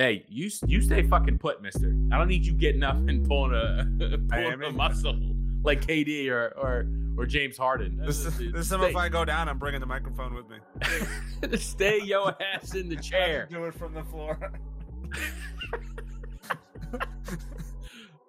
Hey, 0.00 0.24
you 0.30 0.50
you 0.66 0.80
stay 0.80 1.02
fucking 1.02 1.36
put, 1.36 1.60
Mister. 1.60 1.94
I 2.10 2.16
don't 2.16 2.28
need 2.28 2.46
you 2.46 2.54
getting 2.54 2.82
up 2.82 2.96
and 2.96 3.22
pulling 3.28 3.52
a 3.52 4.16
pulling 4.30 4.62
a 4.62 4.72
muscle 4.72 5.14
like 5.62 5.86
KD 5.86 6.30
or 6.30 6.54
or 6.56 6.86
or 7.18 7.26
James 7.26 7.58
Harden. 7.58 7.98
This, 8.06 8.24
is, 8.24 8.38
this 8.54 8.70
time 8.70 8.82
if 8.84 8.96
I 8.96 9.10
go 9.10 9.26
down, 9.26 9.46
I'm 9.46 9.58
bringing 9.58 9.78
the 9.78 9.86
microphone 9.86 10.32
with 10.32 10.46
me. 10.48 11.58
stay 11.58 12.00
your 12.02 12.34
ass 12.54 12.74
in 12.74 12.88
the 12.88 12.96
chair. 12.96 13.46
Do 13.50 13.64
it 13.64 13.74
from 13.74 13.92
the 13.92 14.02
floor. 14.04 14.38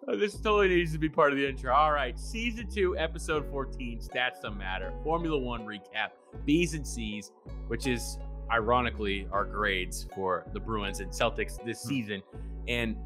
This 0.08 0.36
totally 0.36 0.68
needs 0.76 0.92
to 0.92 0.98
be 0.98 1.08
part 1.08 1.32
of 1.32 1.38
the 1.38 1.48
intro. 1.48 1.74
All 1.74 1.94
right, 1.94 2.20
season 2.20 2.68
two, 2.70 2.98
episode 2.98 3.50
14, 3.50 4.00
Stats 4.00 4.42
Don't 4.42 4.58
Matter, 4.58 4.92
Formula 5.06 5.38
One 5.38 5.62
recap, 5.62 6.10
B's 6.44 6.74
and 6.74 6.86
C's, 6.86 7.32
which 7.68 7.88
is 7.88 8.18
ironically 8.52 9.28
our 9.32 9.46
grades 9.46 10.08
for 10.14 10.46
the 10.54 10.60
Bruins 10.60 11.00
and 11.00 11.12
Celtics 11.12 11.64
this 11.66 11.84
hmm. 11.84 11.90
season. 11.90 12.24
And 12.68 12.98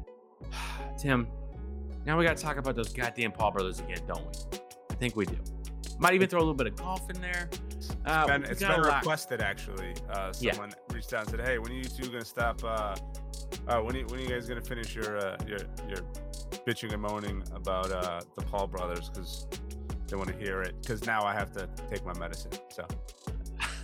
Tim, 0.98 1.28
now 2.04 2.18
we 2.18 2.24
got 2.24 2.36
to 2.36 2.42
talk 2.42 2.56
about 2.56 2.76
those 2.76 2.92
goddamn 2.92 3.32
Paul 3.32 3.52
brothers 3.52 3.80
again, 3.80 4.00
don't 4.06 4.22
we? 4.22 4.58
I 4.90 4.94
think 4.94 5.16
we 5.16 5.26
do. 5.26 5.36
Might 5.98 6.14
even 6.14 6.28
throw 6.28 6.40
a 6.40 6.40
little 6.40 6.54
bit 6.54 6.66
of 6.66 6.76
golf 6.76 7.08
in 7.10 7.20
there. 7.20 7.48
Uh, 8.04 8.26
it's 8.28 8.30
been, 8.30 8.44
it's 8.44 8.60
been 8.60 8.80
requested 8.80 9.40
actually. 9.40 9.94
Uh, 10.10 10.32
someone 10.32 10.70
yeah. 10.70 10.94
reached 10.94 11.12
out 11.12 11.22
and 11.22 11.30
said, 11.30 11.40
"Hey, 11.40 11.58
when 11.58 11.72
are 11.72 11.74
you 11.74 11.84
two 11.84 12.06
gonna 12.06 12.24
stop? 12.24 12.62
Uh, 12.62 12.94
uh, 13.68 13.80
when, 13.80 13.96
are, 13.96 14.06
when 14.06 14.20
are 14.20 14.22
you 14.22 14.28
guys 14.28 14.46
gonna 14.46 14.60
finish 14.60 14.94
your 14.94 15.16
uh, 15.16 15.36
your 15.46 15.60
your 15.88 15.98
bitching 16.66 16.92
and 16.92 17.00
moaning 17.00 17.42
about 17.54 17.90
uh, 17.90 18.20
the 18.36 18.42
Paul 18.42 18.66
brothers 18.66 19.08
because 19.08 19.46
they 20.08 20.16
want 20.16 20.28
to 20.28 20.36
hear 20.36 20.62
it. 20.62 20.74
Because 20.80 21.04
now 21.06 21.22
I 21.24 21.32
have 21.32 21.52
to 21.52 21.68
take 21.90 22.04
my 22.04 22.16
medicine. 22.18 22.52
So, 22.68 22.86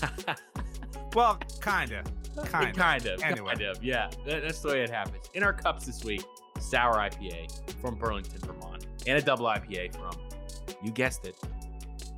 well, 1.15 1.39
kinda, 1.63 2.03
kinda, 2.51 2.73
kind 2.73 3.07
of, 3.07 3.23
anyway. 3.23 3.55
kind 3.55 3.63
of, 3.63 3.83
yeah. 3.83 4.11
That, 4.27 4.43
that's 4.43 4.61
the 4.61 4.69
way 4.69 4.83
it 4.83 4.91
happens. 4.91 5.31
In 5.35 5.43
our 5.43 5.53
cups 5.53 5.87
this 5.87 6.05
week, 6.05 6.25
sour 6.61 6.95
IPA 6.95 7.81
from 7.81 7.97
Burlington, 7.97 8.39
Vermont, 8.41 8.87
and 9.07 9.19
a 9.19 9.23
double 9.23 9.47
IPA 9.47 9.95
from, 9.95 10.13
you 10.83 10.91
guessed 10.91 11.25
it, 11.27 11.37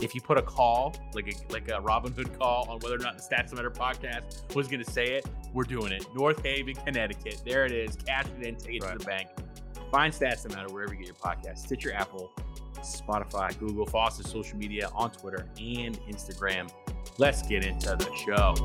if 0.01 0.15
you 0.15 0.21
put 0.21 0.39
a 0.39 0.43
call, 0.43 0.95
like 1.15 1.29
a 1.29 1.53
like 1.53 1.71
a 1.71 1.81
Robin 1.81 2.13
Hood 2.13 2.37
call 2.39 2.69
on 2.69 2.79
whether 2.81 2.97
or 2.97 2.99
not 2.99 3.17
the 3.17 3.23
Stats 3.23 3.55
Matter 3.55 3.71
podcast 3.71 4.55
was 4.55 4.67
going 4.67 4.85
to 4.85 4.91
say 4.91 5.15
it, 5.15 5.27
we're 5.53 5.65
doing 5.65 5.93
it. 5.93 6.07
North 6.15 6.43
Haven, 6.43 6.75
Connecticut. 6.75 7.43
There 7.45 7.65
it 7.65 7.73
is. 7.73 7.97
Cash 7.97 8.27
it 8.39 8.47
in, 8.47 8.57
take 8.57 8.77
it 8.77 8.83
right. 8.83 8.93
to 8.93 8.99
the 8.99 9.05
bank. 9.05 9.29
Find 9.95 10.13
Stats 10.13 10.43
Don't 10.43 10.57
Matter 10.57 10.75
wherever 10.75 10.93
you 10.93 10.99
get 10.99 11.07
your 11.07 11.15
podcast. 11.15 11.59
Stitcher, 11.59 11.93
Apple, 11.93 12.33
Spotify, 12.81 13.57
Google, 13.61 13.87
follow 13.87 14.11
social 14.11 14.59
media 14.59 14.91
on 14.93 15.13
Twitter 15.13 15.49
and 15.57 15.97
Instagram. 16.09 16.69
Let's 17.17 17.47
get 17.47 17.65
into 17.65 17.95
the 17.95 18.13
show. 18.17 18.57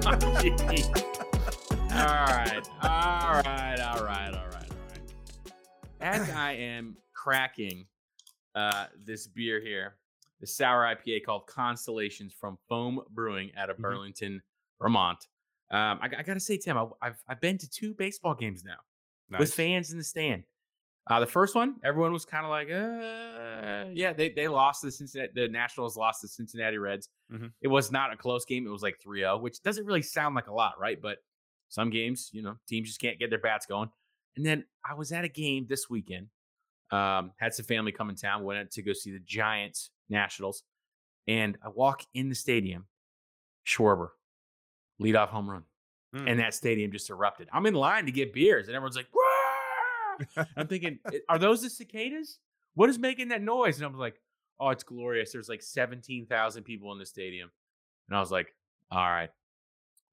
all 1.92 2.06
right, 2.06 2.68
all 2.80 3.42
right, 3.42 3.42
all 3.42 3.42
right, 3.42 3.80
all 3.82 4.02
right, 4.02 4.34
all 4.34 4.48
right. 4.48 4.72
As 6.00 6.30
I 6.30 6.52
am 6.52 6.96
cracking 7.12 7.84
uh, 8.54 8.86
this 9.04 9.26
beer 9.26 9.60
here, 9.60 9.96
the 10.40 10.46
sour 10.46 10.84
IPA 10.84 11.24
called 11.24 11.46
Constellations 11.46 12.32
from 12.32 12.58
Foam 12.68 13.00
Brewing 13.10 13.50
out 13.56 13.70
of 13.70 13.76
mm-hmm. 13.76 13.82
Burlington, 13.82 14.42
Vermont. 14.80 15.26
Um, 15.70 16.00
I, 16.02 16.08
I 16.18 16.22
got 16.22 16.34
to 16.34 16.40
say, 16.40 16.56
Tim, 16.56 16.76
I, 16.76 16.86
have 17.02 17.16
I've 17.28 17.40
been 17.40 17.58
to 17.58 17.70
two 17.70 17.94
baseball 17.94 18.34
games 18.34 18.64
now 18.64 18.78
nice. 19.28 19.40
with 19.40 19.54
fans 19.54 19.92
in 19.92 19.98
the 19.98 20.04
stand. 20.04 20.44
Uh, 21.08 21.18
the 21.18 21.26
first 21.26 21.54
one, 21.54 21.76
everyone 21.84 22.12
was 22.12 22.24
kind 22.24 22.44
of 22.44 22.50
like, 22.50 22.68
uh, 22.70 23.90
yeah, 23.92 24.12
they, 24.12 24.28
they 24.30 24.48
lost 24.48 24.82
the 24.82 24.90
Cincinnati, 24.90 25.32
the 25.34 25.48
Nationals 25.48 25.96
lost 25.96 26.22
the 26.22 26.28
Cincinnati 26.28 26.78
Reds. 26.78 27.08
Mm-hmm. 27.32 27.46
It 27.62 27.68
was 27.68 27.90
not 27.90 28.12
a 28.12 28.16
close 28.16 28.44
game. 28.44 28.66
It 28.66 28.70
was 28.70 28.82
like 28.82 29.00
3 29.02 29.20
0, 29.20 29.38
which 29.38 29.62
doesn't 29.62 29.86
really 29.86 30.02
sound 30.02 30.34
like 30.34 30.48
a 30.48 30.52
lot, 30.52 30.74
right? 30.78 31.00
But 31.00 31.18
some 31.68 31.90
games, 31.90 32.30
you 32.32 32.42
know, 32.42 32.56
teams 32.68 32.88
just 32.88 33.00
can't 33.00 33.18
get 33.18 33.30
their 33.30 33.38
bats 33.38 33.66
going. 33.66 33.90
And 34.36 34.44
then 34.44 34.64
I 34.88 34.94
was 34.94 35.10
at 35.10 35.24
a 35.24 35.28
game 35.28 35.66
this 35.68 35.88
weekend, 35.88 36.28
um, 36.90 37.32
had 37.38 37.54
some 37.54 37.64
family 37.64 37.92
come 37.92 38.10
in 38.10 38.16
town, 38.16 38.44
went 38.44 38.60
out 38.60 38.70
to 38.72 38.82
go 38.82 38.92
see 38.92 39.10
the 39.10 39.20
Giants 39.20 39.90
Nationals. 40.10 40.62
And 41.26 41.56
I 41.64 41.68
walk 41.68 42.04
in 42.14 42.28
the 42.28 42.34
stadium, 42.34 42.86
Schwarber, 43.66 44.08
leadoff 45.00 45.28
home 45.28 45.48
run. 45.48 45.62
Mm. 46.14 46.30
And 46.30 46.40
that 46.40 46.54
stadium 46.54 46.90
just 46.90 47.08
erupted. 47.08 47.48
I'm 47.52 47.66
in 47.66 47.74
line 47.74 48.06
to 48.06 48.12
get 48.12 48.32
beers, 48.32 48.66
and 48.66 48.74
everyone's 48.74 48.96
like, 48.96 49.06
I'm 50.56 50.66
thinking, 50.66 50.98
are 51.28 51.38
those 51.38 51.62
the 51.62 51.70
cicadas? 51.70 52.38
What 52.74 52.90
is 52.90 52.98
making 52.98 53.28
that 53.28 53.42
noise? 53.42 53.76
And 53.76 53.86
I 53.86 53.88
was 53.88 53.98
like, 53.98 54.20
oh, 54.58 54.70
it's 54.70 54.84
glorious. 54.84 55.32
There's 55.32 55.48
like 55.48 55.62
17,000 55.62 56.62
people 56.62 56.92
in 56.92 56.98
the 56.98 57.06
stadium. 57.06 57.50
And 58.08 58.16
I 58.16 58.20
was 58.20 58.30
like, 58.30 58.54
all 58.90 58.98
right, 58.98 59.30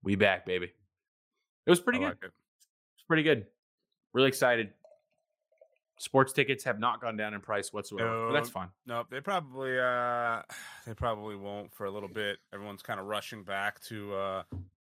we 0.03 0.15
back, 0.15 0.45
baby. 0.45 0.71
It 1.65 1.69
was 1.69 1.79
pretty 1.79 1.99
I 1.99 2.01
good. 2.01 2.07
Like 2.07 2.23
it. 2.23 2.31
It's 2.95 3.03
pretty 3.07 3.23
good. 3.23 3.47
Really 4.13 4.29
excited. 4.29 4.69
Sports 5.99 6.31
tickets 6.31 6.63
have 6.63 6.79
not 6.79 7.01
gone 7.01 7.17
down 7.17 7.33
in 7.33 7.41
price 7.41 7.73
whatsoever. 7.73 8.27
No, 8.27 8.31
that's 8.33 8.49
fine. 8.49 8.69
No, 8.85 9.03
they 9.09 9.19
probably 9.19 9.79
uh 9.79 10.41
they 10.85 10.93
probably 10.93 11.35
won't 11.35 11.73
for 11.73 11.85
a 11.85 11.91
little 11.91 12.09
bit. 12.09 12.37
Everyone's 12.53 12.83
kind 12.83 12.99
of 12.99 13.07
rushing 13.07 13.43
back 13.43 13.79
to 13.85 14.13
uh 14.15 14.43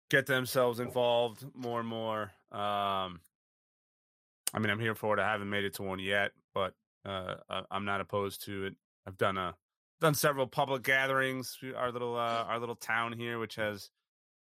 get 0.09 0.25
themselves 0.25 0.79
involved 0.79 1.45
more 1.53 1.79
and 1.79 1.89
more. 1.89 2.31
Um 2.51 3.19
I 4.53 4.59
mean, 4.59 4.69
I'm 4.69 4.79
here 4.79 4.95
for 4.95 5.17
it. 5.17 5.21
I 5.21 5.31
haven't 5.31 5.49
made 5.49 5.63
it 5.65 5.73
to 5.75 5.83
one 5.83 5.99
yet, 5.99 6.31
but 6.53 6.73
uh 7.05 7.35
I'm 7.69 7.85
not 7.85 7.99
opposed 7.99 8.45
to 8.45 8.65
it. 8.65 8.75
I've 9.05 9.17
done 9.17 9.37
a 9.37 9.55
done 9.99 10.13
several 10.13 10.47
public 10.47 10.83
gatherings. 10.83 11.57
Our 11.75 11.91
little 11.91 12.15
uh 12.15 12.45
our 12.47 12.59
little 12.59 12.75
town 12.75 13.11
here 13.13 13.37
which 13.37 13.55
has 13.55 13.89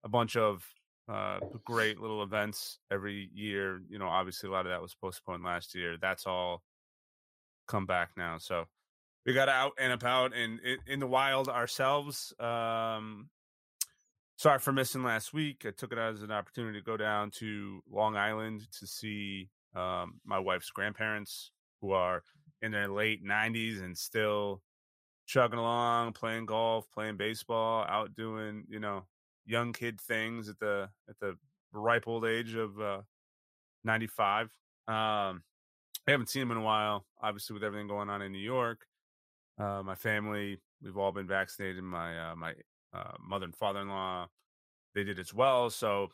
a 0.04 0.10
bunch 0.10 0.36
of 0.36 0.68
uh, 1.08 1.40
great 1.64 2.00
little 2.00 2.24
events 2.24 2.80
every 2.92 3.30
year. 3.34 3.82
You 3.90 4.00
know, 4.00 4.08
obviously 4.08 4.50
a 4.50 4.52
lot 4.52 4.66
of 4.66 4.72
that 4.72 4.82
was 4.82 4.96
postponed 4.96 5.44
last 5.44 5.76
year. 5.76 5.98
That's 6.02 6.26
all 6.26 6.64
come 7.68 7.86
back 7.86 8.12
now. 8.18 8.38
So 8.38 8.66
we 9.26 9.34
got 9.34 9.50
out 9.50 9.74
and 9.78 9.92
about 9.92 10.34
and 10.34 10.60
in, 10.62 10.78
in 10.88 11.00
the 11.00 11.08
wild 11.08 11.50
ourselves. 11.50 12.34
Um, 12.40 13.30
sorry 14.38 14.60
for 14.60 14.72
missing 14.72 15.04
last 15.04 15.34
week. 15.34 15.66
I 15.66 15.72
took 15.72 15.92
it 15.92 15.98
as 15.98 16.22
an 16.22 16.32
opportunity 16.32 16.80
to 16.80 16.86
go 16.86 16.98
down 16.98 17.32
to 17.40 17.82
Long 17.92 18.16
Island 18.16 18.68
to 18.80 18.88
see 18.88 19.50
um, 19.76 20.20
my 20.26 20.40
wife's 20.40 20.72
grandparents, 20.72 21.52
who 21.82 21.92
are 21.92 22.24
in 22.62 22.72
their 22.72 22.88
late 22.88 23.24
90s 23.24 23.84
and 23.84 23.98
still 23.98 24.62
chugging 25.28 25.60
along, 25.60 26.14
playing 26.14 26.46
golf, 26.46 26.90
playing 26.92 27.18
baseball, 27.18 27.86
out 27.88 28.16
doing, 28.16 28.64
you 28.70 28.80
know, 28.80 29.06
young 29.48 29.74
kid 29.74 30.00
things 30.00 30.50
at 30.50 30.60
the 30.60 30.90
at 31.10 31.18
the 31.20 31.36
ripe 31.72 32.08
old 32.08 32.26
age 32.26 32.54
of 32.54 32.80
uh, 32.80 33.02
95. 33.84 34.46
Um, 34.88 35.44
I 36.08 36.12
haven't 36.12 36.30
seen 36.30 36.44
him 36.44 36.52
in 36.52 36.58
a 36.58 36.62
while, 36.62 37.06
obviously 37.22 37.54
with 37.54 37.64
everything 37.64 37.88
going 37.88 38.10
on 38.10 38.22
in 38.22 38.32
New 38.32 38.38
York. 38.38 38.86
Uh, 39.60 39.82
my 39.84 39.96
family, 39.96 40.60
we've 40.84 40.98
all 40.98 41.12
been 41.12 41.28
vaccinated. 41.28 41.84
My 41.84 42.32
uh, 42.32 42.36
my 42.36 42.54
uh, 42.94 43.14
mother 43.20 43.46
and 43.46 43.56
father 43.56 43.82
in 43.82 43.90
law, 43.90 44.28
they 44.94 45.04
did 45.04 45.20
as 45.20 45.34
well. 45.34 45.70
So 45.70 46.10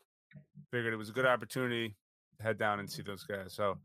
figured 0.71 0.93
it 0.93 0.97
was 0.97 1.09
a 1.09 1.13
good 1.13 1.25
opportunity 1.25 1.95
to 2.37 2.43
head 2.43 2.57
down 2.57 2.79
and 2.79 2.89
see 2.89 3.01
those 3.01 3.23
guys. 3.23 3.53
So 3.53 3.77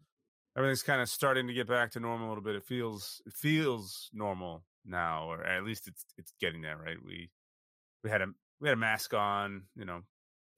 everything's 0.56 0.82
kind 0.82 1.03
of 1.03 1.09
starting 1.09 1.47
to 1.48 1.53
get 1.53 1.66
back 1.66 1.91
to 1.92 2.00
normal 2.00 2.28
a 2.28 2.30
little 2.30 2.44
bit. 2.44 2.56
It 2.56 2.65
feels 2.65 3.20
it 3.26 3.32
feels 3.32 4.09
normal 4.12 4.65
now, 4.84 5.30
or 5.30 5.44
at 5.44 5.65
least 5.65 5.88
it's 5.88 6.04
it's 6.16 6.32
getting 6.41 6.62
there. 6.62 6.76
Right? 6.76 6.97
We 7.04 7.30
we 8.03 8.10
had 8.10 8.22
a 8.22 8.28
we 8.61 8.69
had 8.69 8.77
a 8.77 8.81
mask 8.81 9.15
on, 9.15 9.63
you 9.77 9.85
know, 9.85 10.03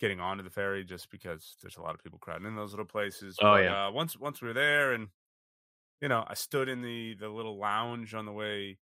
getting 0.00 0.20
onto 0.20 0.42
the 0.42 0.50
ferry 0.50 0.84
just 0.84 1.10
because 1.10 1.56
there's 1.60 1.76
a 1.76 1.82
lot 1.82 1.94
of 1.94 2.02
people 2.02 2.18
crowding 2.18 2.46
in 2.46 2.56
those 2.56 2.70
little 2.70 2.86
places. 2.86 3.36
Oh 3.40 3.52
but, 3.52 3.64
yeah. 3.64 3.86
Uh, 3.86 3.90
once 3.90 4.18
once 4.18 4.40
we 4.40 4.48
were 4.48 4.54
there, 4.54 4.92
and 4.92 5.08
you 6.00 6.08
know, 6.08 6.24
I 6.26 6.34
stood 6.34 6.68
in 6.68 6.82
the 6.82 7.14
the 7.20 7.28
little 7.28 7.58
lounge 7.58 8.14
on 8.14 8.24
the 8.24 8.32
way 8.32 8.78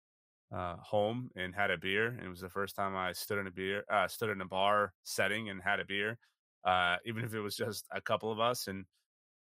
uh, 0.54 0.76
home 0.76 1.30
and 1.34 1.54
had 1.54 1.70
a 1.70 1.78
beer, 1.78 2.08
and 2.08 2.22
it 2.22 2.28
was 2.28 2.40
the 2.40 2.50
first 2.50 2.76
time 2.76 2.94
I 2.94 3.12
stood 3.12 3.38
in 3.38 3.46
a 3.46 3.50
beer, 3.50 3.84
uh, 3.90 4.08
stood 4.08 4.30
in 4.30 4.40
a 4.40 4.46
bar 4.46 4.92
setting 5.04 5.48
and 5.48 5.62
had 5.62 5.80
a 5.80 5.84
beer, 5.84 6.18
uh, 6.64 6.96
even 7.04 7.24
if 7.24 7.34
it 7.34 7.40
was 7.40 7.56
just 7.56 7.86
a 7.92 8.00
couple 8.00 8.30
of 8.30 8.38
us, 8.38 8.68
and 8.68 8.84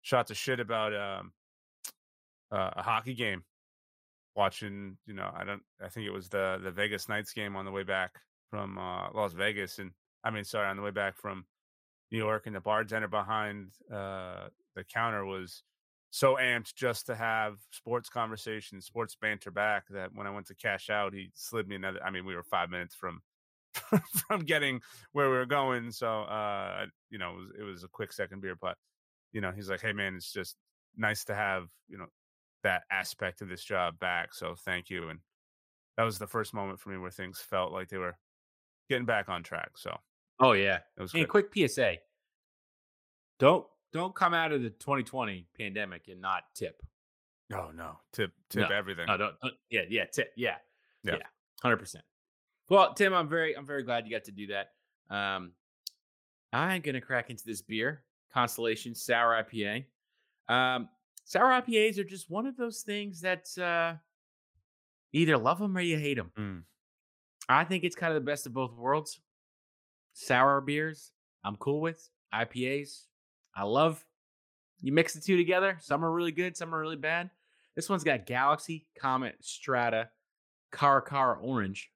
shot 0.03 0.27
the 0.27 0.35
shit 0.35 0.61
about 0.61 0.95
um, 0.95 1.33
uh, 2.51 2.71
a 2.77 2.83
hockey 2.83 3.15
game. 3.15 3.45
Watching, 4.37 4.97
you 5.06 5.13
know, 5.13 5.29
I 5.35 5.45
don't. 5.45 5.63
I 5.83 5.89
think 5.89 6.06
it 6.06 6.13
was 6.13 6.29
the 6.29 6.59
the 6.63 6.71
Vegas 6.71 7.09
Knights 7.09 7.33
game 7.33 7.56
on 7.56 7.65
the 7.65 7.73
way 7.73 7.83
back 7.83 8.13
from 8.50 8.76
uh, 8.79 9.11
Las 9.14 9.32
Vegas, 9.32 9.79
and 9.79 9.93
I 10.25 10.31
mean, 10.31 10.44
sorry, 10.44 10.69
on 10.69 10.76
the 10.76 10.82
way 10.82 10.91
back 10.91 11.17
from 11.17 11.47
New 12.11 12.19
York, 12.19 12.47
and 12.47 12.55
the 12.55 12.61
bartender 12.61 13.08
behind 13.08 13.70
uh, 13.93 14.49
the 14.75 14.85
counter 14.85 15.25
was 15.25 15.62
so 16.11 16.37
amped 16.37 16.75
just 16.75 17.06
to 17.06 17.14
have 17.14 17.58
sports 17.70 18.08
conversation, 18.08 18.81
sports 18.81 19.17
banter 19.20 19.50
back 19.50 19.85
that 19.91 20.11
when 20.12 20.26
I 20.26 20.31
went 20.31 20.47
to 20.49 20.55
cash 20.55 20.91
out, 20.91 21.14
he 21.14 21.31
slid 21.35 21.69
me 21.69 21.76
another. 21.76 22.02
I 22.05 22.11
mean, 22.11 22.26
we 22.26 22.35
were 22.35 22.43
five 22.43 22.69
minutes 22.69 22.94
from 22.94 23.20
from 24.29 24.41
getting 24.41 24.81
where 25.12 25.31
we 25.31 25.37
were 25.37 25.46
going, 25.46 25.93
so 25.93 26.23
uh, 26.23 26.87
you 27.08 27.19
know, 27.19 27.31
it 27.31 27.37
was, 27.37 27.49
it 27.61 27.62
was 27.62 27.85
a 27.85 27.88
quick 27.88 28.12
second 28.12 28.43
beer, 28.43 28.56
but 28.61 28.76
you 29.32 29.41
know, 29.41 29.53
he's 29.53 29.70
like, 29.70 29.81
"Hey, 29.81 29.93
man, 29.93 30.17
it's 30.17 30.32
just 30.32 30.56
nice 30.96 31.25
to 31.26 31.35
have 31.35 31.69
you 31.88 31.96
know 31.96 32.06
that 32.64 32.82
aspect 32.91 33.41
of 33.43 33.49
this 33.49 33.62
job 33.62 33.99
back." 34.00 34.35
So 34.35 34.56
thank 34.64 34.91
you, 34.91 35.08
and 35.08 35.20
that 35.96 36.03
was 36.03 36.19
the 36.19 36.26
first 36.26 36.53
moment 36.53 36.81
for 36.81 36.91
me 36.91 36.99
where 36.99 37.12
things 37.12 37.38
felt 37.38 37.73
like 37.73 37.88
they 37.88 37.99
were 37.99 38.17
getting 38.91 39.07
back 39.07 39.29
on 39.31 39.43
track. 39.43 39.71
So 39.79 39.97
Oh 40.41 40.53
yeah. 40.53 40.81
it 40.99 41.01
was 41.01 41.13
Hey, 41.13 41.21
good. 41.25 41.29
quick 41.51 41.69
PSA. 41.71 41.95
Don't 43.39 43.67
don't 43.93 44.15
come 44.15 44.35
out 44.35 44.53
of 44.53 44.63
the 44.63 44.71
2020 44.71 45.47
pandemic 45.59 46.09
and 46.09 46.21
not 46.21 46.43
tip. 46.55 46.83
Oh 47.55 47.71
no, 47.75 47.99
tip 48.13 48.33
tip 48.51 48.69
No, 48.69 48.77
everything. 48.77 49.07
No, 49.07 49.17
don't, 49.17 49.35
don't- 49.41 49.55
yeah, 49.71 49.83
yeah, 49.89 50.05
tip, 50.05 50.33
yeah, 50.37 50.57
Yeah. 51.03 51.15
yeah, 51.17 51.27
hundred 51.63 51.79
percent. 51.79 52.05
Well, 52.69 52.95
Tim, 52.95 53.13
I'm 53.15 53.29
very, 53.29 53.57
I'm 53.57 53.67
very 53.67 53.83
glad 53.83 54.07
you 54.07 54.13
got 54.13 54.25
to 54.25 54.33
do 54.33 54.47
that. 54.49 54.69
Um, 55.15 55.53
I'm 56.53 56.81
gonna 56.83 57.01
crack 57.01 57.31
into 57.31 57.45
this 57.45 57.63
beer, 57.63 58.05
Constellation 58.33 58.95
Sour 58.95 59.43
IPA. 59.45 59.85
Um, 60.49 60.89
sour 61.25 61.51
IPAs 61.61 61.99
are 61.99 62.05
just 62.05 62.31
one 62.31 62.47
of 62.47 62.57
those 62.57 62.83
things 62.83 63.21
that 63.23 63.47
uh, 63.59 63.95
either 65.13 65.37
love 65.37 65.59
them 65.59 65.77
or 65.77 65.81
you 65.81 65.97
hate 65.99 66.17
them. 66.19 66.31
Mm. 66.39 66.63
I 67.50 67.64
think 67.64 67.85
it's 67.85 67.97
kind 67.97 68.12
of 68.12 68.14
the 68.14 68.31
best 68.31 68.47
of 68.47 68.55
both 68.55 68.75
worlds. 68.75 69.20
Sour 70.12 70.61
beers, 70.61 71.12
I'm 71.44 71.56
cool 71.56 71.81
with. 71.81 72.08
IPAs, 72.32 73.06
I 73.55 73.64
love. 73.64 74.05
You 74.81 74.93
mix 74.93 75.14
the 75.14 75.20
two 75.20 75.37
together. 75.37 75.76
Some 75.81 76.05
are 76.05 76.12
really 76.12 76.32
good, 76.32 76.56
some 76.56 76.75
are 76.75 76.81
really 76.81 76.97
bad. 76.97 77.31
This 77.75 77.88
one's 77.88 78.05
got 78.05 78.26
Galaxy, 78.26 78.87
Comet, 78.99 79.37
Strata, 79.41 80.11
Car 80.70 81.00
Car 81.00 81.37
Orange, 81.37 81.91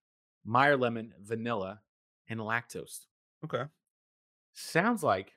Meyer 0.44 0.76
Lemon, 0.76 1.12
Vanilla, 1.22 1.80
and 2.28 2.40
Lactose. 2.40 3.06
Okay. 3.44 3.64
Sounds 4.52 5.02
like 5.02 5.32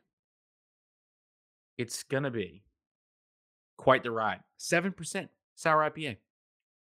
it's 1.77 2.03
gonna 2.03 2.31
be 2.31 2.63
quite 3.77 4.03
the 4.03 4.11
ride. 4.11 4.39
Seven 4.57 4.91
percent 4.91 5.29
sour 5.55 5.89
IPA. 5.89 6.17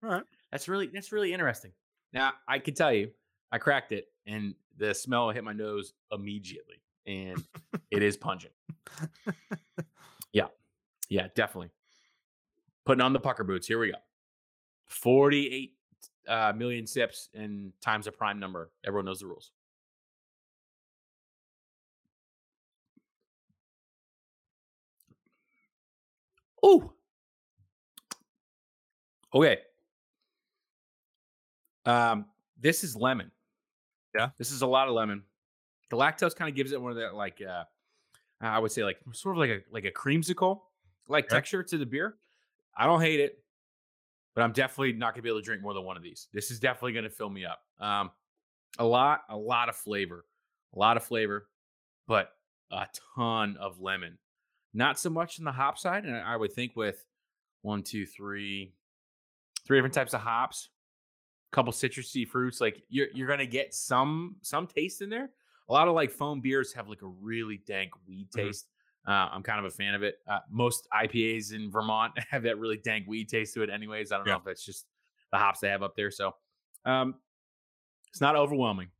All 0.02 0.10
right. 0.10 0.24
That's 0.50 0.68
really 0.68 0.88
that's 0.88 1.12
really 1.12 1.32
interesting. 1.32 1.72
Now 2.12 2.32
I 2.46 2.58
can 2.58 2.74
tell 2.74 2.92
you, 2.92 3.10
I 3.50 3.58
cracked 3.58 3.92
it, 3.92 4.06
and 4.26 4.54
the 4.76 4.94
smell 4.94 5.30
hit 5.30 5.44
my 5.44 5.52
nose 5.52 5.92
immediately, 6.10 6.82
and 7.06 7.42
it 7.90 8.02
is 8.02 8.16
pungent. 8.16 8.52
Yeah, 10.32 10.46
yeah, 11.10 11.28
definitely. 11.34 11.68
Putting 12.86 13.02
on 13.02 13.12
the 13.12 13.20
pucker 13.20 13.44
boots. 13.44 13.66
Here 13.66 13.78
we 13.78 13.90
go. 13.90 13.98
Forty-eight 14.86 15.74
uh, 16.26 16.54
million 16.56 16.86
sips 16.86 17.28
and 17.34 17.72
times 17.82 18.06
a 18.06 18.12
prime 18.12 18.40
number. 18.40 18.70
Everyone 18.86 19.04
knows 19.04 19.20
the 19.20 19.26
rules. 19.26 19.50
Ooh. 26.64 26.92
Okay. 29.34 29.58
Um, 31.84 32.26
this 32.60 32.84
is 32.84 32.94
lemon. 32.96 33.30
Yeah. 34.14 34.30
This 34.38 34.50
is 34.52 34.62
a 34.62 34.66
lot 34.66 34.88
of 34.88 34.94
lemon. 34.94 35.24
The 35.90 35.96
lactose 35.96 36.34
kind 36.36 36.48
of 36.48 36.54
gives 36.54 36.72
it 36.72 36.80
one 36.80 36.90
of 36.92 36.98
that 36.98 37.14
like 37.14 37.40
uh 37.42 37.64
I 38.40 38.58
would 38.58 38.72
say 38.72 38.82
like 38.84 38.98
sort 39.12 39.36
of 39.36 39.38
like 39.40 39.50
a 39.50 39.60
like 39.70 39.84
a 39.84 39.90
creamsicle 39.90 40.60
like 41.08 41.24
Okay. 41.26 41.34
texture 41.36 41.62
to 41.62 41.78
the 41.78 41.86
beer. 41.86 42.16
I 42.76 42.86
don't 42.86 43.00
hate 43.00 43.20
it, 43.20 43.42
but 44.34 44.42
I'm 44.42 44.52
definitely 44.52 44.92
not 44.94 45.14
gonna 45.14 45.22
be 45.22 45.28
able 45.28 45.40
to 45.40 45.44
drink 45.44 45.62
more 45.62 45.74
than 45.74 45.84
one 45.84 45.96
of 45.96 46.02
these. 46.02 46.28
This 46.32 46.50
is 46.50 46.60
definitely 46.60 46.92
gonna 46.92 47.10
fill 47.10 47.30
me 47.30 47.44
up. 47.44 47.60
Um 47.80 48.10
a 48.78 48.84
lot, 48.86 49.22
a 49.28 49.36
lot 49.36 49.68
of 49.68 49.76
flavor, 49.76 50.24
a 50.74 50.78
lot 50.78 50.96
of 50.96 51.04
flavor, 51.04 51.48
but 52.06 52.30
a 52.70 52.86
ton 53.16 53.56
of 53.58 53.80
lemon. 53.80 54.18
Not 54.72 54.98
so 54.98 55.10
much 55.10 55.38
in 55.38 55.44
the 55.44 55.52
hop 55.52 55.78
side, 55.78 56.04
and 56.06 56.16
I 56.16 56.36
would 56.36 56.52
think 56.54 56.74
with 56.74 57.04
one, 57.60 57.82
two, 57.82 58.06
three, 58.06 58.72
three 59.66 59.76
different 59.76 59.94
types 59.94 60.14
of 60.14 60.20
hops, 60.22 60.70
couple 61.52 61.72
citrusy 61.72 62.26
fruits, 62.26 62.60
like 62.60 62.82
you're 62.88 63.08
you're 63.14 63.28
gonna 63.28 63.46
get 63.46 63.74
some 63.74 64.36
some 64.42 64.66
taste 64.66 65.02
in 65.02 65.10
there. 65.10 65.30
A 65.68 65.72
lot 65.72 65.88
of 65.88 65.94
like 65.94 66.10
foam 66.10 66.40
beers 66.40 66.72
have 66.74 66.88
like 66.88 67.02
a 67.02 67.06
really 67.06 67.58
dank 67.58 67.92
weed 68.06 68.30
Mhm. 68.36 68.46
taste. 68.46 68.68
Uh, 69.06 69.28
I'm 69.32 69.42
kind 69.42 69.58
of 69.58 69.64
a 69.66 69.70
fan 69.74 69.94
of 69.94 70.02
it. 70.02 70.16
Uh, 70.28 70.40
most 70.50 70.86
IPAs 70.92 71.52
in 71.52 71.70
Vermont 71.70 72.18
have 72.30 72.44
that 72.44 72.58
really 72.58 72.76
dank 72.78 73.06
weed 73.08 73.28
taste 73.28 73.54
to 73.54 73.62
it, 73.62 73.70
anyways. 73.70 74.12
I 74.12 74.18
don't 74.18 74.26
Yeah. 74.26 74.34
know 74.34 74.38
if 74.38 74.44
that's 74.44 74.64
just 74.64 74.86
the 75.32 75.38
hops 75.38 75.60
they 75.60 75.68
have 75.68 75.82
up 75.82 75.96
there. 75.96 76.10
So, 76.10 76.36
um, 76.84 77.16
it's 78.08 78.20
not 78.20 78.36
overwhelming. 78.36 78.90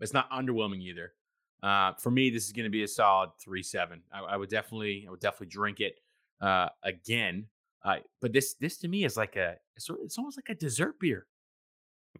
It's 0.00 0.12
not 0.12 0.30
underwhelming 0.30 0.80
either. 0.82 1.14
Uh, 1.62 1.92
for 1.94 2.10
me, 2.10 2.30
this 2.30 2.46
is 2.46 2.52
going 2.52 2.64
to 2.64 2.70
be 2.70 2.82
a 2.84 2.88
solid 2.88 3.30
three 3.40 3.62
seven. 3.62 4.02
I, 4.12 4.20
I 4.20 4.36
would 4.36 4.48
definitely, 4.48 5.04
I 5.06 5.10
would 5.10 5.20
definitely 5.20 5.48
drink 5.48 5.80
it 5.80 6.00
uh, 6.40 6.70
again. 6.82 7.48
Uh, 7.84 7.96
but 8.20 8.32
this, 8.32 8.54
this 8.54 8.78
to 8.78 8.88
me 8.88 9.04
is 9.04 9.16
like 9.16 9.36
a, 9.36 9.56
it's, 9.76 9.88
it's 9.90 10.18
almost 10.18 10.38
like 10.38 10.48
a 10.48 10.54
dessert 10.54 10.98
beer. 11.00 11.26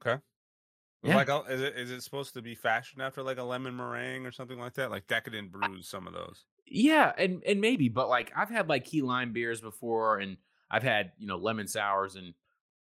Okay. 0.05 0.21
Yeah. 1.03 1.17
Like, 1.17 1.29
a- 1.31 1.45
is 1.49 1.61
it 1.63 1.77
is 1.77 1.91
it 1.91 2.03
supposed 2.03 2.35
to 2.35 2.43
be 2.43 2.55
fashioned 2.55 3.01
after 3.03 3.23
like 3.23 3.39
a 3.39 3.43
lemon 3.43 3.75
meringue 3.77 4.27
or 4.27 4.33
something 4.33 4.59
like 4.59 4.75
that? 4.75 4.91
Like 4.91 5.07
decadent 5.07 5.51
brews, 5.51 5.89
some 5.89 6.07
of 6.07 6.13
those. 6.13 6.45
Yeah, 6.67 7.13
and 7.17 7.43
and 7.47 7.61
maybe, 7.61 7.89
but 7.89 8.09
like 8.09 8.31
I've 8.37 8.51
had 8.51 8.69
like 8.69 8.85
key 8.85 9.01
lime 9.03 9.33
beers 9.33 9.61
before, 9.61 10.19
and 10.19 10.37
I've 10.71 10.83
had 10.83 11.13
you 11.19 11.27
know 11.27 11.37
lemon 11.37 11.67
sours, 11.69 12.17
and 12.17 12.35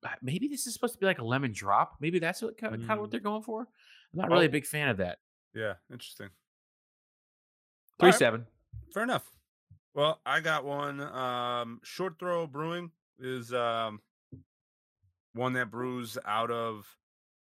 uh, 0.03 0.09
maybe 0.23 0.49
this 0.49 0.67
is 0.67 0.73
supposed 0.73 0.95
to 0.95 0.99
be 1.01 1.07
like 1.07 1.19
a 1.19 1.25
lemon 1.25 1.53
drop. 1.53 1.97
Maybe 2.01 2.19
that's 2.19 2.41
what 2.43 2.57
kind 2.57 2.75
of, 2.75 2.81
kind 2.81 2.93
of 2.93 3.01
what 3.01 3.09
Mm. 3.09 3.11
they're 3.13 3.21
going 3.21 3.43
for. 3.43 3.61
I'm 4.13 4.19
not 4.19 4.31
really 4.31 4.47
a 4.47 4.49
Oh. 4.49 4.53
big 4.53 4.67
fan 4.67 4.89
of 4.89 4.97
that. 4.97 5.19
Yeah, 5.55 5.75
interesting. 5.93 6.31
Three 7.99 8.07
Alright. 8.09 8.19
seven. 8.19 8.47
Fair 8.95 9.03
enough. 9.03 9.31
Well, 9.95 10.21
I 10.25 10.41
got 10.41 10.65
one. 10.65 11.01
Um, 11.01 11.81
Short 11.85 12.19
Throw 12.19 12.47
Brewing 12.47 12.91
is 13.19 13.53
um, 13.53 14.01
one 15.35 15.53
that 15.55 15.71
brews 15.71 16.19
out 16.27 16.51
of 16.51 16.87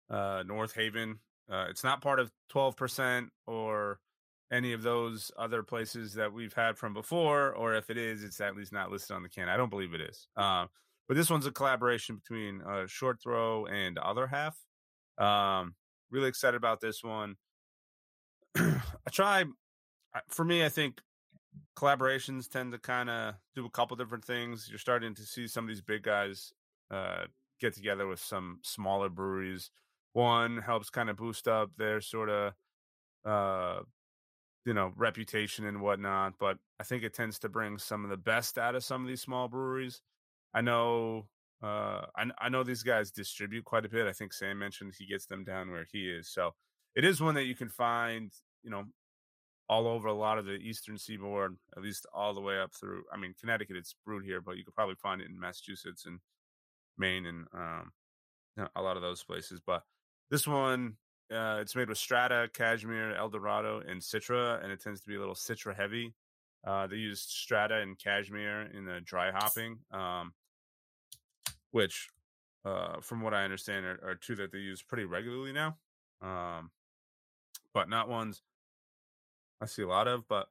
uh, 0.09 0.43
North 0.45 0.73
Haven. 0.73 1.19
Uh, 1.51 1.67
it's 1.69 1.83
not 1.83 2.01
part 2.01 2.19
of 2.19 2.31
12% 2.51 3.27
or 3.47 3.99
any 4.51 4.73
of 4.73 4.83
those 4.83 5.31
other 5.37 5.63
places 5.63 6.13
that 6.13 6.31
we've 6.31 6.53
had 6.53 6.77
from 6.77 6.93
before, 6.93 7.51
or 7.53 7.75
if 7.75 7.89
it 7.89 7.97
is, 7.97 8.23
it's 8.23 8.39
at 8.39 8.55
least 8.55 8.71
not 8.71 8.91
listed 8.91 9.15
on 9.15 9.23
the 9.23 9.29
can. 9.29 9.49
I 9.49 9.57
don't 9.57 9.69
believe 9.69 9.93
it 9.93 10.01
is. 10.01 10.27
Um, 10.37 10.69
but 11.07 11.17
this 11.17 11.29
one's 11.29 11.45
a 11.45 11.51
collaboration 11.51 12.15
between 12.15 12.61
uh, 12.61 12.85
Short 12.87 13.21
Throw 13.21 13.65
and 13.65 13.97
Other 13.97 14.27
Half. 14.27 14.57
Um, 15.17 15.75
really 16.09 16.29
excited 16.29 16.57
about 16.57 16.81
this 16.81 17.03
one. 17.03 17.35
I 18.57 19.09
try, 19.11 19.45
for 20.29 20.45
me, 20.45 20.63
I 20.63 20.69
think 20.69 21.01
collaborations 21.77 22.49
tend 22.49 22.71
to 22.71 22.79
kind 22.79 23.09
of 23.09 23.35
do 23.55 23.65
a 23.65 23.69
couple 23.69 23.97
different 23.97 24.25
things. 24.25 24.67
You're 24.69 24.79
starting 24.79 25.13
to 25.15 25.23
see 25.23 25.47
some 25.47 25.65
of 25.65 25.69
these 25.69 25.81
big 25.81 26.03
guys 26.03 26.51
uh, 26.91 27.25
get 27.65 27.73
together 27.75 28.07
with 28.07 28.19
some 28.19 28.59
smaller 28.61 29.09
breweries. 29.09 29.71
One 30.13 30.57
helps 30.57 30.89
kind 30.89 31.09
of 31.09 31.17
boost 31.17 31.47
up 31.47 31.71
their 31.77 31.99
sort 31.99 32.29
of, 32.29 32.53
uh, 33.25 33.79
you 34.65 34.73
know, 34.73 34.93
reputation 34.95 35.65
and 35.65 35.81
whatnot. 35.81 36.35
But 36.39 36.57
I 36.79 36.83
think 36.83 37.03
it 37.03 37.13
tends 37.13 37.39
to 37.39 37.49
bring 37.49 37.77
some 37.77 38.03
of 38.03 38.09
the 38.09 38.17
best 38.17 38.57
out 38.57 38.75
of 38.75 38.83
some 38.83 39.01
of 39.01 39.07
these 39.07 39.21
small 39.21 39.47
breweries. 39.47 40.01
I 40.53 40.61
know, 40.61 41.27
uh, 41.61 42.05
I, 42.15 42.25
I 42.39 42.49
know 42.49 42.63
these 42.63 42.83
guys 42.83 43.11
distribute 43.11 43.65
quite 43.65 43.85
a 43.85 43.89
bit. 43.89 44.07
I 44.07 44.13
think 44.13 44.31
Sam 44.31 44.59
mentioned 44.59 44.93
he 44.97 45.05
gets 45.05 45.25
them 45.25 45.43
down 45.43 45.71
where 45.71 45.87
he 45.91 46.09
is. 46.09 46.29
So 46.29 46.51
it 46.95 47.03
is 47.03 47.19
one 47.19 47.35
that 47.35 47.45
you 47.45 47.55
can 47.55 47.69
find, 47.69 48.31
you 48.63 48.69
know, 48.69 48.85
all 49.67 49.87
over 49.87 50.07
a 50.07 50.13
lot 50.13 50.37
of 50.37 50.45
the 50.45 50.53
eastern 50.53 50.97
seaboard, 50.97 51.57
at 51.75 51.81
least 51.83 52.05
all 52.13 52.33
the 52.33 52.41
way 52.41 52.59
up 52.59 52.71
through. 52.73 53.03
I 53.11 53.17
mean, 53.17 53.33
Connecticut, 53.39 53.75
it's 53.75 53.95
brewed 54.05 54.23
here, 54.23 54.39
but 54.39 54.57
you 54.57 54.63
could 54.63 54.75
probably 54.75 54.95
find 54.95 55.21
it 55.21 55.29
in 55.29 55.39
Massachusetts 55.39 56.05
and 56.05 56.19
Maine 56.97 57.25
and 57.25 57.45
um, 57.53 57.91
a 58.75 58.81
lot 58.81 58.95
of 58.95 59.01
those 59.01 59.23
places. 59.23 59.59
But 59.65 59.83
this 60.29 60.47
one, 60.47 60.97
uh, 61.31 61.59
it's 61.61 61.75
made 61.75 61.89
with 61.89 61.97
Strata, 61.97 62.49
Cashmere, 62.53 63.15
El 63.15 63.29
Dorado, 63.29 63.81
and 63.85 64.01
Citra, 64.01 64.63
and 64.63 64.71
it 64.71 64.81
tends 64.81 65.01
to 65.01 65.07
be 65.07 65.15
a 65.15 65.19
little 65.19 65.35
Citra 65.35 65.75
heavy. 65.75 66.13
Uh, 66.65 66.87
they 66.87 66.95
use 66.95 67.21
Strata 67.21 67.75
and 67.77 67.97
Cashmere 67.97 68.63
in 68.73 68.85
the 68.85 68.99
dry 69.03 69.31
hopping, 69.31 69.79
um, 69.91 70.33
which, 71.71 72.09
uh, 72.63 73.01
from 73.01 73.21
what 73.21 73.33
I 73.33 73.43
understand, 73.43 73.85
are, 73.85 73.99
are 74.03 74.15
two 74.15 74.35
that 74.35 74.51
they 74.51 74.59
use 74.59 74.81
pretty 74.81 75.05
regularly 75.05 75.53
now, 75.53 75.77
um, 76.21 76.71
but 77.73 77.87
not 77.87 78.09
ones 78.09 78.41
I 79.61 79.67
see 79.67 79.83
a 79.83 79.87
lot 79.87 80.07
of. 80.07 80.27
But 80.27 80.47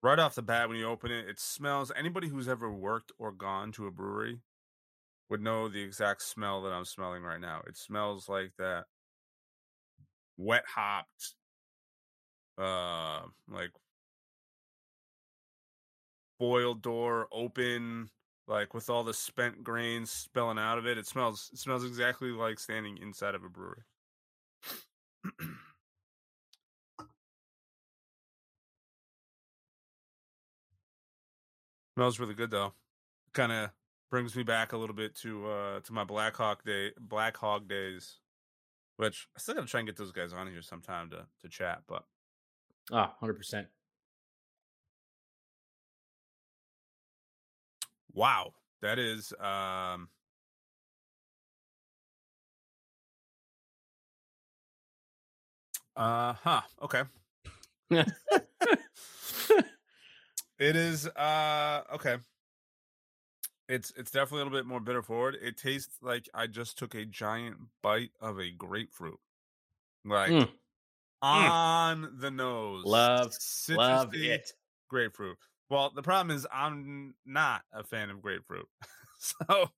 right 0.00 0.18
off 0.18 0.36
the 0.36 0.42
bat, 0.42 0.68
when 0.68 0.78
you 0.78 0.86
open 0.86 1.10
it, 1.10 1.28
it 1.28 1.40
smells. 1.40 1.90
Anybody 1.96 2.28
who's 2.28 2.48
ever 2.48 2.70
worked 2.70 3.10
or 3.18 3.32
gone 3.32 3.72
to 3.72 3.86
a 3.86 3.90
brewery 3.90 4.38
would 5.30 5.40
know 5.40 5.68
the 5.68 5.82
exact 5.82 6.22
smell 6.22 6.62
that 6.62 6.72
I'm 6.72 6.84
smelling 6.84 7.22
right 7.22 7.40
now. 7.40 7.62
It 7.66 7.76
smells 7.76 8.28
like 8.28 8.52
that 8.58 8.84
wet 10.36 10.64
hopped, 10.66 11.34
uh, 12.58 13.22
like 13.50 13.70
boiled 16.38 16.82
door 16.82 17.28
open, 17.32 18.10
like 18.46 18.74
with 18.74 18.90
all 18.90 19.04
the 19.04 19.14
spent 19.14 19.64
grains 19.64 20.10
spilling 20.10 20.58
out 20.58 20.78
of 20.78 20.86
it. 20.86 20.98
It 20.98 21.06
smells. 21.06 21.50
It 21.52 21.58
smells 21.58 21.84
exactly 21.84 22.30
like 22.30 22.58
standing 22.58 22.98
inside 22.98 23.34
of 23.34 23.44
a 23.44 23.48
brewery. 23.48 23.82
smells 31.96 32.18
really 32.18 32.34
good 32.34 32.50
though. 32.50 32.74
Kind 33.32 33.52
of 33.52 33.70
brings 34.10 34.36
me 34.36 34.42
back 34.42 34.72
a 34.72 34.76
little 34.76 34.94
bit 34.94 35.14
to 35.16 35.46
uh 35.48 35.80
to 35.80 35.92
my 35.92 36.04
Black 36.04 36.36
Hawk 36.36 36.64
day 36.64 36.92
Black 36.98 37.36
Hog 37.36 37.68
days. 37.68 38.18
Which 38.96 39.26
I 39.36 39.40
still 39.40 39.54
gotta 39.56 39.66
try 39.66 39.80
and 39.80 39.88
get 39.88 39.96
those 39.96 40.12
guys 40.12 40.32
on 40.32 40.46
here 40.46 40.62
sometime 40.62 41.10
to 41.10 41.26
to 41.42 41.48
chat, 41.48 41.82
but 41.88 42.04
Oh, 42.92 43.10
100%. 43.22 43.66
wow, 48.12 48.52
that 48.82 48.98
is 48.98 49.32
um 49.40 50.08
uh 55.96 56.32
huh, 56.34 56.60
okay. 56.82 57.02
It 60.58 60.76
is 60.76 61.06
uh 61.08 61.82
okay. 61.94 62.16
It's 63.68 63.92
it's 63.96 64.10
definitely 64.10 64.42
a 64.42 64.44
little 64.44 64.58
bit 64.58 64.66
more 64.66 64.80
bitter 64.80 65.02
forward. 65.02 65.36
It 65.40 65.56
tastes 65.56 65.96
like 66.02 66.28
I 66.34 66.46
just 66.46 66.76
took 66.78 66.94
a 66.94 67.04
giant 67.06 67.56
bite 67.82 68.10
of 68.20 68.38
a 68.38 68.50
grapefruit. 68.50 69.18
Like 70.04 70.30
Mm. 70.30 70.50
on 71.22 72.18
the 72.18 72.30
nose. 72.30 72.84
Love, 72.84 73.32
Love 73.70 74.14
it. 74.14 74.52
grapefruit. 74.88 75.38
Well, 75.70 75.90
the 75.94 76.02
problem 76.02 76.36
is 76.36 76.46
I'm 76.52 77.14
not 77.24 77.62
a 77.72 77.82
fan 77.82 78.10
of 78.10 78.20
grapefruit. 78.20 78.68
so 79.18 79.70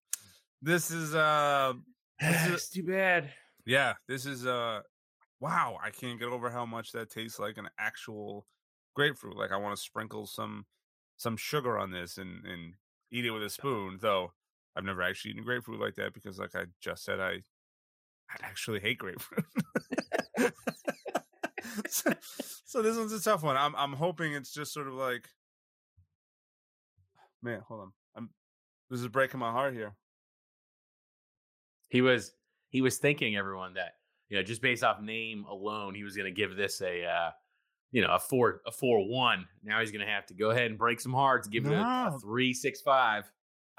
this 0.61 0.91
is 0.91 1.15
uh 1.15 1.75
This 2.21 2.47
is- 2.49 2.69
too 2.71 2.83
bad. 2.83 3.33
yeah, 3.67 3.95
this 4.09 4.27
is 4.27 4.47
uh 4.47 4.81
wow, 5.39 5.79
I 5.83 5.91
can't 5.91 6.19
get 6.19 6.29
over 6.29 6.51
how 6.51 6.67
much 6.67 6.91
that 6.93 7.11
tastes 7.11 7.39
like 7.39 7.57
an 7.59 7.69
actual 7.79 8.47
grapefruit. 8.97 9.37
Like 9.37 9.53
I 9.53 9.57
want 9.59 9.77
to 9.77 9.83
sprinkle 9.83 10.27
some 10.27 10.67
some 11.19 11.37
sugar 11.37 11.79
on 11.79 11.91
this 11.93 12.19
and 12.19 12.45
and 12.45 12.75
eat 13.11 13.25
it 13.25 13.31
with 13.31 13.43
a 13.43 13.51
spoon, 13.51 13.99
though 14.01 14.33
I've 14.77 14.85
never 14.85 15.03
actually 15.03 15.33
eaten 15.33 15.45
grapefruit 15.45 15.81
like 15.81 15.95
that 15.97 16.13
because 16.15 16.39
like 16.39 16.55
I 16.55 16.65
just 16.81 17.05
said 17.05 17.21
I 17.21 17.43
I 18.29 18.37
actually 18.43 18.81
hate 18.81 18.99
grapefruit. 18.99 19.45
so, 21.89 22.13
so 22.65 22.83
this 22.83 22.97
one's 22.97 23.13
a 23.13 23.23
tough 23.23 23.43
one. 23.43 23.57
I'm 23.57 23.75
I'm 23.77 23.95
hoping 23.95 24.33
it's 24.33 24.53
just 24.53 24.73
sort 24.73 24.89
of 24.89 24.95
like 24.95 25.29
man, 27.43 27.63
hold 27.67 27.81
on. 27.81 27.93
I'm 28.17 28.31
this 28.91 29.01
is 29.01 29.09
breaking 29.09 29.41
my 29.41 29.51
heart 29.51 29.75
here. 29.75 29.95
He 31.89 32.03
was 32.03 32.33
he 32.69 32.83
was 32.83 32.99
thinking 32.99 33.37
everyone 33.37 33.75
that 33.75 33.93
you 34.29 34.37
know 34.37 34.43
just 34.43 34.63
based 34.63 34.85
off 34.85 35.01
name 35.01 35.45
alone 35.49 35.95
he 35.95 36.05
was 36.05 36.17
going 36.17 36.27
to 36.27 36.37
give 36.37 36.57
this 36.57 36.81
a 36.83 37.05
uh, 37.05 37.31
you 37.97 38.03
know 38.03 38.15
a 38.15 38.19
four 38.19 38.61
a 38.67 38.71
four 38.71 39.09
one. 39.09 39.47
Now 39.65 39.81
he's 39.81 39.91
going 39.91 40.07
to 40.07 40.13
have 40.13 40.27
to 40.27 40.35
go 40.35 40.51
ahead 40.51 40.67
and 40.67 40.77
break 40.77 41.01
some 41.01 41.15
hearts, 41.15 41.49
give 41.49 41.65
it 41.65 41.73
a, 41.73 41.81
a 41.81 42.19
three 42.21 42.53
six 42.53 42.83
five. 42.83 43.25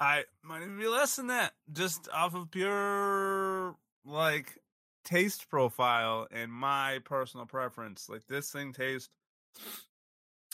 I 0.00 0.24
might 0.42 0.62
even 0.62 0.76
be 0.76 0.88
less 0.88 1.14
than 1.14 1.28
that, 1.28 1.52
just 1.72 2.08
off 2.12 2.34
of 2.34 2.50
pure 2.50 3.76
like 4.04 4.58
taste 5.04 5.48
profile 5.48 6.26
and 6.32 6.52
my 6.52 6.98
personal 7.04 7.46
preference. 7.46 8.08
Like 8.08 8.26
this 8.28 8.50
thing 8.50 8.72
tastes. 8.72 9.08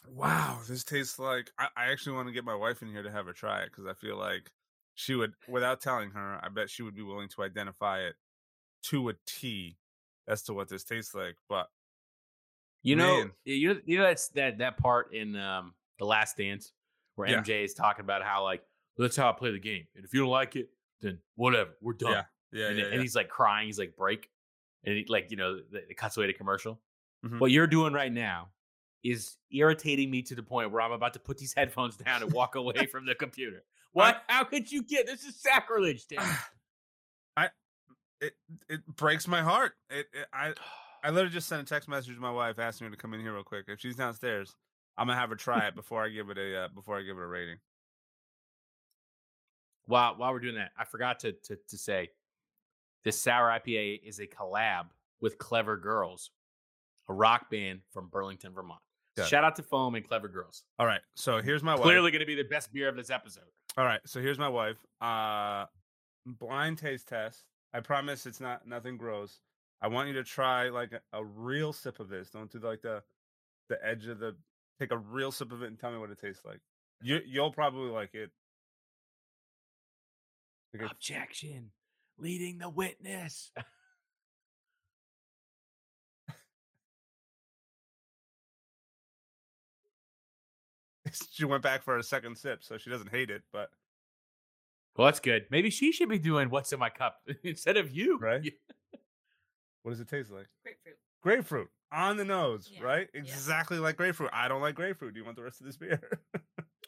Wow, 0.07 0.59
this 0.69 0.85
tastes 0.85 1.19
like 1.19 1.51
I, 1.59 1.69
I 1.75 1.91
actually 1.91 2.17
want 2.17 2.29
to 2.29 2.35
get 2.35 2.45
my 2.45 2.55
wife 2.55 2.83
in 2.83 2.89
here 2.89 3.03
to 3.03 3.11
have 3.11 3.25
her 3.25 3.33
try 3.33 3.63
it 3.63 3.71
because 3.71 3.87
I 3.87 3.95
feel 3.95 4.19
like 4.19 4.51
she 4.95 5.15
would, 5.15 5.33
without 5.49 5.81
telling 5.81 6.11
her, 6.11 6.39
I 6.43 6.51
bet 6.51 6.69
she 6.69 6.83
would 6.83 6.95
be 6.95 7.03
willing 7.03 7.31
to 7.31 7.43
identify 7.43 8.01
it 8.01 8.17
to 8.91 9.09
a 9.09 9.15
T 9.27 9.79
as 10.29 10.43
to 10.43 10.53
what 10.53 10.69
this 10.69 10.85
tastes 10.85 11.15
like. 11.15 11.37
But 11.49 11.69
You 12.85 12.97
know, 12.97 13.19
Man. 13.19 13.33
you 13.45 13.75
know, 13.75 13.81
you 13.85 13.99
know 13.99 14.05
that's 14.05 14.29
that 14.29 14.59
that 14.59 14.77
part 14.77 15.13
in 15.13 15.35
um 15.37 15.75
the 15.99 16.05
Last 16.05 16.37
Dance 16.37 16.73
where 17.17 17.29
Yeah. 17.29 17.41
MJ 17.41 17.65
is 17.65 17.75
talking 17.75 18.05
about 18.05 18.23
how 18.23 18.45
like 18.45 18.63
that's 18.97 19.17
how 19.17 19.29
I 19.29 19.33
play 19.33 19.51
the 19.51 19.59
game, 19.59 19.87
and 19.97 20.05
if 20.05 20.15
you 20.15 20.21
don't 20.21 20.29
like 20.31 20.55
it, 20.55 20.69
then 21.01 21.19
whatever, 21.35 21.71
we're 21.81 21.95
done. 21.95 22.13
yeah, 22.13 22.23
yeah, 22.53 22.69
and, 22.69 22.79
yeah, 22.79 22.85
and 22.85 22.95
yeah. 22.95 23.01
he's 23.01 23.17
like 23.17 23.29
crying, 23.29 23.67
he's 23.67 23.79
like 23.79 23.97
break, 23.97 24.31
and 24.85 24.95
he, 24.97 25.07
like 25.09 25.31
you 25.31 25.37
know, 25.37 25.59
it 25.73 25.97
cuts 25.97 26.17
away 26.17 26.27
to 26.29 26.33
commercial. 26.33 26.81
Mhm. 27.27 27.41
What 27.41 27.51
you're 27.51 27.67
doing 27.67 27.93
right 27.93 28.13
now 28.13 28.51
is 29.03 29.37
irritating 29.51 30.11
me 30.11 30.23
to 30.23 30.35
the 30.35 30.43
point 30.43 30.71
where 30.71 30.81
I'm 30.81 30.93
about 30.93 31.15
to 31.15 31.19
put 31.21 31.39
these 31.39 31.55
headphones 31.57 31.97
down 31.97 32.23
and 32.23 32.33
walk 32.33 32.55
away 32.55 32.87
from 32.87 33.07
the 33.07 33.15
computer. 33.15 33.65
What? 33.93 34.23
How 34.29 34.45
could 34.45 34.71
you 34.71 34.83
get 34.83 35.07
this? 35.07 35.25
Is 35.25 35.41
sacrilege, 35.41 36.07
Tim. 36.07 36.21
I 37.37 37.49
it 38.21 38.35
it 38.69 38.87
breaks 38.87 39.27
my 39.27 39.43
heart. 39.43 39.73
It, 39.91 40.07
it 40.13 40.27
I 40.33 40.53
I 41.05 41.11
literally 41.11 41.35
just 41.35 41.49
sent 41.49 41.61
a 41.61 41.65
text 41.67 41.87
message 41.87 42.15
to 42.15 42.21
my 42.21 42.31
wife 42.31 42.59
asking 42.59 42.87
her 42.87 42.91
to 42.91 42.97
come 42.97 43.13
in 43.13 43.21
here 43.21 43.35
real 43.35 43.45
quick. 43.45 43.67
If 43.69 43.79
she's 43.79 43.95
downstairs, 43.95 44.57
I'm 44.97 45.07
gonna 45.07 45.21
have 45.21 45.29
her 45.29 45.37
try 45.37 45.67
it 45.69 45.75
before 45.77 46.03
I 46.03 46.09
give 46.09 46.31
it 46.31 46.39
a 46.39 46.65
uh, 46.65 46.69
before 46.69 46.99
I 46.99 47.03
give 47.03 47.19
it 47.19 47.23
a 47.23 47.27
rating. 47.27 47.59
while 49.87 50.17
while 50.17 50.33
we're 50.33 50.41
doing 50.41 50.55
that, 50.55 50.73
I 50.79 50.85
forgot 50.85 51.21
to 51.21 51.33
to, 51.33 51.59
to 51.69 51.79
say 51.79 52.09
this 53.05 53.21
sour 53.21 53.49
IPA 53.51 54.01
is 54.03 54.19
a 54.19 54.27
collab 54.27 54.87
with 55.21 55.37
Clever 55.37 55.77
Girls, 55.77 56.31
a 57.09 57.13
rock 57.13 57.51
band 57.51 57.81
from 57.93 58.09
Burlington, 58.09 58.55
Vermont. 58.55 58.81
It. 59.17 59.27
Shout 59.27 59.45
out 59.45 59.57
to 59.57 59.63
Foam 59.63 59.95
and 59.95 60.07
Clever 60.07 60.29
Girls. 60.29 60.65
All 60.79 60.87
right, 60.87 61.03
so 61.15 61.41
here's 61.41 61.63
my 61.63 61.75
wife. 61.75 61.83
Clearly 61.83 62.11
going 62.11 62.21
to 62.21 62.27
be 62.27 62.35
the 62.35 62.45
best 62.45 62.73
beer 62.73 62.89
of 62.89 62.97
this 62.97 63.11
episode. 63.11 63.45
All 63.77 63.85
right, 63.85 64.01
so 64.07 64.21
here's 64.21 64.39
my 64.39 64.49
wife. 64.49 64.79
Uh, 65.01 65.67
blind 66.27 66.79
taste 66.79 67.09
test. 67.09 67.45
I 67.73 67.81
promise 67.81 68.27
it's 68.27 68.41
not 68.41 68.67
nothing 68.67 68.97
gross. 68.97 69.41
I 69.85 69.89
want 69.89 70.09
you 70.09 70.15
to 70.15 70.25
try 70.25 70.71
like 70.71 70.93
a, 70.93 71.19
a 71.19 71.23
real 71.23 71.75
sip 71.75 72.01
of 72.01 72.09
this. 72.09 72.31
Don't 72.31 72.51
do 72.51 72.59
like 72.59 72.81
the 72.81 73.03
the 73.69 73.77
edge 73.85 74.07
of 74.07 74.19
the. 74.19 74.35
Take 74.81 74.93
a 74.93 74.97
real 74.97 75.31
sip 75.31 75.53
of 75.53 75.63
it 75.63 75.67
and 75.67 75.79
tell 75.79 75.93
me 75.93 75.99
what 75.99 76.09
it 76.11 76.19
tastes 76.19 76.43
like. 76.43 76.61
You 77.03 77.21
you'll 77.27 77.53
probably 77.53 77.91
like 77.91 78.15
it. 78.15 78.31
Objection, 80.91 81.71
leading 82.19 82.57
the 82.59 82.71
witness. 82.71 83.53
she 91.31 91.45
went 91.45 91.63
back 91.63 91.83
for 91.83 91.99
a 91.99 92.03
second 92.03 92.39
sip, 92.39 92.65
so 92.65 92.79
she 92.79 92.89
doesn't 92.89 93.11
hate 93.11 93.31
it. 93.31 93.43
But 93.53 93.69
Well, 94.97 95.05
that's 95.05 95.21
good. 95.21 95.45
Maybe 95.51 95.69
she 95.69 95.93
should 95.93 96.09
be 96.09 96.19
doing 96.19 96.49
what's 96.49 96.73
in 96.73 96.79
my 96.79 96.89
cup 96.89 97.19
instead 97.45 97.77
of 97.77 97.95
you. 97.95 98.19
Right? 98.19 98.55
You- 99.85 99.91
what 99.91 99.93
does 99.93 100.01
it 100.01 100.09
taste 100.09 100.31
like? 100.31 100.47
Grapefruit. 100.63 100.97
Grapefruit 101.23 101.69
on 101.93 102.17
the 102.17 102.25
nose, 102.25 102.71
Yeah, 102.73 102.83
right? 102.83 103.09
yeah. 103.15 103.21
Exactly 103.21 103.79
like 103.79 103.97
grapefruit. 103.97 104.31
I 104.33 104.49
don't 104.49 104.61
like 104.61 104.75
grapefruit. 104.75 105.15
Do 105.15 105.21
you 105.21 105.25
want 105.25 105.37
the 105.37 105.43
rest 105.43 105.61
of 105.61 105.67
this 105.67 105.77
beer? 105.77 106.01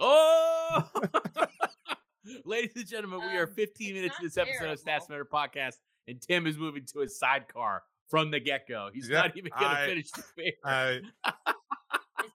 Oh, 0.01 0.91
ladies 2.45 2.73
and 2.77 2.87
gentlemen, 2.87 3.21
we 3.21 3.37
are 3.39 3.45
Um, 3.47 3.53
15 3.55 3.95
minutes 3.95 4.15
not 4.15 4.25
into 4.25 4.27
this 4.27 4.37
episode 4.37 4.71
of 4.73 4.83
Stats. 4.83 5.09
Matter 5.09 5.25
podcast, 5.25 5.77
and 6.09 6.21
Tim 6.21 6.47
is 6.47 6.57
moving 6.59 6.85
to 6.93 7.01
his 7.01 7.19
sidecar 7.19 7.83
from 8.09 8.31
the 8.31 8.41
get 8.41 8.69
go. 8.69 8.91
He's 8.93 9.09
Yeah, 9.09 9.23
not 9.23 9.37
even 9.37 9.53
going 9.59 9.77
to 9.77 9.87
finish 9.87 10.11
the 10.11 10.25
beer. 10.37 10.53
I 10.65 10.89
Is 10.91 11.03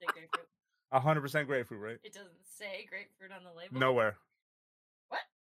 it 0.02 0.08
grapefruit? 0.14 0.48
hundred 0.94 1.22
percent 1.22 1.48
grapefruit, 1.48 1.82
right? 1.82 1.98
It 2.04 2.14
doesn't 2.14 2.32
say 2.58 2.86
grapefruit 2.90 3.32
on 3.32 3.44
the 3.44 3.52
label. 3.58 3.80
Nowhere. 3.80 4.18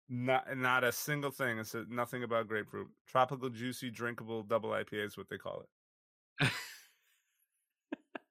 What? 0.08 0.18
Not 0.18 0.58
not 0.58 0.84
a 0.84 0.92
single 0.92 1.32
thing. 1.32 1.58
It 1.60 1.68
says 1.68 1.86
nothing 1.90 2.24
about 2.24 2.48
grapefruit. 2.48 2.88
Tropical, 3.08 3.50
juicy, 3.50 3.90
drinkable 3.90 4.44
double 4.44 4.70
IPA 4.70 5.06
is 5.06 5.18
what 5.18 5.30
they 5.30 5.38
call 5.38 5.64
it. 6.42 6.52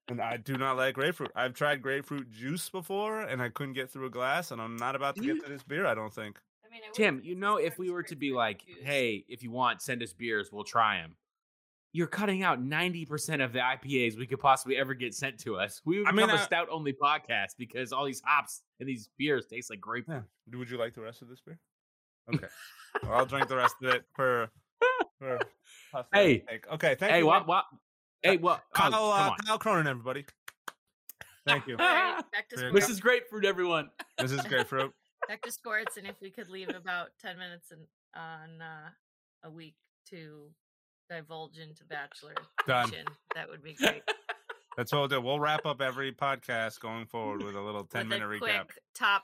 and 0.09 0.21
I 0.21 0.37
do 0.37 0.57
not 0.57 0.77
like 0.77 0.95
grapefruit. 0.95 1.33
I've 1.35 1.55
tried 1.55 1.83
grapefruit 1.83 2.31
juice 2.31 2.69
before, 2.69 3.23
and 3.23 3.41
I 3.43 3.49
couldn't 3.49 3.73
get 3.73 3.91
through 3.91 4.07
a 4.07 4.11
glass. 4.11 4.51
And 4.51 4.61
I'm 4.61 4.77
not 4.77 4.95
about 4.97 5.17
to 5.17 5.23
get 5.23 5.37
you- 5.37 5.43
to 5.43 5.49
this 5.49 5.63
beer. 5.63 5.87
I 5.87 5.95
don't 5.95 6.13
think. 6.13 6.39
I 6.65 6.69
mean, 6.71 6.83
I 6.87 6.93
Tim, 6.93 7.21
you 7.25 7.35
know, 7.35 7.57
if 7.57 7.79
we 7.79 7.91
were 7.91 8.03
to 8.05 8.17
be 8.17 8.33
like, 8.33 8.65
juice. 8.67 8.77
hey, 8.83 9.25
if 9.29 9.43
you 9.43 9.51
want, 9.51 9.81
send 9.81 10.03
us 10.03 10.13
beers, 10.13 10.51
we'll 10.53 10.65
try 10.65 10.99
them. 10.99 11.17
You're 11.97 12.09
cutting 12.09 12.43
out 12.43 12.61
90% 12.61 13.43
of 13.43 13.53
the 13.53 13.61
IPAs 13.61 14.19
we 14.19 14.27
could 14.27 14.41
possibly 14.41 14.77
ever 14.77 14.95
get 14.95 15.15
sent 15.15 15.39
to 15.45 15.57
us. 15.57 15.81
We 15.85 16.01
would 16.01 16.09
I 16.09 16.11
become 16.11 16.29
mean, 16.29 16.37
a 16.37 16.41
I- 16.41 16.45
stout 16.45 16.67
only 16.71 16.93
podcast 16.93 17.55
because 17.57 17.93
all 17.93 18.05
these 18.05 18.21
hops 18.27 18.63
and 18.81 18.89
these 18.89 19.09
beers 19.17 19.47
taste 19.47 19.71
like 19.71 19.81
grapefruit. 19.81 20.25
Yeah. 20.51 20.59
Would 20.59 20.69
you 20.71 20.77
like 20.77 20.93
the 20.95 21.01
rest 21.03 21.23
of 21.23 21.29
this 21.29 21.41
beer? 21.41 21.59
Okay. 22.35 22.47
well, 23.03 23.13
I'll 23.13 23.27
drink 23.27 23.49
the 23.49 23.57
rest 23.57 23.77
of 23.83 23.91
it 23.95 24.05
for. 24.17 24.49
for 25.19 25.39
Hey. 26.13 26.39
posterity's. 26.41 26.65
Okay. 26.73 26.95
Thank 26.97 27.13
Hey, 27.13 27.19
you. 27.19 27.27
what? 27.27 27.47
What? 27.47 27.65
Hey, 28.23 28.39
what? 28.39 28.63
Oh, 28.65 28.71
Kyle, 28.75 28.91
come 28.91 29.33
uh. 29.33 29.35
Kyle 29.47 29.59
Cronin, 29.59 29.87
everybody. 29.87 30.25
Thank 31.47 31.67
you. 31.67 31.77
All 31.79 31.85
right, 31.85 32.23
back 32.33 32.49
to 32.49 32.57
There 32.57 32.65
you 32.65 32.71
sports. 32.71 32.87
This 32.87 32.95
is 32.97 33.01
grapefruit, 33.01 33.45
everyone. 33.45 33.91
this 34.19 34.33
is 34.33 34.41
grapefruit. 34.43 34.91
back 35.29 35.43
to 35.43 35.53
sports, 35.53 35.97
and 35.99 36.07
if 36.07 36.17
we 36.23 36.31
could 36.31 36.49
leave 36.49 36.71
about 36.71 37.09
ten 37.21 37.37
minutes 37.39 37.71
in, 37.71 37.79
on 38.19 38.63
uh, 38.63 38.89
a 39.45 39.51
week 39.51 39.75
to 40.09 40.49
divulge 41.19 41.59
into 41.59 41.85
Bachelor 41.85 42.35
Done. 42.67 42.91
Nation, 42.91 43.07
that 43.35 43.49
would 43.49 43.63
be 43.63 43.75
great. 43.75 44.03
That's 44.77 44.91
what 44.93 44.99
we'll 44.99 45.09
do. 45.09 45.21
We'll 45.21 45.39
wrap 45.41 45.67
up 45.67 45.81
every 45.81 46.11
podcast 46.13 46.81
going 46.81 47.07
forward 47.07 47.43
with 47.43 47.55
a 47.55 47.61
little 47.61 47.85
ten 47.85 48.01
With 48.09 48.19
minute 48.21 48.25
a 48.27 48.29
recap. 48.29 48.39
quick 48.41 48.71
top, 48.95 49.23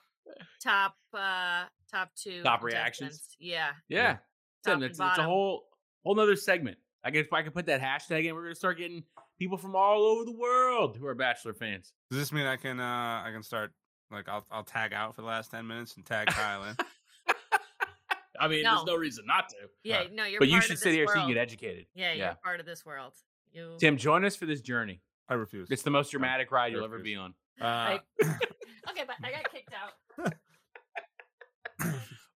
top, 0.63 0.95
uh, 1.13 1.65
top 1.91 2.11
two 2.15 2.43
Top 2.43 2.63
reactions? 2.63 3.09
adjustments. 3.17 3.37
Yeah, 3.41 3.71
Yeah. 3.89 4.13
top 4.13 4.21
Tim, 4.65 4.75
and 4.75 4.83
it's, 4.85 5.01
it's 5.01 5.19
a 5.19 5.23
whole 5.23 5.65
whole 6.05 6.15
nother 6.15 6.37
segment. 6.37 6.79
I 7.03 7.11
guess 7.11 7.25
if 7.27 7.33
I 7.33 7.43
could 7.43 7.55
put 7.55 7.67
that 7.67 7.81
hashtag 7.81 8.27
in. 8.27 8.35
We're 8.35 8.43
gonna 8.45 8.55
start 8.55 8.79
getting 8.79 9.03
people 9.39 9.57
from 9.59 9.75
all 9.75 10.03
over 10.03 10.25
the 10.25 10.33
world 10.37 10.97
who 10.99 11.07
are 11.07 11.15
Bachelor 11.15 11.55
fans. 11.55 11.93
Does 12.11 12.19
this 12.21 12.33
mean 12.33 12.47
I 12.47 12.57
can 12.57 12.79
uh 12.79 13.23
I 13.27 13.31
can 13.33 13.43
start 13.43 13.73
like 14.13 14.29
I'll 14.29 14.45
I'll 14.51 14.65
tag 14.65 14.93
out 14.93 15.17
for 15.17 15.23
the 15.23 15.27
last 15.29 15.51
ten 15.51 15.67
minutes 15.67 15.97
and 15.97 16.05
tag 16.07 16.29
Kyle 16.29 16.63
in? 16.65 16.77
I 18.41 18.49
mean, 18.49 18.63
No. 18.63 18.77
there's 18.77 18.87
no 18.87 18.97
reason 18.97 19.27
not 19.27 19.49
to. 19.51 19.57
Yeah, 19.85 20.05
no, 20.13 20.25
you're. 20.25 20.41
but 20.41 20.49
you 20.49 20.61
should 20.61 20.73
of 20.73 20.79
sit 20.79 20.85
this 20.91 20.95
here 20.95 21.07
so 21.07 21.15
you 21.15 21.21
can 21.21 21.29
get 21.29 21.37
educated. 21.39 21.87
Yeah, 21.95 22.09
you're 22.13 22.27
Yeah. 22.27 22.35
part 22.43 22.59
of 22.61 22.67
this 22.67 22.85
world. 22.85 23.13
You. 23.53 23.77
Tim, 23.79 23.97
join 23.97 24.25
us 24.25 24.35
for 24.37 24.47
this 24.47 24.61
journey. 24.61 25.03
I 25.29 25.35
refuse. 25.35 25.69
It's 25.71 25.83
the 25.83 25.91
most 25.91 26.11
dramatic 26.11 26.51
ride 26.51 26.73
you'll 26.73 26.85
ever 26.85 26.99
be 26.99 27.15
on. 27.17 27.35
Uh, 27.61 27.65
I- 27.65 28.01
okay, 28.91 29.05
but 29.07 29.17
I 29.23 29.31
got 29.31 29.53
kicked 29.53 29.75
out. 29.75 30.33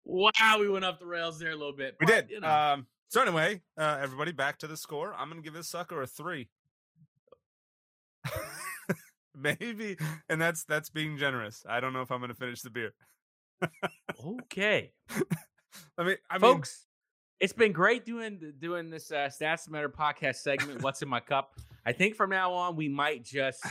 Wow, 0.05 0.57
we 0.59 0.69
went 0.69 0.83
off 0.85 0.99
the 0.99 1.05
rails 1.05 1.39
there 1.39 1.51
a 1.51 1.55
little 1.55 1.73
bit. 1.73 1.95
we 1.99 2.05
but, 2.05 2.13
did. 2.27 2.29
You 2.29 2.41
know, 2.41 2.47
Um, 2.49 2.87
so 3.07 3.21
anyway, 3.21 3.61
uh, 3.77 3.99
everybody, 4.01 4.31
back 4.31 4.57
to 4.59 4.67
the 4.67 4.75
score. 4.77 5.13
I'm 5.13 5.29
gonna 5.29 5.41
give 5.41 5.53
this 5.53 5.69
sucker 5.69 6.01
a 6.01 6.07
three. 6.07 6.49
Maybe, 9.35 9.97
and 10.29 10.39
that's 10.39 10.63
that's 10.65 10.89
being 10.91 11.17
generous. 11.17 11.63
I 11.67 11.79
don't 11.79 11.93
know 11.93 12.01
if 12.01 12.11
I'm 12.11 12.21
gonna 12.21 12.35
finish 12.35 12.61
the 12.61 12.69
beer. 12.69 12.93
okay, 14.23 14.91
I 15.97 16.03
mean, 16.03 16.17
I 16.29 16.35
mean, 16.35 16.41
folks. 16.41 16.85
It's 17.39 17.53
been 17.53 17.73
great 17.73 18.05
doing 18.05 18.53
doing 18.59 18.89
this 18.89 19.11
uh, 19.11 19.29
Stats 19.29 19.69
Matter 19.69 19.89
podcast 19.89 20.35
segment. 20.37 20.81
What's 20.81 21.01
in 21.01 21.09
my 21.09 21.19
cup? 21.19 21.55
I 21.85 21.91
think 21.91 22.15
from 22.15 22.29
now 22.29 22.53
on 22.53 22.75
we 22.77 22.87
might 22.87 23.25
just. 23.25 23.61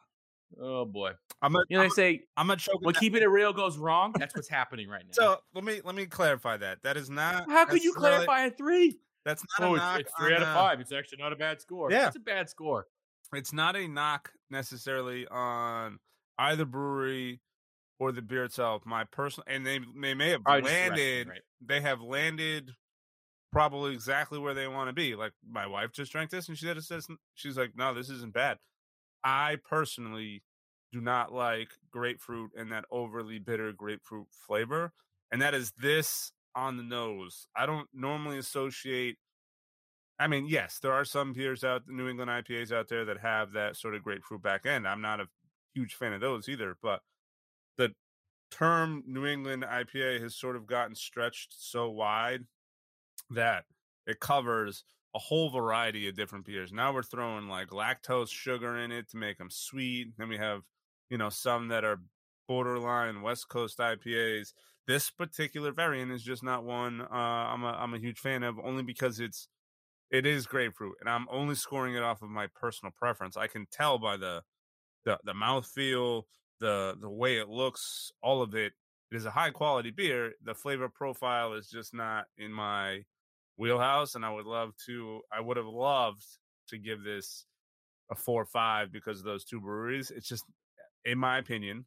oh 0.60 0.84
boy, 0.84 1.12
I'm 1.40 1.52
gonna, 1.52 1.64
you 1.70 1.78
know 1.78 1.84
I'm, 1.84 1.90
say 1.90 2.22
I'm 2.36 2.48
gonna 2.48 2.58
choke. 2.58 2.82
when 2.82 2.94
keeping 2.94 3.22
it 3.22 3.26
real 3.30 3.52
goes 3.54 3.78
wrong. 3.78 4.12
That's 4.18 4.34
what's 4.34 4.48
happening 4.48 4.88
right 4.88 5.04
now. 5.04 5.12
So 5.12 5.38
let 5.54 5.64
me 5.64 5.80
let 5.84 5.94
me 5.94 6.04
clarify 6.06 6.58
that. 6.58 6.82
That 6.82 6.96
is 6.98 7.08
not. 7.08 7.48
how 7.48 7.64
could 7.64 7.82
you 7.82 7.94
clarify 7.94 8.44
a 8.46 8.50
three? 8.50 8.98
That's 9.24 9.42
not 9.58 9.68
Oh, 9.68 9.72
a 9.72 9.74
it's, 9.76 9.82
knock. 9.82 10.00
it's 10.00 10.12
three 10.20 10.34
out 10.34 10.42
of 10.42 10.48
five. 10.48 10.80
It's 10.80 10.92
actually 10.92 11.18
not 11.18 11.32
a 11.32 11.36
bad 11.36 11.60
score. 11.62 11.90
Yeah. 11.90 12.08
it's 12.08 12.16
a 12.16 12.20
bad 12.20 12.50
score. 12.50 12.86
It's 13.32 13.54
not 13.54 13.74
a 13.74 13.88
knock 13.88 14.32
necessarily 14.50 15.26
on 15.28 15.98
either 16.38 16.66
brewery 16.66 17.40
or 17.98 18.12
the 18.12 18.22
beer 18.22 18.44
itself. 18.44 18.82
My 18.84 19.04
personal, 19.04 19.44
and 19.48 19.66
they 19.66 19.78
they 20.00 20.14
may 20.14 20.30
have 20.30 20.42
Probably 20.44 20.62
landed. 20.70 21.28
right? 21.28 21.40
They 21.64 21.80
have 21.80 22.00
landed 22.00 22.72
probably 23.52 23.92
exactly 23.92 24.38
where 24.38 24.54
they 24.54 24.66
want 24.66 24.88
to 24.88 24.92
be. 24.92 25.14
Like 25.14 25.32
my 25.48 25.66
wife 25.66 25.92
just 25.92 26.12
drank 26.12 26.30
this, 26.30 26.48
and 26.48 26.58
she 26.58 26.66
said, 26.66 26.82
says 26.82 27.06
she's 27.34 27.56
like, 27.56 27.72
no, 27.76 27.94
this 27.94 28.10
isn't 28.10 28.32
bad. 28.34 28.58
I 29.22 29.58
personally 29.68 30.42
do 30.92 31.00
not 31.00 31.32
like 31.32 31.68
grapefruit 31.90 32.50
and 32.56 32.70
that 32.72 32.84
overly 32.90 33.38
bitter 33.38 33.72
grapefruit 33.72 34.26
flavor, 34.30 34.92
and 35.32 35.40
that 35.40 35.54
is 35.54 35.72
this 35.80 36.32
on 36.54 36.76
the 36.76 36.82
nose. 36.82 37.46
I 37.56 37.66
don't 37.66 37.88
normally 37.92 38.38
associate. 38.38 39.16
I 40.18 40.28
mean, 40.28 40.46
yes, 40.46 40.78
there 40.80 40.92
are 40.92 41.04
some 41.04 41.32
beers 41.32 41.64
out, 41.64 41.82
New 41.88 42.08
England 42.08 42.30
IPAs 42.30 42.70
out 42.70 42.88
there 42.88 43.04
that 43.06 43.18
have 43.18 43.52
that 43.52 43.76
sort 43.76 43.94
of 43.96 44.02
grapefruit 44.04 44.42
back 44.42 44.64
end. 44.64 44.86
I'm 44.86 45.00
not 45.00 45.20
a 45.20 45.26
huge 45.74 45.94
fan 45.94 46.12
of 46.12 46.20
those 46.20 46.48
either, 46.48 46.76
but 46.80 47.00
the 47.76 47.92
term 48.50 49.02
New 49.06 49.26
England 49.26 49.64
IPA 49.64 50.20
has 50.20 50.36
sort 50.36 50.56
of 50.56 50.66
gotten 50.66 50.94
stretched 50.94 51.54
so 51.56 51.90
wide 51.90 52.44
that 53.30 53.64
it 54.06 54.20
covers 54.20 54.84
a 55.14 55.18
whole 55.18 55.50
variety 55.50 56.08
of 56.08 56.16
different 56.16 56.44
beers. 56.44 56.72
Now 56.72 56.92
we're 56.92 57.02
throwing 57.02 57.48
like 57.48 57.68
lactose 57.68 58.30
sugar 58.30 58.76
in 58.76 58.90
it 58.90 59.08
to 59.10 59.16
make 59.16 59.38
them 59.38 59.50
sweet. 59.50 60.08
Then 60.18 60.28
we 60.28 60.38
have, 60.38 60.62
you 61.08 61.18
know, 61.18 61.28
some 61.28 61.68
that 61.68 61.84
are 61.84 62.00
borderline 62.48 63.22
West 63.22 63.48
Coast 63.48 63.78
IPAs. 63.78 64.52
This 64.86 65.10
particular 65.10 65.72
variant 65.72 66.12
is 66.12 66.22
just 66.22 66.42
not 66.42 66.64
one 66.64 67.00
uh, 67.00 67.06
I'm 67.14 67.62
a 67.62 67.68
I'm 67.68 67.94
a 67.94 67.98
huge 67.98 68.18
fan 68.18 68.42
of, 68.42 68.58
only 68.62 68.82
because 68.82 69.20
it's 69.20 69.48
it 70.10 70.26
is 70.26 70.46
grapefruit, 70.46 70.96
and 71.00 71.08
I'm 71.08 71.26
only 71.30 71.54
scoring 71.54 71.94
it 71.94 72.02
off 72.02 72.22
of 72.22 72.28
my 72.28 72.48
personal 72.54 72.92
preference. 72.96 73.36
I 73.36 73.46
can 73.46 73.66
tell 73.70 73.98
by 73.98 74.16
the 74.16 74.42
the 75.04 75.18
the 75.24 75.32
mouthfeel, 75.32 76.24
the 76.60 76.96
the 77.00 77.10
way 77.10 77.38
it 77.38 77.48
looks, 77.48 78.12
all 78.22 78.42
of 78.42 78.54
it. 78.54 78.72
It 79.10 79.16
is 79.16 79.26
a 79.26 79.30
high 79.30 79.50
quality 79.50 79.90
beer. 79.90 80.32
The 80.42 80.54
flavor 80.54 80.88
profile 80.88 81.52
is 81.52 81.68
just 81.68 81.94
not 81.94 82.24
in 82.36 82.52
my 82.52 83.02
wheelhouse, 83.56 84.14
and 84.14 84.24
I 84.24 84.32
would 84.32 84.46
love 84.46 84.72
to. 84.86 85.20
I 85.32 85.40
would 85.40 85.56
have 85.56 85.66
loved 85.66 86.24
to 86.68 86.78
give 86.78 87.04
this 87.04 87.46
a 88.10 88.14
four 88.14 88.42
or 88.42 88.46
five 88.46 88.92
because 88.92 89.18
of 89.18 89.24
those 89.24 89.44
two 89.44 89.60
breweries. 89.60 90.10
It's 90.10 90.28
just, 90.28 90.44
in 91.04 91.18
my 91.18 91.38
opinion, 91.38 91.86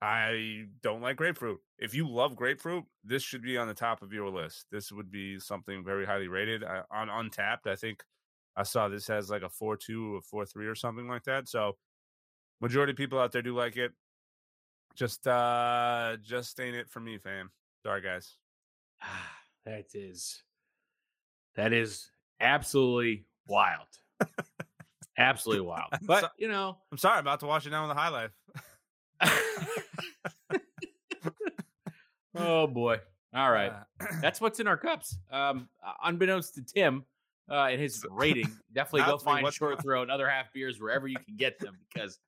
I 0.00 0.66
don't 0.82 1.00
like 1.00 1.16
grapefruit. 1.16 1.58
If 1.78 1.94
you 1.94 2.08
love 2.08 2.36
grapefruit, 2.36 2.84
this 3.04 3.22
should 3.22 3.42
be 3.42 3.56
on 3.56 3.66
the 3.66 3.74
top 3.74 4.02
of 4.02 4.12
your 4.12 4.30
list. 4.30 4.66
This 4.70 4.92
would 4.92 5.10
be 5.10 5.38
something 5.38 5.84
very 5.84 6.06
highly 6.06 6.28
rated 6.28 6.62
uh, 6.62 6.82
I, 6.90 7.00
on 7.00 7.08
Untappd. 7.08 7.66
I 7.66 7.76
think 7.76 8.02
I 8.56 8.62
saw 8.62 8.88
this 8.88 9.08
has 9.08 9.30
like 9.30 9.42
a 9.42 9.48
four 9.48 9.76
two 9.76 10.16
or 10.16 10.22
four 10.22 10.44
three 10.44 10.66
or 10.66 10.74
something 10.74 11.08
like 11.08 11.24
that. 11.24 11.48
So 11.48 11.76
majority 12.60 12.92
of 12.92 12.96
people 12.96 13.18
out 13.18 13.32
there 13.32 13.42
do 13.42 13.54
like 13.54 13.76
it. 13.76 13.92
Just 14.94 15.26
uh 15.26 16.16
just 16.22 16.58
ain't 16.60 16.74
it 16.76 16.88
for 16.90 17.00
me, 17.00 17.18
fam. 17.18 17.50
Sorry 17.84 18.00
guys. 18.02 18.36
that 19.64 19.86
is 19.94 20.42
that 21.54 21.72
is 21.72 22.10
absolutely 22.40 23.24
wild. 23.46 23.86
absolutely 25.16 25.66
wild. 25.66 25.88
I'm 25.92 26.00
But 26.06 26.20
so- 26.22 26.28
you 26.38 26.48
know, 26.48 26.76
I'm 26.90 26.98
sorry, 26.98 27.14
I'm 27.18 27.24
about 27.24 27.40
to 27.40 27.46
wash 27.46 27.66
it 27.66 27.70
down 27.70 27.88
with 27.88 27.96
a 27.96 28.00
high 28.00 28.08
life. 28.08 28.30
oh 32.36 32.66
boy. 32.66 32.98
All 33.34 33.50
right. 33.50 33.72
Uh, 34.00 34.06
That's 34.22 34.40
what's 34.40 34.58
in 34.60 34.66
our 34.66 34.76
cups. 34.76 35.16
Um, 35.30 35.68
unbeknownst 36.02 36.54
to 36.54 36.62
Tim, 36.62 37.04
uh, 37.50 37.68
in 37.72 37.78
his 37.80 38.04
rating, 38.10 38.50
definitely 38.72 39.02
go 39.02 39.12
Not 39.12 39.20
to 39.20 39.26
me, 39.26 39.42
find 39.42 39.54
Short 39.54 39.82
Throw 39.82 40.02
and 40.02 40.10
other 40.10 40.28
half 40.28 40.52
beers 40.52 40.80
wherever 40.80 41.06
you 41.06 41.18
can 41.18 41.36
get 41.36 41.58
them 41.58 41.76
because 41.92 42.18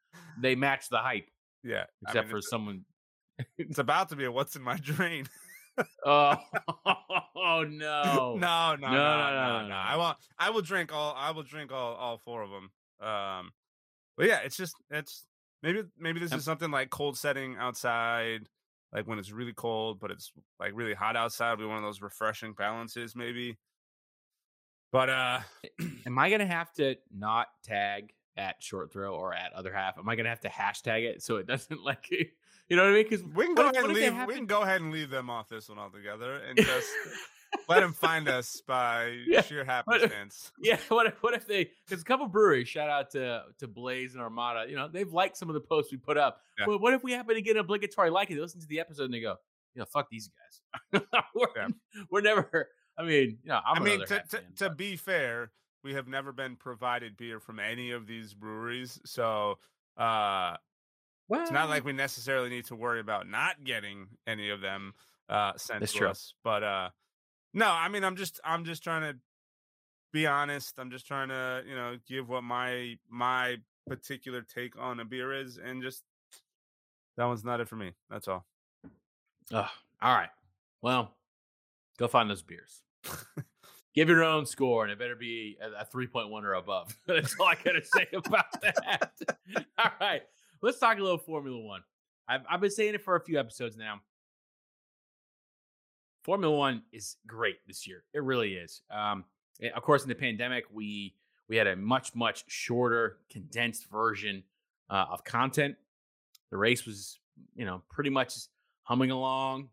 they 0.40 0.54
match 0.54 0.88
the 0.88 0.98
hype. 0.98 1.28
yeah. 1.62 1.84
I 2.06 2.10
Except 2.10 2.26
mean, 2.26 2.30
for 2.30 2.38
it's, 2.38 2.50
someone. 2.50 2.84
it's 3.58 3.78
about 3.78 4.08
to 4.10 4.16
be 4.16 4.24
a 4.24 4.32
what's 4.32 4.56
in 4.56 4.62
my 4.62 4.76
drain. 4.76 5.26
Oh, 6.04 6.34
oh 7.36 7.64
no! 7.64 7.64
no, 7.66 8.36
no, 8.36 8.76
no, 8.76 8.76
no, 8.76 8.76
no, 8.76 8.88
no, 8.90 9.62
no, 9.62 9.68
no. 9.68 9.74
I 9.74 9.96
will. 9.96 10.14
I 10.38 10.50
will 10.50 10.60
drink 10.60 10.92
all. 10.92 11.14
I 11.16 11.30
will 11.30 11.44
drink 11.44 11.72
all. 11.72 11.94
All 11.94 12.18
four 12.18 12.42
of 12.42 12.50
them. 12.50 12.70
Um, 13.00 13.50
but 14.18 14.26
yeah, 14.26 14.40
it's 14.44 14.58
just 14.58 14.74
it's 14.90 15.26
maybe 15.62 15.84
maybe 15.98 16.20
this 16.20 16.32
is 16.34 16.44
something 16.44 16.70
like 16.70 16.90
cold 16.90 17.16
setting 17.16 17.56
outside, 17.58 18.48
like 18.92 19.06
when 19.06 19.18
it's 19.18 19.32
really 19.32 19.54
cold, 19.54 20.00
but 20.00 20.10
it's 20.10 20.32
like 20.58 20.72
really 20.74 20.92
hot 20.92 21.16
outside. 21.16 21.56
Be 21.56 21.64
one 21.64 21.78
of 21.78 21.82
those 21.82 22.02
refreshing 22.02 22.52
balances, 22.52 23.16
maybe. 23.16 23.56
But 24.92 25.08
uh, 25.08 25.40
Am 26.06 26.18
I 26.18 26.28
gonna 26.28 26.46
have 26.46 26.72
to 26.74 26.96
not 27.16 27.46
tag 27.64 28.12
at 28.36 28.62
Short 28.62 28.92
Throw 28.92 29.14
or 29.14 29.34
at 29.34 29.52
other 29.52 29.72
half? 29.72 29.98
Am 29.98 30.08
I 30.08 30.16
gonna 30.16 30.28
have 30.28 30.40
to 30.40 30.48
hashtag 30.48 31.04
it 31.04 31.22
so 31.22 31.36
it 31.36 31.46
doesn't 31.48 31.82
like 31.84 32.06
you 32.70 32.76
know 32.76 32.84
what 32.84 32.92
I 32.92 32.94
mean? 32.94 33.06
Because 33.08 33.24
we 33.34 33.46
can 33.46 33.54
go 33.56 33.68
ahead 33.68 33.84
and 33.84 33.92
leave. 33.92 34.26
We 34.28 34.34
can 34.34 34.46
go 34.46 34.62
ahead 34.62 34.80
and 34.80 34.92
leave 34.92 35.10
them 35.10 35.28
off 35.28 35.48
this 35.48 35.68
one 35.68 35.78
altogether, 35.78 36.36
and 36.36 36.56
just 36.56 36.88
let 37.68 37.80
them 37.80 37.92
find 37.92 38.28
us 38.28 38.62
by 38.64 39.16
Yeah, 39.26 39.42
sheer 39.42 39.64
happenstance. 39.64 40.52
Yeah, 40.62 40.78
what 40.88 41.08
if 41.08 41.20
what 41.20 41.34
if 41.34 41.48
they? 41.48 41.70
There's 41.88 42.02
a 42.02 42.04
couple 42.04 42.28
breweries. 42.28 42.68
Shout 42.68 42.88
out 42.88 43.10
to 43.10 43.42
to 43.58 43.66
Blaze 43.66 44.14
and 44.14 44.22
Armada. 44.22 44.70
You 44.70 44.76
know 44.76 44.86
they've 44.86 45.12
liked 45.12 45.36
some 45.36 45.48
of 45.48 45.54
the 45.54 45.60
posts 45.60 45.90
we 45.90 45.98
put 45.98 46.16
up. 46.16 46.42
Yeah. 46.60 46.66
But 46.66 46.80
what 46.80 46.94
if 46.94 47.02
we 47.02 47.10
happen 47.10 47.34
to 47.34 47.42
get 47.42 47.56
an 47.56 47.60
obligatory 47.60 48.10
like? 48.10 48.28
They 48.28 48.36
listen 48.36 48.60
to 48.60 48.68
the 48.68 48.78
episode 48.78 49.06
and 49.06 49.14
they 49.14 49.20
go, 49.20 49.34
you 49.74 49.80
know, 49.80 49.86
fuck 49.86 50.08
these 50.08 50.30
guys. 50.92 51.02
we're, 51.34 51.46
Yeah. 51.56 51.68
we're 52.08 52.20
never. 52.20 52.68
I 52.96 53.02
mean, 53.02 53.38
you 53.42 53.48
know, 53.48 53.60
I'm 53.66 53.82
I 53.82 53.84
mean, 53.84 54.00
to, 54.00 54.22
to, 54.30 54.40
to 54.58 54.70
be 54.70 54.94
fair, 54.94 55.50
we 55.82 55.94
have 55.94 56.08
never 56.08 56.32
been 56.32 56.56
provided 56.56 57.16
beer 57.16 57.40
from 57.40 57.58
any 57.58 57.90
of 57.90 58.06
these 58.06 58.34
breweries, 58.34 59.00
so 59.04 59.58
uh, 59.96 60.56
it's 61.30 61.50
not 61.50 61.68
like 61.68 61.84
we 61.84 61.92
necessarily 61.92 62.48
need 62.48 62.66
to 62.66 62.74
worry 62.74 63.00
about 63.00 63.28
not 63.28 63.62
getting 63.64 64.08
any 64.26 64.50
of 64.50 64.60
them 64.60 64.94
uh, 65.28 65.52
sent 65.56 65.86
to 65.86 65.92
true. 65.92 66.08
us. 66.08 66.34
But 66.42 66.62
uh, 66.62 66.90
no, 67.54 67.66
I 67.66 67.88
mean, 67.88 68.04
I'm 68.04 68.16
just 68.16 68.40
I'm 68.44 68.64
just 68.64 68.82
trying 68.82 69.02
to 69.02 69.18
be 70.12 70.26
honest. 70.26 70.78
I'm 70.78 70.90
just 70.90 71.06
trying 71.06 71.28
to 71.28 71.62
you 71.68 71.74
know 71.74 71.96
give 72.06 72.28
what 72.28 72.42
my 72.42 72.96
my 73.08 73.56
particular 73.86 74.42
take 74.42 74.78
on 74.78 75.00
a 75.00 75.04
beer 75.04 75.32
is, 75.32 75.58
and 75.58 75.82
just 75.82 76.02
that 77.16 77.24
one's 77.24 77.44
not 77.44 77.60
it 77.60 77.68
for 77.68 77.76
me. 77.76 77.92
That's 78.08 78.28
all. 78.28 78.46
Ugh, 79.52 79.68
all 80.02 80.14
right. 80.14 80.30
Well, 80.82 81.14
go 81.98 82.08
find 82.08 82.30
those 82.30 82.42
beers. 82.42 82.82
Give 83.94 84.09
your 84.09 84.22
own 84.22 84.46
score, 84.46 84.85
and 84.85 84.92
it 84.92 84.98
better 84.98 85.16
be 85.16 85.59
a, 85.61 85.83
a 85.83 85.85
3.1 85.85 86.31
or 86.44 86.55
above. 86.55 86.94
That's 87.07 87.35
all 87.40 87.46
I 87.46 87.57
got 87.57 87.72
to 87.72 87.85
say 87.85 88.07
about 88.12 88.61
that. 88.62 89.12
all 89.79 89.90
right. 90.00 90.22
Let's 90.62 90.79
talk 90.79 90.98
a 90.98 91.03
little 91.03 91.18
Formula 91.18 91.59
One. 91.59 91.83
I've, 92.29 92.42
I've 92.48 92.61
been 92.61 92.70
saying 92.70 92.94
it 92.94 93.03
for 93.03 93.16
a 93.16 93.20
few 93.20 93.40
episodes 93.40 93.76
now. 93.76 94.00
Formula 96.22 96.55
One 96.57 96.83
is 96.92 97.16
great 97.26 97.57
this 97.66 97.87
year. 97.87 98.05
It 98.14 98.22
really 98.22 98.55
is. 98.55 98.83
Um, 98.90 99.24
eh, 99.61 99.70
of 99.74 99.83
course, 99.83 100.03
in 100.03 100.09
the 100.09 100.14
pandemic, 100.14 100.64
we 100.72 101.14
we 101.48 101.57
had 101.57 101.66
a 101.66 101.74
much 101.74 102.14
much 102.14 102.44
shorter, 102.46 103.16
condensed 103.31 103.90
version 103.90 104.44
uh, 104.88 105.07
of 105.11 105.24
content. 105.24 105.74
The 106.50 106.57
race 106.57 106.87
was, 106.87 107.18
you 107.57 107.64
know, 107.64 107.83
pretty 107.90 108.11
much 108.11 108.35
humming 108.83 109.11
along. 109.11 109.70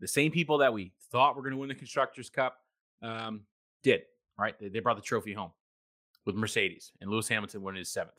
The 0.00 0.08
same 0.08 0.32
people 0.32 0.58
that 0.58 0.72
we 0.74 0.92
thought 1.10 1.36
were 1.36 1.42
going 1.42 1.52
to 1.52 1.58
win 1.58 1.68
the 1.68 1.74
constructors' 1.74 2.28
cup 2.28 2.58
um, 3.02 3.42
did. 3.84 4.00
Right? 4.36 4.58
They, 4.58 4.68
they 4.68 4.80
brought 4.80 4.96
the 4.96 5.02
trophy 5.02 5.32
home 5.32 5.52
with 6.26 6.34
Mercedes 6.34 6.90
and 7.00 7.08
Lewis 7.08 7.28
Hamilton 7.28 7.62
winning 7.62 7.78
his 7.78 7.90
seventh. 7.90 8.16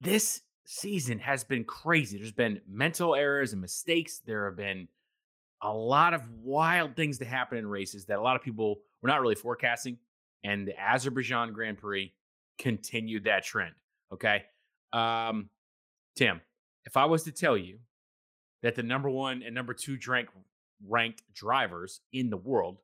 This 0.00 0.42
season 0.66 1.18
has 1.18 1.44
been 1.44 1.64
crazy. 1.64 2.18
There's 2.18 2.32
been 2.32 2.60
mental 2.68 3.14
errors 3.14 3.52
and 3.52 3.62
mistakes. 3.62 4.20
There 4.26 4.44
have 4.44 4.56
been 4.56 4.88
a 5.62 5.72
lot 5.72 6.12
of 6.12 6.22
wild 6.42 6.94
things 6.94 7.18
to 7.18 7.24
happen 7.24 7.56
in 7.56 7.66
races 7.66 8.04
that 8.04 8.18
a 8.18 8.20
lot 8.20 8.36
of 8.36 8.42
people 8.42 8.80
were 9.00 9.08
not 9.08 9.22
really 9.22 9.34
forecasting. 9.34 9.96
And 10.44 10.68
the 10.68 10.78
Azerbaijan 10.78 11.52
Grand 11.52 11.78
Prix 11.78 12.12
continued 12.58 13.24
that 13.24 13.44
trend. 13.44 13.74
Okay. 14.12 14.44
Um, 14.92 15.48
Tim, 16.14 16.40
if 16.84 16.96
I 16.96 17.06
was 17.06 17.24
to 17.24 17.32
tell 17.32 17.56
you 17.56 17.78
that 18.62 18.74
the 18.74 18.82
number 18.82 19.08
one 19.08 19.42
and 19.42 19.54
number 19.54 19.74
two 19.74 19.98
rank, 20.06 20.28
ranked 20.86 21.22
drivers 21.32 22.00
in 22.12 22.30
the 22.30 22.36
world 22.36 22.78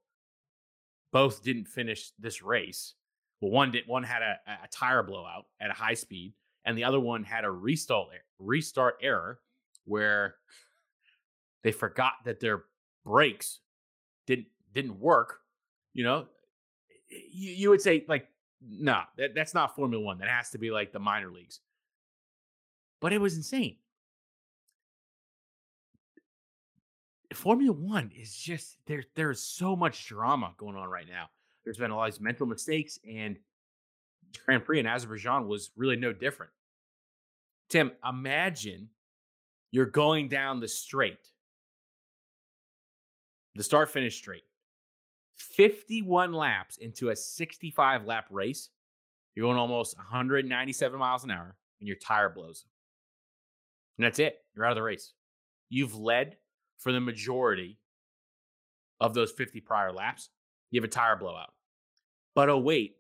both 1.15 1.45
didn't 1.45 1.69
finish 1.69 2.11
this 2.19 2.43
race, 2.43 2.95
well, 3.41 3.53
one 3.53 3.71
did 3.71 3.85
one 3.87 4.03
had 4.03 4.21
a, 4.21 4.37
a 4.65 4.69
tire 4.69 5.05
blowout 5.05 5.47
at 5.61 5.71
a 5.71 5.73
high 5.73 5.95
speed, 5.95 6.35
and 6.65 6.77
the 6.77 6.83
other 6.83 6.99
one 6.99 7.23
had 7.23 7.45
a 7.45 7.51
restart 7.51 8.09
restart 8.41 8.97
error 9.01 9.39
where 9.85 10.35
they 11.63 11.71
forgot 11.71 12.15
that 12.25 12.41
their 12.41 12.65
brakes 13.07 13.61
didn't 14.27 14.49
didn't 14.73 14.99
work. 14.99 15.39
You 15.93 16.03
know, 16.03 16.27
you, 17.09 17.53
you 17.53 17.71
would 17.71 17.81
say 17.81 18.05
like, 18.09 18.27
no, 18.61 18.93
nah, 18.93 19.03
that, 19.17 19.37
that's 19.37 19.55
not 19.55 19.77
Formula 19.77 20.05
One. 20.05 20.19
That 20.19 20.29
has 20.29 20.51
to 20.51 20.59
be 20.59 20.73
like 20.73 20.93
the 20.93 20.99
minor 20.99 21.31
leagues. 21.31 21.61
But 23.01 23.13
it 23.13 23.21
was 23.21 23.37
insane. 23.37 23.77
Formula 27.37 27.73
One 27.73 28.11
is 28.17 28.35
just 28.37 28.79
there. 28.87 29.05
There's 29.15 29.41
so 29.41 29.77
much 29.77 30.07
drama 30.07 30.55
going 30.59 30.77
on 30.77 30.89
right 30.89 31.09
now. 31.09 31.27
There's 31.65 31.79
been 31.79 31.91
a 31.91 31.97
lot 31.97 32.11
of 32.11 32.21
mental 32.21 32.47
mistakes, 32.47 32.99
and 33.09 33.39
Grand 34.45 34.65
Prix 34.65 34.81
in 34.81 34.87
Azerbaijan 34.87 35.49
was 35.49 35.71
really 35.77 35.97
no 35.97 36.13
different. 36.13 36.53
Tim, 37.71 37.93
imagine 38.07 38.89
you're 39.71 39.87
going 39.87 40.29
down 40.29 40.61
the 40.61 40.69
straight, 40.69 41.31
the 43.55 43.63
start 43.63 43.91
finish 43.91 44.17
straight, 44.17 44.45
51 45.37 46.33
laps 46.33 46.77
into 46.77 47.11
a 47.11 47.17
65 47.17 48.05
lap 48.05 48.27
race. 48.31 48.69
You're 49.35 49.47
going 49.47 49.59
almost 49.59 49.97
197 49.97 50.99
miles 50.99 51.25
an 51.25 51.31
hour, 51.31 51.57
and 51.81 51.89
your 51.89 51.97
tire 51.97 52.29
blows. 52.29 52.67
And 53.99 54.05
that's 54.05 54.19
it. 54.19 54.39
You're 54.55 54.65
out 54.67 54.73
of 54.73 54.77
the 54.77 54.83
race. 54.83 55.13
You've 55.71 55.97
led 55.97 56.37
for 56.79 56.93
the 56.93 57.01
majority 57.01 57.79
of 59.01 59.15
those 59.15 59.33
50 59.33 59.61
prior 59.61 59.93
laps. 59.93 60.31
You 60.71 60.81
have 60.81 60.89
a 60.89 60.93
tire 60.93 61.17
blowout. 61.17 61.53
But 62.35 62.49
oh, 62.49 62.59
wait, 62.59 62.97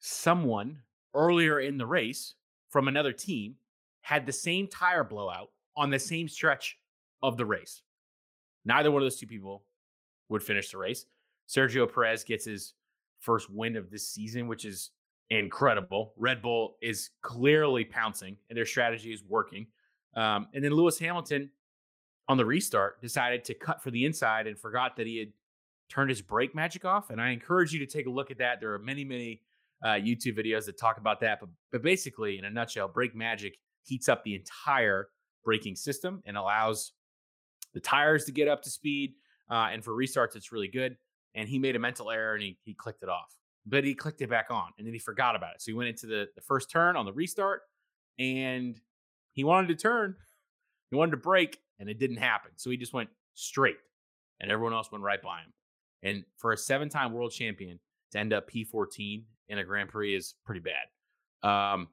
someone 0.00 0.80
earlier 1.14 1.60
in 1.60 1.78
the 1.78 1.86
race 1.86 2.34
from 2.68 2.88
another 2.88 3.12
team 3.12 3.56
had 4.02 4.26
the 4.26 4.32
same 4.32 4.68
tire 4.68 5.04
blowout 5.04 5.48
on 5.76 5.90
the 5.90 5.98
same 5.98 6.28
stretch 6.28 6.78
of 7.22 7.36
the 7.36 7.46
race. 7.46 7.82
Neither 8.64 8.90
one 8.90 9.02
of 9.02 9.06
those 9.06 9.18
two 9.18 9.26
people 9.26 9.64
would 10.28 10.42
finish 10.42 10.70
the 10.70 10.78
race. 10.78 11.06
Sergio 11.48 11.92
Perez 11.92 12.24
gets 12.24 12.44
his 12.44 12.74
first 13.20 13.48
win 13.50 13.76
of 13.76 13.90
this 13.90 14.08
season, 14.08 14.48
which 14.48 14.64
is 14.64 14.90
incredible. 15.30 16.12
Red 16.16 16.42
Bull 16.42 16.76
is 16.82 17.10
clearly 17.22 17.84
pouncing 17.84 18.36
and 18.48 18.56
their 18.56 18.66
strategy 18.66 19.12
is 19.12 19.22
working. 19.24 19.66
Um, 20.14 20.48
and 20.54 20.64
then 20.64 20.72
Lewis 20.72 20.98
Hamilton 20.98 21.50
on 22.28 22.36
the 22.36 22.44
restart 22.44 23.00
decided 23.00 23.44
to 23.44 23.54
cut 23.54 23.82
for 23.82 23.90
the 23.90 24.04
inside 24.04 24.46
and 24.46 24.58
forgot 24.58 24.96
that 24.96 25.06
he 25.06 25.18
had 25.18 25.28
turned 25.88 26.10
his 26.10 26.22
brake 26.22 26.54
magic 26.54 26.84
off. 26.84 27.10
And 27.10 27.20
I 27.20 27.30
encourage 27.30 27.72
you 27.72 27.78
to 27.78 27.86
take 27.86 28.06
a 28.06 28.10
look 28.10 28.30
at 28.30 28.38
that. 28.38 28.60
There 28.60 28.72
are 28.74 28.78
many, 28.78 29.04
many 29.04 29.42
uh, 29.84 29.90
YouTube 29.90 30.38
videos 30.38 30.66
that 30.66 30.78
talk 30.78 30.98
about 30.98 31.20
that. 31.20 31.38
But, 31.40 31.50
but 31.70 31.82
basically, 31.82 32.38
in 32.38 32.44
a 32.44 32.50
nutshell, 32.50 32.88
brake 32.88 33.14
magic 33.14 33.58
heats 33.84 34.08
up 34.08 34.24
the 34.24 34.34
entire 34.34 35.08
braking 35.44 35.76
system 35.76 36.22
and 36.26 36.36
allows 36.36 36.92
the 37.72 37.80
tires 37.80 38.24
to 38.24 38.32
get 38.32 38.48
up 38.48 38.62
to 38.62 38.70
speed. 38.70 39.14
Uh, 39.50 39.68
and 39.72 39.84
for 39.84 39.92
restarts, 39.92 40.34
it's 40.34 40.50
really 40.50 40.68
good. 40.68 40.96
And 41.34 41.48
he 41.48 41.58
made 41.58 41.76
a 41.76 41.78
mental 41.78 42.10
error 42.10 42.34
and 42.34 42.42
he, 42.42 42.58
he 42.64 42.74
clicked 42.74 43.02
it 43.02 43.08
off, 43.08 43.36
but 43.66 43.84
he 43.84 43.94
clicked 43.94 44.22
it 44.22 44.30
back 44.30 44.46
on 44.50 44.70
and 44.78 44.86
then 44.86 44.94
he 44.94 44.98
forgot 44.98 45.36
about 45.36 45.54
it. 45.54 45.62
So 45.62 45.70
he 45.70 45.74
went 45.74 45.90
into 45.90 46.06
the, 46.06 46.26
the 46.34 46.40
first 46.40 46.70
turn 46.70 46.96
on 46.96 47.04
the 47.04 47.12
restart 47.12 47.60
and 48.18 48.80
he 49.32 49.44
wanted 49.44 49.68
to 49.68 49.76
turn, 49.76 50.16
he 50.90 50.96
wanted 50.96 51.12
to 51.12 51.16
break, 51.18 51.60
and 51.78 51.88
it 51.88 51.98
didn't 51.98 52.16
happen. 52.16 52.52
So 52.56 52.70
he 52.70 52.76
just 52.76 52.92
went 52.92 53.10
straight 53.34 53.78
and 54.40 54.50
everyone 54.50 54.72
else 54.72 54.90
went 54.90 55.04
right 55.04 55.20
by 55.22 55.40
him. 55.40 55.52
And 56.02 56.24
for 56.36 56.52
a 56.52 56.56
seven 56.56 56.88
time 56.88 57.12
world 57.12 57.32
champion 57.32 57.78
to 58.12 58.18
end 58.18 58.32
up 58.32 58.50
P14 58.50 59.24
in 59.48 59.58
a 59.58 59.64
Grand 59.64 59.88
Prix 59.88 60.14
is 60.14 60.34
pretty 60.44 60.60
bad. 60.60 61.48
Um, 61.48 61.88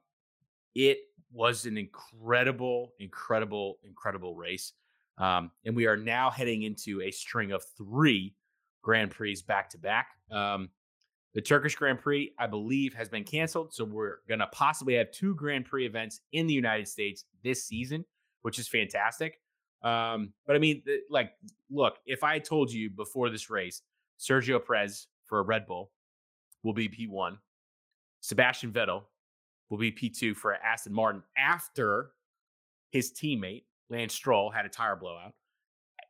it 0.74 0.98
was 1.32 1.66
an 1.66 1.78
incredible, 1.78 2.92
incredible, 2.98 3.78
incredible 3.84 4.34
race. 4.34 4.72
Um, 5.18 5.50
and 5.64 5.76
we 5.76 5.86
are 5.86 5.96
now 5.96 6.30
heading 6.30 6.62
into 6.62 7.00
a 7.02 7.10
string 7.10 7.52
of 7.52 7.62
three 7.76 8.34
Grand 8.82 9.10
Prix 9.10 9.42
back 9.46 9.70
to 9.70 9.78
back. 9.78 10.08
The 11.34 11.40
Turkish 11.40 11.74
Grand 11.74 11.98
Prix, 11.98 12.32
I 12.38 12.46
believe, 12.46 12.94
has 12.94 13.08
been 13.08 13.24
canceled. 13.24 13.74
So 13.74 13.84
we're 13.84 14.18
going 14.28 14.38
to 14.38 14.46
possibly 14.48 14.94
have 14.94 15.10
two 15.10 15.34
Grand 15.34 15.64
Prix 15.64 15.84
events 15.84 16.20
in 16.32 16.46
the 16.46 16.54
United 16.54 16.86
States 16.86 17.24
this 17.42 17.64
season, 17.64 18.04
which 18.44 18.58
is 18.58 18.68
fantastic. 18.68 19.40
Um, 19.82 20.34
but 20.46 20.54
I 20.54 20.58
mean, 20.58 20.82
like, 21.08 21.32
look, 21.70 21.94
if 22.04 22.22
I 22.22 22.38
told 22.38 22.70
you 22.70 22.90
before 22.90 23.30
this 23.30 23.48
race, 23.48 23.80
Sergio 24.20 24.64
Perez 24.64 25.06
for 25.24 25.38
a 25.38 25.42
Red 25.42 25.66
Bull 25.66 25.90
will 26.62 26.74
be 26.74 26.86
P1, 26.86 27.38
Sebastian 28.20 28.70
Vettel 28.70 29.04
will 29.70 29.78
be 29.78 29.90
P2 29.90 30.36
for 30.36 30.54
Aston 30.56 30.92
Martin 30.92 31.22
after 31.38 32.10
his 32.90 33.12
teammate 33.12 33.64
Lance 33.88 34.12
Stroll 34.12 34.50
had 34.50 34.66
a 34.66 34.68
tire 34.68 34.96
blowout. 34.96 35.32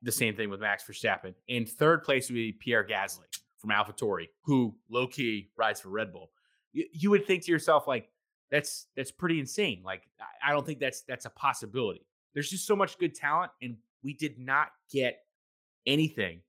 The 0.03 0.13
same 0.13 0.35
thing 0.35 0.51
with 0.51 0.61
Max 0.61 0.83
Verstappen. 0.83 1.35
In 1.47 1.67
third 1.67 2.03
place 2.03 2.29
would 2.29 2.35
be 2.35 2.53
Pierre 2.53 2.85
Gasly 2.85 3.27
from 3.59 3.71
AlphaTauri, 3.71 4.29
who 4.43 4.75
low 4.91 5.07
key 5.07 5.51
rides 5.57 5.81
for 5.81 5.91
Red 5.91 6.13
Bull. 6.13 6.31
You, 6.73 6.85
you 6.93 7.11
would 7.11 7.27
think 7.27 7.45
to 7.45 7.53
yourself, 7.53 7.87
like, 7.87 8.11
that's 8.51 8.87
that's 8.97 9.11
pretty 9.11 9.41
insane. 9.41 9.83
Like, 9.85 10.03
I 10.45 10.53
don't 10.53 10.67
think 10.67 10.79
that's 10.79 11.03
that's 11.03 11.27
a 11.27 11.31
possibility. 11.31 12.07
There's 12.35 12.51
just 12.51 12.67
so 12.67 12.77
much 12.77 12.99
good 12.99 13.15
talent, 13.15 13.53
and 13.63 13.77
we 14.03 14.13
did 14.13 14.39
not 14.39 14.69
get 14.93 15.21
anything 15.87 16.41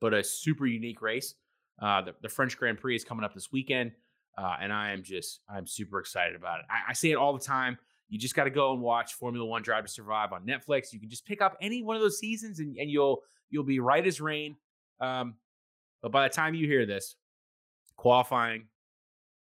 but 0.00 0.14
a 0.14 0.22
super 0.22 0.66
unique 0.66 1.02
race. 1.02 1.34
Uh, 1.80 2.02
the, 2.02 2.14
the, 2.22 2.28
French 2.28 2.56
Grand 2.56 2.78
Prix 2.78 2.96
is 2.96 3.04
coming 3.04 3.24
up 3.24 3.34
this 3.34 3.52
weekend, 3.52 3.92
uh, 4.38 4.56
and 4.60 4.72
I 4.72 4.92
am 4.92 5.02
just 5.02 5.40
I'm 5.48 5.66
super 5.66 5.98
excited 6.00 6.36
about 6.36 6.60
it. 6.60 6.66
I, 6.70 6.90
I 6.90 6.92
say 6.92 7.10
it 7.10 7.16
all 7.16 7.32
the 7.32 7.44
time. 7.44 7.78
You 8.08 8.18
just 8.18 8.34
got 8.34 8.44
to 8.44 8.50
go 8.50 8.72
and 8.72 8.80
watch 8.80 9.14
Formula 9.14 9.44
One 9.44 9.62
Drive 9.62 9.84
to 9.84 9.90
Survive 9.90 10.32
on 10.32 10.46
Netflix. 10.46 10.92
You 10.92 11.00
can 11.00 11.10
just 11.10 11.26
pick 11.26 11.42
up 11.42 11.56
any 11.60 11.82
one 11.82 11.96
of 11.96 12.02
those 12.02 12.18
seasons, 12.18 12.60
and, 12.60 12.76
and 12.78 12.90
you'll 12.90 13.22
you'll 13.50 13.64
be 13.64 13.80
right 13.80 14.06
as 14.06 14.20
rain. 14.20 14.56
Um, 15.00 15.34
but 16.02 16.12
by 16.12 16.26
the 16.28 16.34
time 16.34 16.54
you 16.54 16.66
hear 16.66 16.86
this, 16.86 17.16
qualifying 17.96 18.68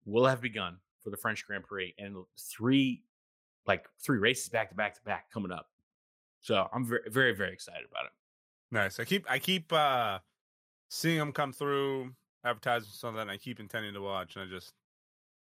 will 0.06 0.26
have 0.26 0.41
begun 0.41 0.78
for 1.02 1.12
the 1.12 1.17
French 1.17 1.45
Grand 1.45 1.63
Prix, 1.63 1.93
and 1.98 2.17
three 2.38 3.04
like 3.69 3.88
three 3.99 4.17
races 4.17 4.49
back 4.49 4.69
to 4.69 4.75
back 4.75 4.95
to 4.95 5.01
back 5.03 5.32
coming 5.32 5.51
up. 5.51 5.69
So 6.41 6.67
I'm 6.73 6.86
very, 6.86 7.03
very, 7.08 7.34
very 7.34 7.53
excited 7.53 7.86
about 7.89 8.05
it. 8.05 8.12
Nice. 8.71 8.99
I 8.99 9.05
keep, 9.05 9.29
I 9.29 9.39
keep 9.39 9.71
uh 9.71 10.19
seeing 10.89 11.19
them 11.19 11.32
come 11.32 11.53
through, 11.53 12.12
advertisements 12.43 13.03
on 13.03 13.13
that, 13.13 13.21
and 13.21 13.32
I 13.32 13.38
keep 13.38 13.60
intending 13.60 13.93
to 13.93 14.01
watch, 14.01 14.36
and 14.36 14.43
I 14.43 14.47
just, 14.47 14.73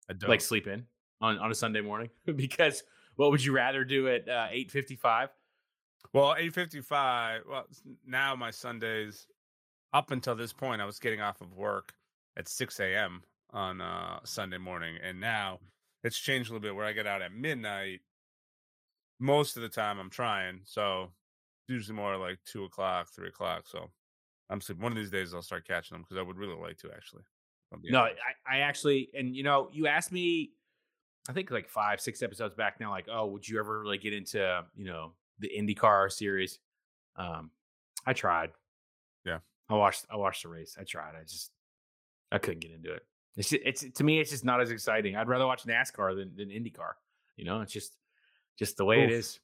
I 0.09 0.13
don't 0.13 0.29
like 0.29 0.41
sleep 0.41 0.67
in 0.67 0.85
on 1.21 1.37
on 1.37 1.51
a 1.51 1.55
Sunday 1.55 1.81
morning 1.81 2.09
because 2.35 2.83
what 3.15 3.31
would 3.31 3.43
you 3.43 3.53
rather 3.53 3.85
do 3.85 4.07
at 4.09 4.27
uh, 4.27 4.47
eight 4.49 4.71
fifty 4.71 4.95
five? 4.95 5.29
Well, 6.11 6.35
eight 6.37 6.53
fifty 6.53 6.81
five. 6.81 7.43
Well, 7.49 7.65
now 8.05 8.35
my 8.35 8.51
Sundays. 8.51 9.27
Up 9.93 10.11
until 10.11 10.35
this 10.35 10.51
point, 10.51 10.81
I 10.81 10.85
was 10.85 10.99
getting 10.99 11.21
off 11.21 11.39
of 11.39 11.53
work 11.55 11.93
at 12.35 12.49
six 12.49 12.79
a.m. 12.81 13.23
on 13.51 13.79
uh 13.79 14.19
Sunday 14.25 14.57
morning, 14.57 14.97
and 15.01 15.19
now 15.19 15.59
it's 16.03 16.17
changed 16.17 16.49
a 16.49 16.53
little 16.53 16.61
bit 16.61 16.75
where 16.75 16.85
I 16.85 16.93
get 16.93 17.07
out 17.07 17.21
at 17.21 17.33
midnight. 17.33 18.01
Most 19.19 19.55
of 19.57 19.63
the 19.63 19.69
time, 19.69 19.99
I'm 19.99 20.09
trying, 20.09 20.61
so 20.63 21.11
usually 21.67 21.95
more 21.95 22.17
like 22.17 22.37
two 22.45 22.65
o'clock, 22.65 23.09
three 23.13 23.29
o'clock. 23.29 23.63
So 23.65 23.89
I'm 24.49 24.61
sleeping. 24.61 24.83
One 24.83 24.91
of 24.91 24.97
these 24.97 25.09
days, 25.09 25.33
I'll 25.33 25.41
start 25.41 25.67
catching 25.67 25.95
them 25.95 26.03
because 26.03 26.17
I 26.17 26.21
would 26.21 26.37
really 26.37 26.55
like 26.55 26.77
to 26.77 26.91
actually. 26.95 27.23
No, 27.83 28.01
I, 28.01 28.13
I 28.49 28.59
actually, 28.59 29.09
and 29.13 29.35
you 29.35 29.43
know, 29.43 29.69
you 29.73 29.87
asked 29.87 30.11
me, 30.11 30.51
I 31.27 31.33
think 31.33 31.51
like 31.51 31.67
five, 31.67 31.99
six 31.99 32.23
episodes 32.23 32.55
back 32.55 32.79
now, 32.79 32.91
like, 32.91 33.07
oh, 33.11 33.25
would 33.25 33.45
you 33.45 33.59
ever 33.59 33.81
really 33.81 33.97
get 33.97 34.13
into, 34.13 34.63
you 34.75 34.85
know, 34.85 35.11
the 35.39 35.49
IndyCar 35.49 36.09
series? 36.09 36.59
Um, 37.17 37.51
I 38.05 38.13
tried. 38.13 38.51
Yeah, 39.25 39.39
I 39.67 39.73
watched. 39.73 40.05
I 40.09 40.15
watched 40.15 40.43
the 40.43 40.49
race. 40.49 40.77
I 40.79 40.83
tried. 40.83 41.15
I 41.19 41.23
just, 41.23 41.51
I 42.31 42.37
couldn't 42.37 42.61
get 42.61 42.71
into 42.71 42.93
it. 42.93 43.05
It's 43.35 43.49
just, 43.49 43.61
it's 43.65 43.85
to 43.97 44.03
me, 44.05 44.21
it's 44.21 44.31
just 44.31 44.45
not 44.45 44.61
as 44.61 44.71
exciting. 44.71 45.17
I'd 45.17 45.27
rather 45.27 45.45
watch 45.45 45.65
NASCAR 45.65 46.15
than, 46.15 46.33
than 46.37 46.47
IndyCar. 46.47 46.93
You 47.35 47.43
know, 47.43 47.59
it's 47.59 47.73
just 47.73 47.97
just 48.57 48.77
the 48.77 48.85
way 48.85 49.03
Oof. 49.03 49.09
it 49.09 49.13
is. 49.13 49.39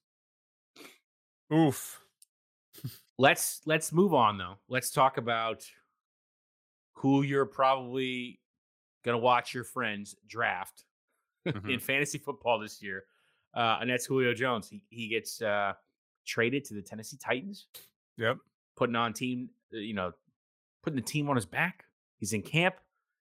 Oof. 1.54 2.02
let's 3.17 3.62
let's 3.65 3.91
move 3.93 4.13
on 4.13 4.38
though. 4.38 4.56
Let's 4.67 4.89
talk 4.89 5.17
about 5.17 5.63
who 6.93 7.21
you're 7.21 7.45
probably 7.45 8.39
gonna 9.06 9.17
watch 9.17 9.54
your 9.54 9.63
friends 9.63 10.15
draft 10.28 10.86
mm-hmm. 11.47 11.69
in 11.69 11.80
fantasy 11.80 12.17
football 12.17 12.60
this 12.60 12.82
year, 12.82 13.04
uh, 13.56 13.78
and 13.82 13.89
that's 13.89 14.06
Julio 14.06 14.34
Jones. 14.34 14.69
He 14.69 14.82
he 14.89 15.08
gets 15.08 15.41
uh, 15.41 15.73
traded 16.26 16.65
to 16.65 16.73
the 16.73 16.82
Tennessee 16.82 17.17
Titans. 17.17 17.67
Yep. 18.17 18.38
putting 18.76 18.95
on 18.95 19.12
team, 19.12 19.49
uh, 19.73 19.78
you 19.78 19.95
know, 19.95 20.12
putting 20.84 20.95
the 20.95 21.02
team 21.02 21.30
on 21.30 21.36
his 21.36 21.47
back. 21.47 21.86
He's 22.17 22.34
in 22.34 22.43
camp. 22.43 22.76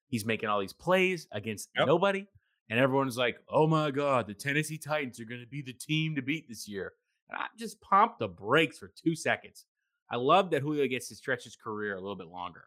He's 0.08 0.26
making 0.26 0.50
all 0.50 0.60
these 0.60 0.74
plays 0.74 1.26
against 1.32 1.70
Yep. 1.76 1.86
nobody. 1.86 2.26
And 2.72 2.80
everyone's 2.80 3.18
like, 3.18 3.36
oh 3.50 3.66
my 3.66 3.90
God, 3.90 4.26
the 4.26 4.32
Tennessee 4.32 4.78
Titans 4.78 5.20
are 5.20 5.26
going 5.26 5.42
to 5.42 5.46
be 5.46 5.60
the 5.60 5.74
team 5.74 6.14
to 6.14 6.22
beat 6.22 6.48
this 6.48 6.66
year. 6.66 6.94
And 7.28 7.38
I 7.38 7.44
just 7.58 7.78
pumped 7.82 8.18
the 8.18 8.28
brakes 8.28 8.78
for 8.78 8.90
two 8.96 9.14
seconds. 9.14 9.66
I 10.10 10.16
love 10.16 10.48
that 10.50 10.62
Julio 10.62 10.86
gets 10.86 11.08
to 11.08 11.14
stretch 11.14 11.44
his 11.44 11.54
career 11.54 11.96
a 11.96 12.00
little 12.00 12.16
bit 12.16 12.28
longer. 12.28 12.64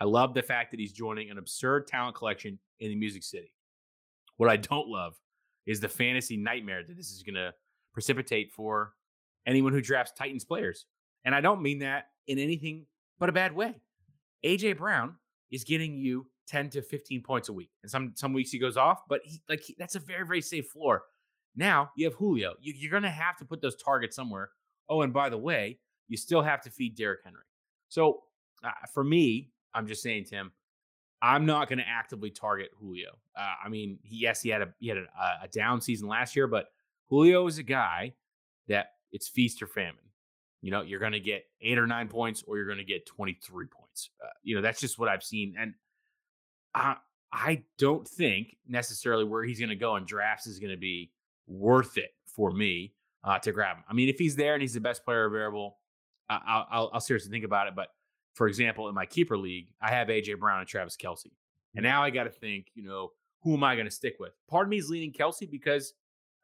I 0.00 0.04
love 0.04 0.32
the 0.32 0.42
fact 0.42 0.70
that 0.70 0.80
he's 0.80 0.94
joining 0.94 1.30
an 1.30 1.36
absurd 1.36 1.86
talent 1.86 2.16
collection 2.16 2.58
in 2.80 2.88
the 2.88 2.96
Music 2.96 3.22
City. 3.22 3.52
What 4.38 4.48
I 4.48 4.56
don't 4.56 4.88
love 4.88 5.12
is 5.66 5.78
the 5.78 5.90
fantasy 5.90 6.38
nightmare 6.38 6.82
that 6.82 6.96
this 6.96 7.10
is 7.10 7.22
going 7.22 7.34
to 7.34 7.52
precipitate 7.92 8.50
for 8.50 8.94
anyone 9.46 9.74
who 9.74 9.82
drafts 9.82 10.12
Titans 10.16 10.46
players. 10.46 10.86
And 11.26 11.34
I 11.34 11.42
don't 11.42 11.60
mean 11.60 11.80
that 11.80 12.06
in 12.26 12.38
anything 12.38 12.86
but 13.18 13.28
a 13.28 13.32
bad 13.32 13.54
way. 13.54 13.74
AJ 14.42 14.78
Brown 14.78 15.16
is 15.50 15.64
getting 15.64 15.98
you 15.98 16.28
10 16.46 16.70
to 16.70 16.82
15 16.82 17.22
points 17.22 17.48
a 17.48 17.52
week. 17.52 17.70
And 17.82 17.90
some 17.90 18.12
some 18.14 18.32
weeks 18.32 18.50
he 18.50 18.58
goes 18.58 18.76
off, 18.76 19.02
but 19.08 19.20
he, 19.24 19.40
like 19.48 19.60
he, 19.60 19.74
that's 19.78 19.94
a 19.94 20.00
very 20.00 20.26
very 20.26 20.42
safe 20.42 20.68
floor. 20.68 21.04
Now, 21.56 21.90
you 21.96 22.04
have 22.06 22.14
Julio. 22.14 22.54
You, 22.60 22.74
you're 22.76 22.90
going 22.90 23.04
to 23.04 23.10
have 23.10 23.36
to 23.38 23.44
put 23.44 23.60
those 23.60 23.76
targets 23.76 24.16
somewhere. 24.16 24.50
Oh, 24.88 25.02
and 25.02 25.12
by 25.12 25.28
the 25.28 25.38
way, 25.38 25.78
you 26.08 26.16
still 26.16 26.42
have 26.42 26.60
to 26.62 26.70
feed 26.70 26.96
Derrick 26.96 27.20
Henry. 27.24 27.44
So, 27.88 28.24
uh, 28.64 28.70
for 28.92 29.04
me, 29.04 29.50
I'm 29.72 29.86
just 29.86 30.02
saying 30.02 30.24
Tim, 30.24 30.52
I'm 31.22 31.46
not 31.46 31.68
going 31.68 31.78
to 31.78 31.88
actively 31.88 32.30
target 32.30 32.70
Julio. 32.78 33.10
Uh, 33.36 33.54
I 33.64 33.68
mean, 33.68 33.98
he, 34.02 34.16
yes, 34.16 34.42
he 34.42 34.50
had 34.50 34.62
a 34.62 34.68
he 34.78 34.88
had 34.88 34.98
a, 34.98 35.08
a 35.42 35.48
down 35.48 35.80
season 35.80 36.08
last 36.08 36.36
year, 36.36 36.46
but 36.46 36.66
Julio 37.08 37.46
is 37.46 37.58
a 37.58 37.62
guy 37.62 38.14
that 38.68 38.88
it's 39.12 39.28
feast 39.28 39.62
or 39.62 39.66
famine. 39.66 39.96
You 40.60 40.70
know, 40.70 40.82
you're 40.82 41.00
going 41.00 41.12
to 41.12 41.20
get 41.20 41.44
eight 41.60 41.78
or 41.78 41.86
nine 41.86 42.08
points, 42.08 42.42
or 42.46 42.56
you're 42.56 42.66
going 42.66 42.78
to 42.78 42.84
get 42.84 43.06
23 43.06 43.66
points. 43.66 44.10
Uh, 44.22 44.28
you 44.42 44.56
know, 44.56 44.62
that's 44.62 44.80
just 44.80 44.98
what 44.98 45.08
I've 45.08 45.22
seen, 45.22 45.54
and 45.58 45.74
I 46.74 46.96
I 47.32 47.62
don't 47.78 48.06
think 48.06 48.56
necessarily 48.68 49.24
where 49.24 49.42
he's 49.42 49.58
going 49.58 49.70
to 49.70 49.76
go 49.76 49.96
in 49.96 50.04
drafts 50.04 50.46
is 50.46 50.58
going 50.58 50.70
to 50.70 50.76
be 50.78 51.10
worth 51.46 51.98
it 51.98 52.14
for 52.26 52.50
me 52.52 52.94
uh, 53.24 53.38
to 53.40 53.52
grab 53.52 53.76
him. 53.76 53.84
I 53.88 53.92
mean, 53.92 54.08
if 54.08 54.18
he's 54.18 54.36
there 54.36 54.54
and 54.54 54.62
he's 54.62 54.74
the 54.74 54.80
best 54.80 55.04
player 55.04 55.24
available, 55.24 55.78
I- 56.28 56.40
I'll, 56.46 56.66
I'll, 56.70 56.90
I'll 56.94 57.00
seriously 57.00 57.30
think 57.30 57.44
about 57.44 57.66
it. 57.66 57.74
But 57.74 57.88
for 58.34 58.46
example, 58.46 58.88
in 58.88 58.94
my 58.94 59.06
keeper 59.06 59.36
league, 59.36 59.68
I 59.80 59.90
have 59.90 60.08
AJ 60.08 60.38
Brown 60.38 60.60
and 60.60 60.68
Travis 60.68 60.96
Kelce. 60.96 61.32
And 61.74 61.82
now 61.82 62.04
I 62.04 62.10
got 62.10 62.24
to 62.24 62.30
think, 62.30 62.68
you 62.74 62.84
know, 62.84 63.10
who 63.42 63.54
am 63.54 63.64
I 63.64 63.74
going 63.74 63.86
to 63.86 63.90
stick 63.90 64.16
with? 64.20 64.32
Part 64.48 64.66
of 64.66 64.70
me 64.70 64.78
is 64.78 64.88
leaning 64.88 65.12
Kelce 65.12 65.50
because 65.50 65.94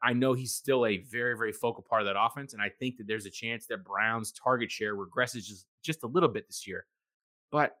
I 0.03 0.13
know 0.13 0.33
he's 0.33 0.53
still 0.53 0.85
a 0.85 0.97
very, 0.97 1.37
very 1.37 1.53
focal 1.53 1.83
part 1.87 2.01
of 2.01 2.07
that 2.07 2.19
offense. 2.19 2.53
And 2.53 2.61
I 2.61 2.69
think 2.69 2.97
that 2.97 3.07
there's 3.07 3.25
a 3.25 3.29
chance 3.31 3.65
that 3.67 3.85
Brown's 3.85 4.31
target 4.31 4.71
share 4.71 4.95
regresses 4.95 5.45
just, 5.45 5.67
just 5.83 6.03
a 6.03 6.07
little 6.07 6.29
bit 6.29 6.47
this 6.47 6.67
year. 6.67 6.85
But 7.51 7.77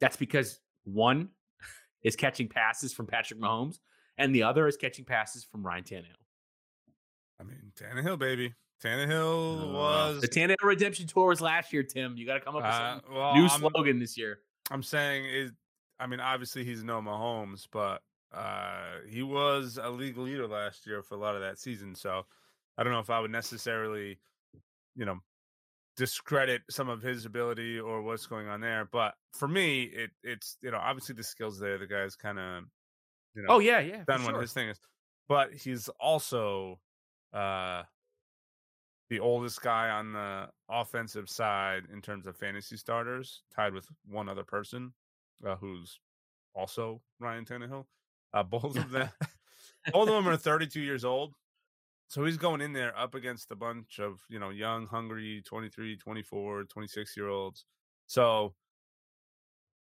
that's 0.00 0.16
because 0.16 0.60
one 0.84 1.28
is 2.02 2.16
catching 2.16 2.48
passes 2.48 2.92
from 2.92 3.06
Patrick 3.06 3.40
Mahomes, 3.40 3.78
and 4.18 4.34
the 4.34 4.42
other 4.42 4.66
is 4.66 4.76
catching 4.76 5.04
passes 5.04 5.44
from 5.44 5.64
Ryan 5.64 5.84
Tannehill. 5.84 6.20
I 7.40 7.44
mean, 7.44 7.72
Tannehill, 7.76 8.18
baby. 8.18 8.54
Tannehill 8.82 9.62
Uh, 9.62 9.72
was. 9.72 10.20
the 10.20 10.28
Tannehill 10.28 10.62
redemption 10.62 11.06
tour 11.06 11.28
was 11.28 11.40
last 11.40 11.72
year, 11.72 11.82
Tim. 11.82 12.16
You 12.16 12.26
got 12.26 12.34
to 12.34 12.40
come 12.40 12.56
up 12.56 12.62
with 12.62 12.72
uh, 12.72 13.00
some 13.00 13.14
well, 13.14 13.34
new 13.34 13.44
I'm, 13.44 13.60
slogan 13.60 13.98
this 13.98 14.16
year. 14.16 14.40
I'm 14.70 14.82
saying 14.82 15.26
is, 15.26 15.52
I 15.98 16.06
mean, 16.06 16.20
obviously 16.20 16.64
he's 16.64 16.82
no 16.82 17.00
Mahomes, 17.00 17.66
but 17.70 18.02
uh, 18.32 19.00
he 19.08 19.22
was 19.22 19.78
a 19.82 19.90
league 19.90 20.16
leader 20.16 20.46
last 20.46 20.86
year 20.86 21.02
for 21.02 21.14
a 21.14 21.18
lot 21.18 21.34
of 21.34 21.42
that 21.42 21.58
season. 21.58 21.94
So 21.94 22.24
I 22.78 22.82
don't 22.82 22.92
know 22.92 23.00
if 23.00 23.10
I 23.10 23.20
would 23.20 23.30
necessarily, 23.30 24.18
you 24.96 25.04
know, 25.04 25.18
discredit 26.00 26.62
some 26.70 26.88
of 26.88 27.02
his 27.02 27.26
ability 27.26 27.78
or 27.78 28.00
what's 28.00 28.24
going 28.24 28.48
on 28.48 28.62
there. 28.62 28.88
But 28.90 29.12
for 29.34 29.46
me, 29.46 29.82
it 29.82 30.10
it's 30.22 30.56
you 30.62 30.70
know 30.70 30.78
obviously 30.78 31.14
the 31.14 31.22
skills 31.22 31.60
there. 31.60 31.76
The 31.76 31.86
guy's 31.86 32.16
kind 32.16 32.38
of, 32.38 32.64
you 33.34 33.42
know, 33.42 33.48
Oh 33.50 33.58
yeah, 33.58 33.80
yeah. 33.80 34.04
done 34.08 34.24
what 34.24 34.30
sure. 34.32 34.40
his 34.40 34.54
thing 34.54 34.70
is. 34.70 34.80
But 35.28 35.52
he's 35.52 35.90
also 36.00 36.80
uh 37.34 37.82
the 39.10 39.20
oldest 39.20 39.60
guy 39.60 39.90
on 39.90 40.14
the 40.14 40.48
offensive 40.70 41.28
side 41.28 41.82
in 41.92 42.00
terms 42.00 42.26
of 42.26 42.34
fantasy 42.34 42.78
starters, 42.78 43.42
tied 43.54 43.74
with 43.74 43.86
one 44.08 44.28
other 44.28 44.44
person, 44.44 44.94
uh, 45.46 45.56
who's 45.56 46.00
also 46.54 47.02
Ryan 47.18 47.44
Tannehill. 47.44 47.84
Uh, 48.32 48.42
both 48.44 48.78
of 48.78 48.90
them, 48.90 49.10
both 49.92 50.08
of 50.08 50.14
them 50.14 50.28
are 50.28 50.36
32 50.36 50.80
years 50.80 51.04
old. 51.04 51.34
So 52.10 52.24
he's 52.24 52.36
going 52.36 52.60
in 52.60 52.72
there 52.72 52.92
up 52.98 53.14
against 53.14 53.52
a 53.52 53.54
bunch 53.54 54.00
of, 54.00 54.20
you 54.28 54.40
know, 54.40 54.50
young, 54.50 54.88
hungry 54.88 55.44
23, 55.46 55.96
24, 55.96 56.64
26 56.64 57.16
year 57.16 57.28
olds. 57.28 57.66
So 58.08 58.52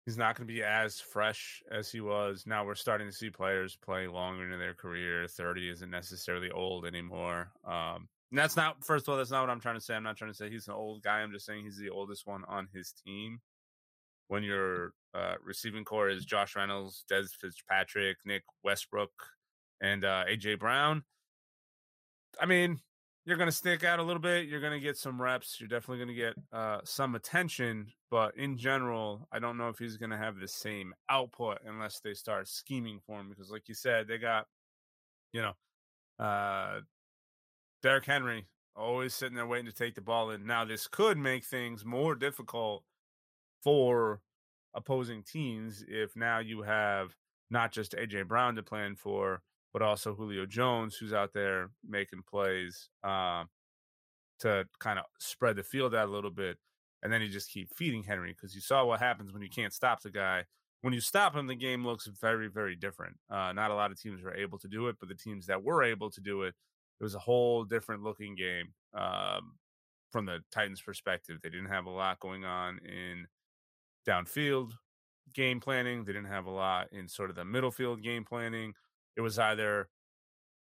he's 0.05 0.19
not 0.19 0.37
going 0.37 0.47
to 0.47 0.53
be 0.53 0.63
as 0.63 1.01
fresh 1.01 1.63
as 1.71 1.91
he 1.91 2.03
was. 2.03 2.45
Now 2.47 2.67
we're 2.67 2.75
starting 2.75 3.09
to 3.09 3.15
see 3.15 3.31
players 3.31 3.79
play 3.83 4.09
longer 4.09 4.45
into 4.45 4.59
their 4.59 4.75
career. 4.75 5.27
30 5.27 5.71
isn't 5.71 5.91
necessarily 5.91 6.51
old 6.51 6.85
anymore. 6.85 7.51
Um, 7.65 8.11
and 8.31 8.39
that's 8.39 8.57
not, 8.57 8.85
first 8.85 9.09
of 9.09 9.13
all, 9.13 9.17
that's 9.17 9.31
not 9.31 9.41
what 9.41 9.49
I'm 9.49 9.61
trying 9.61 9.77
to 9.77 9.81
say. 9.81 9.95
I'm 9.95 10.03
not 10.03 10.19
trying 10.19 10.31
to 10.31 10.37
say 10.37 10.51
he's 10.51 10.69
an 10.69 10.75
old 10.75 11.03
guy. 11.03 11.21
I'm 11.21 11.33
just 11.33 11.47
saying 11.47 11.65
he's 11.65 11.79
the 11.79 11.89
oldest 11.89 12.27
one 12.27 12.45
on 12.47 12.69
his 12.75 12.93
team. 12.93 13.41
When 14.27 14.43
your 14.43 14.93
uh, 15.15 15.37
receiving 15.43 15.83
corps 15.83 16.11
is 16.11 16.27
Josh 16.27 16.57
Reynolds, 16.57 17.07
Dez 17.11 17.31
Fitzpatrick, 17.31 18.19
Nick 18.27 18.43
Westbrook, 18.63 19.13
and 19.81 20.05
uh, 20.05 20.25
AJ 20.29 20.59
Brown, 20.59 21.05
I 22.39 22.47
mean, 22.47 22.81
you're 23.25 23.37
going 23.37 23.51
to 23.51 23.55
stick 23.55 23.85
out 23.85 23.99
a 23.99 24.03
little 24.03 24.23
bit. 24.23 24.47
You're 24.47 24.61
going 24.61 24.73
to 24.73 24.81
get 24.81 24.97
some 24.97 25.21
reps. 25.21 25.59
You're 25.61 25.69
definitely 25.69 26.05
going 26.05 26.17
to 26.17 26.23
get 26.23 26.35
uh, 26.53 26.81
some 26.85 27.15
attention. 27.15 27.89
But 28.11 28.37
in 28.37 28.57
general, 28.57 29.29
I 29.31 29.39
don't 29.39 29.59
know 29.59 29.69
if 29.69 29.79
he's 29.79 29.99
going 29.99 30.11
to 30.11 30.17
have 30.17 30.39
the 30.39 30.49
same 30.49 30.95
output 31.11 31.59
unless 31.67 32.01
they 32.01 32.15
start 32.15 32.49
scheming 32.49 33.01
for 33.07 33.21
him. 33.21 33.29
Because, 33.29 33.51
like 33.51 33.69
you 33.69 33.75
said, 33.75 34.09
they 34.09 34.17
got, 34.17 34.47
you 35.33 35.43
know, 35.43 36.25
uh, 36.25 36.81
Derrick 37.83 38.07
Henry 38.07 38.47
always 38.75 39.15
sitting 39.15 39.37
there 39.37 39.47
waiting 39.47 39.67
to 39.67 39.73
take 39.73 39.95
the 39.95 40.01
ball 40.01 40.31
in. 40.31 40.47
Now, 40.47 40.65
this 40.65 40.87
could 40.87 41.19
make 41.19 41.45
things 41.45 41.85
more 41.85 42.15
difficult 42.15 42.83
for 43.63 44.21
opposing 44.75 45.23
teams 45.23 45.85
if 45.87 46.17
now 46.17 46.39
you 46.39 46.63
have 46.63 47.15
not 47.51 47.73
just 47.73 47.93
AJ 47.93 48.29
Brown 48.29 48.55
to 48.55 48.63
plan 48.63 48.95
for, 48.95 49.43
but 49.79 49.87
also 49.87 50.13
Julio 50.13 50.45
Jones, 50.45 50.97
who's 50.97 51.13
out 51.13 51.33
there 51.33 51.71
making 51.89 52.23
plays 52.29 52.89
um, 53.05 53.47
to 54.41 54.67
kind 54.81 54.99
of 54.99 55.05
spread 55.21 55.55
the 55.55 55.63
field 55.63 55.95
out 55.95 56.09
a 56.09 56.11
little 56.11 56.33
bit. 56.33 56.57
And 57.05 57.13
then 57.13 57.23
you 57.23 57.29
just 57.29 57.53
keep 57.53 57.73
feeding 57.73 58.03
Henry 58.03 58.35
because 58.35 58.57
you 58.57 58.61
saw 58.61 58.85
what 58.85 58.99
happens 58.99 59.33
when 59.33 59.41
you 59.41 59.49
can't 59.49 59.73
stop 59.73 60.03
the 60.03 60.11
guy. 60.11 60.43
When 60.83 60.93
you 60.93 61.01
stop 61.01 61.37
him, 61.37 61.47
the 61.47 61.55
game 61.55 61.87
looks 61.87 62.09
very, 62.21 62.49
very 62.49 62.75
different. 62.75 63.17
Uh, 63.31 63.53
not 63.53 63.71
a 63.71 63.75
lot 63.75 63.93
of 63.93 64.01
teams 64.01 64.21
were 64.21 64.35
able 64.35 64.59
to 64.59 64.67
do 64.67 64.89
it, 64.89 64.97
but 64.99 65.09
the 65.09 65.15
teams 65.15 65.47
that 65.47 65.63
were 65.63 65.85
able 65.85 66.11
to 66.11 66.21
do 66.21 66.43
it, 66.43 66.55
it 67.01 67.05
was 67.05 67.15
a 67.15 67.21
whole 67.21 67.63
different 67.63 68.03
looking 68.03 68.35
game 68.35 68.75
um, 68.95 69.55
from 70.11 70.27
the 70.27 70.41
Titans' 70.51 70.83
perspective. 70.83 71.39
They 71.41 71.51
didn't 71.51 71.71
have 71.71 71.87
a 71.87 71.91
lot 71.91 72.19
going 72.19 72.45
on 72.45 72.81
in 72.85 73.29
downfield 74.09 74.73
game 75.33 75.61
planning. 75.61 76.03
They 76.03 76.13
didn't 76.13 76.31
have 76.33 76.47
a 76.47 76.51
lot 76.51 76.89
in 76.91 77.07
sort 77.07 77.31
of 77.31 77.37
the 77.37 77.45
middle 77.45 77.71
field 77.71 78.03
game 78.03 78.25
planning. 78.25 78.75
It 79.19 79.21
was 79.21 79.39
either 79.39 79.89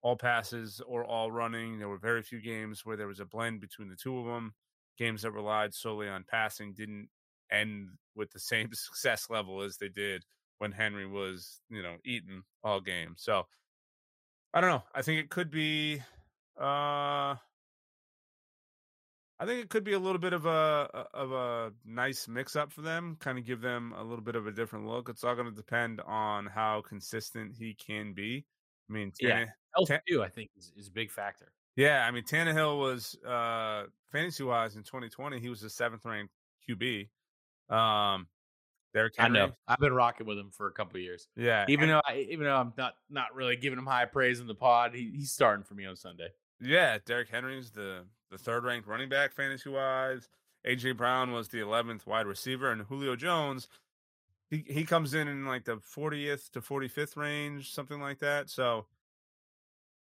all 0.02 0.16
passes 0.16 0.82
or 0.86 1.04
all 1.04 1.30
running. 1.30 1.78
There 1.78 1.88
were 1.88 1.98
very 1.98 2.22
few 2.22 2.40
games 2.40 2.84
where 2.84 2.96
there 2.96 3.06
was 3.06 3.20
a 3.20 3.24
blend 3.24 3.60
between 3.60 3.88
the 3.88 3.96
two 3.96 4.18
of 4.18 4.26
them. 4.26 4.52
Games 4.98 5.22
that 5.22 5.30
relied 5.30 5.72
solely 5.72 6.08
on 6.08 6.24
passing 6.28 6.74
didn't 6.74 7.08
end 7.52 7.88
with 8.16 8.32
the 8.32 8.40
same 8.40 8.68
success 8.72 9.28
level 9.30 9.62
as 9.62 9.76
they 9.76 9.88
did 9.88 10.24
when 10.58 10.72
Henry 10.72 11.06
was, 11.06 11.60
you 11.70 11.82
know, 11.82 11.96
eating 12.04 12.42
all 12.64 12.80
game. 12.80 13.14
So 13.16 13.44
I 14.52 14.60
don't 14.60 14.70
know. 14.70 14.82
I 14.92 15.02
think 15.02 15.20
it 15.20 15.30
could 15.30 15.52
be 15.52 16.02
uh 16.60 17.36
I 19.40 19.46
think 19.46 19.62
it 19.62 19.70
could 19.70 19.84
be 19.84 19.92
a 19.92 19.98
little 19.98 20.18
bit 20.18 20.32
of 20.32 20.46
a 20.46 21.06
of 21.14 21.32
a 21.32 21.72
nice 21.84 22.26
mix 22.28 22.56
up 22.56 22.72
for 22.72 22.82
them, 22.82 23.16
kind 23.20 23.38
of 23.38 23.44
give 23.46 23.60
them 23.60 23.92
a 23.96 24.02
little 24.02 24.24
bit 24.24 24.34
of 24.36 24.46
a 24.46 24.52
different 24.52 24.86
look. 24.86 25.08
It's 25.08 25.22
all 25.24 25.34
going 25.36 25.46
to 25.48 25.54
depend 25.54 26.00
on 26.00 26.46
how 26.46 26.82
consistent 26.88 27.54
he 27.56 27.74
can 27.74 28.14
be. 28.14 28.44
I 28.88 28.92
mean, 28.92 29.12
Yeah. 29.20 29.44
Health 29.76 29.88
Tan- 29.88 30.00
too, 30.08 30.22
I 30.22 30.28
think, 30.28 30.50
is, 30.56 30.72
is 30.76 30.88
a 30.88 30.90
big 30.90 31.10
factor. 31.10 31.52
yeah, 31.76 32.04
I 32.06 32.10
mean 32.10 32.24
Tannehill 32.24 32.78
was 32.80 33.16
uh 33.24 33.84
fantasy 34.10 34.42
wise 34.42 34.74
in 34.76 34.82
2020, 34.82 35.38
he 35.38 35.48
was 35.48 35.60
the 35.60 35.70
seventh 35.70 36.04
ranked 36.04 36.32
QB. 36.68 37.08
Um, 37.68 38.26
Derrick 38.94 39.14
I 39.18 39.22
Henry, 39.24 39.38
know. 39.38 39.52
I've 39.68 39.78
been 39.78 39.92
rocking 39.92 40.26
with 40.26 40.38
him 40.38 40.50
for 40.50 40.66
a 40.66 40.72
couple 40.72 40.96
of 40.96 41.02
years. 41.02 41.28
yeah, 41.36 41.66
Even 41.68 41.88
though 41.90 42.00
I, 42.06 42.26
even 42.30 42.46
though 42.46 42.56
I'm 42.56 42.72
not 42.78 42.94
not 43.10 43.34
really 43.34 43.54
giving 43.56 43.78
him 43.78 43.86
high 43.86 44.06
praise 44.06 44.40
in 44.40 44.46
the 44.46 44.54
pod, 44.54 44.94
he, 44.94 45.12
he's 45.14 45.30
starting 45.30 45.62
for 45.64 45.74
me 45.74 45.84
on 45.84 45.94
Sunday. 45.94 46.28
Yeah, 46.60 46.98
Derrick 47.06 47.28
Henry's 47.28 47.70
the 47.70 48.04
the 48.30 48.38
third 48.38 48.64
ranked 48.64 48.88
running 48.88 49.08
back 49.08 49.32
fantasy 49.32 49.70
wise. 49.70 50.28
AJ 50.66 50.96
Brown 50.96 51.32
was 51.32 51.48
the 51.48 51.60
eleventh 51.60 52.06
wide 52.06 52.26
receiver, 52.26 52.70
and 52.70 52.82
Julio 52.82 53.16
Jones, 53.16 53.68
he 54.50 54.64
he 54.66 54.84
comes 54.84 55.14
in 55.14 55.28
in 55.28 55.46
like 55.46 55.64
the 55.64 55.78
fortieth 55.78 56.50
to 56.52 56.60
forty 56.60 56.88
fifth 56.88 57.16
range, 57.16 57.72
something 57.72 58.00
like 58.00 58.18
that. 58.18 58.50
So, 58.50 58.86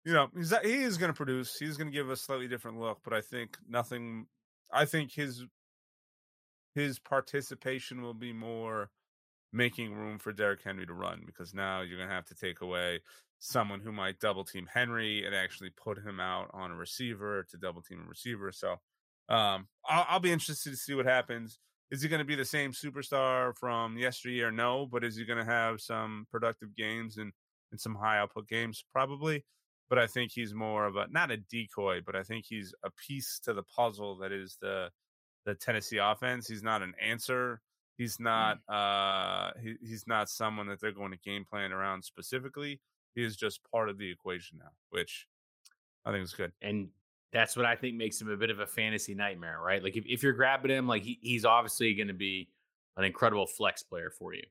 you 0.03 0.13
know, 0.13 0.29
he's 0.35 0.53
he 0.63 0.83
is 0.83 0.97
going 0.97 1.11
to 1.11 1.17
produce. 1.17 1.55
He's 1.59 1.77
going 1.77 1.91
to 1.91 1.95
give 1.95 2.09
a 2.09 2.15
slightly 2.15 2.47
different 2.47 2.79
look, 2.79 2.99
but 3.03 3.13
I 3.13 3.21
think 3.21 3.57
nothing. 3.67 4.27
I 4.71 4.85
think 4.85 5.13
his 5.13 5.45
his 6.73 6.99
participation 6.99 8.01
will 8.01 8.13
be 8.13 8.33
more 8.33 8.89
making 9.53 9.93
room 9.93 10.17
for 10.17 10.31
Derrick 10.31 10.61
Henry 10.63 10.85
to 10.85 10.93
run 10.93 11.23
because 11.25 11.53
now 11.53 11.81
you're 11.81 11.97
going 11.97 12.09
to 12.09 12.15
have 12.15 12.25
to 12.25 12.35
take 12.35 12.61
away 12.61 13.01
someone 13.39 13.79
who 13.79 13.91
might 13.91 14.19
double 14.19 14.43
team 14.43 14.67
Henry 14.71 15.25
and 15.25 15.35
actually 15.35 15.71
put 15.71 15.97
him 15.97 16.19
out 16.19 16.49
on 16.53 16.71
a 16.71 16.75
receiver 16.75 17.45
to 17.49 17.57
double 17.57 17.81
team 17.81 18.03
a 18.05 18.09
receiver. 18.09 18.51
So 18.51 18.73
um, 19.29 19.67
I'll, 19.87 20.05
I'll 20.09 20.19
be 20.19 20.31
interested 20.31 20.69
to 20.69 20.77
see 20.77 20.93
what 20.93 21.05
happens. 21.05 21.59
Is 21.89 22.01
he 22.01 22.07
going 22.07 22.19
to 22.19 22.25
be 22.25 22.35
the 22.35 22.45
same 22.45 22.71
superstar 22.71 23.53
from 23.57 23.97
yesteryear? 23.97 24.51
No, 24.51 24.87
but 24.89 25.03
is 25.03 25.17
he 25.17 25.25
going 25.25 25.39
to 25.39 25.51
have 25.51 25.81
some 25.81 26.25
productive 26.31 26.75
games 26.75 27.17
and, 27.17 27.33
and 27.71 27.81
some 27.81 27.95
high 27.95 28.19
output 28.19 28.47
games? 28.47 28.85
Probably. 28.93 29.43
But 29.89 29.99
I 29.99 30.07
think 30.07 30.31
he's 30.31 30.53
more 30.53 30.85
of 30.85 30.95
a 30.95 31.07
not 31.09 31.31
a 31.31 31.37
decoy, 31.37 31.99
but 32.05 32.15
I 32.15 32.23
think 32.23 32.45
he's 32.47 32.73
a 32.85 32.91
piece 32.91 33.41
to 33.43 33.53
the 33.53 33.63
puzzle 33.63 34.17
that 34.19 34.31
is 34.31 34.57
the 34.61 34.89
the 35.45 35.53
Tennessee 35.55 35.97
offense. 35.97 36.47
He's 36.47 36.63
not 36.63 36.81
an 36.81 36.93
answer. 37.01 37.59
He's 37.97 38.19
not 38.19 38.59
uh 38.67 39.51
he, 39.61 39.75
he's 39.81 40.07
not 40.07 40.29
someone 40.29 40.67
that 40.67 40.79
they're 40.79 40.91
going 40.91 41.11
to 41.11 41.17
game 41.17 41.45
plan 41.45 41.71
around 41.71 42.03
specifically. 42.03 42.79
He 43.15 43.23
is 43.23 43.35
just 43.35 43.59
part 43.71 43.89
of 43.89 43.97
the 43.97 44.09
equation 44.09 44.57
now, 44.59 44.71
which 44.89 45.27
I 46.05 46.11
think 46.11 46.23
is 46.23 46.33
good. 46.33 46.51
And 46.61 46.89
that's 47.33 47.55
what 47.55 47.65
I 47.65 47.75
think 47.75 47.95
makes 47.95 48.19
him 48.19 48.29
a 48.29 48.37
bit 48.37 48.49
of 48.49 48.59
a 48.59 48.65
fantasy 48.65 49.13
nightmare, 49.13 49.59
right? 49.61 49.83
Like 49.83 49.95
if, 49.95 50.05
if 50.07 50.23
you're 50.23 50.33
grabbing 50.33 50.71
him, 50.71 50.87
like 50.87 51.03
he, 51.03 51.19
he's 51.21 51.45
obviously 51.45 51.93
going 51.93 52.07
to 52.07 52.13
be 52.13 52.49
an 52.97 53.03
incredible 53.03 53.47
flex 53.47 53.83
player 53.83 54.09
for 54.09 54.33
you. 54.33 54.43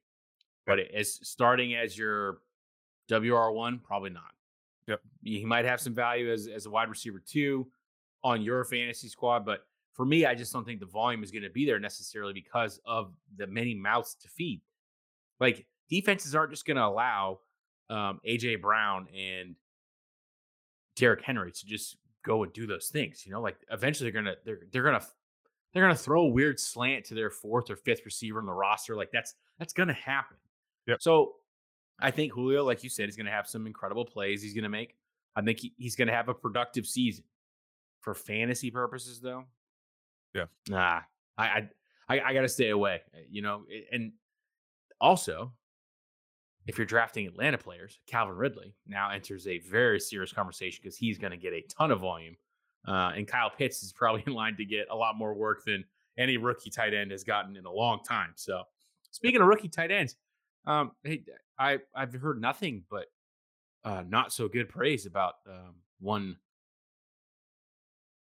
But 0.66 0.78
as 0.94 1.18
starting 1.22 1.74
as 1.74 1.96
your 1.96 2.38
WR 3.10 3.50
one, 3.50 3.80
probably 3.80 4.10
not. 4.10 4.32
Yep. 4.86 5.00
He 5.22 5.44
might 5.44 5.64
have 5.64 5.80
some 5.80 5.94
value 5.94 6.32
as 6.32 6.46
as 6.48 6.66
a 6.66 6.70
wide 6.70 6.88
receiver 6.88 7.22
two 7.24 7.66
on 8.22 8.42
your 8.42 8.64
fantasy 8.64 9.08
squad, 9.08 9.44
but 9.44 9.66
for 9.94 10.04
me, 10.04 10.26
I 10.26 10.34
just 10.34 10.52
don't 10.52 10.64
think 10.64 10.80
the 10.80 10.86
volume 10.86 11.22
is 11.22 11.30
going 11.30 11.42
to 11.42 11.50
be 11.50 11.66
there 11.66 11.78
necessarily 11.78 12.32
because 12.32 12.80
of 12.86 13.12
the 13.36 13.46
many 13.46 13.74
mouths 13.74 14.16
to 14.22 14.28
feed. 14.28 14.62
Like 15.40 15.66
defenses 15.88 16.34
aren't 16.34 16.52
just 16.52 16.66
going 16.66 16.76
to 16.76 16.84
allow 16.84 17.40
um, 17.90 18.20
AJ 18.26 18.62
Brown 18.62 19.08
and 19.16 19.56
Derrick 20.96 21.22
Henry 21.22 21.52
to 21.52 21.66
just 21.66 21.96
go 22.24 22.42
and 22.42 22.52
do 22.52 22.66
those 22.66 22.88
things. 22.88 23.24
You 23.26 23.32
know, 23.32 23.40
like 23.40 23.56
eventually 23.70 24.10
they're 24.10 24.22
gonna 24.22 24.36
they're 24.44 24.60
they're 24.72 24.82
gonna 24.82 25.02
they're 25.72 25.82
gonna 25.82 25.94
throw 25.94 26.22
a 26.22 26.28
weird 26.28 26.60
slant 26.60 27.06
to 27.06 27.14
their 27.14 27.30
fourth 27.30 27.70
or 27.70 27.76
fifth 27.76 28.04
receiver 28.04 28.38
on 28.38 28.46
the 28.46 28.52
roster. 28.52 28.96
Like 28.96 29.10
that's 29.12 29.34
that's 29.58 29.72
gonna 29.72 29.92
happen. 29.92 30.36
Yep. 30.86 31.02
So 31.02 31.34
I 32.00 32.10
think 32.10 32.32
Julio, 32.32 32.64
like 32.64 32.82
you 32.84 32.90
said, 32.90 33.08
is 33.08 33.16
gonna 33.16 33.30
have 33.30 33.46
some 33.46 33.66
incredible 33.66 34.04
plays 34.04 34.42
he's 34.42 34.54
gonna 34.54 34.68
make. 34.68 34.94
I 35.36 35.42
think 35.42 35.60
he, 35.60 35.72
he's 35.76 35.96
gonna 35.96 36.12
have 36.12 36.28
a 36.28 36.34
productive 36.34 36.86
season. 36.86 37.24
For 38.00 38.14
fantasy 38.14 38.70
purposes, 38.70 39.20
though, 39.20 39.44
yeah, 40.34 40.44
nah, 40.68 41.00
I 41.38 41.68
I 42.08 42.20
I, 42.20 42.34
gotta 42.34 42.48
stay 42.48 42.70
away. 42.70 43.00
Eh, 43.14 43.18
you 43.30 43.42
know, 43.42 43.64
and 43.92 44.12
also 45.00 45.52
if 46.66 46.78
you're 46.78 46.86
drafting 46.86 47.26
Atlanta 47.26 47.58
players, 47.58 47.98
Calvin 48.06 48.36
Ridley 48.36 48.74
now 48.86 49.10
enters 49.10 49.46
a 49.46 49.58
very 49.60 49.98
serious 49.98 50.32
conversation 50.32 50.80
because 50.82 50.96
he's 50.96 51.18
going 51.18 51.32
to 51.32 51.36
get 51.36 51.52
a 51.52 51.62
ton 51.62 51.90
of 51.90 52.00
volume. 52.00 52.36
Uh, 52.86 53.12
and 53.16 53.26
Kyle 53.26 53.50
Pitts 53.50 53.82
is 53.82 53.92
probably 53.92 54.22
in 54.26 54.34
line 54.34 54.56
to 54.56 54.64
get 54.64 54.86
a 54.90 54.94
lot 54.94 55.16
more 55.16 55.34
work 55.34 55.64
than 55.64 55.84
any 56.18 56.36
rookie 56.36 56.70
tight 56.70 56.94
end 56.94 57.10
has 57.10 57.24
gotten 57.24 57.56
in 57.56 57.64
a 57.64 57.72
long 57.72 58.00
time. 58.06 58.32
So, 58.36 58.62
speaking 59.10 59.40
of 59.40 59.46
rookie 59.46 59.68
tight 59.68 59.90
ends, 59.90 60.16
um, 60.66 60.92
hey, 61.02 61.24
I 61.58 61.78
I've 61.94 62.12
heard 62.12 62.40
nothing 62.40 62.84
but 62.90 63.06
uh, 63.84 64.02
not 64.06 64.32
so 64.32 64.48
good 64.48 64.68
praise 64.68 65.06
about 65.06 65.34
um, 65.48 65.76
one 65.98 66.36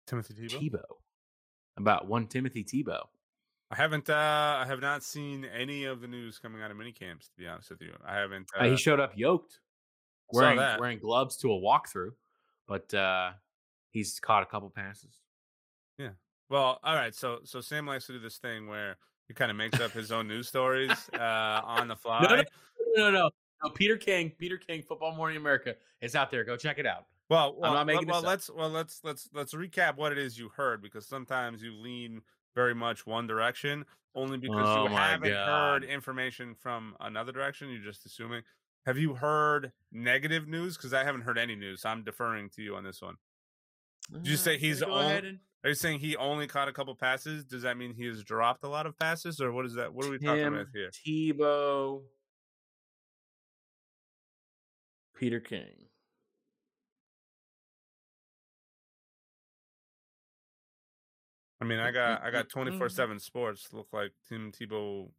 Timothy 0.06 0.34
Tebow. 0.34 0.60
Tebow. 0.60 0.99
About 1.76 2.06
one 2.06 2.26
Timothy 2.26 2.64
Tebow. 2.64 3.02
I 3.70 3.76
haven't. 3.76 4.10
Uh, 4.10 4.14
I 4.14 4.64
have 4.66 4.80
not 4.80 5.04
seen 5.04 5.44
any 5.44 5.84
of 5.84 6.00
the 6.00 6.08
news 6.08 6.38
coming 6.38 6.60
out 6.60 6.70
of 6.70 6.76
mini 6.76 6.92
camps. 6.92 7.28
To 7.28 7.36
be 7.38 7.46
honest 7.46 7.70
with 7.70 7.80
you, 7.80 7.92
I 8.04 8.16
haven't. 8.16 8.48
Uh, 8.58 8.64
he 8.64 8.76
showed 8.76 8.98
up 8.98 9.12
yoked, 9.14 9.60
wearing 10.32 10.58
wearing 10.58 10.98
gloves 10.98 11.36
to 11.38 11.52
a 11.52 11.60
walkthrough, 11.60 12.10
but 12.66 12.92
uh, 12.92 13.30
he's 13.90 14.18
caught 14.18 14.42
a 14.42 14.46
couple 14.46 14.70
passes. 14.70 15.20
Yeah. 15.98 16.10
Well, 16.48 16.80
all 16.82 16.94
right. 16.96 17.14
So, 17.14 17.40
so 17.44 17.60
Sam 17.60 17.86
likes 17.86 18.06
to 18.06 18.12
do 18.12 18.18
this 18.18 18.38
thing 18.38 18.66
where 18.66 18.96
he 19.28 19.34
kind 19.34 19.52
of 19.52 19.56
makes 19.56 19.78
up 19.80 19.92
his 19.92 20.10
own 20.10 20.26
news 20.26 20.48
stories 20.48 20.90
uh, 21.14 21.60
on 21.64 21.86
the 21.86 21.96
fly. 21.96 22.22
No, 22.22 22.36
no, 22.36 22.42
no, 22.96 23.10
no, 23.10 23.30
no. 23.62 23.70
Peter 23.70 23.96
King, 23.96 24.32
Peter 24.36 24.56
King, 24.56 24.82
Football 24.82 25.14
Morning 25.14 25.36
America 25.36 25.76
is 26.00 26.16
out 26.16 26.30
there. 26.30 26.42
Go 26.42 26.56
check 26.56 26.78
it 26.78 26.86
out. 26.86 27.04
Well, 27.30 27.54
well, 27.56 27.70
I'm 27.70 27.76
not 27.76 27.86
making 27.86 28.08
well, 28.08 28.22
well 28.22 28.30
let's 28.30 28.50
well 28.50 28.68
let's 28.68 29.00
let's 29.04 29.28
let's 29.32 29.54
recap 29.54 29.96
what 29.96 30.10
it 30.10 30.18
is 30.18 30.36
you 30.36 30.50
heard 30.56 30.82
because 30.82 31.06
sometimes 31.06 31.62
you 31.62 31.72
lean 31.72 32.22
very 32.56 32.74
much 32.74 33.06
one 33.06 33.28
direction 33.28 33.84
only 34.16 34.36
because 34.36 34.66
oh 34.66 34.82
you 34.82 34.88
haven't 34.88 35.30
God. 35.30 35.46
heard 35.46 35.84
information 35.84 36.56
from 36.56 36.96
another 36.98 37.30
direction. 37.30 37.70
You're 37.70 37.84
just 37.84 38.04
assuming. 38.04 38.42
Have 38.84 38.98
you 38.98 39.14
heard 39.14 39.72
negative 39.92 40.48
news? 40.48 40.76
Because 40.76 40.92
I 40.92 41.04
haven't 41.04 41.20
heard 41.20 41.38
any 41.38 41.54
news. 41.54 41.82
So 41.82 41.90
I'm 41.90 42.02
deferring 42.02 42.50
to 42.56 42.62
you 42.62 42.74
on 42.74 42.82
this 42.82 43.00
one. 43.00 43.14
Did 44.12 44.26
you 44.26 44.36
say 44.36 44.56
uh, 44.56 44.58
he's 44.58 44.82
only? 44.82 45.14
And... 45.14 45.38
Are 45.62 45.68
you 45.68 45.74
saying 45.74 46.00
he 46.00 46.16
only 46.16 46.48
caught 46.48 46.68
a 46.68 46.72
couple 46.72 46.94
passes? 46.96 47.44
Does 47.44 47.62
that 47.62 47.76
mean 47.76 47.94
he 47.94 48.06
has 48.06 48.24
dropped 48.24 48.64
a 48.64 48.68
lot 48.68 48.86
of 48.86 48.98
passes, 48.98 49.40
or 49.40 49.52
what 49.52 49.66
is 49.66 49.74
that? 49.74 49.92
What 49.92 50.06
are 50.06 50.10
we 50.10 50.18
talking 50.18 50.46
about 50.46 50.66
here? 50.74 50.90
Tebow, 51.06 52.00
Peter 55.14 55.38
King. 55.38 55.89
I 61.60 61.64
mean, 61.64 61.78
I 61.78 61.90
got 61.90 62.22
I 62.22 62.30
got 62.30 62.48
twenty 62.48 62.76
four 62.76 62.88
seven 62.88 63.18
sports. 63.18 63.68
Look 63.72 63.88
like 63.92 64.12
Tim 64.28 64.50
Tebow 64.50 65.10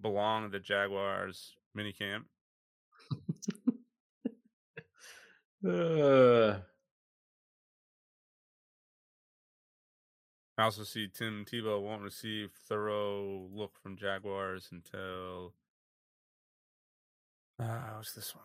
belong 0.00 0.44
at 0.44 0.52
the 0.52 0.60
Jaguars 0.60 1.56
minicamp. 1.76 2.24
uh. 6.54 6.60
I 10.56 10.64
also 10.64 10.82
see 10.82 11.06
Tim 11.06 11.44
Tebow 11.44 11.80
won't 11.80 12.02
receive 12.02 12.50
thorough 12.68 13.46
look 13.52 13.78
from 13.80 13.96
Jaguars 13.96 14.68
until 14.72 15.54
uh, 17.60 17.94
what's 17.96 18.12
this 18.12 18.34
one? 18.34 18.44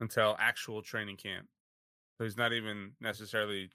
Until 0.00 0.34
actual 0.38 0.82
training 0.82 1.16
camp. 1.16 1.46
He's 2.22 2.36
not 2.36 2.52
even 2.52 2.92
necessarily 3.00 3.70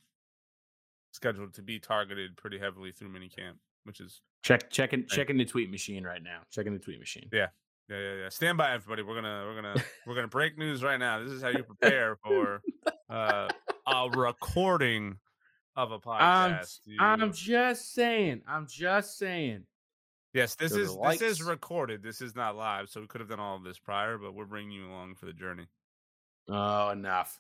scheduled 1.12 1.54
to 1.56 1.62
be 1.62 1.80
targeted 1.80 2.38
pretty 2.38 2.60
heavily 2.60 2.92
through 2.92 3.10
minicamp, 3.10 3.58
which 3.84 4.00
is 4.00 4.22
check 4.44 4.70
checking 4.70 5.02
right. 5.02 5.10
checking 5.10 5.38
the 5.38 5.46
tweet 5.46 5.70
machine 5.70 6.04
right 6.04 6.22
now. 6.22 6.40
Checking 6.52 6.74
the 6.74 6.80
tweet 6.80 7.00
machine. 7.00 7.30
Yeah. 7.32 7.48
Yeah, 7.90 8.00
yeah, 8.00 8.14
yeah. 8.24 8.30
Stand 8.30 8.58
by, 8.58 8.74
everybody. 8.74 9.02
We're 9.02 9.16
gonna, 9.16 9.46
we're 9.48 9.56
gonna, 9.56 9.84
we're 10.06 10.16
gonna 10.16 10.28
break 10.28 10.58
news 10.58 10.84
right 10.84 10.98
now. 10.98 11.24
This 11.24 11.32
is 11.32 11.42
how 11.42 11.50
you 11.50 11.64
prepare 11.64 12.18
for 12.18 12.62
uh, 13.10 13.48
a 13.88 14.10
recording 14.10 15.20
of 15.74 15.92
a 15.92 16.00
podcast. 16.00 16.80
I'm, 17.00 17.24
I'm 17.24 17.32
just 17.32 17.94
saying. 17.94 18.42
I'm 18.46 18.68
just 18.68 19.18
saying. 19.18 19.64
Yes, 20.34 20.56
this 20.56 20.74
is 20.74 20.96
this 20.98 21.22
is 21.22 21.42
recorded. 21.42 22.04
This 22.04 22.22
is 22.22 22.36
not 22.36 22.58
live, 22.58 22.90
so 22.90 23.00
we 23.00 23.08
could 23.08 23.22
have 23.22 23.30
done 23.30 23.40
all 23.40 23.56
of 23.56 23.64
this 23.64 23.80
prior, 23.80 24.18
but 24.18 24.34
we're 24.36 24.46
bringing 24.46 24.72
you 24.72 24.88
along 24.88 25.16
for 25.16 25.26
the 25.26 25.34
journey. 25.34 25.68
Oh, 26.50 26.90
enough. 26.90 27.40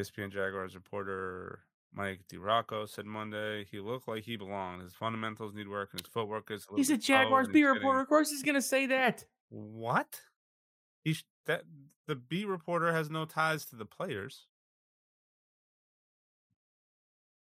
ESPN 0.00 0.32
Jaguars 0.32 0.74
reporter 0.74 1.60
Mike 1.92 2.20
DiRocco 2.32 2.88
said 2.88 3.04
Monday 3.04 3.66
he 3.70 3.80
looked 3.80 4.08
like 4.08 4.22
he 4.22 4.36
belonged. 4.36 4.82
His 4.82 4.94
fundamentals 4.94 5.54
need 5.54 5.68
work, 5.68 5.90
and 5.92 6.00
his 6.00 6.08
footwork 6.08 6.50
is. 6.50 6.66
A 6.72 6.76
he's 6.76 6.90
a 6.90 6.96
Jaguars 6.96 7.48
B 7.48 7.64
reporter. 7.64 8.00
Of 8.00 8.08
course, 8.08 8.30
he's 8.30 8.42
going 8.42 8.54
to 8.54 8.62
say 8.62 8.86
that. 8.86 9.24
What? 9.48 10.20
He 11.02 11.16
that 11.46 11.62
the 12.06 12.14
B 12.14 12.44
reporter 12.44 12.92
has 12.92 13.10
no 13.10 13.24
ties 13.24 13.64
to 13.66 13.76
the 13.76 13.84
players. 13.84 14.46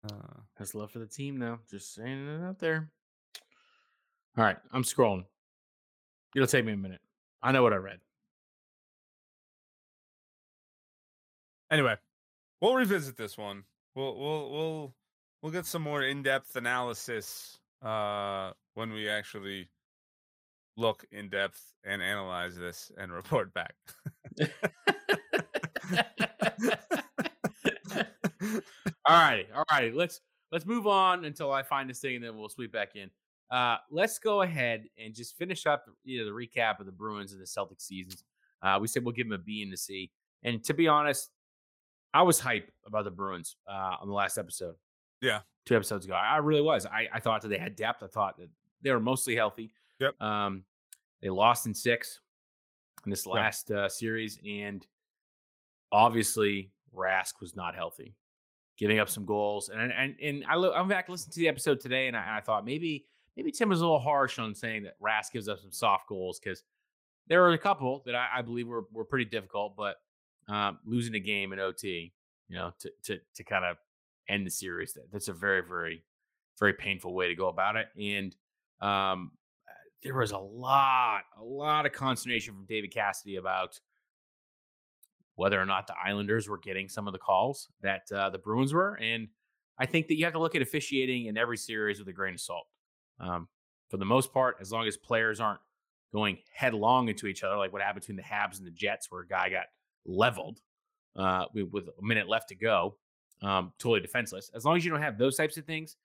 Uh, 0.03 0.41
has 0.57 0.75
love 0.75 0.91
for 0.91 0.99
the 0.99 1.07
team, 1.07 1.39
though. 1.39 1.59
Just 1.69 1.95
saying 1.95 2.27
it 2.27 2.43
out 2.43 2.59
there. 2.59 2.89
All 4.37 4.43
right, 4.43 4.57
I'm 4.71 4.83
scrolling. 4.83 5.25
It'll 6.35 6.47
take 6.47 6.65
me 6.65 6.73
a 6.73 6.77
minute. 6.77 7.01
I 7.41 7.51
know 7.51 7.63
what 7.63 7.73
I 7.73 7.77
read. 7.77 7.99
Anyway, 11.71 11.95
we'll 12.61 12.75
revisit 12.75 13.17
this 13.17 13.37
one. 13.37 13.63
We'll 13.95 14.17
we'll 14.17 14.51
we'll 14.51 14.95
we'll 15.41 15.51
get 15.51 15.65
some 15.65 15.81
more 15.81 16.03
in 16.03 16.23
depth 16.23 16.55
analysis 16.55 17.59
uh, 17.81 18.51
when 18.73 18.91
we 18.91 19.09
actually 19.09 19.69
look 20.77 21.05
in 21.11 21.29
depth 21.29 21.73
and 21.83 22.01
analyze 22.01 22.55
this 22.57 22.91
and 22.97 23.11
report 23.13 23.53
back. 23.53 23.75
all 29.05 29.15
righty, 29.15 29.47
all 29.55 29.63
righty. 29.71 29.91
Let's 29.91 30.21
let's 30.51 30.65
move 30.65 30.87
on 30.87 31.25
until 31.25 31.51
I 31.51 31.63
find 31.63 31.89
this 31.89 31.99
thing, 31.99 32.15
and 32.15 32.23
then 32.23 32.37
we'll 32.37 32.49
sweep 32.49 32.71
back 32.71 32.95
in. 32.95 33.09
Uh, 33.51 33.77
let's 33.91 34.17
go 34.19 34.41
ahead 34.41 34.85
and 34.97 35.13
just 35.13 35.37
finish 35.37 35.65
up 35.67 35.85
you 36.03 36.19
know, 36.19 36.25
the 36.25 36.31
recap 36.31 36.79
of 36.79 36.87
the 36.87 36.91
Bruins 36.91 37.31
and 37.31 37.39
the 37.39 37.45
Celtics 37.45 37.81
seasons. 37.81 38.23
Uh, 38.61 38.79
we 38.81 38.87
said 38.87 39.05
we'll 39.05 39.13
give 39.13 39.29
them 39.29 39.39
a 39.39 39.43
B 39.43 39.61
and 39.61 39.73
a 39.73 39.77
C, 39.77 40.11
and 40.43 40.63
to 40.63 40.73
be 40.73 40.87
honest, 40.87 41.29
I 42.15 42.21
was 42.21 42.39
hype 42.39 42.71
about 42.87 43.03
the 43.03 43.11
Bruins 43.11 43.57
uh, 43.69 43.97
on 43.99 44.07
the 44.07 44.13
last 44.13 44.37
episode. 44.37 44.75
Yeah. 45.21 45.41
Two 45.65 45.75
episodes 45.75 46.05
ago. 46.05 46.13
I 46.13 46.37
really 46.37 46.61
was. 46.61 46.85
I, 46.85 47.09
I 47.13 47.19
thought 47.19 47.41
that 47.41 47.49
they 47.49 47.57
had 47.57 47.75
depth. 47.75 48.01
I 48.03 48.07
thought 48.07 48.37
that 48.37 48.47
they 48.81 48.91
were 48.91 49.01
mostly 49.01 49.35
healthy. 49.35 49.73
Yep. 49.99 50.21
Um, 50.21 50.63
they 51.21 51.29
lost 51.29 51.65
in 51.65 51.73
six 51.73 52.21
in 53.03 53.09
this 53.09 53.25
last 53.25 53.69
uh, 53.69 53.89
series, 53.89 54.39
and 54.47 54.87
obviously 55.91 56.71
Rask 56.95 57.41
was 57.41 57.53
not 57.53 57.75
healthy, 57.75 58.15
giving 58.77 58.99
up 58.99 59.09
some 59.09 59.25
goals. 59.25 59.67
And 59.67 59.91
and 59.91 60.15
and 60.21 60.45
I 60.47 60.55
look, 60.55 60.73
I'm 60.73 60.87
back 60.87 61.09
listening 61.09 61.33
to 61.33 61.39
the 61.39 61.49
episode 61.49 61.81
today, 61.81 62.07
and 62.07 62.15
I, 62.15 62.21
and 62.21 62.31
I 62.31 62.39
thought 62.39 62.63
maybe 62.63 63.07
maybe 63.35 63.51
Tim 63.51 63.67
was 63.67 63.81
a 63.81 63.83
little 63.83 63.99
harsh 63.99 64.39
on 64.39 64.55
saying 64.55 64.83
that 64.83 64.97
Rask 65.01 65.33
gives 65.33 65.49
up 65.49 65.59
some 65.59 65.71
soft 65.71 66.07
goals 66.07 66.39
because 66.39 66.63
there 67.27 67.41
were 67.41 67.51
a 67.51 67.57
couple 67.57 68.03
that 68.05 68.15
I, 68.15 68.27
I 68.37 68.41
believe 68.41 68.67
were 68.67 68.85
were 68.93 69.05
pretty 69.05 69.25
difficult, 69.25 69.75
but 69.75 69.97
um, 70.47 70.79
losing 70.85 71.15
a 71.15 71.19
game 71.19 71.53
in 71.53 71.59
OT, 71.59 72.13
you 72.47 72.55
know, 72.55 72.71
to 72.79 72.91
to 73.03 73.19
to 73.35 73.43
kind 73.43 73.65
of 73.65 73.77
end 74.29 74.45
the 74.45 74.51
series, 74.51 74.93
that, 74.93 75.11
that's 75.11 75.27
a 75.27 75.33
very 75.33 75.61
very 75.61 76.03
very 76.59 76.73
painful 76.73 77.13
way 77.13 77.27
to 77.27 77.35
go 77.35 77.47
about 77.47 77.75
it. 77.75 77.87
And 77.99 78.35
um, 78.81 79.31
there 80.03 80.15
was 80.15 80.31
a 80.31 80.37
lot 80.37 81.21
a 81.39 81.43
lot 81.43 81.85
of 81.85 81.91
consternation 81.91 82.53
from 82.53 82.65
David 82.65 82.93
Cassidy 82.93 83.37
about 83.37 83.79
whether 85.35 85.59
or 85.59 85.65
not 85.65 85.87
the 85.87 85.95
Islanders 86.01 86.47
were 86.47 86.57
getting 86.57 86.87
some 86.87 87.07
of 87.07 87.13
the 87.13 87.19
calls 87.19 87.67
that 87.81 88.03
uh, 88.13 88.29
the 88.29 88.37
Bruins 88.37 88.73
were, 88.73 88.97
and 89.01 89.27
I 89.77 89.85
think 89.85 90.07
that 90.07 90.17
you 90.17 90.23
have 90.23 90.33
to 90.33 90.39
look 90.39 90.55
at 90.55 90.61
officiating 90.61 91.25
in 91.25 91.37
every 91.37 91.57
series 91.57 91.99
with 91.99 92.07
a 92.07 92.13
grain 92.13 92.35
of 92.35 92.39
salt. 92.39 92.67
Um, 93.19 93.47
for 93.89 93.97
the 93.97 94.05
most 94.05 94.33
part, 94.33 94.57
as 94.61 94.71
long 94.71 94.87
as 94.87 94.97
players 94.97 95.39
aren't 95.39 95.59
going 96.13 96.37
headlong 96.53 97.09
into 97.09 97.27
each 97.27 97.43
other, 97.43 97.57
like 97.57 97.73
what 97.73 97.81
happened 97.81 98.01
between 98.01 98.17
the 98.17 98.23
Habs 98.23 98.57
and 98.57 98.65
the 98.65 98.71
Jets, 98.71 99.11
where 99.11 99.21
a 99.21 99.27
guy 99.27 99.49
got 99.49 99.65
leveled 100.05 100.59
uh, 101.15 101.45
with 101.53 101.87
a 101.87 102.05
minute 102.05 102.27
left 102.27 102.49
to 102.49 102.55
go, 102.55 102.97
um, 103.41 103.71
totally 103.79 104.01
defenseless. 104.01 104.51
As 104.53 104.65
long 104.65 104.77
as 104.77 104.85
you 104.85 104.91
don't 104.91 105.01
have 105.01 105.17
those 105.17 105.37
types 105.37 105.57
of 105.57 105.65
things, 105.65 105.95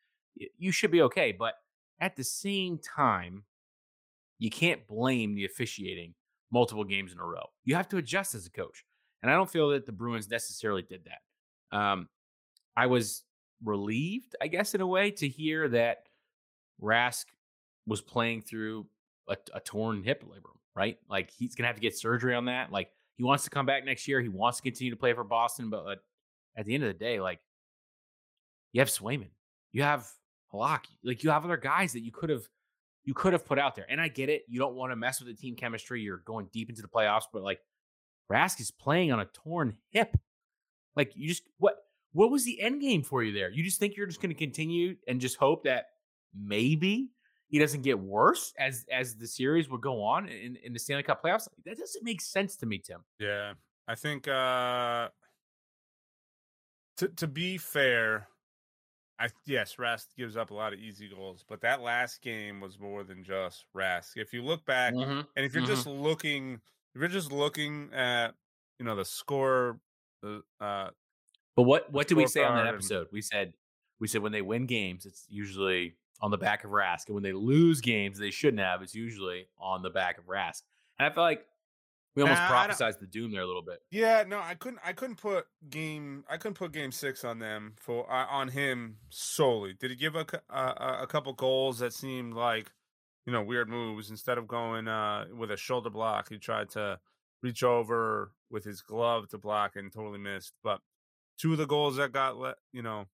you 0.59 0.73
should 0.73 0.91
be 0.91 1.03
okay. 1.03 1.33
But 1.33 1.55
at 2.01 2.17
the 2.17 2.25
same 2.25 2.79
time, 2.79 3.45
you 4.39 4.51
can't 4.51 4.87
blame 4.87 5.35
the 5.35 5.45
officiating 5.45 6.15
multiple 6.51 6.85
games 6.85 7.13
in 7.13 7.19
a 7.19 7.25
row. 7.25 7.45
You 7.65 7.75
have 7.75 7.89
to 7.91 7.99
adjust 7.99 8.35
as 8.35 8.47
a 8.47 8.51
coach. 8.51 8.85
And 9.23 9.31
I 9.31 9.35
don't 9.35 9.51
feel 9.51 9.69
that 9.71 9.85
the 9.85 9.93
Bruins 9.93 10.31
necessarily 10.31 10.83
did 10.83 11.05
that. 11.05 11.77
Um, 11.77 12.09
I 12.77 12.87
was 12.87 13.25
relieved, 13.63 14.35
I 14.41 14.47
guess, 14.47 14.75
in 14.75 14.81
a 14.81 14.87
way, 14.87 15.11
to 15.13 15.29
hear 15.29 15.69
that 15.69 16.05
Rask 16.83 17.27
was 17.87 18.01
playing 18.01 18.43
through 18.43 18.87
a, 19.29 19.37
a 19.55 19.61
torn 19.61 20.03
hip 20.03 20.25
labrum, 20.25 20.57
right? 20.75 20.97
Like 21.09 21.31
he's 21.31 21.55
going 21.55 21.65
to 21.65 21.69
have 21.69 21.77
to 21.77 21.83
get 21.83 21.97
surgery 21.97 22.35
on 22.35 22.47
that. 22.47 22.73
Like 22.73 22.91
he 23.21 23.25
wants 23.25 23.45
to 23.45 23.51
come 23.51 23.67
back 23.67 23.85
next 23.85 24.09
year. 24.09 24.23
He 24.23 24.31
wants 24.31 24.57
to 24.57 24.63
continue 24.63 24.91
to 24.91 24.97
play 24.97 25.13
for 25.13 25.25
Boston. 25.25 25.69
But 25.69 25.99
at 26.57 26.65
the 26.65 26.75
end 26.75 26.85
of 26.85 26.89
the 26.89 26.99
day, 26.99 27.21
like 27.21 27.39
you 28.73 28.81
have 28.81 28.89
Swayman, 28.89 29.29
you 29.73 29.83
have 29.83 30.09
Halak, 30.55 30.85
like 31.05 31.23
you 31.23 31.29
have 31.29 31.45
other 31.45 31.59
guys 31.59 31.93
that 31.93 32.01
you 32.01 32.13
could 32.13 32.31
have 32.31 32.49
you 33.05 33.13
could 33.13 33.35
have 33.35 33.45
put 33.45 33.59
out 33.59 33.75
there. 33.75 33.85
And 33.91 34.01
I 34.01 34.09
get 34.09 34.31
it. 34.31 34.45
You 34.49 34.59
don't 34.59 34.75
want 34.75 34.93
to 34.93 34.97
mess 34.97 35.21
with 35.21 35.29
the 35.29 35.35
team 35.35 35.55
chemistry. 35.55 36.01
You're 36.01 36.23
going 36.25 36.49
deep 36.51 36.71
into 36.71 36.81
the 36.81 36.89
playoffs, 36.89 37.25
but 37.31 37.43
like 37.43 37.61
Rask 38.33 38.59
is 38.59 38.71
playing 38.71 39.13
on 39.13 39.21
a 39.21 39.27
torn 39.27 39.77
hip. 39.91 40.17
Like 40.97 41.13
you 41.15 41.29
just 41.29 41.43
what 41.59 41.77
what 42.15 42.31
was 42.31 42.47
the 42.47 42.59
end 42.59 42.81
game 42.81 43.03
for 43.03 43.23
you 43.23 43.35
there? 43.35 43.51
You 43.51 43.63
just 43.63 43.79
think 43.79 43.99
you're 43.99 44.07
just 44.07 44.23
going 44.23 44.35
to 44.35 44.39
continue 44.39 44.97
and 45.07 45.21
just 45.21 45.37
hope 45.37 45.65
that 45.65 45.89
maybe 46.35 47.11
he 47.51 47.59
doesn't 47.59 47.83
get 47.83 47.99
worse 47.99 48.55
as 48.59 48.87
as 48.91 49.17
the 49.17 49.27
series 49.27 49.69
would 49.69 49.81
go 49.83 50.03
on 50.03 50.29
in, 50.29 50.57
in 50.65 50.73
the 50.73 50.79
Stanley 50.79 51.03
Cup 51.03 51.23
playoffs? 51.23 51.47
That 51.65 51.77
doesn't 51.79 52.05
make 52.05 52.21
sense 52.21 52.57
to 52.57 52.67
me, 52.67 52.79
Tim. 52.79 53.05
Yeah, 53.19 53.55
I 53.87 53.95
think 53.95 54.27
uh 54.29 55.11
to 56.99 57.09
to 57.09 57.27
be 57.27 57.59
fair, 57.59 58.29
I 59.19 59.29
yes, 59.47 59.77
Rask 59.77 60.07
gives 60.17 60.37
up 60.37 60.51
a 60.51 60.55
lot 60.55 60.73
of 60.73 60.79
easy 60.79 61.09
goals, 61.09 61.45
but 61.49 61.61
that 61.63 61.81
last 61.81 62.23
game 62.23 62.61
was 62.61 62.79
more 62.79 63.05
than 63.05 63.25
just 63.25 63.65
Rask. 63.77 64.13
If 64.17 64.33
you 64.33 64.43
look 64.43 64.65
back, 64.67 64.95
Mm-hmm. 64.95 65.21
and 65.37 65.45
if 65.47 65.55
you're 65.55 65.63
Mhm. 65.65 65.67
just 65.67 65.87
looking, 65.87 66.55
if 66.95 67.01
you're 67.01 67.09
just 67.09 67.33
looking 67.33 67.93
at 67.93 68.35
you 68.79 68.85
know 68.85 68.97
the 68.97 69.05
score, 69.05 69.81
the 70.23 70.43
uh 70.61 70.91
But 71.57 71.63
what 71.65 71.91
what 71.93 72.07
did 72.09 72.17
we 72.17 72.27
say 72.27 72.45
on 72.45 72.55
that 72.57 72.63
scorecard 72.65 72.69
and- 72.69 72.75
episode? 72.77 73.09
We 73.13 73.23
said 73.23 73.55
we 73.99 74.09
said 74.09 74.23
when 74.23 74.33
they 74.33 74.43
win 74.43 74.67
games, 74.67 75.05
it's 75.07 75.27
usually 75.29 75.97
on 76.21 76.31
the 76.31 76.39
back 76.39 76.65
of 76.65 76.71
Rask, 76.71 77.07
and 77.07 77.15
when 77.15 77.23
they 77.23 77.33
lose 77.33 77.81
games, 77.81 78.19
they 78.19 78.31
shouldn't 78.31 78.61
have. 78.61 78.83
It's 78.83 78.95
usually 78.95 79.47
on 79.59 79.83
the 79.83 79.91
back 79.91 80.19
of 80.19 80.25
Rask. 80.27 80.63
And 80.99 81.11
I 81.11 81.15
feel 81.15 81.23
like 81.23 81.47
we 82.15 82.23
almost 82.23 82.43
Nah, 82.43 82.49
prophesized 82.49 82.99
the 82.99 83.07
doom 83.07 83.31
there 83.31 83.43
a 83.43 83.47
little 83.47 83.63
bit. 83.63 83.83
Yeah, 83.91 84.25
no, 84.27 84.41
I 84.41 84.55
couldn't. 84.55 84.81
I 84.85 84.93
couldn't 84.93 85.17
put 85.17 85.47
game. 85.71 86.25
I 86.29 86.37
couldn't 86.37 86.57
put 86.57 86.73
game 86.73 86.93
six 86.93 87.25
on 87.25 87.39
them 87.39 87.75
for 87.79 88.11
uh, 88.11 88.27
on 88.27 88.49
him 88.49 88.97
solely. 89.11 89.75
Did 89.75 89.91
he 89.91 89.97
give 89.97 90.17
a, 90.17 90.27
uh, 90.51 90.75
a 90.77 91.03
a 91.03 91.07
couple 91.07 91.33
goals 91.33 91.79
that 91.79 91.93
seemed 91.93 92.35
like 92.35 92.73
you 93.27 93.33
know 93.33 93.43
weird 93.43 93.69
moves? 93.69 94.11
Instead 94.11 94.39
of 94.39 94.49
going 94.49 94.89
uh, 94.89 95.27
with 95.37 95.51
a 95.53 95.57
shoulder 95.57 95.91
block, 95.91 96.29
he 96.29 96.39
tried 96.39 96.69
to 96.71 96.99
reach 97.43 97.63
over 97.63 98.33
with 98.51 98.65
his 98.65 98.83
glove 98.83 99.29
to 99.29 99.39
block 99.39 99.77
and 99.77 99.93
totally 99.93 100.19
missed. 100.19 100.53
But 100.65 100.81
two 101.39 101.53
of 101.53 101.59
the 101.59 101.67
goals 101.67 101.97
that 101.97 102.13
got 102.13 102.37
let, 102.37 102.57
you 102.73 102.83
know, 102.83 103.07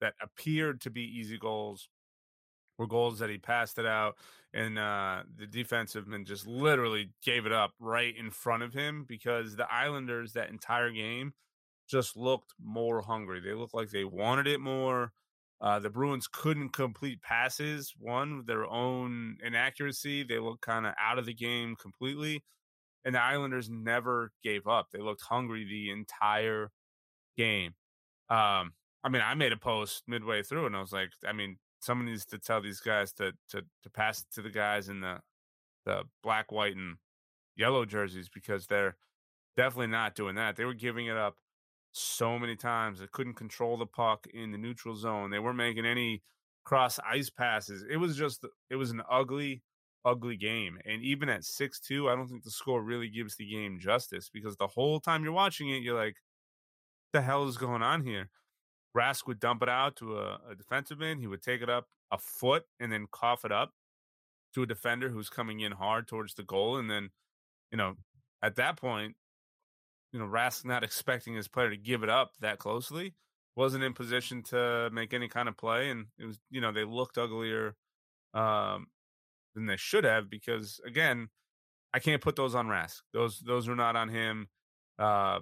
that 0.00 0.14
appeared 0.20 0.80
to 0.82 0.90
be 0.90 1.02
easy 1.02 1.38
goals 1.38 1.88
were 2.78 2.86
goals 2.86 3.18
that 3.18 3.30
he 3.30 3.38
passed 3.38 3.78
it 3.78 3.86
out 3.86 4.16
and 4.56 4.78
uh, 4.78 5.22
the 5.36 5.46
defensive 5.46 6.06
man 6.06 6.24
just 6.24 6.46
literally 6.46 7.10
gave 7.22 7.44
it 7.44 7.52
up 7.52 7.72
right 7.78 8.16
in 8.16 8.30
front 8.30 8.62
of 8.62 8.72
him 8.72 9.04
because 9.06 9.54
the 9.54 9.70
Islanders 9.70 10.32
that 10.32 10.48
entire 10.48 10.90
game 10.90 11.34
just 11.88 12.16
looked 12.16 12.54
more 12.58 13.02
hungry. 13.02 13.40
They 13.40 13.52
looked 13.52 13.74
like 13.74 13.90
they 13.90 14.04
wanted 14.04 14.46
it 14.46 14.60
more. 14.60 15.12
Uh, 15.60 15.78
the 15.78 15.90
Bruins 15.90 16.26
couldn't 16.26 16.70
complete 16.70 17.20
passes. 17.20 17.94
One, 17.98 18.44
their 18.46 18.66
own 18.66 19.36
inaccuracy. 19.44 20.22
They 20.22 20.38
looked 20.38 20.62
kind 20.62 20.86
of 20.86 20.94
out 20.98 21.18
of 21.18 21.26
the 21.26 21.34
game 21.34 21.76
completely. 21.76 22.42
And 23.04 23.14
the 23.14 23.22
Islanders 23.22 23.68
never 23.68 24.32
gave 24.42 24.66
up. 24.66 24.88
They 24.90 25.00
looked 25.00 25.22
hungry 25.22 25.64
the 25.64 25.90
entire 25.90 26.70
game. 27.36 27.74
Um, 28.30 28.72
I 29.06 29.08
mean, 29.08 29.22
I 29.24 29.34
made 29.34 29.52
a 29.52 29.56
post 29.56 30.02
midway 30.08 30.42
through 30.42 30.66
and 30.66 30.74
I 30.74 30.80
was 30.80 30.92
like, 30.92 31.10
I 31.24 31.32
mean, 31.32 31.58
someone 31.78 32.06
needs 32.06 32.26
to 32.26 32.40
tell 32.40 32.60
these 32.60 32.80
guys 32.80 33.12
to 33.14 33.32
to 33.50 33.62
to 33.84 33.90
pass 33.94 34.18
it 34.18 34.26
to 34.34 34.42
the 34.42 34.50
guys 34.50 34.88
in 34.88 35.00
the 35.00 35.20
the 35.84 36.02
black, 36.24 36.50
white, 36.50 36.74
and 36.74 36.96
yellow 37.54 37.84
jerseys 37.84 38.28
because 38.28 38.66
they're 38.66 38.96
definitely 39.56 39.86
not 39.86 40.16
doing 40.16 40.34
that. 40.34 40.56
They 40.56 40.64
were 40.64 40.74
giving 40.74 41.06
it 41.06 41.16
up 41.16 41.36
so 41.92 42.36
many 42.36 42.56
times. 42.56 42.98
They 42.98 43.06
couldn't 43.12 43.34
control 43.34 43.76
the 43.76 43.86
puck 43.86 44.26
in 44.34 44.50
the 44.50 44.58
neutral 44.58 44.96
zone. 44.96 45.30
They 45.30 45.38
weren't 45.38 45.56
making 45.56 45.86
any 45.86 46.24
cross 46.64 46.98
ice 47.08 47.30
passes. 47.30 47.84
It 47.88 47.98
was 47.98 48.16
just 48.16 48.44
it 48.70 48.74
was 48.74 48.90
an 48.90 49.02
ugly, 49.08 49.62
ugly 50.04 50.36
game. 50.36 50.78
And 50.84 51.00
even 51.04 51.28
at 51.28 51.44
six 51.44 51.78
two, 51.78 52.08
I 52.10 52.16
don't 52.16 52.26
think 52.26 52.42
the 52.42 52.50
score 52.50 52.82
really 52.82 53.08
gives 53.08 53.36
the 53.36 53.48
game 53.48 53.78
justice 53.78 54.28
because 54.34 54.56
the 54.56 54.66
whole 54.66 54.98
time 54.98 55.22
you're 55.22 55.32
watching 55.32 55.68
it, 55.68 55.84
you're 55.84 55.96
like, 55.96 56.16
the 57.12 57.22
hell 57.22 57.46
is 57.46 57.56
going 57.56 57.82
on 57.82 58.04
here? 58.04 58.30
Rask 58.96 59.26
would 59.26 59.40
dump 59.40 59.62
it 59.62 59.68
out 59.68 59.96
to 59.96 60.18
a, 60.18 60.40
a 60.50 60.54
defensive 60.56 60.98
man. 60.98 61.18
He 61.18 61.26
would 61.26 61.42
take 61.42 61.62
it 61.62 61.70
up 61.70 61.86
a 62.10 62.18
foot 62.18 62.64
and 62.80 62.90
then 62.90 63.06
cough 63.10 63.44
it 63.44 63.52
up 63.52 63.72
to 64.54 64.62
a 64.62 64.66
defender 64.66 65.10
who's 65.10 65.28
coming 65.28 65.60
in 65.60 65.72
hard 65.72 66.08
towards 66.08 66.34
the 66.34 66.42
goal. 66.42 66.76
And 66.76 66.90
then, 66.90 67.10
you 67.70 67.78
know, 67.78 67.94
at 68.42 68.56
that 68.56 68.76
point, 68.76 69.16
you 70.12 70.18
know, 70.18 70.26
Rask 70.26 70.64
not 70.64 70.84
expecting 70.84 71.34
his 71.34 71.48
player 71.48 71.70
to 71.70 71.76
give 71.76 72.02
it 72.02 72.08
up 72.08 72.32
that 72.40 72.58
closely, 72.58 73.14
wasn't 73.54 73.84
in 73.84 73.92
position 73.92 74.42
to 74.44 74.88
make 74.92 75.12
any 75.12 75.28
kind 75.28 75.48
of 75.48 75.56
play. 75.56 75.90
And 75.90 76.06
it 76.18 76.26
was, 76.26 76.38
you 76.50 76.60
know, 76.60 76.72
they 76.72 76.84
looked 76.84 77.18
uglier 77.18 77.74
um, 78.34 78.86
than 79.54 79.66
they 79.66 79.76
should 79.76 80.04
have 80.04 80.30
because, 80.30 80.80
again, 80.86 81.28
I 81.92 81.98
can't 81.98 82.22
put 82.22 82.36
those 82.36 82.54
on 82.54 82.66
Rask. 82.66 83.00
Those 83.12 83.40
those 83.40 83.68
are 83.68 83.76
not 83.76 83.96
on 83.96 84.08
him. 84.08 84.48
Uh, 84.98 85.40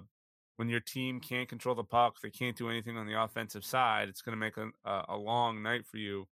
when 0.57 0.69
your 0.69 0.79
team 0.79 1.19
can't 1.19 1.49
control 1.49 1.75
the 1.75 1.83
puck, 1.83 2.17
they 2.21 2.29
can't 2.29 2.57
do 2.57 2.69
anything 2.69 2.97
on 2.97 3.07
the 3.07 3.21
offensive 3.21 3.65
side. 3.65 4.07
It's 4.07 4.21
going 4.21 4.37
to 4.37 4.39
make 4.39 4.57
a, 4.57 4.69
a, 4.89 5.05
a 5.09 5.17
long 5.17 5.61
night 5.61 5.85
for 5.85 5.97
you. 5.97 6.27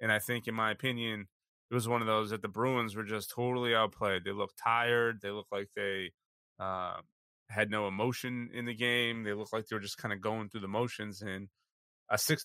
And 0.00 0.12
I 0.12 0.18
think, 0.18 0.46
in 0.46 0.54
my 0.54 0.70
opinion, 0.70 1.28
it 1.70 1.74
was 1.74 1.88
one 1.88 2.02
of 2.02 2.06
those 2.06 2.30
that 2.30 2.42
the 2.42 2.48
Bruins 2.48 2.94
were 2.94 3.04
just 3.04 3.30
totally 3.30 3.74
outplayed. 3.74 4.24
They 4.24 4.32
looked 4.32 4.58
tired. 4.62 5.20
They 5.22 5.30
looked 5.30 5.52
like 5.52 5.70
they 5.74 6.10
uh, 6.60 6.96
had 7.48 7.70
no 7.70 7.88
emotion 7.88 8.50
in 8.52 8.66
the 8.66 8.74
game. 8.74 9.24
They 9.24 9.32
looked 9.32 9.52
like 9.52 9.66
they 9.66 9.76
were 9.76 9.80
just 9.80 9.96
kind 9.96 10.12
of 10.12 10.20
going 10.20 10.50
through 10.50 10.60
the 10.60 10.68
motions. 10.68 11.22
And 11.22 11.48
a 12.10 12.18
six 12.18 12.44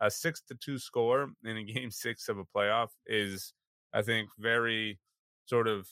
a 0.00 0.10
six 0.10 0.42
to 0.48 0.56
two 0.56 0.78
score 0.78 1.30
in 1.44 1.56
a 1.56 1.62
game 1.72 1.90
six 1.90 2.28
of 2.28 2.38
a 2.38 2.44
playoff 2.44 2.88
is, 3.06 3.52
I 3.92 4.02
think, 4.02 4.30
very 4.38 4.98
sort 5.46 5.68
of 5.68 5.86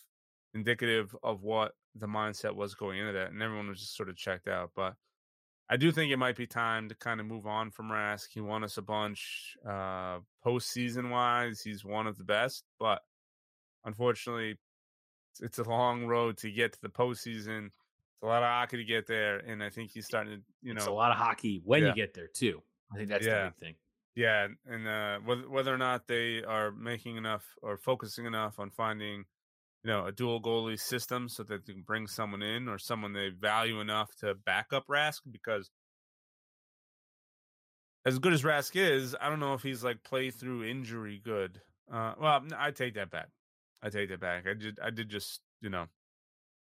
indicative 0.54 1.14
of 1.22 1.42
what 1.42 1.72
the 1.94 2.06
mindset 2.06 2.54
was 2.54 2.74
going 2.74 2.98
into 2.98 3.12
that, 3.12 3.30
and 3.32 3.42
everyone 3.42 3.68
was 3.68 3.80
just 3.80 3.96
sort 3.96 4.08
of 4.08 4.16
checked 4.16 4.48
out. 4.48 4.72
But 4.74 4.96
I 5.68 5.76
do 5.78 5.92
think 5.92 6.12
it 6.12 6.18
might 6.18 6.36
be 6.36 6.46
time 6.46 6.88
to 6.90 6.94
kind 6.96 7.20
of 7.20 7.26
move 7.26 7.46
on 7.46 7.70
from 7.70 7.88
Rask. 7.90 8.28
He 8.32 8.40
won 8.40 8.64
us 8.64 8.78
a 8.78 8.82
bunch 8.82 9.56
uh, 9.66 10.20
postseason 10.44 11.10
wise. 11.10 11.62
He's 11.62 11.84
one 11.84 12.06
of 12.06 12.18
the 12.18 12.24
best, 12.24 12.64
but 12.78 13.02
unfortunately, 13.84 14.58
it's 15.40 15.58
a 15.58 15.64
long 15.64 16.06
road 16.06 16.38
to 16.38 16.50
get 16.52 16.72
to 16.74 16.80
the 16.82 16.90
postseason. 16.90 17.66
It's 17.66 17.74
It's 18.16 18.22
a 18.22 18.26
lot 18.26 18.42
of 18.42 18.48
hockey 18.48 18.78
to 18.78 18.84
get 18.84 19.06
there, 19.06 19.38
and 19.38 19.62
I 19.62 19.70
think 19.70 19.90
he's 19.92 20.06
starting 20.06 20.38
to, 20.38 20.44
you 20.62 20.74
It's 20.74 20.86
know, 20.86 20.86
a 20.86 20.92
lot 20.92 21.10
of 21.12 21.18
hockey 21.18 21.60
when 21.64 21.84
Yeah. 21.84 21.86
you 21.86 21.92
get 21.92 22.14
there 22.14 22.28
too. 22.28 22.62
I 22.92 22.96
think 22.96 23.08
that's 23.08 23.28
the 23.28 23.36
Yeah. 23.36 23.36
big 23.36 23.56
thing. 23.56 23.76
Yeah, 24.14 24.48
and 24.66 24.88
uh, 24.88 25.20
whether 25.20 25.48
whether 25.50 25.74
or 25.74 25.78
not 25.78 26.06
they 26.08 26.42
are 26.44 26.72
making 26.72 27.16
enough 27.16 27.56
or 27.62 27.78
focusing 27.78 28.26
enough 28.26 28.58
on 28.58 28.70
finding, 28.70 29.26
you 29.84 29.90
know, 29.90 30.06
a 30.06 30.12
dual 30.12 30.40
goalie 30.40 30.78
system 30.78 31.28
so 31.28 31.42
that 31.42 31.66
they 31.66 31.72
can 31.72 31.82
bring 31.82 32.06
someone 32.06 32.42
in 32.42 32.68
or 32.68 32.78
someone 32.78 33.12
they 33.12 33.30
value 33.30 33.80
enough 33.80 34.14
to 34.16 34.34
back 34.34 34.72
up 34.72 34.86
Rask 34.88 35.20
because 35.30 35.70
as 38.04 38.18
good 38.18 38.32
as 38.32 38.42
Rask 38.42 38.74
is, 38.74 39.16
I 39.20 39.28
don't 39.28 39.40
know 39.40 39.54
if 39.54 39.62
he's 39.62 39.84
like 39.84 40.02
play 40.02 40.30
through 40.30 40.64
injury 40.64 41.20
good. 41.22 41.60
Uh, 41.92 42.14
well, 42.20 42.42
I 42.56 42.70
take 42.70 42.94
that 42.94 43.10
back. 43.10 43.28
I 43.82 43.90
take 43.90 44.08
that 44.10 44.20
back. 44.20 44.46
I 44.46 44.54
did 44.54 44.78
I 44.82 44.90
did 44.90 45.08
just 45.08 45.40
you 45.60 45.70
know 45.70 45.86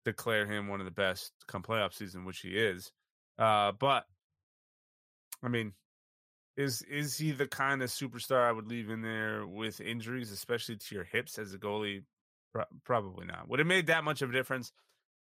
declare 0.05 0.45
him 0.45 0.67
one 0.67 0.79
of 0.79 0.85
the 0.85 0.91
best 0.91 1.31
come 1.47 1.63
playoff 1.63 1.93
season, 1.93 2.25
which 2.25 2.39
he 2.39 2.49
is. 2.49 2.91
Uh, 3.37 3.71
but 3.73 4.05
I 5.43 5.49
mean, 5.49 5.73
is 6.55 6.81
is 6.83 7.17
he 7.17 7.31
the 7.31 7.47
kind 7.47 7.81
of 7.81 7.89
superstar 7.89 8.47
I 8.47 8.51
would 8.51 8.67
leave 8.67 8.89
in 8.89 9.01
there 9.01 9.45
with 9.45 9.81
injuries, 9.81 10.31
especially 10.31 10.77
to 10.77 10.95
your 10.95 11.03
hips 11.03 11.37
as 11.37 11.53
a 11.53 11.57
goalie? 11.57 12.03
Pro- 12.53 12.65
probably 12.85 13.25
not. 13.25 13.49
Would 13.49 13.59
it 13.59 13.65
made 13.65 13.87
that 13.87 14.03
much 14.03 14.21
of 14.21 14.29
a 14.29 14.33
difference? 14.33 14.71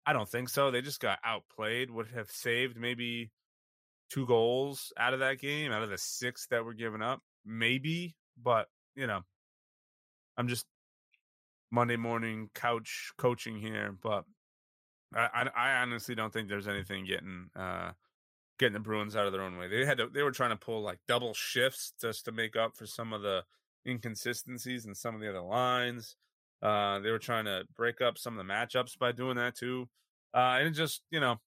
I 0.06 0.12
don't 0.12 0.28
think 0.28 0.48
so. 0.48 0.70
They 0.70 0.82
just 0.82 1.00
got 1.00 1.18
outplayed. 1.24 1.90
Would 1.90 2.08
have 2.14 2.30
saved 2.30 2.76
maybe 2.76 3.30
two 4.10 4.26
goals 4.26 4.92
out 4.98 5.14
of 5.14 5.20
that 5.20 5.38
game, 5.38 5.72
out 5.72 5.82
of 5.82 5.90
the 5.90 5.98
six 5.98 6.46
that 6.48 6.64
were 6.64 6.74
given 6.74 7.02
up, 7.02 7.20
maybe. 7.44 8.14
But 8.40 8.68
you 8.94 9.06
know, 9.06 9.22
I'm 10.36 10.48
just 10.48 10.66
Monday 11.70 11.96
morning 11.96 12.50
couch 12.54 13.12
coaching 13.16 13.58
here, 13.58 13.96
but 14.02 14.24
I, 15.14 15.28
I, 15.34 15.48
I 15.56 15.82
honestly 15.82 16.14
don't 16.14 16.32
think 16.32 16.48
there's 16.48 16.68
anything 16.68 17.06
getting 17.06 17.48
uh 17.56 17.92
getting 18.58 18.74
the 18.74 18.80
Bruins 18.80 19.16
out 19.16 19.26
of 19.26 19.32
their 19.32 19.42
own 19.42 19.56
way. 19.56 19.68
They 19.68 19.84
had 19.84 19.98
to, 19.98 20.08
they 20.08 20.22
were 20.22 20.30
trying 20.30 20.50
to 20.50 20.56
pull 20.56 20.82
like 20.82 20.98
double 21.08 21.34
shifts 21.34 21.94
just 22.00 22.26
to 22.26 22.32
make 22.32 22.54
up 22.54 22.76
for 22.76 22.86
some 22.86 23.12
of 23.12 23.22
the 23.22 23.44
inconsistencies 23.86 24.86
in 24.86 24.94
some 24.94 25.14
of 25.14 25.20
the 25.20 25.28
other 25.28 25.40
lines. 25.40 26.16
Uh, 26.62 27.00
they 27.00 27.10
were 27.10 27.18
trying 27.18 27.44
to 27.44 27.64
break 27.76 28.00
up 28.00 28.18
some 28.18 28.38
of 28.38 28.46
the 28.46 28.52
matchups 28.52 28.98
by 28.98 29.12
doing 29.12 29.36
that 29.36 29.56
too. 29.56 29.88
Uh, 30.34 30.56
and 30.58 30.68
it 30.68 30.72
just 30.72 31.02
you 31.10 31.20
know, 31.20 31.40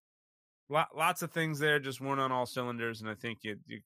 lot, 0.70 0.90
lots 0.96 1.22
of 1.22 1.32
things 1.32 1.60
there 1.60 1.80
just 1.80 2.02
weren't 2.02 2.20
on 2.20 2.32
all 2.32 2.46
cylinders. 2.46 3.02
And 3.02 3.10
I 3.10 3.16
think 3.16 3.40
it, 3.44 3.60
you, 3.68 3.80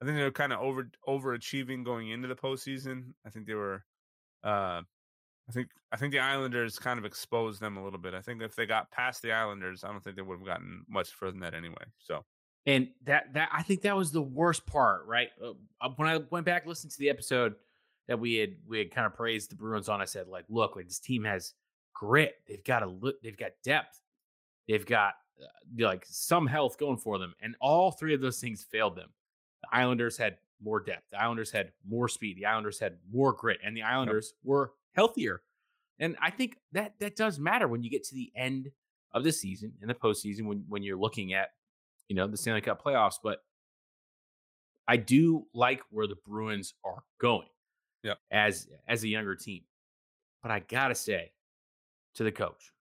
I 0.00 0.04
think 0.04 0.16
they 0.16 0.24
were 0.24 0.30
kind 0.30 0.52
of 0.52 0.60
over 0.60 0.90
overachieving 1.06 1.84
going 1.84 2.10
into 2.10 2.28
the 2.28 2.34
postseason. 2.34 3.12
I 3.26 3.30
think 3.30 3.46
they 3.46 3.54
were. 3.54 3.84
Uh, 4.42 4.82
I 5.48 5.52
think 5.52 5.68
I 5.90 5.96
think 5.96 6.12
the 6.12 6.20
Islanders 6.20 6.78
kind 6.78 6.98
of 6.98 7.04
exposed 7.04 7.60
them 7.60 7.76
a 7.76 7.84
little 7.84 7.98
bit. 7.98 8.14
I 8.14 8.20
think 8.20 8.42
if 8.42 8.54
they 8.54 8.66
got 8.66 8.90
past 8.90 9.22
the 9.22 9.32
Islanders, 9.32 9.84
I 9.84 9.88
don't 9.88 10.02
think 10.02 10.16
they 10.16 10.22
would 10.22 10.38
have 10.38 10.46
gotten 10.46 10.84
much 10.88 11.10
further 11.10 11.32
than 11.32 11.40
that 11.40 11.54
anyway. 11.54 11.84
So 11.98 12.24
And 12.64 12.88
that 13.04 13.34
that 13.34 13.50
I 13.52 13.62
think 13.62 13.82
that 13.82 13.96
was 13.96 14.12
the 14.12 14.22
worst 14.22 14.66
part, 14.66 15.06
right? 15.06 15.30
Uh, 15.44 15.88
when 15.96 16.08
I 16.08 16.20
went 16.30 16.46
back 16.46 16.66
listened 16.66 16.92
to 16.92 16.98
the 16.98 17.10
episode 17.10 17.56
that 18.08 18.18
we 18.18 18.36
had 18.36 18.54
we 18.66 18.78
had 18.78 18.90
kind 18.90 19.06
of 19.06 19.14
praised 19.14 19.50
the 19.50 19.56
Bruins 19.56 19.88
on, 19.88 20.00
I 20.00 20.04
said 20.04 20.28
like, 20.28 20.44
look, 20.48 20.76
like 20.76 20.88
this 20.88 20.98
team 20.98 21.24
has 21.24 21.54
grit. 21.94 22.34
They've 22.48 22.64
got 22.64 22.82
a 22.82 22.86
look. 22.86 23.20
they've 23.22 23.36
got 23.36 23.52
depth. 23.62 24.00
They've 24.68 24.84
got 24.84 25.14
uh, 25.40 25.86
like 25.86 26.04
some 26.08 26.46
health 26.46 26.78
going 26.78 26.98
for 26.98 27.18
them, 27.18 27.34
and 27.40 27.54
all 27.60 27.92
three 27.92 28.14
of 28.14 28.20
those 28.20 28.40
things 28.40 28.66
failed 28.70 28.96
them. 28.96 29.10
The 29.62 29.76
Islanders 29.76 30.16
had 30.16 30.38
more 30.62 30.80
depth. 30.80 31.04
The 31.10 31.20
Islanders 31.20 31.50
had 31.50 31.72
more 31.88 32.08
speed. 32.08 32.36
The 32.36 32.46
Islanders 32.46 32.78
had 32.78 32.98
more 33.12 33.32
grit, 33.32 33.60
and 33.64 33.76
the 33.76 33.82
Islanders 33.82 34.34
were 34.44 34.72
healthier. 34.92 35.42
And 35.98 36.16
I 36.20 36.30
think 36.30 36.56
that 36.72 36.94
that 37.00 37.16
does 37.16 37.38
matter 37.38 37.68
when 37.68 37.82
you 37.82 37.90
get 37.90 38.04
to 38.04 38.14
the 38.14 38.32
end 38.34 38.70
of 39.12 39.24
the 39.24 39.32
season 39.32 39.74
in 39.80 39.88
the 39.88 39.94
postseason 39.94 40.46
when 40.46 40.64
when 40.68 40.82
you're 40.82 40.98
looking 40.98 41.34
at 41.34 41.50
you 42.08 42.16
know 42.16 42.26
the 42.26 42.36
Stanley 42.36 42.60
Cup 42.60 42.82
playoffs. 42.82 43.16
But 43.22 43.38
I 44.88 44.96
do 44.96 45.46
like 45.54 45.80
where 45.90 46.06
the 46.06 46.16
Bruins 46.26 46.74
are 46.84 47.04
going. 47.20 47.46
Yep. 48.02 48.18
As 48.30 48.68
as 48.88 49.04
a 49.04 49.08
younger 49.08 49.34
team. 49.36 49.62
But 50.42 50.50
I 50.50 50.60
gotta 50.60 50.94
say 50.94 51.32
to 52.14 52.24
the 52.24 52.32
coach, 52.32 52.72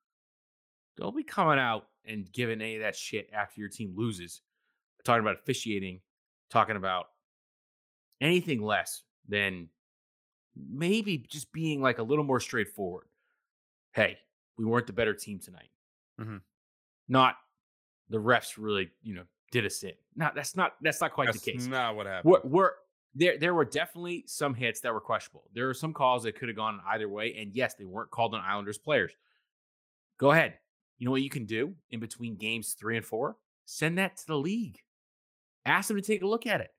don't 0.98 1.16
be 1.16 1.24
coming 1.24 1.60
out 1.60 1.88
and 2.06 2.32
giving 2.32 2.62
any 2.62 2.76
of 2.76 2.82
that 2.82 2.96
shit 2.96 3.30
after 3.32 3.60
your 3.60 3.70
team 3.70 3.94
loses. 3.96 4.42
Talking 5.04 5.22
about 5.22 5.36
officiating, 5.36 6.02
talking 6.50 6.76
about 6.76 7.08
anything 8.20 8.62
less 8.62 9.04
than 9.28 9.70
maybe 10.56 11.18
just 11.18 11.52
being 11.52 11.82
like 11.82 11.98
a 12.00 12.04
little 12.04 12.24
more 12.24 12.40
straightforward. 12.40 13.06
Hey, 13.94 14.18
we 14.58 14.66
weren't 14.66 14.88
the 14.88 14.94
better 14.94 15.14
team 15.14 15.40
tonight. 15.40 15.70
Mhm. 16.20 16.42
Not 17.08 17.36
the 18.10 18.20
refs 18.20 18.56
really, 18.58 18.92
you 19.02 19.14
know, 19.16 19.24
did 19.52 19.66
us 19.66 19.84
in. 19.84 19.94
Not 20.16 20.36
that's 20.36 20.56
not 20.56 20.76
that's 20.82 21.02
not 21.02 21.14
quite 21.14 21.26
that's 21.28 21.42
the 21.42 21.52
case. 21.52 21.66
not 21.68 21.96
what 21.96 22.06
happened. 22.06 22.32
We're, 22.32 22.42
we're 22.44 22.72
there. 23.16 23.38
There 23.38 23.54
were 23.54 23.66
definitely 23.66 24.24
some 24.28 24.54
hits 24.54 24.82
that 24.82 24.94
were 24.94 25.02
questionable. 25.02 25.44
There 25.54 25.68
were 25.68 25.74
some 25.74 25.94
calls 25.94 26.24
that 26.24 26.36
could 26.36 26.50
have 26.50 26.56
gone 26.56 26.80
either 26.88 27.10
way, 27.10 27.36
and 27.40 27.54
yes, 27.54 27.74
they 27.76 27.86
weren't 27.86 28.12
called 28.12 28.34
on 28.34 28.42
Islanders 28.42 28.78
players. 28.78 29.12
Go 30.18 30.32
ahead. 30.32 30.56
You 30.98 31.06
know 31.06 31.12
what 31.12 31.24
you 31.24 31.30
can 31.30 31.46
do 31.46 31.74
in 31.90 32.00
between 32.00 32.36
games 32.36 32.76
three 32.80 32.96
and 32.96 33.06
four? 33.06 33.38
Send 33.66 33.98
that 33.98 34.18
to 34.18 34.28
the 34.28 34.38
league. 34.38 34.78
Ask 35.66 35.88
them 35.88 35.98
to 35.98 36.04
take 36.04 36.22
a 36.22 36.28
look 36.28 36.46
at 36.46 36.62
it. 36.62 36.70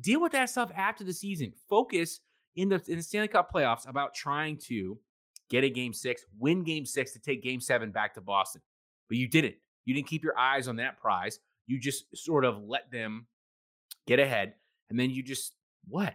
Deal 0.00 0.20
with 0.20 0.32
that 0.32 0.50
stuff 0.50 0.70
after 0.76 1.04
the 1.04 1.12
season. 1.12 1.52
Focus 1.68 2.20
in 2.56 2.68
the 2.68 2.82
in 2.86 2.96
the 2.96 3.02
Stanley 3.02 3.28
Cup 3.28 3.52
playoffs 3.52 3.88
about 3.88 4.14
trying 4.14 4.58
to 4.66 4.98
get 5.50 5.64
a 5.64 5.70
game 5.70 5.92
six, 5.92 6.24
win 6.38 6.64
game 6.64 6.86
six 6.86 7.12
to 7.12 7.18
take 7.18 7.42
game 7.42 7.60
seven 7.60 7.90
back 7.90 8.14
to 8.14 8.20
Boston. 8.20 8.62
But 9.08 9.18
you 9.18 9.28
didn't. 9.28 9.54
You 9.84 9.94
didn't 9.94 10.08
keep 10.08 10.24
your 10.24 10.38
eyes 10.38 10.68
on 10.68 10.76
that 10.76 10.98
prize. 10.98 11.38
You 11.66 11.78
just 11.78 12.04
sort 12.16 12.44
of 12.44 12.62
let 12.62 12.90
them 12.90 13.26
get 14.06 14.18
ahead, 14.18 14.54
and 14.90 14.98
then 14.98 15.10
you 15.10 15.22
just 15.22 15.54
what? 15.88 16.14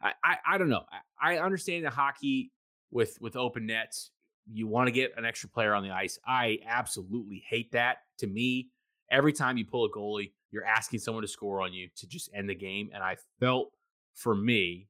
I 0.00 0.12
I, 0.22 0.36
I 0.46 0.58
don't 0.58 0.68
know. 0.68 0.84
I, 1.20 1.36
I 1.36 1.44
understand 1.44 1.84
the 1.84 1.90
hockey 1.90 2.52
with 2.90 3.18
with 3.20 3.36
open 3.36 3.66
nets. 3.66 4.10
You 4.52 4.68
want 4.68 4.86
to 4.86 4.92
get 4.92 5.12
an 5.16 5.24
extra 5.24 5.48
player 5.48 5.74
on 5.74 5.82
the 5.82 5.90
ice. 5.90 6.18
I 6.26 6.58
absolutely 6.66 7.42
hate 7.48 7.72
that. 7.72 7.98
To 8.18 8.26
me, 8.26 8.68
every 9.10 9.32
time 9.32 9.56
you 9.56 9.64
pull 9.64 9.84
a 9.84 9.90
goalie, 9.90 10.32
you're 10.50 10.64
asking 10.64 11.00
someone 11.00 11.22
to 11.22 11.28
score 11.28 11.60
on 11.62 11.72
you 11.72 11.88
to 11.96 12.06
just 12.06 12.30
end 12.32 12.48
the 12.48 12.54
game. 12.54 12.90
And 12.94 13.02
I 13.02 13.16
felt 13.40 13.72
for 14.14 14.34
me, 14.34 14.88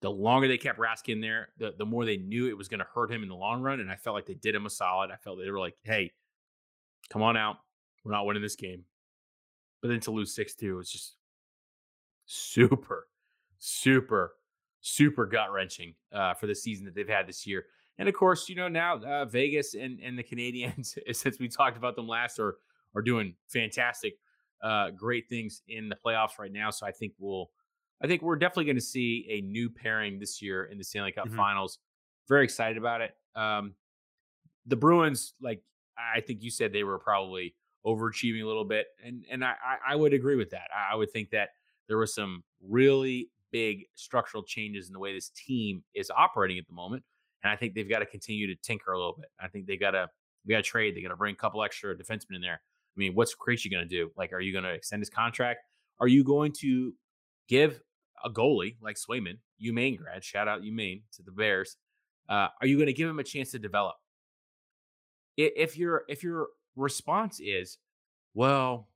the 0.00 0.10
longer 0.10 0.46
they 0.46 0.58
kept 0.58 0.78
Rask 0.78 1.08
in 1.08 1.20
there, 1.20 1.48
the, 1.58 1.74
the 1.76 1.84
more 1.84 2.04
they 2.04 2.16
knew 2.16 2.48
it 2.48 2.56
was 2.56 2.68
going 2.68 2.78
to 2.78 2.86
hurt 2.94 3.10
him 3.10 3.22
in 3.22 3.28
the 3.28 3.34
long 3.34 3.60
run. 3.60 3.80
And 3.80 3.90
I 3.90 3.96
felt 3.96 4.14
like 4.14 4.26
they 4.26 4.34
did 4.34 4.54
him 4.54 4.66
a 4.66 4.70
solid. 4.70 5.10
I 5.10 5.16
felt 5.16 5.38
they 5.38 5.50
were 5.50 5.58
like, 5.58 5.74
hey, 5.82 6.12
come 7.10 7.22
on 7.22 7.36
out. 7.36 7.56
We're 8.04 8.12
not 8.12 8.26
winning 8.26 8.42
this 8.42 8.56
game. 8.56 8.84
But 9.82 9.88
then 9.88 10.00
to 10.00 10.10
lose 10.10 10.34
6 10.34 10.54
2 10.54 10.76
was 10.76 10.90
just 10.90 11.16
super, 12.28 13.08
super, 13.58 14.36
super 14.80 15.26
gut 15.26 15.52
wrenching 15.52 15.94
uh, 16.12 16.34
for 16.34 16.46
the 16.46 16.54
season 16.54 16.84
that 16.86 16.94
they've 16.94 17.08
had 17.08 17.26
this 17.26 17.46
year. 17.46 17.66
And 17.98 18.08
of 18.08 18.14
course, 18.14 18.48
you 18.48 18.54
know, 18.54 18.68
now 18.68 18.98
uh, 19.02 19.24
Vegas 19.24 19.74
and, 19.74 20.00
and 20.00 20.18
the 20.18 20.22
Canadiens, 20.22 20.98
since 21.16 21.38
we 21.38 21.48
talked 21.48 21.76
about 21.76 21.96
them 21.96 22.06
last, 22.06 22.38
are, 22.38 22.58
are 22.94 23.02
doing 23.02 23.36
fantastic, 23.48 24.18
uh, 24.62 24.90
great 24.90 25.28
things 25.28 25.62
in 25.68 25.88
the 25.88 25.96
playoffs 25.96 26.38
right 26.38 26.52
now. 26.52 26.70
So 26.70 26.86
I 26.86 26.92
think 26.92 27.14
we'll, 27.18 27.50
I 28.02 28.06
think 28.06 28.22
we're 28.22 28.36
definitely 28.36 28.66
going 28.66 28.76
to 28.76 28.82
see 28.82 29.26
a 29.30 29.40
new 29.40 29.70
pairing 29.70 30.20
this 30.20 30.40
year 30.40 30.66
in 30.66 30.78
the 30.78 30.84
Stanley 30.84 31.12
Cup 31.12 31.30
Mhm. 31.30 31.34
finals. 31.34 31.80
Very 32.28 32.44
excited 32.44 32.78
about 32.78 33.00
it. 33.00 33.16
Um, 33.34 33.74
the 34.66 34.76
Bruins, 34.76 35.34
like 35.40 35.62
I 35.96 36.20
think 36.20 36.42
you 36.42 36.50
said, 36.50 36.72
they 36.72 36.84
were 36.84 36.98
probably 36.98 37.56
overachieving 37.86 38.42
a 38.42 38.46
little 38.46 38.64
bit, 38.64 38.88
and 39.02 39.24
and 39.30 39.44
I 39.44 39.54
I 39.86 39.96
would 39.96 40.12
agree 40.12 40.36
with 40.36 40.50
that. 40.50 40.70
I 40.76 40.94
would 40.94 41.10
think 41.10 41.30
that 41.30 41.50
there 41.88 41.96
were 41.96 42.06
some 42.06 42.44
really 42.66 43.30
big 43.50 43.84
structural 43.94 44.42
changes 44.42 44.88
in 44.88 44.92
the 44.92 44.98
way 44.98 45.14
this 45.14 45.30
team 45.30 45.82
is 45.94 46.10
operating 46.14 46.58
at 46.58 46.66
the 46.66 46.74
moment, 46.74 47.02
and 47.42 47.50
I 47.50 47.56
think 47.56 47.74
they've 47.74 47.88
got 47.88 48.00
to 48.00 48.06
continue 48.06 48.46
to 48.46 48.54
tinker 48.62 48.92
a 48.92 48.98
little 48.98 49.16
bit. 49.18 49.30
I 49.40 49.48
think 49.48 49.66
they 49.66 49.76
got 49.76 49.92
to 49.92 50.08
we 50.46 50.52
got 50.52 50.58
to 50.58 50.62
trade. 50.62 50.96
They 50.96 51.02
got 51.02 51.08
to 51.08 51.16
bring 51.16 51.34
a 51.34 51.36
couple 51.36 51.62
extra 51.62 51.96
defensemen 51.96 52.36
in 52.36 52.40
there. 52.40 52.60
I 52.60 52.96
mean, 52.96 53.14
what's 53.14 53.34
Krejci 53.34 53.70
going 53.70 53.86
to 53.86 53.88
do? 53.88 54.10
Like, 54.16 54.32
are 54.32 54.40
you 54.40 54.52
going 54.52 54.64
to 54.64 54.72
extend 54.72 55.00
his 55.00 55.10
contract? 55.10 55.60
Are 56.00 56.08
you 56.08 56.24
going 56.24 56.52
to 56.60 56.94
give 57.48 57.80
a 58.24 58.30
goalie 58.30 58.76
like 58.80 58.96
Swayman, 58.96 59.38
UMaine 59.64 59.98
grad, 59.98 60.24
shout 60.24 60.48
out 60.48 60.62
UMaine 60.62 61.02
to 61.12 61.22
the 61.22 61.30
Bears? 61.30 61.76
Uh, 62.28 62.48
are 62.60 62.66
you 62.66 62.76
going 62.76 62.86
to 62.86 62.92
give 62.92 63.08
him 63.08 63.18
a 63.18 63.24
chance 63.24 63.50
to 63.52 63.58
develop? 63.58 63.96
If 65.36 65.78
your 65.78 66.02
if 66.08 66.24
your 66.24 66.48
response 66.74 67.38
is, 67.40 67.78
well, 68.34 68.88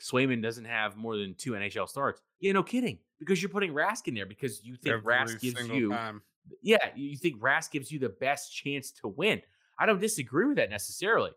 Swayman 0.00 0.42
doesn't 0.42 0.64
have 0.64 0.96
more 0.96 1.16
than 1.16 1.34
two 1.34 1.52
NHL 1.52 1.88
starts, 1.88 2.20
yeah, 2.40 2.52
no 2.52 2.62
kidding, 2.62 2.98
because 3.18 3.42
you're 3.42 3.48
putting 3.48 3.72
Rask 3.72 4.06
in 4.08 4.14
there 4.14 4.26
because 4.26 4.64
you 4.64 4.76
think 4.76 4.94
Every 4.94 5.14
Rask 5.14 5.40
gives 5.40 5.68
you 5.68 5.90
time. 5.90 6.22
yeah, 6.62 6.90
you 6.94 7.16
think 7.16 7.40
Rask 7.40 7.70
gives 7.70 7.90
you 7.90 7.98
the 7.98 8.08
best 8.08 8.54
chance 8.54 8.90
to 8.92 9.08
win. 9.08 9.42
I 9.78 9.86
don't 9.86 10.00
disagree 10.00 10.46
with 10.46 10.56
that 10.56 10.70
necessarily. 10.70 11.30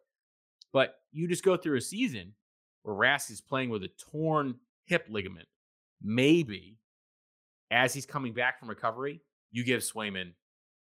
But 0.73 0.95
you 1.11 1.27
just 1.27 1.43
go 1.43 1.57
through 1.57 1.77
a 1.77 1.81
season 1.81 2.33
where 2.83 2.95
Rask 2.95 3.29
is 3.29 3.41
playing 3.41 3.69
with 3.69 3.83
a 3.83 3.89
torn 4.11 4.55
hip 4.85 5.05
ligament. 5.09 5.47
Maybe 6.01 6.77
as 7.69 7.93
he's 7.93 8.05
coming 8.05 8.33
back 8.33 8.59
from 8.59 8.69
recovery, 8.69 9.21
you 9.51 9.63
give 9.63 9.81
Swayman 9.81 10.31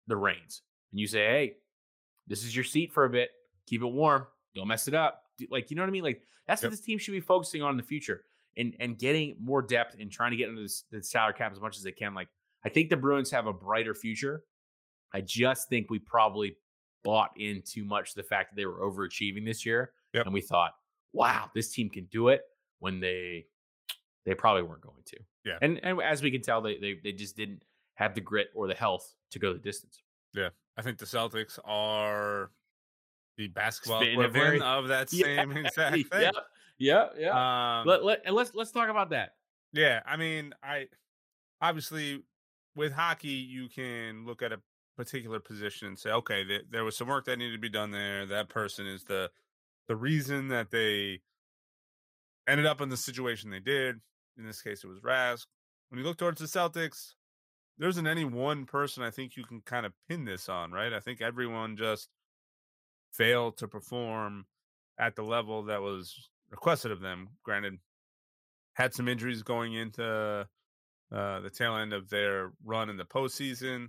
the 0.07 0.15
reins 0.17 0.61
and 0.91 0.99
you 0.99 1.07
say, 1.07 1.25
hey, 1.25 1.53
this 2.27 2.43
is 2.43 2.55
your 2.55 2.65
seat 2.65 2.91
for 2.91 3.05
a 3.05 3.09
bit. 3.09 3.29
Keep 3.65 3.81
it 3.81 3.87
warm. 3.87 4.27
don't 4.55 4.67
mess 4.67 4.87
it 4.87 4.93
up. 4.93 5.23
Like, 5.49 5.69
you 5.69 5.75
know 5.75 5.83
what 5.83 5.89
I 5.89 5.91
mean? 5.91 6.03
Like, 6.03 6.21
that's 6.47 6.61
Yep. 6.61 6.71
what 6.71 6.77
this 6.77 6.85
team 6.85 6.97
should 6.97 7.11
be 7.11 7.19
focusing 7.19 7.61
on 7.61 7.71
in 7.71 7.77
the 7.77 7.83
future 7.83 8.23
and 8.57 8.75
and 8.79 8.97
getting 8.97 9.35
more 9.39 9.61
depth 9.61 9.95
and 9.99 10.11
trying 10.11 10.31
to 10.31 10.37
get 10.37 10.49
into 10.49 10.61
this, 10.63 10.83
the 10.91 11.01
salary 11.03 11.33
cap 11.33 11.51
as 11.51 11.59
much 11.59 11.77
as 11.77 11.83
they 11.83 11.91
can. 11.91 12.13
Like, 12.13 12.29
I 12.65 12.69
think 12.69 12.89
the 12.89 12.97
Bruins 12.97 13.29
have 13.31 13.47
a 13.47 13.53
brighter 13.53 13.93
future. 13.93 14.43
I 15.13 15.21
just 15.21 15.69
think 15.69 15.89
we 15.89 15.99
probably 15.99 16.57
bought 17.03 17.31
in 17.37 17.61
too 17.61 17.85
much 17.85 18.13
the 18.13 18.23
fact 18.23 18.51
that 18.51 18.55
they 18.55 18.65
were 18.65 18.79
overachieving 18.79 19.45
this 19.45 19.65
year. 19.65 19.93
Yep. 20.13 20.25
And 20.25 20.33
we 20.33 20.41
thought, 20.41 20.73
wow, 21.13 21.49
this 21.53 21.71
team 21.71 21.89
can 21.89 22.05
do 22.05 22.29
it 22.29 22.41
when 22.79 22.99
they 22.99 23.45
they 24.25 24.33
probably 24.33 24.63
weren't 24.63 24.81
going 24.81 25.03
to. 25.05 25.17
Yeah. 25.45 25.57
And 25.61 25.79
and 25.83 26.01
as 26.01 26.21
we 26.21 26.31
can 26.31 26.41
tell, 26.41 26.61
they 26.61 26.77
they, 26.77 26.95
they 27.03 27.11
just 27.13 27.37
didn't 27.37 27.63
have 27.93 28.13
the 28.13 28.21
grit 28.21 28.49
or 28.55 28.67
the 28.67 28.75
health 28.75 29.15
to 29.31 29.39
go 29.39 29.53
the 29.53 29.59
distance. 29.59 30.01
Yeah. 30.33 30.49
I 30.77 30.81
think 30.81 30.97
the 30.97 31.05
Celtics 31.05 31.57
are 31.65 32.51
the 33.37 33.47
basketball 33.47 34.01
equivalent 34.01 34.63
of 34.63 34.87
that 34.87 35.11
Yeah, 35.13 35.23
same 35.23 35.51
exact 35.51 35.95
thing. 36.11 36.21
Yeah, 36.21 36.31
yeah, 36.77 37.09
yeah. 37.17 37.79
Um, 37.79 37.87
let, 37.87 38.03
let, 38.03 38.21
and 38.25 38.35
let's 38.35 38.53
let's 38.53 38.71
talk 38.71 38.89
about 38.89 39.11
that. 39.11 39.35
Yeah, 39.73 40.01
I 40.05 40.17
mean, 40.17 40.53
I 40.63 40.87
obviously 41.61 42.23
with 42.75 42.91
hockey 42.91 43.29
you 43.29 43.69
can 43.69 44.25
look 44.25 44.41
at 44.41 44.51
a 44.51 44.59
particular 44.95 45.39
position 45.39 45.89
and 45.89 45.99
say, 45.99 46.11
okay, 46.11 46.43
th- 46.43 46.65
there 46.69 46.83
was 46.83 46.97
some 46.97 47.07
work 47.07 47.25
that 47.25 47.37
needed 47.37 47.53
to 47.53 47.59
be 47.59 47.69
done 47.69 47.91
there. 47.91 48.25
That 48.25 48.49
person 48.49 48.87
is 48.87 49.03
the 49.03 49.29
the 49.87 49.95
reason 49.95 50.49
that 50.49 50.71
they 50.71 51.21
ended 52.47 52.65
up 52.65 52.81
in 52.81 52.89
the 52.89 52.97
situation 52.97 53.49
they 53.49 53.59
did. 53.59 53.97
In 54.37 54.45
this 54.45 54.61
case, 54.61 54.83
it 54.83 54.87
was 54.87 54.99
Rask. 54.99 55.45
When 55.89 55.99
you 55.99 56.05
look 56.05 56.17
towards 56.17 56.39
the 56.39 56.47
Celtics, 56.47 57.13
there 57.77 57.89
isn't 57.89 58.07
any 58.07 58.25
one 58.25 58.65
person 58.65 59.03
I 59.03 59.11
think 59.11 59.35
you 59.37 59.43
can 59.43 59.61
kind 59.61 59.85
of 59.85 59.93
pin 60.09 60.25
this 60.25 60.49
on, 60.49 60.71
right? 60.71 60.93
I 60.93 60.99
think 60.99 61.21
everyone 61.21 61.77
just 61.77 62.09
failed 63.13 63.57
to 63.57 63.67
perform 63.67 64.45
at 64.99 65.15
the 65.15 65.23
level 65.23 65.63
that 65.63 65.81
was 65.81 66.29
requested 66.49 66.91
of 66.91 67.01
them. 67.01 67.29
Granted, 67.43 67.79
had 68.73 68.93
some 68.93 69.07
injuries 69.07 69.43
going 69.43 69.73
into 69.73 70.47
uh, 71.11 71.39
the 71.39 71.49
tail 71.49 71.75
end 71.75 71.93
of 71.93 72.09
their 72.09 72.51
run 72.63 72.89
in 72.89 72.97
the 72.97 73.05
postseason. 73.05 73.87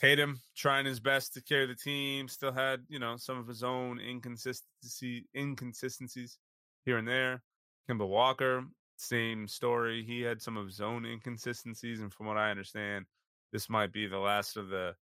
Tatum 0.00 0.40
trying 0.56 0.86
his 0.86 0.98
best 0.98 1.34
to 1.34 1.42
carry 1.42 1.66
the 1.66 1.74
team, 1.74 2.26
still 2.28 2.52
had 2.52 2.80
you 2.88 2.98
know 2.98 3.16
some 3.16 3.38
of 3.38 3.46
his 3.46 3.62
own 3.62 4.00
inconsistency 4.00 5.26
inconsistencies 5.36 6.38
here 6.84 6.98
and 6.98 7.06
there. 7.06 7.42
Kemba 7.88 8.06
Walker, 8.06 8.64
same 8.96 9.46
story. 9.46 10.04
He 10.04 10.20
had 10.20 10.42
some 10.42 10.56
of 10.56 10.66
his 10.66 10.80
own 10.80 11.04
inconsistencies, 11.04 12.00
and 12.00 12.12
from 12.12 12.26
what 12.26 12.36
I 12.36 12.50
understand, 12.50 13.04
this 13.52 13.70
might 13.70 13.92
be 13.92 14.06
the 14.06 14.18
last 14.18 14.56
of 14.56 14.68
the 14.68 14.94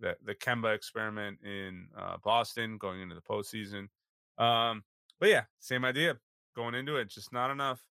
the 0.00 0.16
the, 0.24 0.34
Kemba 0.34 0.74
experiment 0.74 1.38
in 1.44 1.88
uh, 1.96 2.16
Boston 2.24 2.78
going 2.78 3.00
into 3.00 3.14
the 3.14 3.20
postseason. 3.20 3.88
Um, 4.42 4.82
but 5.18 5.28
yeah, 5.28 5.44
same 5.58 5.84
idea 5.84 6.16
going 6.56 6.74
into 6.74 6.96
it. 6.96 7.08
Just 7.08 7.32
not 7.32 7.50
enough. 7.50 7.82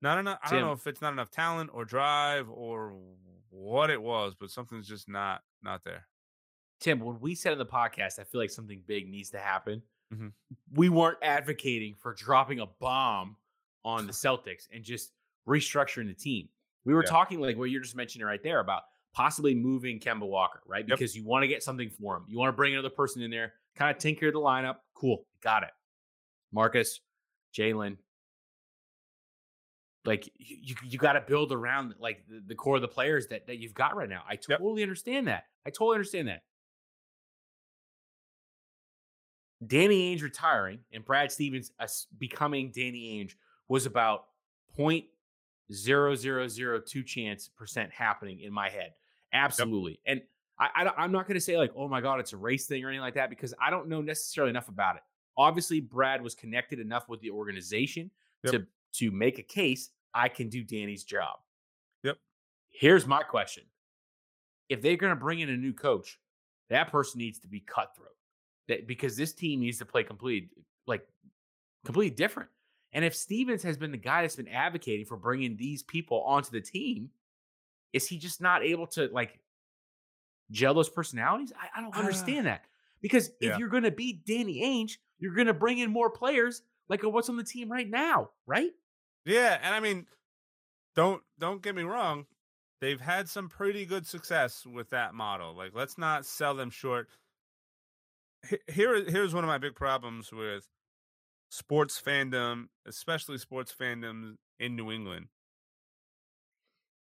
Not 0.00 0.18
enough. 0.18 0.38
I 0.42 0.50
don't 0.50 0.60
know 0.62 0.72
if 0.72 0.86
it's 0.86 1.00
not 1.00 1.12
enough 1.12 1.30
talent 1.30 1.70
or 1.72 1.84
drive 1.84 2.48
or 2.50 2.94
what 3.50 3.90
it 3.90 4.00
was, 4.00 4.34
but 4.38 4.50
something's 4.50 4.88
just 4.88 5.08
not 5.08 5.42
not 5.62 5.84
there. 5.84 6.06
Tim, 6.80 6.98
when 7.00 7.20
we 7.20 7.34
said 7.34 7.52
in 7.52 7.58
the 7.58 7.66
podcast, 7.66 8.18
I 8.18 8.24
feel 8.24 8.40
like 8.40 8.50
something 8.50 8.82
big 8.86 9.08
needs 9.08 9.30
to 9.30 9.38
happen. 9.38 9.82
Mhm. 10.12 10.32
We 10.72 10.88
weren't 10.88 11.18
advocating 11.22 11.94
for 11.94 12.12
dropping 12.14 12.58
a 12.60 12.66
bomb 12.66 13.36
on 13.84 14.06
the 14.06 14.12
Celtics 14.12 14.68
and 14.72 14.82
just 14.82 15.12
restructuring 15.46 16.08
the 16.08 16.14
team. 16.14 16.48
We 16.84 16.94
were 16.94 17.04
Yeah. 17.04 17.10
talking 17.10 17.40
like 17.40 17.56
what 17.56 17.70
you're 17.70 17.80
just 17.82 17.94
mentioning 17.96 18.26
right 18.26 18.42
there 18.42 18.58
about 18.60 18.82
possibly 19.12 19.54
moving 19.54 20.00
Kemba 20.00 20.26
Walker, 20.26 20.60
right? 20.66 20.86
Yep. 20.88 20.98
Because 20.98 21.16
you 21.16 21.24
want 21.24 21.42
to 21.42 21.48
get 21.48 21.62
something 21.62 21.90
for 21.90 22.16
him. 22.16 22.24
You 22.28 22.38
want 22.38 22.48
to 22.48 22.56
bring 22.56 22.72
another 22.72 22.90
person 22.90 23.22
in 23.22 23.30
there, 23.30 23.54
kind 23.76 23.94
of 23.94 24.00
tinker 24.00 24.30
the 24.30 24.38
lineup. 24.38 24.76
Cool, 24.94 25.26
got 25.42 25.62
it. 25.62 25.70
Marcus, 26.52 27.00
Jalen. 27.56 27.96
Like 30.04 30.28
you, 30.36 30.74
you, 30.84 30.98
got 30.98 31.12
to 31.12 31.20
build 31.20 31.52
around 31.52 31.94
like 32.00 32.24
the, 32.28 32.42
the 32.44 32.56
core 32.56 32.74
of 32.74 32.82
the 32.82 32.88
players 32.88 33.28
that 33.28 33.46
that 33.46 33.58
you've 33.58 33.74
got 33.74 33.94
right 33.94 34.08
now. 34.08 34.22
I 34.28 34.32
Yep. 34.32 34.58
totally 34.58 34.82
understand 34.82 35.28
that. 35.28 35.44
I 35.64 35.70
totally 35.70 35.94
understand 35.94 36.26
that. 36.26 36.42
Danny 39.64 40.12
Ainge 40.16 40.22
retiring 40.22 40.80
and 40.92 41.04
Brad 41.04 41.30
Stevens 41.30 41.70
becoming 42.18 42.72
Danny 42.74 43.22
Ainge 43.24 43.34
was 43.68 43.86
about 43.86 44.24
point 44.76 45.04
zero 45.72 46.16
zero 46.16 46.48
zero 46.48 46.80
two 46.80 47.04
chance 47.04 47.48
percent 47.48 47.92
happening 47.92 48.40
in 48.40 48.52
my 48.52 48.68
head. 48.68 48.94
Absolutely. 49.32 50.00
And 50.06 50.22
I, 50.58 50.90
I, 50.96 51.04
am 51.04 51.12
not 51.12 51.26
going 51.26 51.34
to 51.34 51.40
say 51.40 51.56
like, 51.56 51.72
oh 51.76 51.88
my 51.88 52.00
God, 52.00 52.20
it's 52.20 52.32
a 52.32 52.36
race 52.36 52.66
thing 52.66 52.84
or 52.84 52.88
anything 52.88 53.02
like 53.02 53.14
that 53.14 53.30
because 53.30 53.54
I 53.60 53.70
don't 53.70 53.88
know 53.88 54.00
necessarily 54.00 54.50
enough 54.50 54.68
about 54.68 54.96
it. 54.96 55.02
Obviously, 55.36 55.80
Brad 55.80 56.22
was 56.22 56.34
connected 56.34 56.78
enough 56.78 57.08
with 57.08 57.20
the 57.20 57.30
organization 57.30 58.10
Yep. 58.44 58.52
to 58.52 58.66
to 58.94 59.10
make 59.10 59.38
a 59.38 59.42
case 59.42 59.90
I 60.12 60.28
can 60.28 60.48
do 60.48 60.64
Danny's 60.64 61.04
job. 61.04 61.38
Yep. 62.02 62.18
Here's 62.70 63.06
my 63.06 63.22
question: 63.22 63.64
If 64.68 64.82
they're 64.82 64.96
going 64.96 65.10
to 65.10 65.16
bring 65.20 65.40
in 65.40 65.48
a 65.48 65.56
new 65.56 65.72
coach, 65.72 66.18
that 66.70 66.90
person 66.90 67.18
needs 67.18 67.38
to 67.40 67.48
be 67.48 67.60
cutthroat. 67.60 68.08
That 68.68 68.86
because 68.86 69.16
this 69.16 69.32
team 69.32 69.60
needs 69.60 69.78
to 69.78 69.86
play 69.86 70.02
completely 70.02 70.50
like 70.86 71.06
completely 71.84 72.14
different. 72.14 72.48
And 72.92 73.04
if 73.04 73.14
Stevens 73.14 73.62
has 73.62 73.76
been 73.76 73.90
the 73.90 73.96
guy 73.96 74.22
that's 74.22 74.36
been 74.36 74.48
advocating 74.48 75.06
for 75.06 75.16
bringing 75.16 75.56
these 75.56 75.82
people 75.82 76.22
onto 76.22 76.50
the 76.50 76.60
team, 76.60 77.08
is 77.92 78.06
he 78.08 78.18
just 78.18 78.40
not 78.40 78.62
able 78.62 78.86
to 78.88 79.08
like 79.12 79.38
gel 80.50 80.74
those 80.74 80.88
personalities? 80.88 81.52
I, 81.58 81.78
I 81.78 81.82
don't 81.82 81.94
Uh, 81.94 82.00
understand 82.00 82.46
that. 82.46 82.64
Because 83.00 83.28
if 83.40 83.50
yeah. 83.50 83.58
you're 83.58 83.68
going 83.68 83.82
to 83.82 83.90
beat 83.90 84.24
Danny 84.24 84.62
Ainge, 84.62 84.98
you're 85.18 85.34
going 85.34 85.48
to 85.48 85.54
bring 85.54 85.78
in 85.78 85.90
more 85.90 86.08
players 86.08 86.62
like 86.88 87.02
what's 87.02 87.28
on 87.28 87.36
the 87.36 87.44
team 87.44 87.70
right 87.70 87.88
now, 87.88 88.30
right? 88.46 88.70
Yeah, 89.24 89.58
and 89.62 89.74
I 89.74 89.80
mean, 89.80 90.06
don't 90.94 91.22
don't 91.38 91.62
get 91.62 91.74
me 91.74 91.82
wrong. 91.82 92.26
They've 92.80 93.00
had 93.00 93.28
some 93.28 93.48
pretty 93.48 93.86
good 93.86 94.06
success 94.06 94.66
with 94.66 94.90
that 94.90 95.14
model. 95.14 95.54
Like, 95.54 95.72
let's 95.74 95.98
not 95.98 96.26
sell 96.26 96.54
them 96.54 96.70
short. 96.70 97.08
Here, 98.68 99.04
here's 99.08 99.32
one 99.32 99.44
of 99.44 99.48
my 99.48 99.58
big 99.58 99.76
problems 99.76 100.32
with 100.32 100.66
sports 101.48 102.00
fandom, 102.04 102.66
especially 102.86 103.38
sports 103.38 103.72
fandom 103.72 104.34
in 104.58 104.74
New 104.74 104.90
England. 104.90 105.26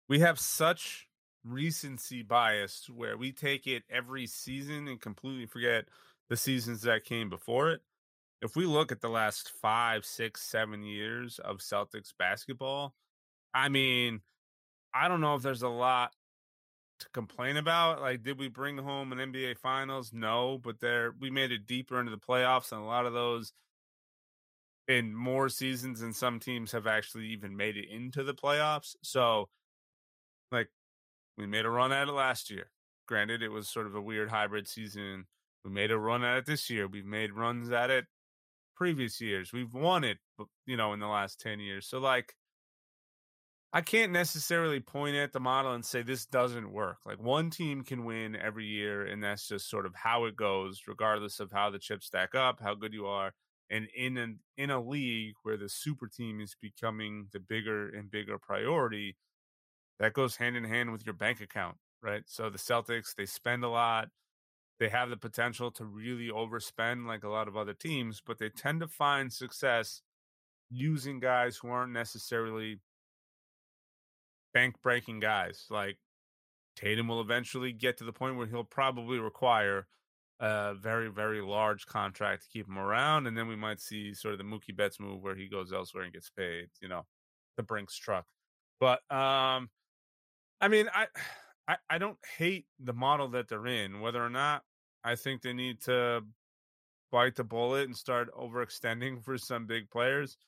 We 0.09 0.21
have 0.21 0.39
such 0.39 1.09
recency 1.45 2.23
bias 2.23 2.89
where 2.91 3.17
we 3.17 3.33
take 3.33 3.67
it 3.67 3.85
every 3.91 4.27
season 4.27 4.89
and 4.89 5.01
completely 5.01 5.47
forget 5.47 5.87
the 6.29 6.37
seasons 6.37 6.83
that 6.83 7.05
came 7.05 7.31
before 7.31 7.71
it 7.71 7.83
if 8.41 8.57
we 8.57 8.67
look 8.67 8.93
at 8.93 9.01
the 9.01 9.09
last 9.09 9.51
five, 9.51 10.05
six, 10.05 10.43
seven 10.43 10.83
years 10.83 11.39
of 11.41 11.59
Celtics 11.59 12.13
basketball, 12.17 12.95
I 13.53 13.69
mean, 13.69 14.21
I 14.95 15.09
don't 15.09 15.21
know 15.21 15.35
if 15.35 15.43
there's 15.43 15.63
a 15.63 15.69
lot 15.69 16.13
to 17.01 17.09
complain 17.11 17.57
about. 17.57 18.01
Like, 18.01 18.23
did 18.23 18.39
we 18.39 18.49
bring 18.49 18.79
home 18.79 19.13
an 19.13 19.19
NBA 19.33 19.59
Finals? 19.59 20.13
No, 20.13 20.59
but 20.59 20.81
there 20.81 21.15
we 21.19 21.31
made 21.31 21.53
it 21.53 21.67
deeper 21.67 21.99
into 21.99 22.11
the 22.11 22.19
playoffs, 22.19 22.73
and 22.73 22.81
a 22.81 22.85
lot 22.85 23.07
of 23.07 23.13
those 23.13 23.53
in 24.87 25.15
more 25.15 25.49
seasons 25.49 26.01
than 26.01 26.13
some 26.13 26.41
teams 26.41 26.73
have 26.73 26.87
actually 26.87 27.27
even 27.27 27.57
made 27.57 27.77
it 27.77 27.91
into 27.91 28.23
the 28.23 28.35
playoffs. 28.35 28.97
So, 29.03 29.49
we 31.39 31.47
made 31.47 31.65
a 31.65 31.71
run 31.71 31.93
at 31.93 32.09
it 32.09 32.13
last 32.13 32.51
year. 32.51 32.71
Granted, 33.07 33.43
it 33.43 33.49
was 33.51 33.69
sort 33.69 33.87
of 33.87 33.95
a 33.95 34.03
weird 34.03 34.29
hybrid 34.29 34.69
season. 34.69 35.27
We 35.65 35.71
made 35.71 35.91
a 35.91 35.99
run 35.99 36.25
at 36.25 36.37
it 36.37 36.47
this 36.47 36.69
year. 36.69 36.87
We've 36.89 37.07
made 37.07 37.33
runs 37.33 37.71
at 37.71 37.91
it 37.91 38.07
previous 38.77 39.21
years. 39.21 39.53
We've 39.53 39.73
won 39.73 40.05
it, 40.05 40.19
you 40.67 40.77
know, 40.77 40.93
in 40.93 41.01
the 41.01 41.07
last 41.07 41.41
10 41.41 41.61
years. 41.61 41.87
So, 41.87 41.99
like, 41.99 42.35
I 43.73 43.83
can't 43.83 44.13
necessarily 44.13 44.81
point 44.81 45.17
at 45.17 45.33
the 45.33 45.41
model 45.41 45.73
and 45.73 45.85
say 45.85 46.03
this 46.03 46.27
doesn't 46.27 46.73
work. 46.73 46.99
Like, 47.07 47.23
one 47.23 47.51
team 47.51 47.85
can 47.85 48.05
win 48.05 48.35
every 48.35 48.67
year, 48.67 49.05
and 49.05 49.23
that's 49.23 49.47
just 49.47 49.71
sort 49.71 49.87
of 49.87 49.95
how 49.95 50.25
it 50.25 50.37
goes, 50.37 50.83
regardless 50.89 51.39
of 51.39 51.53
how 51.53 51.71
the 51.71 51.79
chips 51.79 52.07
stack 52.07 52.35
up, 52.35 52.61
how 52.61 52.75
good 52.75 52.93
you 52.93 53.07
are. 53.07 53.33
And 53.71 53.87
in 53.95 54.17
an 54.17 54.41
in 54.57 54.71
a 54.71 54.81
league 54.81 55.35
where 55.43 55.59
the 55.59 55.69
super 55.69 56.09
team 56.09 56.41
is 56.41 56.57
becoming 56.61 57.29
the 57.33 57.41
bigger 57.41 57.89
and 57.91 58.11
bigger 58.11 58.39
priority, 58.39 59.17
that 59.99 60.13
goes 60.13 60.37
hand 60.37 60.57
in 60.57 60.65
hand 60.65 60.93
with 60.93 61.05
your 61.05 61.15
bank 61.15 61.41
account, 61.41 61.77
right? 62.03 62.23
So 62.27 62.51
the 62.51 62.59
Celtics, 62.59 63.15
they 63.15 63.27
spend 63.27 63.65
a 63.65 63.69
lot 63.69 64.09
they 64.79 64.89
have 64.89 65.11
the 65.11 65.17
potential 65.17 65.71
to 65.73 65.85
really 65.85 66.29
overspend 66.29 67.07
like 67.07 67.25
a 67.25 67.29
lot 67.29 67.49
of 67.49 67.57
other 67.57 67.75
teams, 67.75 68.23
but 68.25 68.39
they 68.39 68.49
tend 68.49 68.81
to 68.81 68.89
find 68.89 69.33
success 69.33 70.03
using 70.71 71.19
guys 71.19 71.57
who 71.57 71.69
aren't 71.69 71.93
necessarily 71.93 72.79
bank 74.55 74.77
breaking 74.83 75.21
guys. 75.21 75.67
Like 75.69 75.99
Tatum 76.77 77.09
will 77.09 77.21
eventually 77.21 77.73
get 77.73 77.97
to 77.99 78.05
the 78.05 78.13
point 78.13 78.37
where 78.37 78.47
he'll 78.47 78.65
probably 78.65 79.19
require 79.19 79.89
a 80.39 80.75
very, 80.75 81.11
very 81.11 81.41
large 81.41 81.87
contract 81.87 82.43
to 82.43 82.49
keep 82.49 82.69
him 82.69 82.79
around. 82.79 83.27
And 83.27 83.37
then 83.37 83.49
we 83.49 83.57
might 83.57 83.81
see 83.81 84.15
sort 84.15 84.35
of 84.35 84.39
the 84.39 84.45
Mookie 84.45 84.77
Betts 84.77 85.01
move 85.01 85.23
where 85.23 85.35
he 85.35 85.49
goes 85.49 85.73
elsewhere 85.73 86.05
and 86.05 86.13
gets 86.13 86.31
paid, 86.31 86.69
you 86.81 86.89
know, 86.89 87.05
the 87.57 87.65
Brinks 87.65 87.97
truck. 87.97 88.27
But 88.79 89.01
um 89.11 89.71
I 90.61 90.69
mean 90.69 90.89
I 90.95 91.07
I, 91.69 91.77
I 91.91 91.99
don't 91.99 92.17
hate 92.39 92.65
the 92.81 92.95
model 92.95 93.29
that 93.29 93.47
they're 93.47 93.67
in, 93.67 94.01
whether 94.01 94.25
or 94.25 94.31
not 94.31 94.63
I 95.05 95.17
think 95.17 95.43
they 95.43 95.53
need 95.53 95.83
to 95.83 96.23
bite 97.13 97.37
the 97.37 97.45
bullet 97.45 97.85
and 97.87 97.97
start 97.97 98.31
overextending 98.35 99.23
for 99.25 99.37
some 99.37 99.67
big 99.67 99.91
players. 99.91 100.39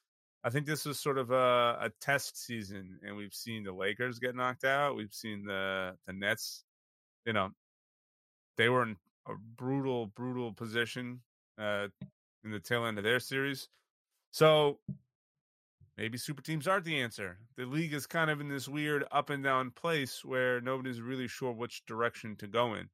I 0.42 0.48
think 0.48 0.64
this 0.64 0.86
was 0.86 0.98
sort 0.98 1.18
of 1.18 1.30
a, 1.30 1.76
a 1.78 1.90
test 2.00 2.42
season, 2.42 2.98
and 3.02 3.14
we've 3.14 3.34
seen 3.34 3.64
the 3.64 3.72
Lakers 3.72 4.18
get 4.18 4.34
knocked 4.34 4.64
out. 4.64 4.96
We've 4.96 5.12
seen 5.12 5.44
the 5.44 5.94
the 6.06 6.14
Nets, 6.14 6.64
you 7.26 7.34
know, 7.34 7.50
they 8.56 8.70
were 8.70 8.82
in 8.82 8.96
a 9.28 9.32
brutal, 9.56 10.06
brutal 10.06 10.52
position 10.52 11.20
uh, 11.58 11.88
in 12.44 12.50
the 12.50 12.60
tail 12.60 12.86
end 12.86 12.98
of 12.98 13.04
their 13.04 13.20
series. 13.20 13.68
So 14.30 14.78
maybe 15.96 16.18
super 16.18 16.42
teams 16.42 16.66
aren't 16.66 16.84
the 16.84 17.00
answer. 17.00 17.38
The 17.56 17.66
league 17.66 17.94
is 17.94 18.06
kind 18.06 18.30
of 18.30 18.40
in 18.40 18.48
this 18.48 18.68
weird 18.68 19.04
up 19.12 19.30
and 19.30 19.44
down 19.44 19.70
place 19.70 20.24
where 20.24 20.60
nobody's 20.60 21.00
really 21.00 21.28
sure 21.28 21.52
which 21.52 21.84
direction 21.86 22.36
to 22.36 22.46
go 22.46 22.74
in. 22.74 22.88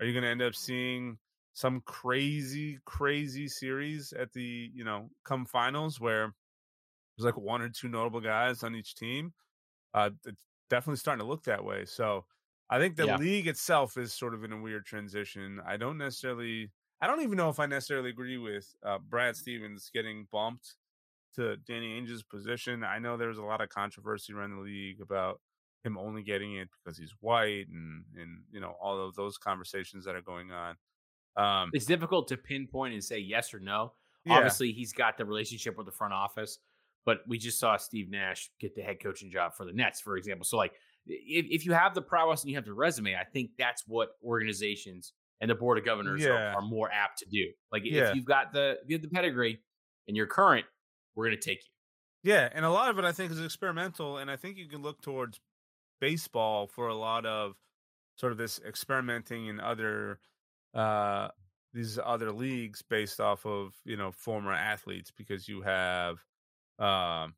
Are 0.00 0.06
you 0.06 0.12
going 0.12 0.24
to 0.24 0.30
end 0.30 0.42
up 0.42 0.54
seeing 0.54 1.18
some 1.52 1.80
crazy, 1.84 2.78
crazy 2.84 3.48
series 3.48 4.12
at 4.12 4.32
the, 4.32 4.70
you 4.74 4.84
know, 4.84 5.08
come 5.24 5.44
finals 5.46 6.00
where 6.00 6.32
there's 7.16 7.24
like 7.24 7.36
one 7.36 7.62
or 7.62 7.68
two 7.68 7.88
notable 7.88 8.20
guys 8.20 8.62
on 8.62 8.74
each 8.74 8.94
team? 8.94 9.32
Uh, 9.92 10.10
it's 10.26 10.46
definitely 10.68 10.98
starting 10.98 11.24
to 11.24 11.28
look 11.28 11.44
that 11.44 11.64
way. 11.64 11.84
So 11.84 12.24
I 12.70 12.78
think 12.78 12.96
the 12.96 13.06
yeah. 13.06 13.16
league 13.16 13.46
itself 13.46 13.96
is 13.96 14.12
sort 14.12 14.34
of 14.34 14.42
in 14.42 14.52
a 14.52 14.60
weird 14.60 14.84
transition. 14.84 15.60
I 15.66 15.76
don't 15.76 15.98
necessarily, 15.98 16.70
I 17.00 17.06
don't 17.06 17.22
even 17.22 17.36
know 17.36 17.48
if 17.48 17.60
I 17.60 17.66
necessarily 17.66 18.10
agree 18.10 18.38
with 18.38 18.66
uh, 18.84 18.98
Brad 18.98 19.36
Stevens 19.36 19.90
getting 19.92 20.26
bumped 20.32 20.74
to 21.36 21.56
Danny 21.56 21.98
Ainge's 21.98 22.22
position. 22.22 22.84
I 22.84 22.98
know 22.98 23.16
there 23.16 23.28
was 23.28 23.38
a 23.38 23.42
lot 23.42 23.60
of 23.60 23.68
controversy 23.68 24.32
around 24.32 24.56
the 24.56 24.62
league 24.62 25.00
about 25.00 25.40
him 25.84 25.98
only 25.98 26.22
getting 26.22 26.56
it 26.56 26.68
because 26.72 26.98
he's 26.98 27.14
white 27.20 27.66
and 27.68 28.04
and 28.16 28.42
you 28.50 28.60
know 28.60 28.74
all 28.80 29.06
of 29.06 29.14
those 29.14 29.36
conversations 29.36 30.04
that 30.04 30.14
are 30.14 30.22
going 30.22 30.50
on. 30.50 30.76
Um, 31.36 31.70
it's 31.72 31.86
difficult 31.86 32.28
to 32.28 32.36
pinpoint 32.36 32.94
and 32.94 33.02
say 33.02 33.18
yes 33.18 33.52
or 33.52 33.60
no. 33.60 33.92
Yeah. 34.24 34.34
Obviously, 34.34 34.72
he's 34.72 34.92
got 34.92 35.18
the 35.18 35.24
relationship 35.24 35.76
with 35.76 35.86
the 35.86 35.92
front 35.92 36.14
office, 36.14 36.58
but 37.04 37.18
we 37.28 37.38
just 37.38 37.58
saw 37.58 37.76
Steve 37.76 38.10
Nash 38.10 38.50
get 38.60 38.74
the 38.74 38.82
head 38.82 38.96
coaching 39.02 39.30
job 39.30 39.54
for 39.54 39.66
the 39.66 39.72
Nets, 39.72 40.00
for 40.00 40.16
example. 40.16 40.44
So, 40.44 40.56
like, 40.56 40.72
if, 41.06 41.46
if 41.50 41.66
you 41.66 41.72
have 41.72 41.94
the 41.94 42.00
prowess 42.00 42.42
and 42.42 42.50
you 42.50 42.56
have 42.56 42.64
the 42.64 42.72
resume, 42.72 43.14
I 43.14 43.24
think 43.24 43.50
that's 43.58 43.84
what 43.86 44.10
organizations 44.24 45.12
and 45.40 45.50
the 45.50 45.54
board 45.54 45.76
of 45.76 45.84
governors 45.84 46.22
yeah. 46.22 46.30
are, 46.30 46.56
are, 46.56 46.62
more 46.62 46.90
apt 46.90 47.18
to 47.18 47.26
do. 47.26 47.50
Like, 47.70 47.82
yeah. 47.84 48.08
if 48.08 48.16
you've 48.16 48.24
got 48.24 48.52
the 48.52 48.78
you 48.86 48.94
have 48.94 49.02
the 49.02 49.08
pedigree 49.08 49.60
and 50.08 50.16
you're 50.16 50.26
current, 50.26 50.64
we're 51.14 51.26
going 51.26 51.38
to 51.38 51.44
take 51.44 51.58
you. 51.64 52.32
Yeah, 52.32 52.48
and 52.52 52.64
a 52.64 52.70
lot 52.70 52.90
of 52.90 52.98
it 52.98 53.04
I 53.04 53.12
think 53.12 53.32
is 53.32 53.40
experimental, 53.40 54.16
and 54.18 54.30
I 54.30 54.36
think 54.36 54.56
you 54.56 54.66
can 54.68 54.82
look 54.82 55.02
towards 55.02 55.40
baseball 56.00 56.66
for 56.66 56.88
a 56.88 56.94
lot 56.94 57.26
of 57.26 57.54
sort 58.16 58.32
of 58.32 58.38
this 58.38 58.60
experimenting 58.66 59.46
in 59.46 59.60
other 59.60 60.20
uh 60.74 61.28
these 61.72 61.98
other 62.04 62.30
leagues 62.32 62.82
based 62.82 63.20
off 63.20 63.44
of 63.46 63.74
you 63.84 63.96
know 63.96 64.12
former 64.12 64.52
athletes 64.52 65.10
because 65.16 65.48
you 65.48 65.62
have 65.62 66.18
um 66.78 67.34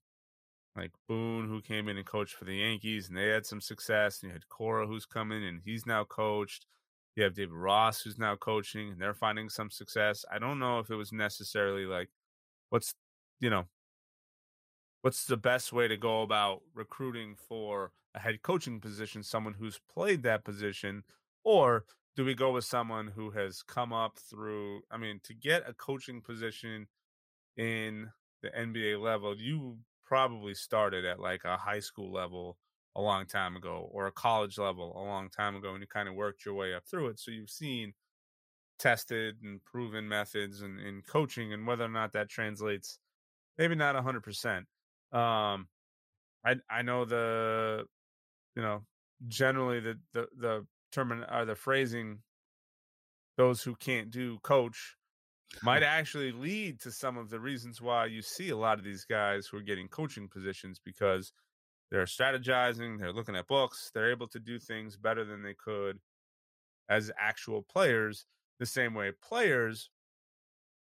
like 0.77 0.91
Boone 1.09 1.49
who 1.49 1.63
came 1.63 1.89
in 1.89 1.97
and 1.97 2.07
coached 2.07 2.35
for 2.35 2.45
the 2.45 2.57
Yankees 2.57 3.09
and 3.09 3.17
they 3.17 3.29
had 3.29 3.47
some 3.47 3.61
success 3.61 4.23
and 4.23 4.31
you 4.31 4.35
had 4.35 4.49
Cora 4.49 4.87
who's 4.87 5.07
coming 5.07 5.45
and 5.45 5.61
he's 5.65 5.87
now 5.87 6.05
coached 6.05 6.67
you 7.15 7.23
have 7.25 7.35
David 7.35 7.55
Ross 7.55 8.03
who's 8.03 8.19
now 8.19 8.37
coaching 8.37 8.91
and 8.91 9.01
they're 9.01 9.15
finding 9.15 9.49
some 9.49 9.71
success 9.71 10.25
I 10.31 10.39
don't 10.39 10.59
know 10.59 10.79
if 10.81 10.91
it 10.91 10.97
was 10.97 11.13
necessarily 11.13 11.87
like 11.87 12.11
what's 12.71 12.95
you 13.41 13.51
know 13.51 13.67
what's 15.03 15.27
the 15.27 15.37
best 15.37 15.73
way 15.73 15.89
to 15.89 15.97
go 15.97 16.23
about 16.23 16.63
recruiting 16.75 17.37
for 17.37 17.93
a 18.15 18.19
head 18.19 18.43
coaching 18.43 18.81
position, 18.81 19.23
someone 19.23 19.55
who's 19.55 19.81
played 19.93 20.23
that 20.23 20.45
position, 20.45 21.05
or 21.45 21.85
do 22.17 22.25
we 22.25 22.35
go 22.35 22.53
with 22.53 22.65
someone 22.65 23.09
who 23.09 23.31
has 23.31 23.63
come 23.63 23.93
up 23.93 24.19
through? 24.19 24.81
I 24.91 24.97
mean, 24.97 25.21
to 25.25 25.35
get 25.35 25.69
a 25.69 25.75
coaching 25.75 26.23
position 26.23 26.89
in 27.57 28.11
the 28.43 28.57
NBA 28.57 29.01
level, 29.01 29.37
you 29.37 29.79
probably 30.05 30.55
started 30.55 31.05
at 31.05 31.21
like 31.21 31.45
a 31.45 31.57
high 31.57 31.81
school 31.81 32.13
level 32.13 32.59
a 32.97 33.03
long 33.03 33.27
time 33.27 33.57
ago 33.57 33.89
or 33.93 34.07
a 34.07 34.13
college 34.13 34.59
level 34.59 34.93
a 34.97 35.05
long 35.05 35.29
time 35.31 35.57
ago 35.57 35.73
and 35.73 35.83
you 35.83 35.87
kind 35.87 36.09
of 36.09 36.15
worked 36.15 36.45
your 36.45 36.55
way 36.55 36.75
up 36.75 36.85
through 36.87 37.09
it. 37.09 37.21
So 37.21 37.31
you've 37.31 37.51
seen 37.51 37.93
tested 38.79 39.43
and 39.43 39.65
proven 39.65 40.09
methods 40.09 40.63
and 40.63 40.81
in 40.81 41.03
coaching 41.03 41.53
and 41.53 41.67
whether 41.67 41.85
or 41.85 41.89
not 41.89 42.13
that 42.13 42.29
translates 42.29 42.99
maybe 43.59 43.75
not 43.75 43.95
100% 43.95 44.59
um 45.13 45.69
i 46.45 46.55
i 46.71 46.83
know 46.83 47.05
the 47.05 47.85
you 48.57 48.63
know, 48.63 48.83
generally 49.29 49.79
the 49.81 49.99
the 50.13 50.27
the 50.37 50.67
term 50.91 51.13
or 51.13 51.27
uh, 51.31 51.45
the 51.45 51.55
phrasing 51.55 52.19
those 53.37 53.63
who 53.63 53.77
can't 53.77 54.11
do 54.11 54.39
coach 54.43 54.97
might 55.63 55.83
actually 55.83 56.33
lead 56.33 56.81
to 56.81 56.91
some 56.91 57.19
of 57.19 57.29
the 57.29 57.39
reasons 57.39 57.81
why 57.81 58.07
you 58.07 58.23
see 58.23 58.49
a 58.49 58.57
lot 58.57 58.79
of 58.79 58.85
these 58.85 59.05
guys 59.05 59.47
who 59.47 59.59
are 59.59 59.63
getting 59.63 59.89
coaching 59.89 60.27
positions 60.29 60.81
because 60.83 61.33
they're 61.91 62.05
strategizing, 62.05 62.99
they're 62.99 63.13
looking 63.13 63.37
at 63.37 63.47
books, 63.47 63.91
they're 63.95 64.11
able 64.11 64.27
to 64.29 64.41
do 64.41 64.59
things 64.59 64.97
better 64.97 65.25
than 65.25 65.43
they 65.43 65.55
could 65.55 65.99
as 66.89 67.13
actual 67.21 67.63
players. 67.63 68.27
The 68.59 68.67
same 68.67 68.95
way 68.95 69.13
players 69.23 69.91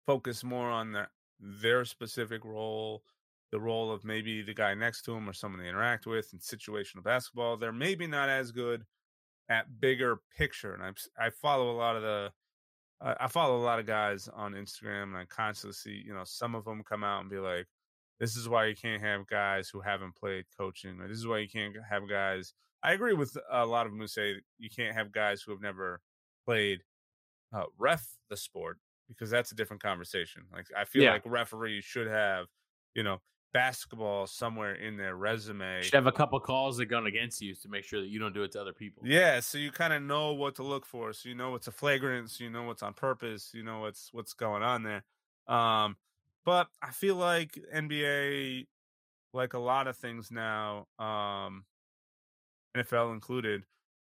focus 0.08 0.44
more 0.44 0.70
on 0.70 0.94
their 0.94 1.12
their 1.42 1.86
specific 1.86 2.46
role 2.46 3.04
the 3.52 3.60
role 3.60 3.92
of 3.92 4.06
maybe 4.06 4.42
the 4.42 4.54
guy 4.54 4.74
next 4.74 5.02
to 5.04 5.14
him 5.14 5.30
or 5.30 5.34
someone 5.34 5.62
they 5.62 5.68
interact 5.68 6.06
with 6.06 6.32
in 6.32 6.40
situational 6.40 7.04
basketball. 7.04 7.58
They're 7.58 7.74
maybe 7.74 8.08
not 8.08 8.30
as 8.30 8.52
good 8.52 8.86
at 9.50 9.82
bigger 9.82 10.22
picture. 10.38 10.74
And 10.74 10.84
I 10.84 11.26
I 11.26 11.30
follow 11.30 11.72
a 11.72 11.78
lot 11.78 11.98
of 11.98 12.02
the 12.02 12.32
I 13.02 13.28
follow 13.28 13.58
a 13.58 13.66
lot 13.66 13.80
of 13.80 13.88
guys 13.88 14.30
on 14.32 14.54
Instagram, 14.54 15.04
and 15.04 15.18
I 15.18 15.26
constantly 15.26 15.74
see 15.74 16.04
you 16.06 16.14
know 16.14 16.24
some 16.24 16.56
of 16.56 16.66
them 16.66 16.84
come 16.84 17.04
out 17.04 17.22
and 17.22 17.30
be 17.30 17.40
like, 17.40 17.68
"This 18.20 18.36
is 18.36 18.48
why 18.48 18.66
you 18.68 18.76
can't 18.76 19.02
have 19.02 19.28
guys 19.28 19.70
who 19.70 19.82
haven't 19.82 20.16
played 20.16 20.46
coaching," 20.58 21.02
or 21.02 21.08
"This 21.08 21.18
is 21.18 21.28
why 21.28 21.40
you 21.40 21.50
can't 21.50 21.76
have 21.90 22.08
guys." 22.08 22.54
I 22.84 22.94
agree 22.94 23.14
with 23.14 23.38
a 23.52 23.66
lot 23.66 23.86
of 23.86 23.92
them 23.92 24.00
who 24.00 24.08
say 24.08 24.36
you 24.60 24.70
can't 24.70 24.96
have 24.96 25.12
guys 25.12 25.42
who 25.42 25.52
have 25.52 25.62
never 25.62 26.02
played 26.46 26.84
uh, 27.54 27.66
ref 27.78 28.08
the 28.30 28.38
sport 28.38 28.80
because 29.12 29.30
that's 29.30 29.52
a 29.52 29.56
different 29.56 29.82
conversation. 29.82 30.44
Like 30.52 30.68
I 30.78 30.86
feel 30.86 31.04
yeah. 31.04 31.12
like 31.12 31.24
referees 31.26 31.84
should 31.84 32.08
have, 32.08 32.48
you 32.96 33.04
know, 33.04 33.20
basketball 33.54 34.28
somewhere 34.28 34.76
in 34.76 34.98
their 34.98 35.16
resume. 35.16 35.82
Should 35.82 35.94
have 35.94 36.08
a 36.08 36.12
couple 36.12 36.40
calls 36.40 36.78
that 36.78 36.86
gone 36.86 37.08
against 37.08 37.42
you 37.42 37.54
to 37.56 37.70
make 37.70 37.84
sure 37.84 38.02
that 38.02 38.08
you 38.08 38.20
don't 38.20 38.34
do 38.34 38.44
it 38.44 38.52
to 38.54 38.62
other 38.62 38.74
people. 38.74 39.04
Yeah, 39.06 39.40
so 39.40 39.58
you 39.58 39.72
kind 39.72 39.94
of 39.94 40.02
know 40.02 40.34
what 40.34 40.56
to 40.56 40.64
look 40.64 40.86
for. 40.86 41.14
So 41.14 41.30
you 41.30 41.36
know 41.36 41.52
what's 41.52 41.68
a 41.68 41.72
flagrant, 41.72 42.30
so 42.30 42.44
you 42.44 42.50
know 42.50 42.64
what's 42.64 42.84
on 42.84 42.94
purpose, 42.94 43.52
you 43.54 43.64
know 43.64 43.80
what's 43.80 44.10
what's 44.12 44.34
going 44.34 44.64
on 44.64 44.84
there. 44.84 45.04
Um, 45.48 45.98
but 46.46 46.68
I 46.82 46.92
feel 46.92 47.16
like 47.16 47.60
NBA, 47.76 48.68
like 49.34 49.54
a 49.54 49.60
lot 49.60 49.88
of 49.88 49.98
things 49.98 50.32
now, 50.32 50.88
um, 50.98 51.66
NFL 52.76 53.14
included, 53.14 53.64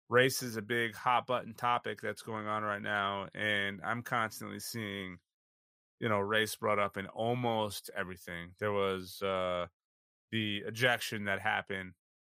race 0.10 0.42
is 0.42 0.58
a 0.58 0.62
big 0.62 0.96
hot 0.96 1.28
button 1.28 1.54
topic 1.54 2.02
that's 2.02 2.22
going 2.22 2.48
on 2.48 2.64
right 2.64 2.82
now, 2.82 3.28
and 3.34 3.82
I'm 3.84 4.02
constantly 4.02 4.60
seeing 4.60 5.18
you 6.00 6.10
know, 6.10 6.20
race 6.20 6.56
brought 6.56 6.80
up 6.80 6.98
in 6.98 7.08
almost 7.08 7.90
everything. 7.96 8.52
There 8.60 8.72
was 8.72 9.22
uh 9.22 9.68
the 10.32 10.58
ejection 10.60 11.26
that 11.26 11.40
happened 11.40 11.94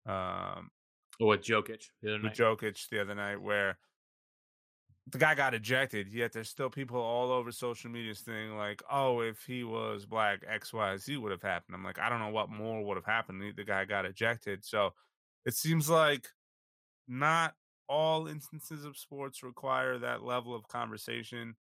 um 0.06 0.70
with 1.20 1.42
Jokic 1.42 1.84
the 2.02 2.16
other 2.16 2.24
night. 2.24 2.30
With 2.30 2.40
Jokic 2.40 2.90
the 2.90 3.02
other 3.02 3.16
night 3.16 3.42
where 3.42 3.78
the 5.08 5.18
guy 5.18 5.34
got 5.34 5.56
ejected, 5.56 6.14
yet 6.14 6.32
there's 6.32 6.50
still 6.50 6.70
people 6.70 7.02
all 7.02 7.32
over 7.32 7.52
social 7.52 7.90
media 7.90 8.14
saying 8.14 8.56
like, 8.56 8.84
"Oh, 8.92 9.22
if 9.22 9.44
he 9.44 9.64
was 9.64 10.06
black, 10.06 10.44
X, 10.48 10.72
Y, 10.72 10.98
Z 10.98 11.18
would 11.18 11.32
have 11.32 11.42
happened." 11.42 11.76
I'm 11.76 11.84
like, 11.84 11.98
I 12.00 12.10
don't 12.10 12.20
know 12.20 12.30
what 12.30 12.50
more 12.50 12.84
would 12.84 12.96
have 12.96 13.06
happened. 13.06 13.42
The 13.56 13.64
guy 13.64 13.86
got 13.86 14.06
ejected, 14.06 14.64
so 14.64 14.94
it 15.46 15.56
seems 15.56 15.90
like 15.90 16.30
not 17.10 17.56
all 17.90 18.28
instances 18.28 18.86
of 18.86 18.96
sports 18.96 19.42
require 19.44 19.98
that 19.98 20.24
level 20.24 20.56
of 20.56 20.68
conversation. 20.68 21.56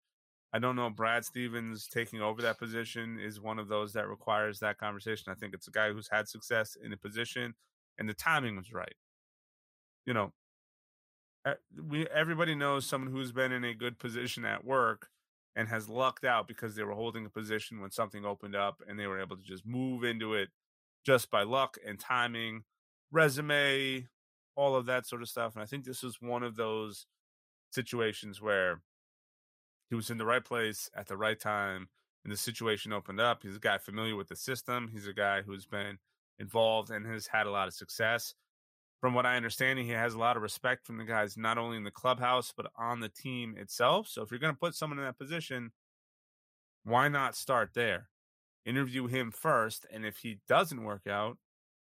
I 0.53 0.59
don't 0.59 0.75
know. 0.75 0.89
Brad 0.89 1.23
mm-hmm. 1.23 1.27
Stevens 1.27 1.87
taking 1.87 2.21
over 2.21 2.41
that 2.43 2.59
position 2.59 3.19
is 3.19 3.41
one 3.41 3.59
of 3.59 3.67
those 3.67 3.93
that 3.93 4.07
requires 4.07 4.59
that 4.59 4.77
conversation. 4.77 5.31
I 5.31 5.35
think 5.35 5.53
it's 5.53 5.67
a 5.67 5.71
guy 5.71 5.91
who's 5.91 6.09
had 6.09 6.29
success 6.29 6.77
in 6.81 6.93
a 6.93 6.97
position, 6.97 7.55
and 7.97 8.07
the 8.07 8.13
timing 8.13 8.55
was 8.55 8.71
right. 8.71 8.95
You 10.05 10.13
know, 10.13 10.33
eh, 11.45 11.55
we 11.87 12.07
everybody 12.07 12.55
knows 12.55 12.85
someone 12.85 13.11
who's 13.11 13.31
been 13.31 13.51
in 13.51 13.63
a 13.63 13.73
good 13.73 13.99
position 13.99 14.45
at 14.45 14.63
work 14.63 15.09
and 15.55 15.67
has 15.67 15.89
lucked 15.89 16.25
out 16.25 16.47
because 16.47 16.75
they 16.75 16.83
were 16.83 16.93
holding 16.93 17.25
a 17.25 17.29
position 17.29 17.81
when 17.81 17.91
something 17.91 18.23
opened 18.23 18.55
up 18.55 18.81
and 18.87 18.99
they 18.99 19.07
were 19.07 19.19
able 19.19 19.35
to 19.35 19.43
just 19.43 19.65
move 19.65 20.03
into 20.03 20.35
it 20.35 20.49
just 21.05 21.31
by 21.31 21.43
luck 21.43 21.77
and 21.85 21.99
timing, 21.99 22.63
resume, 23.11 24.07
all 24.55 24.75
of 24.75 24.85
that 24.87 25.05
sort 25.05 25.21
of 25.21 25.29
stuff. 25.29 25.55
And 25.55 25.63
I 25.63 25.65
think 25.65 25.85
this 25.85 26.03
was 26.03 26.21
one 26.21 26.43
of 26.43 26.55
those 26.55 27.05
situations 27.71 28.41
where 28.41 28.81
he 29.89 29.95
was 29.95 30.09
in 30.09 30.17
the 30.17 30.25
right 30.25 30.43
place 30.43 30.89
at 30.95 31.07
the 31.07 31.17
right 31.17 31.39
time 31.39 31.89
and 32.23 32.31
the 32.33 32.37
situation 32.37 32.93
opened 32.93 33.19
up. 33.19 33.43
He's 33.43 33.55
a 33.55 33.59
guy 33.59 33.77
familiar 33.77 34.15
with 34.15 34.27
the 34.27 34.35
system. 34.35 34.89
He's 34.91 35.07
a 35.07 35.13
guy 35.13 35.41
who's 35.41 35.65
been 35.65 35.99
involved 36.37 36.89
and 36.91 37.05
has 37.05 37.27
had 37.27 37.47
a 37.47 37.51
lot 37.51 37.67
of 37.67 37.73
success. 37.73 38.33
From 39.01 39.13
what 39.13 39.25
I 39.25 39.37
understand, 39.37 39.79
he 39.79 39.89
has 39.89 40.13
a 40.13 40.19
lot 40.19 40.35
of 40.35 40.43
respect 40.43 40.85
from 40.85 40.97
the 40.97 41.05
guys, 41.05 41.37
not 41.37 41.57
only 41.57 41.77
in 41.77 41.85
the 41.85 41.91
clubhouse, 41.91 42.53
but 42.55 42.71
on 42.77 42.99
the 42.99 43.09
team 43.09 43.55
itself. 43.57 44.07
So 44.09 44.21
if 44.21 44.31
you're 44.31 44.39
going 44.39 44.53
to 44.53 44.59
put 44.59 44.75
someone 44.75 44.99
in 44.99 45.05
that 45.05 45.17
position, 45.17 45.71
Why 46.83 47.07
not 47.07 47.35
start 47.35 47.71
there? 47.73 48.09
Interview 48.65 49.07
him 49.07 49.31
first, 49.31 49.85
and 49.91 50.05
if 50.05 50.17
he 50.17 50.39
doesn't 50.47 50.83
work 50.83 51.07
out, 51.07 51.37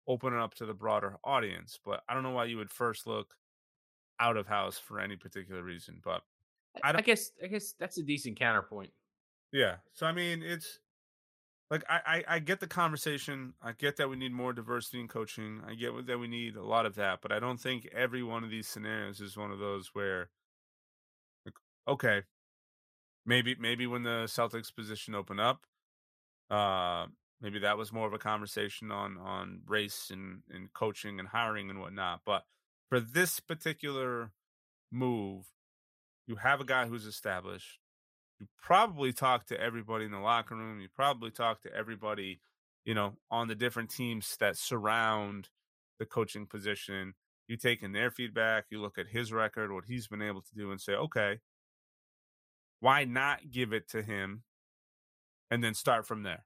open 0.07 0.33
it 0.35 0.41
up 0.41 0.55
to 0.55 0.67
the 0.67 0.75
broader 0.75 1.19
audience. 1.25 1.79
But 1.85 2.03
I 2.09 2.15
don't 2.15 2.23
know 2.23 2.31
why 2.33 2.47
you 2.47 2.57
would 2.59 2.71
first 2.71 3.07
look 3.07 3.37
out 4.21 4.37
of 4.37 4.47
house 4.49 4.79
for 4.79 5.01
any 5.01 5.17
particular 5.17 5.63
reason. 5.63 6.01
But 6.03 6.23
I, 6.77 6.83
I 6.83 6.95
I 6.97 7.03
guess 7.03 7.33
I 7.43 7.47
guess 7.47 7.73
that's 7.73 7.99
a 7.99 8.03
decent 8.03 8.39
counterpoint. 8.39 8.93
yeah, 9.53 9.79
so 9.93 10.07
I 10.07 10.13
mean, 10.13 10.43
it's 10.43 10.81
like 11.71 11.85
I, 11.89 12.25
I 12.29 12.37
I 12.37 12.41
get 12.41 12.61
the 12.61 12.69
conversation. 12.69 13.55
I 13.63 13.73
get 13.73 13.97
that 13.97 14.11
we 14.11 14.17
need 14.17 14.33
more 14.33 14.53
diversity 14.53 15.01
in 15.01 15.09
coaching. 15.09 15.63
I 15.67 15.75
get 15.75 16.07
that 16.07 16.19
we 16.19 16.29
need 16.29 16.57
a 16.57 16.65
lot 16.65 16.87
of 16.87 16.97
that, 16.97 17.21
but 17.23 17.33
I 17.33 17.41
don't 17.41 17.61
think 17.61 17.87
every 17.93 18.23
one 18.23 18.45
of 18.45 18.51
these 18.51 18.69
scenarios 18.69 19.21
is 19.21 19.37
one 19.37 19.53
of 19.53 19.59
those 19.59 19.95
where, 19.95 20.31
like, 21.45 21.55
okay, 21.87 22.23
maybe 23.25 23.55
maybe 23.57 23.87
when 23.87 24.03
the 24.03 24.25
Celtics 24.27 24.75
position 24.75 25.15
open 25.15 25.41
up, 25.41 25.67
uh, 26.51 27.07
maybe 27.43 27.59
that 27.59 27.77
was 27.77 27.93
more 27.93 28.07
of 28.07 28.15
a 28.15 28.19
conversation 28.19 28.91
on 28.91 29.19
on 29.19 29.61
race 29.67 30.11
and 30.11 30.43
and 30.51 30.73
coaching 30.73 31.19
and 31.19 31.29
hiring 31.29 31.69
and 31.69 31.81
whatnot. 31.81 32.21
But 32.25 32.45
for 32.89 33.01
this 33.01 33.41
particular 33.41 34.31
move, 34.91 35.47
you 36.27 36.37
have 36.37 36.61
a 36.61 36.65
guy 36.65 36.87
who's 36.87 37.05
established. 37.07 37.79
You 38.41 38.47
probably 38.61 39.13
talk 39.13 39.47
to 39.47 39.61
everybody 39.61 40.05
in 40.05 40.13
the 40.13 40.19
locker 40.19 40.55
room. 40.55 40.81
You 40.81 40.89
probably 40.95 41.31
talk 41.31 41.63
to 41.63 41.75
everybody, 41.75 42.41
you 42.85 42.95
know, 42.95 43.15
on 43.31 43.49
the 43.49 43.55
different 43.55 43.91
teams 43.91 44.37
that 44.41 44.57
surround 44.57 45.49
the 45.99 46.07
coaching 46.07 46.47
position. 46.47 47.15
You 47.49 47.57
take 47.57 47.83
in 47.83 47.93
their 47.93 48.11
feedback. 48.11 48.67
You 48.71 48.81
look 48.81 48.99
at 48.99 49.09
his 49.09 49.33
record, 49.33 49.73
what 49.73 49.85
he's 49.87 50.07
been 50.07 50.23
able 50.23 50.43
to 50.43 50.55
do, 50.55 50.71
and 50.71 50.81
say, 50.81 50.93
okay, 50.95 51.39
why 52.81 53.05
not 53.05 53.51
give 53.51 53.73
it 53.73 53.89
to 53.91 54.03
him 54.03 54.43
and 55.51 55.63
then 55.63 55.75
start 55.75 56.07
from 56.07 56.23
there? 56.25 56.45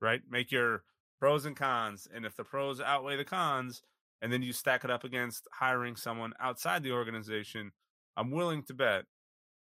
Right? 0.00 0.22
Make 0.28 0.50
your 0.50 0.84
pros 1.18 1.44
and 1.44 1.56
cons. 1.56 2.08
And 2.12 2.24
if 2.24 2.36
the 2.36 2.44
pros 2.44 2.80
outweigh 2.80 3.16
the 3.16 3.24
cons, 3.24 3.82
and 4.22 4.32
then 4.32 4.42
you 4.42 4.52
stack 4.52 4.84
it 4.84 4.90
up 4.90 5.04
against 5.04 5.48
hiring 5.52 5.96
someone 5.96 6.32
outside 6.40 6.82
the 6.82 6.92
organization, 6.92 7.72
I'm 8.16 8.30
willing 8.30 8.62
to 8.64 8.74
bet 8.74 9.04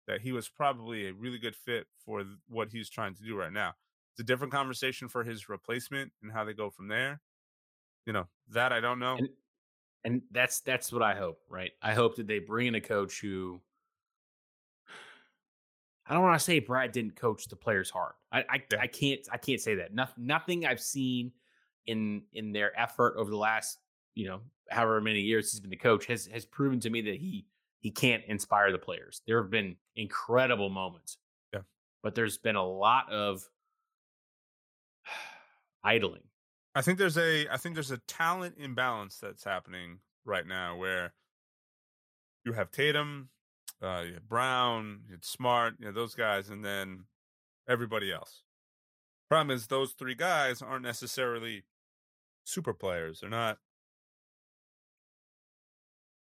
that 0.08 0.22
he 0.22 0.32
was 0.32 0.50
probably 0.50 1.08
a 1.08 1.14
really 1.14 1.38
good 1.38 1.56
fit 1.56 1.88
for 2.04 2.24
what 2.48 2.70
he's 2.70 2.90
trying 2.90 3.14
to 3.16 3.24
do 3.24 3.36
right 3.36 3.54
now. 3.54 3.74
It's 4.14 4.22
a 4.22 4.24
different 4.24 4.52
conversation 4.52 5.08
for 5.08 5.24
his 5.24 5.48
replacement 5.48 6.12
and 6.24 6.32
how 6.32 6.44
they 6.44 6.54
go 6.54 6.70
from 6.70 6.88
there. 6.88 7.22
You 8.06 8.14
know, 8.14 8.28
that 8.50 8.74
I 8.74 8.80
don't 8.80 9.00
know. 9.00 9.18
And 9.18 9.30
and 10.04 10.22
that's 10.32 10.62
that's 10.62 10.92
what 10.92 11.04
I 11.04 11.16
hope, 11.16 11.40
right? 11.50 11.72
I 11.82 11.94
hope 11.94 12.16
that 12.16 12.28
they 12.28 12.40
bring 12.40 12.68
in 12.68 12.76
a 12.76 12.82
coach 12.82 13.22
who 13.22 13.62
I 16.10 16.14
don't 16.16 16.24
want 16.24 16.40
to 16.40 16.44
say 16.44 16.60
Brad 16.60 16.92
didn't 16.92 17.16
coach 17.16 17.48
the 17.48 17.56
players 17.56 17.90
hard. 17.90 18.14
I 18.32 18.40
I, 18.50 18.64
Yeah. 18.72 18.80
I 18.82 18.88
can't 18.88 19.22
I 19.32 19.38
can't 19.38 19.62
say 19.62 19.76
that. 19.76 19.94
Nothing 19.94 20.26
nothing 20.26 20.66
I've 20.66 20.82
seen 20.82 21.32
in 21.86 22.24
in 22.34 22.52
their 22.52 22.78
effort 22.80 23.16
over 23.16 23.30
the 23.30 23.38
last 23.38 23.78
you 24.16 24.28
know 24.28 24.42
however 24.70 25.00
many 25.02 25.22
years 25.22 25.52
he's 25.52 25.60
been 25.60 25.70
the 25.70 25.76
coach 25.78 26.06
has 26.08 26.26
has 26.28 26.46
proven 26.46 26.80
to 26.82 26.90
me 26.90 27.02
that 27.02 27.16
he 27.16 27.46
he 27.80 27.92
can't 27.92 28.24
inspire 28.28 28.72
the 28.72 28.78
players. 28.78 29.22
There 29.28 29.42
have 29.42 29.50
been 29.52 29.76
incredible 29.96 30.70
moments, 30.70 31.18
Yeah. 31.54 31.62
but 32.04 32.14
there's 32.16 32.38
been 32.38 32.56
a 32.58 32.68
lot 32.68 33.10
of 33.12 33.48
idling. 35.84 36.24
I 36.76 36.82
think 36.82 36.98
there's 36.98 37.18
a 37.18 37.48
I 37.50 37.58
think 37.58 37.76
there's 37.76 37.92
a 37.92 37.98
talent 38.00 38.56
imbalance 38.58 39.18
that's 39.20 39.44
happening 39.44 40.00
right 40.26 40.46
now 40.46 40.76
where 40.78 41.14
you 42.46 42.54
have 42.54 42.72
Tatum, 42.72 43.30
uh, 43.82 44.04
you 44.06 44.14
have 44.14 44.28
Brown, 44.28 45.02
you 45.08 45.14
have 45.14 45.24
Smart, 45.24 45.76
you 45.80 45.86
know, 45.86 45.92
those 45.92 46.16
guys, 46.16 46.50
and 46.50 46.64
then 46.64 47.06
everybody 47.68 48.12
else. 48.12 48.44
Problem 49.30 49.56
is 49.56 49.68
those 49.68 49.92
three 49.92 50.16
guys 50.16 50.62
aren't 50.62 50.84
necessarily 50.84 51.64
super 52.46 52.74
players. 52.74 53.20
They're 53.22 53.30
not 53.30 53.58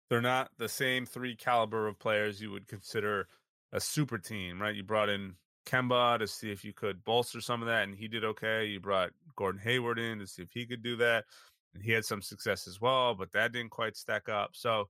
they're 0.10 0.22
not 0.22 0.52
the 0.58 0.70
same 0.70 1.06
three 1.06 1.36
caliber 1.36 1.88
of 1.88 2.00
players 2.00 2.42
you 2.42 2.52
would 2.52 2.68
consider 2.68 3.28
a 3.72 3.80
super 3.80 4.18
team, 4.18 4.62
right? 4.62 4.76
You 4.76 4.84
brought 4.84 5.10
in 5.10 5.36
Kemba 5.66 6.20
to 6.20 6.28
see 6.28 6.52
if 6.52 6.64
you 6.64 6.74
could 6.74 7.04
bolster 7.04 7.42
some 7.42 7.62
of 7.62 7.68
that, 7.68 7.84
and 7.84 7.96
he 7.96 8.08
did 8.08 8.24
okay. 8.24 8.66
You 8.66 8.80
brought 8.80 9.12
Gordon 9.36 9.62
Hayward 9.62 10.00
in 10.00 10.20
to 10.20 10.28
see 10.28 10.44
if 10.44 10.52
he 10.52 10.66
could 10.66 10.84
do 10.84 10.96
that, 10.98 11.26
and 11.74 11.84
he 11.84 11.92
had 11.92 12.06
some 12.06 12.22
success 12.22 12.68
as 12.68 12.80
well, 12.80 13.16
but 13.16 13.32
that 13.32 13.52
didn't 13.52 13.72
quite 13.72 13.98
stack 13.98 14.30
up. 14.30 14.52
So 14.54 14.90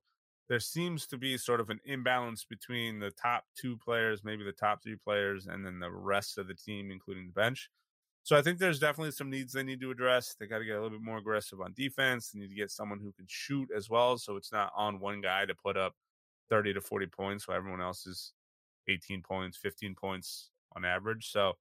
there 0.49 0.59
seems 0.59 1.07
to 1.07 1.17
be 1.17 1.37
sort 1.37 1.59
of 1.59 1.69
an 1.69 1.79
imbalance 1.85 2.43
between 2.43 2.99
the 2.99 3.11
top 3.11 3.45
two 3.55 3.77
players, 3.77 4.23
maybe 4.23 4.43
the 4.43 4.51
top 4.51 4.83
three 4.83 4.97
players, 4.97 5.47
and 5.47 5.65
then 5.65 5.79
the 5.79 5.91
rest 5.91 6.37
of 6.37 6.47
the 6.47 6.53
team, 6.53 6.91
including 6.91 7.27
the 7.27 7.33
bench. 7.33 7.69
So 8.23 8.37
I 8.37 8.41
think 8.41 8.57
there's 8.57 8.79
definitely 8.79 9.11
some 9.11 9.29
needs 9.29 9.51
they 9.51 9.63
need 9.63 9.81
to 9.81 9.91
address. 9.91 10.35
They 10.39 10.47
got 10.47 10.59
to 10.59 10.65
get 10.65 10.77
a 10.77 10.81
little 10.81 10.97
bit 10.97 11.05
more 11.05 11.17
aggressive 11.17 11.59
on 11.59 11.73
defense. 11.73 12.29
They 12.29 12.39
need 12.39 12.49
to 12.49 12.55
get 12.55 12.71
someone 12.71 12.99
who 12.99 13.11
can 13.11 13.25
shoot 13.27 13.69
as 13.75 13.89
well, 13.89 14.17
so 14.17 14.37
it's 14.37 14.51
not 14.51 14.71
on 14.75 14.99
one 14.99 15.21
guy 15.21 15.45
to 15.45 15.53
put 15.55 15.75
up 15.77 15.93
30 16.49 16.73
to 16.73 16.81
40 16.81 17.07
points 17.07 17.47
while 17.47 17.57
everyone 17.57 17.81
else 17.81 18.05
is 18.05 18.33
18 18.87 19.21
points, 19.21 19.57
15 19.57 19.95
points 19.95 20.51
on 20.75 20.85
average. 20.85 21.31
So 21.31 21.53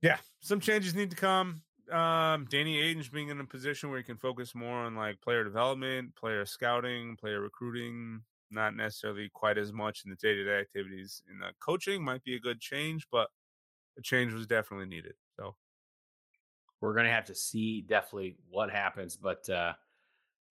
yeah, 0.00 0.18
some 0.40 0.60
changes 0.60 0.94
need 0.94 1.10
to 1.10 1.16
come. 1.16 1.62
Um, 1.90 2.46
Danny 2.46 2.80
Ainge's 2.80 3.08
being 3.08 3.28
in 3.28 3.40
a 3.40 3.44
position 3.44 3.90
where 3.90 3.98
he 3.98 4.04
can 4.04 4.16
focus 4.16 4.54
more 4.54 4.78
on 4.78 4.94
like 4.94 5.20
player 5.20 5.44
development, 5.44 6.16
player 6.16 6.46
scouting, 6.46 7.16
player 7.16 7.40
recruiting, 7.40 8.22
not 8.50 8.74
necessarily 8.74 9.28
quite 9.32 9.58
as 9.58 9.72
much 9.72 10.02
in 10.04 10.10
the 10.10 10.16
day 10.16 10.34
to 10.34 10.44
day 10.44 10.60
activities. 10.60 11.22
In 11.30 11.38
the 11.38 11.52
coaching 11.60 12.02
might 12.02 12.24
be 12.24 12.36
a 12.36 12.40
good 12.40 12.60
change, 12.60 13.06
but 13.12 13.28
a 13.98 14.02
change 14.02 14.32
was 14.32 14.46
definitely 14.46 14.86
needed. 14.86 15.14
So 15.36 15.56
we're 16.80 16.94
gonna 16.94 17.10
have 17.10 17.26
to 17.26 17.34
see 17.34 17.82
definitely 17.82 18.36
what 18.48 18.70
happens. 18.70 19.16
But 19.16 19.48
uh, 19.48 19.74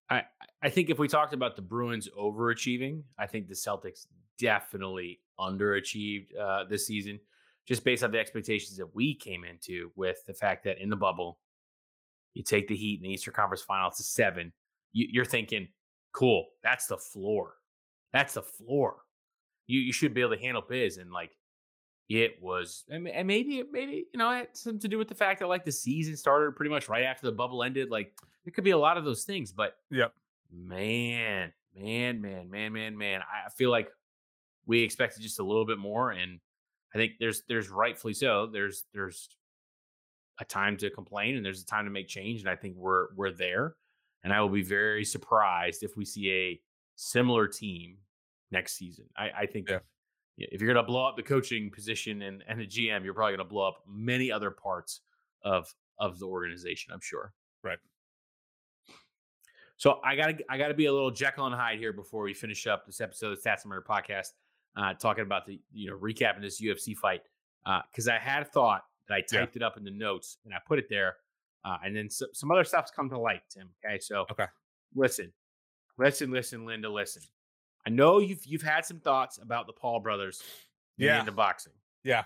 I 0.10 0.24
I 0.62 0.70
think 0.70 0.90
if 0.90 1.00
we 1.00 1.08
talked 1.08 1.34
about 1.34 1.56
the 1.56 1.62
Bruins 1.62 2.10
overachieving, 2.10 3.04
I 3.18 3.28
think 3.28 3.48
the 3.48 3.56
Celtics 3.56 4.08
definitely 4.38 5.22
underachieved 5.40 6.38
uh, 6.38 6.66
this 6.66 6.88
season, 6.88 7.20
just 7.68 7.84
based 7.84 8.04
on 8.04 8.12
the 8.12 8.20
expectations 8.20 8.78
that 8.78 8.94
we 8.96 9.16
came 9.16 9.44
into 9.44 9.92
with 9.96 10.26
the 10.26 10.34
fact 10.34 10.64
that 10.66 10.80
in 10.80 10.90
the 10.90 10.96
bubble, 10.96 11.40
you 12.34 12.44
take 12.44 12.68
the 12.68 12.76
Heat 12.76 13.00
in 13.00 13.04
the 13.04 13.14
Eastern 13.14 13.34
Conference 13.34 13.62
Final 13.62 13.92
to 13.92 14.04
seven. 14.04 14.52
You, 14.92 15.08
you're 15.12 15.26
thinking, 15.26 15.68
cool, 16.12 16.48
that's 16.64 16.88
the 16.88 16.98
floor. 16.98 17.56
That's 18.12 18.34
the 18.34 18.42
floor. 18.42 18.98
You 19.68 19.80
you 19.80 19.94
should 19.94 20.14
be 20.14 20.22
able 20.22 20.36
to 20.36 20.42
handle 20.42 20.64
biz 20.68 20.98
and 20.98 21.12
like 21.12 21.32
it 22.10 22.38
was 22.42 22.84
and 22.90 23.08
and 23.08 23.28
maybe 23.28 23.64
maybe 23.72 24.06
you 24.14 24.18
know 24.18 24.30
it 24.30 24.36
had 24.36 24.48
something 24.52 24.80
to 24.80 24.88
do 24.88 24.98
with 24.98 25.08
the 25.08 25.16
fact 25.16 25.40
that 25.40 25.48
like 25.48 25.64
the 25.64 25.72
season 25.72 26.18
started 26.18 26.56
pretty 26.56 26.70
much 26.70 26.90
right 26.90 27.04
after 27.04 27.26
the 27.26 27.32
bubble 27.32 27.64
ended 27.64 27.90
like 27.90 28.14
it 28.46 28.54
could 28.54 28.66
be 28.66 28.72
a 28.72 28.78
lot 28.78 28.98
of 28.98 29.06
those 29.06 29.24
things 29.24 29.54
but 29.54 29.78
yep, 29.90 30.14
man 30.52 31.52
man 31.76 32.22
man 32.22 32.50
man 32.50 32.74
man 32.74 32.98
man 32.98 33.22
i 33.22 33.50
feel 33.50 33.72
like 33.72 33.90
we 34.66 34.84
expected 34.84 35.22
just 35.22 35.40
a 35.40 35.44
little 35.44 35.66
bit 35.66 35.78
more 35.78 36.12
and 36.12 36.40
i 36.94 36.98
think 36.98 37.14
there's 37.20 37.44
there's 37.48 37.70
rightfully 37.70 38.14
so 38.14 38.48
there's 38.48 38.86
there's 38.94 39.30
a 40.40 40.46
time 40.46 40.78
to 40.78 40.90
complain 40.90 41.36
and 41.36 41.46
there's 41.46 41.62
a 41.62 41.66
time 41.66 41.86
to 41.86 41.92
make 41.92 42.08
change 42.08 42.40
and 42.42 42.50
i 42.50 42.56
think 42.56 42.76
we're 42.76 43.08
we're 43.16 43.32
there 43.32 43.76
and 44.24 44.34
i 44.34 44.42
will 44.42 44.50
be 44.50 44.64
very 44.64 45.06
surprised 45.06 45.84
if 45.84 45.96
we 45.96 46.06
see 46.06 46.32
a 46.32 46.62
similar 46.96 47.48
team 47.48 47.98
next 48.52 48.74
season 48.78 49.06
i 49.18 49.30
i 49.40 49.46
think 49.46 49.70
Yeah. 49.70 49.80
if 50.38 50.62
you're 50.62 50.74
going 50.74 50.84
to 50.84 50.88
blow 50.92 51.06
up 51.08 51.16
the 51.16 51.24
coaching 51.24 51.70
position 51.70 52.24
and, 52.24 52.44
and 52.48 52.60
the 52.60 52.66
GM, 52.66 53.04
you're 53.04 53.14
probably 53.14 53.36
going 53.38 53.48
to 53.48 53.54
blow 53.54 53.68
up 53.68 53.84
many 53.88 54.32
other 54.32 54.50
parts 54.50 55.02
of 55.44 55.72
of 56.00 56.18
the 56.18 56.26
organization. 56.26 56.92
I'm 56.92 57.02
sure. 57.04 57.34
Right. 57.64 57.78
So 59.78 60.00
I 60.04 60.16
gotta 60.16 60.38
I 60.50 60.58
gotta 60.58 60.74
be 60.74 60.86
a 60.88 60.94
little 60.94 61.12
Jekyll 61.12 61.46
and 61.46 61.54
Hyde 61.56 61.78
here 61.78 61.94
before 61.94 62.24
we 62.24 62.34
finish 62.34 62.66
up 62.66 62.86
this 62.88 63.00
episode 63.02 63.32
of 63.34 63.44
Stats 63.44 63.62
and 63.64 63.70
Murder 63.70 63.86
podcast, 63.88 64.30
uh, 64.76 64.94
talking 64.96 65.24
about 65.24 65.46
the 65.46 65.60
you 65.72 65.90
know 65.90 65.98
recapping 65.98 66.42
this 66.42 66.62
UFC 66.62 66.96
fight 66.96 67.22
because 67.92 68.08
I 68.08 68.18
had 68.18 68.42
a 68.44 68.46
thought 68.46 68.84
that 69.08 69.16
I 69.16 69.18
Yeah. 69.32 69.40
typed 69.42 69.56
it 69.56 69.64
up 69.64 69.78
in 69.78 69.84
the 69.84 69.92
notes 69.92 70.38
and 70.46 70.54
I 70.54 70.58
put 70.66 70.80
it 70.80 70.88
there, 70.90 71.18
uh, 71.66 71.78
and 71.84 71.96
then 71.96 72.10
so, 72.10 72.26
some 72.34 72.52
other 72.52 72.64
stuff's 72.64 72.92
come 72.92 73.10
to 73.10 73.18
light, 73.20 73.42
Tim. 73.50 73.70
Okay, 73.86 74.00
so 74.00 74.26
Okay. 74.32 74.48
listen, 74.96 75.32
listen, 75.98 76.32
listen, 76.32 76.66
Linda, 76.66 76.90
listen. 76.90 77.24
I 77.86 77.90
know 77.90 78.20
you've 78.20 78.46
you've 78.46 78.62
had 78.62 78.86
some 78.86 79.00
thoughts 79.00 79.38
about 79.40 79.68
the 79.68 79.74
Paul 79.74 80.00
brothers 80.00 80.42
Yeah. 80.98 81.20
into 81.20 81.32
boxing. 81.32 81.74
yeah, 82.04 82.26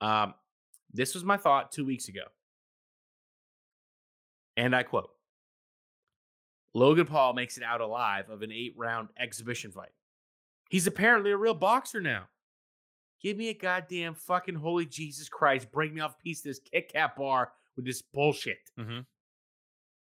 Um, 0.00 0.34
this 0.92 1.14
was 1.14 1.24
my 1.24 1.36
thought 1.36 1.72
two 1.72 1.84
weeks 1.84 2.08
ago. 2.08 2.22
And 4.56 4.74
I 4.76 4.82
quote 4.84 5.10
Logan 6.74 7.06
Paul 7.06 7.32
makes 7.34 7.56
it 7.56 7.62
out 7.64 7.80
alive 7.80 8.30
of 8.30 8.42
an 8.42 8.52
eight 8.52 8.74
round 8.76 9.08
exhibition 9.18 9.70
fight. 9.72 9.92
He's 10.74 10.88
apparently 10.88 11.30
a 11.30 11.36
real 11.36 11.54
boxer 11.54 12.00
now. 12.00 12.24
Give 13.22 13.36
me 13.36 13.48
a 13.48 13.54
goddamn 13.54 14.14
fucking 14.14 14.56
holy 14.56 14.86
Jesus 14.86 15.28
Christ. 15.28 15.70
Break 15.70 15.94
me 15.94 16.00
off 16.00 16.16
a 16.18 16.22
piece 16.24 16.40
of 16.40 16.46
this 16.46 16.58
Kit 16.58 16.92
Kat 16.92 17.14
bar 17.14 17.52
with 17.76 17.84
this 17.84 18.02
bullshit. 18.02 18.58
mm-hmm. 18.76 18.98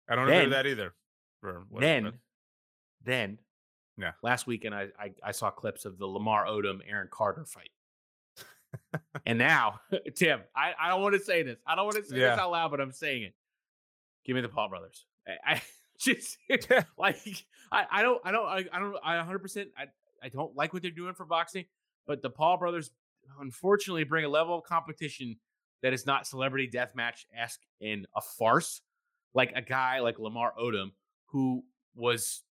I 0.09 0.15
don't 0.15 0.29
agree 0.29 0.43
with 0.43 0.51
that 0.51 0.65
either. 0.65 0.93
Then, 1.77 2.13
then, 3.03 3.39
Yeah. 3.97 4.13
last 4.21 4.47
weekend 4.47 4.73
I, 4.73 4.87
I 4.97 5.11
I 5.21 5.31
saw 5.33 5.49
clips 5.51 5.83
of 5.83 5.97
the 5.97 6.05
Lamar 6.07 6.45
Odom 6.45 6.79
Aaron 6.89 7.09
Carter 7.11 7.43
fight. 7.43 7.71
and 9.25 9.37
now, 9.37 9.81
Tim, 10.15 10.39
I, 10.55 10.75
I 10.79 10.87
don't 10.87 11.01
want 11.01 11.15
to 11.15 11.19
say 11.19 11.43
this. 11.43 11.59
I 11.67 11.75
don't 11.75 11.83
want 11.87 11.97
to 11.97 12.05
say 12.05 12.21
Yeah. 12.21 12.29
this 12.29 12.39
out 12.39 12.51
loud, 12.51 12.71
but 12.71 12.79
I'm 12.79 12.93
saying 12.93 13.23
it. 13.23 13.33
Give 14.23 14.33
me 14.33 14.41
the 14.41 14.47
Paul 14.47 14.69
brothers. 14.69 15.05
I, 15.27 15.55
I 15.55 15.61
just 15.99 16.37
like 16.97 17.17
I, 17.69 17.85
I 17.91 18.01
don't 18.01 18.21
I 18.23 18.31
don't 18.31 18.45
I, 18.47 18.65
I 18.71 18.79
don't 18.79 18.95
I 19.03 19.17
100 19.17 19.39
percent 19.39 19.69
I 20.23 20.29
don't 20.29 20.55
like 20.55 20.73
what 20.73 20.81
they're 20.81 20.91
doing 20.91 21.13
for 21.13 21.25
boxing, 21.25 21.65
but 22.07 22.21
the 22.21 22.29
Paul 22.29 22.57
brothers 22.57 22.91
unfortunately 23.39 24.03
bring 24.03 24.25
a 24.25 24.29
level 24.29 24.57
of 24.57 24.63
competition 24.63 25.37
that 25.81 25.93
is 25.93 26.05
not 26.05 26.25
celebrity 26.25 26.69
deathmatch 26.73 27.25
esque 27.37 27.61
in 27.81 28.05
a 28.15 28.21
farce. 28.21 28.81
Like 29.35 29.51
a 29.55 29.61
guy 29.61 29.99
like 29.99 30.19
Lamar 30.19 30.53
Odom, 30.59 30.91
who 31.27 31.63
was 31.95 32.43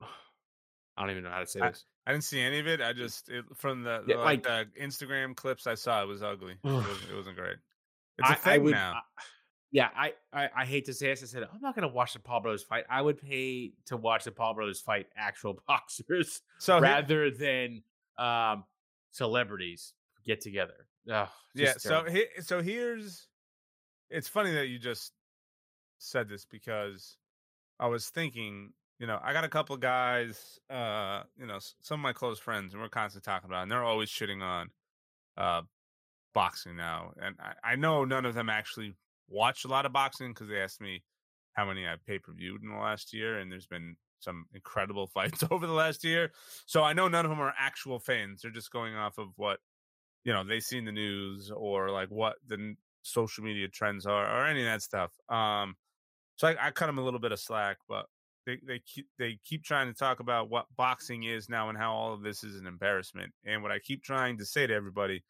I 0.02 0.06
don't 1.02 1.10
even 1.10 1.22
know 1.24 1.30
how 1.30 1.40
to 1.40 1.46
say 1.46 1.60
this. 1.60 1.84
I 2.06 2.12
didn't 2.12 2.24
see 2.24 2.40
any 2.40 2.58
of 2.58 2.66
it. 2.66 2.80
I 2.80 2.92
just 2.92 3.28
it, 3.28 3.44
from 3.54 3.82
the, 3.82 4.02
the, 4.06 4.14
like, 4.16 4.42
the 4.42 4.66
Instagram 4.80 5.36
clips 5.36 5.66
I 5.66 5.74
saw, 5.74 6.02
it 6.02 6.06
was 6.08 6.22
ugly. 6.22 6.54
It, 6.64 6.68
was, 6.68 6.86
it 7.10 7.14
wasn't 7.14 7.36
great. 7.36 7.56
It's 8.18 8.28
a 8.28 8.32
I- 8.32 8.32
I 8.32 8.36
thing 8.36 8.64
would- 8.64 8.72
now. 8.72 8.94
Yeah, 9.72 9.88
I, 9.96 10.14
I 10.32 10.48
I 10.56 10.64
hate 10.64 10.86
to 10.86 10.94
say 10.94 11.08
this. 11.08 11.22
I 11.22 11.26
said 11.26 11.42
I'm 11.44 11.60
not 11.60 11.74
going 11.76 11.88
to 11.88 11.94
watch 11.94 12.14
the 12.14 12.18
Paul 12.18 12.40
brothers 12.40 12.62
fight. 12.62 12.84
I 12.90 13.00
would 13.00 13.20
pay 13.20 13.72
to 13.86 13.96
watch 13.96 14.24
the 14.24 14.32
Paul 14.32 14.54
brothers 14.54 14.80
fight 14.80 15.06
actual 15.16 15.62
boxers 15.68 16.42
so 16.58 16.76
he- 16.76 16.82
rather 16.82 17.30
than 17.30 17.82
um 18.18 18.64
celebrities 19.12 19.94
get 20.24 20.40
together. 20.40 20.86
Ugh, 21.10 21.28
yeah. 21.54 21.74
So 21.78 22.04
he, 22.04 22.26
so 22.40 22.62
here's. 22.62 23.28
It's 24.10 24.28
funny 24.28 24.52
that 24.52 24.66
you 24.66 24.78
just 24.78 25.12
said 25.98 26.28
this 26.28 26.44
because 26.44 27.16
I 27.78 27.86
was 27.86 28.08
thinking. 28.08 28.72
You 28.98 29.06
know, 29.06 29.18
I 29.22 29.32
got 29.32 29.44
a 29.44 29.48
couple 29.48 29.74
of 29.74 29.80
guys. 29.80 30.58
Uh, 30.68 31.22
you 31.38 31.46
know, 31.46 31.58
some 31.80 32.00
of 32.00 32.02
my 32.02 32.12
close 32.12 32.38
friends, 32.38 32.74
and 32.74 32.82
we're 32.82 32.90
constantly 32.90 33.24
talking 33.24 33.48
about, 33.48 33.60
it, 33.60 33.62
and 33.62 33.72
they're 33.72 33.82
always 33.82 34.10
shitting 34.10 34.42
on, 34.42 34.68
uh, 35.38 35.62
boxing 36.34 36.76
now. 36.76 37.12
And 37.18 37.34
I, 37.40 37.72
I 37.72 37.76
know 37.76 38.04
none 38.04 38.26
of 38.26 38.34
them 38.34 38.50
actually 38.50 38.94
watch 39.30 39.64
a 39.64 39.68
lot 39.68 39.86
of 39.86 39.92
boxing 39.92 40.32
because 40.32 40.48
they 40.48 40.60
asked 40.60 40.80
me 40.80 41.02
how 41.54 41.64
many 41.64 41.86
I 41.86 41.94
pay 42.06 42.18
per 42.18 42.32
viewed 42.32 42.62
in 42.62 42.70
the 42.70 42.76
last 42.76 43.12
year, 43.12 43.38
and 43.38 43.50
there's 43.50 43.66
been 43.66 43.96
some 44.18 44.46
incredible 44.54 45.06
fights 45.14 45.44
over 45.50 45.66
the 45.66 45.72
last 45.72 46.04
year. 46.04 46.32
So 46.66 46.82
I 46.82 46.92
know 46.92 47.08
none 47.08 47.24
of 47.24 47.30
them 47.30 47.40
are 47.40 47.54
actual 47.58 47.98
fans. 47.98 48.42
They're 48.42 48.50
just 48.50 48.70
going 48.70 48.94
off 48.94 49.18
of 49.18 49.28
what 49.36 49.58
you 50.24 50.32
know 50.32 50.44
they 50.44 50.60
see 50.60 50.78
in 50.78 50.84
the 50.84 50.92
news 50.92 51.50
or 51.54 51.90
like 51.90 52.08
what 52.10 52.36
the 52.46 52.74
social 53.02 53.42
media 53.44 53.68
trends 53.68 54.04
are 54.06 54.26
or 54.26 54.46
any 54.46 54.60
of 54.60 54.66
that 54.66 54.82
stuff. 54.82 55.12
Um, 55.28 55.76
so 56.36 56.48
I, 56.48 56.68
I 56.68 56.70
cut 56.70 56.86
them 56.86 56.98
a 56.98 57.02
little 57.02 57.20
bit 57.20 57.32
of 57.32 57.40
slack, 57.40 57.78
but 57.88 58.06
they 58.46 58.58
they 58.66 58.80
keep 58.80 59.06
they 59.18 59.38
keep 59.44 59.64
trying 59.64 59.88
to 59.88 59.94
talk 59.94 60.20
about 60.20 60.50
what 60.50 60.66
boxing 60.76 61.24
is 61.24 61.48
now 61.48 61.68
and 61.68 61.78
how 61.78 61.92
all 61.92 62.12
of 62.12 62.22
this 62.22 62.44
is 62.44 62.56
an 62.56 62.66
embarrassment. 62.66 63.32
And 63.44 63.62
what 63.62 63.72
I 63.72 63.78
keep 63.78 64.02
trying 64.02 64.38
to 64.38 64.46
say 64.46 64.66
to 64.66 64.74
everybody 64.74 65.22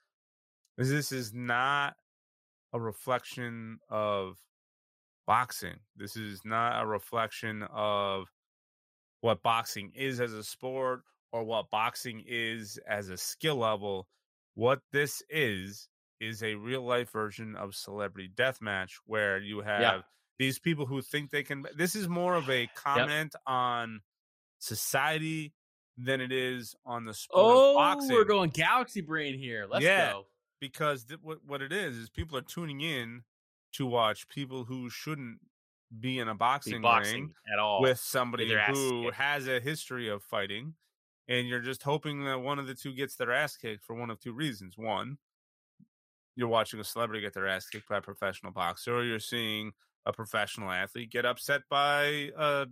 is 0.78 0.90
this 0.90 1.12
is 1.12 1.32
not 1.32 1.94
a 2.72 2.80
reflection 2.80 3.78
of 3.88 4.36
boxing. 5.26 5.76
This 5.96 6.16
is 6.16 6.40
not 6.44 6.82
a 6.82 6.86
reflection 6.86 7.62
of 7.72 8.26
what 9.20 9.42
boxing 9.42 9.92
is 9.94 10.20
as 10.20 10.32
a 10.32 10.42
sport 10.42 11.02
or 11.32 11.44
what 11.44 11.70
boxing 11.70 12.24
is 12.26 12.78
as 12.88 13.08
a 13.08 13.16
skill 13.16 13.56
level. 13.56 14.08
What 14.54 14.80
this 14.92 15.22
is 15.28 15.88
is 16.20 16.42
a 16.42 16.54
real 16.54 16.82
life 16.82 17.10
version 17.10 17.56
of 17.56 17.74
celebrity 17.74 18.30
deathmatch 18.34 18.90
where 19.06 19.38
you 19.38 19.60
have 19.60 20.02
these 20.38 20.58
people 20.58 20.86
who 20.86 21.00
think 21.00 21.30
they 21.30 21.42
can 21.42 21.64
this 21.76 21.94
is 21.94 22.08
more 22.08 22.34
of 22.34 22.48
a 22.50 22.68
comment 22.74 23.34
on 23.46 24.00
society 24.58 25.52
than 25.96 26.20
it 26.20 26.32
is 26.32 26.74
on 26.84 27.04
the 27.04 27.14
sport 27.14 27.52
of 27.52 27.58
oh, 27.58 27.74
boxing 27.74 28.12
we're 28.12 28.24
going 28.24 28.50
galaxy 28.50 29.00
brain 29.00 29.38
here. 29.38 29.66
Let's 29.70 29.84
Yeah. 29.84 30.12
go. 30.12 30.26
Because 30.60 31.04
th- 31.04 31.20
what 31.22 31.44
what 31.44 31.62
it 31.62 31.72
is 31.72 31.96
is 31.96 32.10
people 32.10 32.36
are 32.36 32.42
tuning 32.42 32.80
in 32.80 33.22
to 33.72 33.86
watch 33.86 34.28
people 34.28 34.64
who 34.64 34.90
shouldn't 34.90 35.38
be 36.00 36.18
in 36.18 36.28
a 36.28 36.34
Be 36.34 36.38
boxing, 36.38 36.82
boxing 36.82 37.14
ring 37.22 37.34
at 37.52 37.58
all 37.58 37.80
with 37.82 37.98
somebody 37.98 38.48
who 38.66 39.02
kicked. 39.04 39.16
has 39.16 39.48
a 39.48 39.58
history 39.60 40.08
of 40.08 40.22
fighting 40.22 40.74
and 41.28 41.48
you're 41.48 41.60
just 41.60 41.82
hoping 41.82 42.24
that 42.24 42.38
one 42.40 42.58
of 42.58 42.66
the 42.66 42.74
two 42.74 42.92
gets 42.94 43.16
their 43.16 43.32
ass 43.32 43.56
kicked 43.56 43.84
for 43.84 43.94
one 43.94 44.10
of 44.10 44.20
two 44.20 44.32
reasons 44.32 44.78
one 44.78 45.18
you're 46.36 46.48
watching 46.48 46.80
a 46.80 46.84
celebrity 46.84 47.20
get 47.20 47.34
their 47.34 47.46
ass 47.48 47.68
kicked 47.68 47.88
by 47.88 47.98
a 47.98 48.02
professional 48.02 48.52
boxer 48.52 48.94
or 48.94 49.04
you're 49.04 49.18
seeing 49.18 49.72
a 50.06 50.12
professional 50.12 50.70
athlete 50.70 51.10
get 51.10 51.26
upset 51.26 51.62
by 51.68 52.30
a 52.38 52.66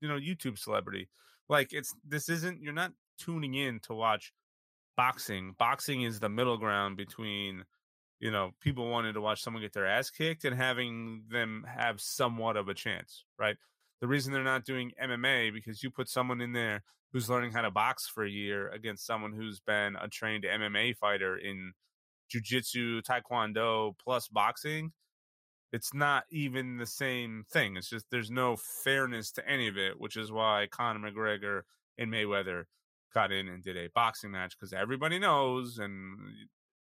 you 0.00 0.08
know 0.08 0.18
youtube 0.18 0.58
celebrity 0.58 1.08
like 1.48 1.72
it's 1.72 1.94
this 2.06 2.28
isn't 2.28 2.60
you're 2.62 2.72
not 2.72 2.92
tuning 3.18 3.54
in 3.54 3.80
to 3.80 3.94
watch 3.94 4.32
boxing. 4.98 5.54
Boxing 5.58 6.02
is 6.02 6.18
the 6.18 6.28
middle 6.28 6.58
ground 6.58 6.96
between 6.98 7.64
you 8.18 8.32
know 8.32 8.50
people 8.60 8.90
wanting 8.90 9.14
to 9.14 9.20
watch 9.20 9.40
someone 9.40 9.62
get 9.62 9.72
their 9.72 9.86
ass 9.86 10.10
kicked 10.10 10.44
and 10.44 10.56
having 10.56 11.22
them 11.30 11.64
have 11.66 12.00
somewhat 12.00 12.56
of 12.56 12.68
a 12.68 12.74
chance 12.74 13.24
right? 13.38 13.56
The 14.00 14.08
reason 14.08 14.32
they're 14.32 14.42
not 14.42 14.64
doing 14.64 14.90
mma 15.02 15.52
because 15.54 15.82
you 15.82 15.90
put 15.90 16.08
someone 16.08 16.40
in 16.40 16.52
there 16.52 16.82
who's 17.12 17.30
learning 17.30 17.52
how 17.52 17.62
to 17.62 17.70
box 17.70 18.08
for 18.08 18.24
a 18.24 18.30
year 18.30 18.68
against 18.70 19.06
someone 19.06 19.32
who's 19.32 19.60
been 19.60 19.96
a 19.96 20.08
trained 20.08 20.44
mma 20.44 20.96
fighter 20.96 21.38
in 21.38 21.72
jiu-jitsu 22.28 23.00
taekwondo 23.02 23.94
plus 24.04 24.28
boxing 24.28 24.92
it's 25.72 25.92
not 25.92 26.24
even 26.30 26.78
the 26.78 26.86
same 26.86 27.44
thing. 27.52 27.76
It's 27.76 27.90
just 27.90 28.06
there's 28.10 28.30
no 28.30 28.56
fairness 28.56 29.30
to 29.32 29.46
any 29.46 29.68
of 29.68 29.76
it 29.76 30.00
which 30.00 30.16
is 30.16 30.32
why 30.32 30.66
conor 30.70 30.98
mcgregor 30.98 31.62
and 31.98 32.12
mayweather 32.12 32.64
got 33.12 33.32
in 33.32 33.48
and 33.48 33.62
did 33.62 33.76
a 33.76 33.88
boxing 33.94 34.30
match 34.30 34.56
because 34.58 34.72
everybody 34.72 35.18
knows 35.18 35.78
and 35.78 36.18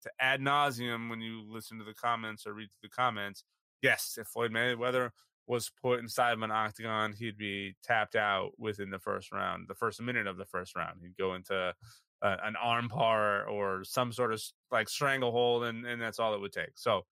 to 0.02 0.10
ad 0.20 0.42
nauseum 0.42 1.10
when 1.10 1.22
you 1.22 1.44
listen 1.48 1.78
to 1.78 1.84
the 1.84 1.94
comments 1.94 2.46
or 2.46 2.54
read 2.54 2.70
the 2.82 2.90
comments 2.90 3.44
yes 3.82 4.18
if 4.20 4.28
floyd 4.28 4.52
mayweather 4.52 5.10
was 5.48 5.72
put 5.82 6.00
inside 6.00 6.34
of 6.34 6.42
an 6.42 6.52
octagon 6.52 7.14
he'd 7.14 7.38
be 7.38 7.74
tapped 7.84 8.16
out 8.16 8.52
within 8.58 8.90
the 8.90 9.00
first 9.00 9.32
round 9.32 9.68
the 9.68 9.76
first 9.76 10.02
minute 10.02 10.28
of 10.28 10.38
the 10.38 10.46
first 10.46 10.76
round. 10.76 11.00
He'd 11.02 11.18
go 11.18 11.34
into 11.34 11.74
uh, 12.22 12.36
an 12.44 12.56
arm 12.62 12.90
bar 12.90 13.48
or 13.48 13.84
some 13.84 14.12
sort 14.12 14.34
of 14.34 14.42
like 14.72 14.90
stranglehold 14.90 15.64
and, 15.64 15.86
and 15.86 16.02
that's 16.02 16.20
all 16.20 16.34
it 16.34 16.42
would 16.42 16.52
take. 16.52 16.72
So 16.76 17.06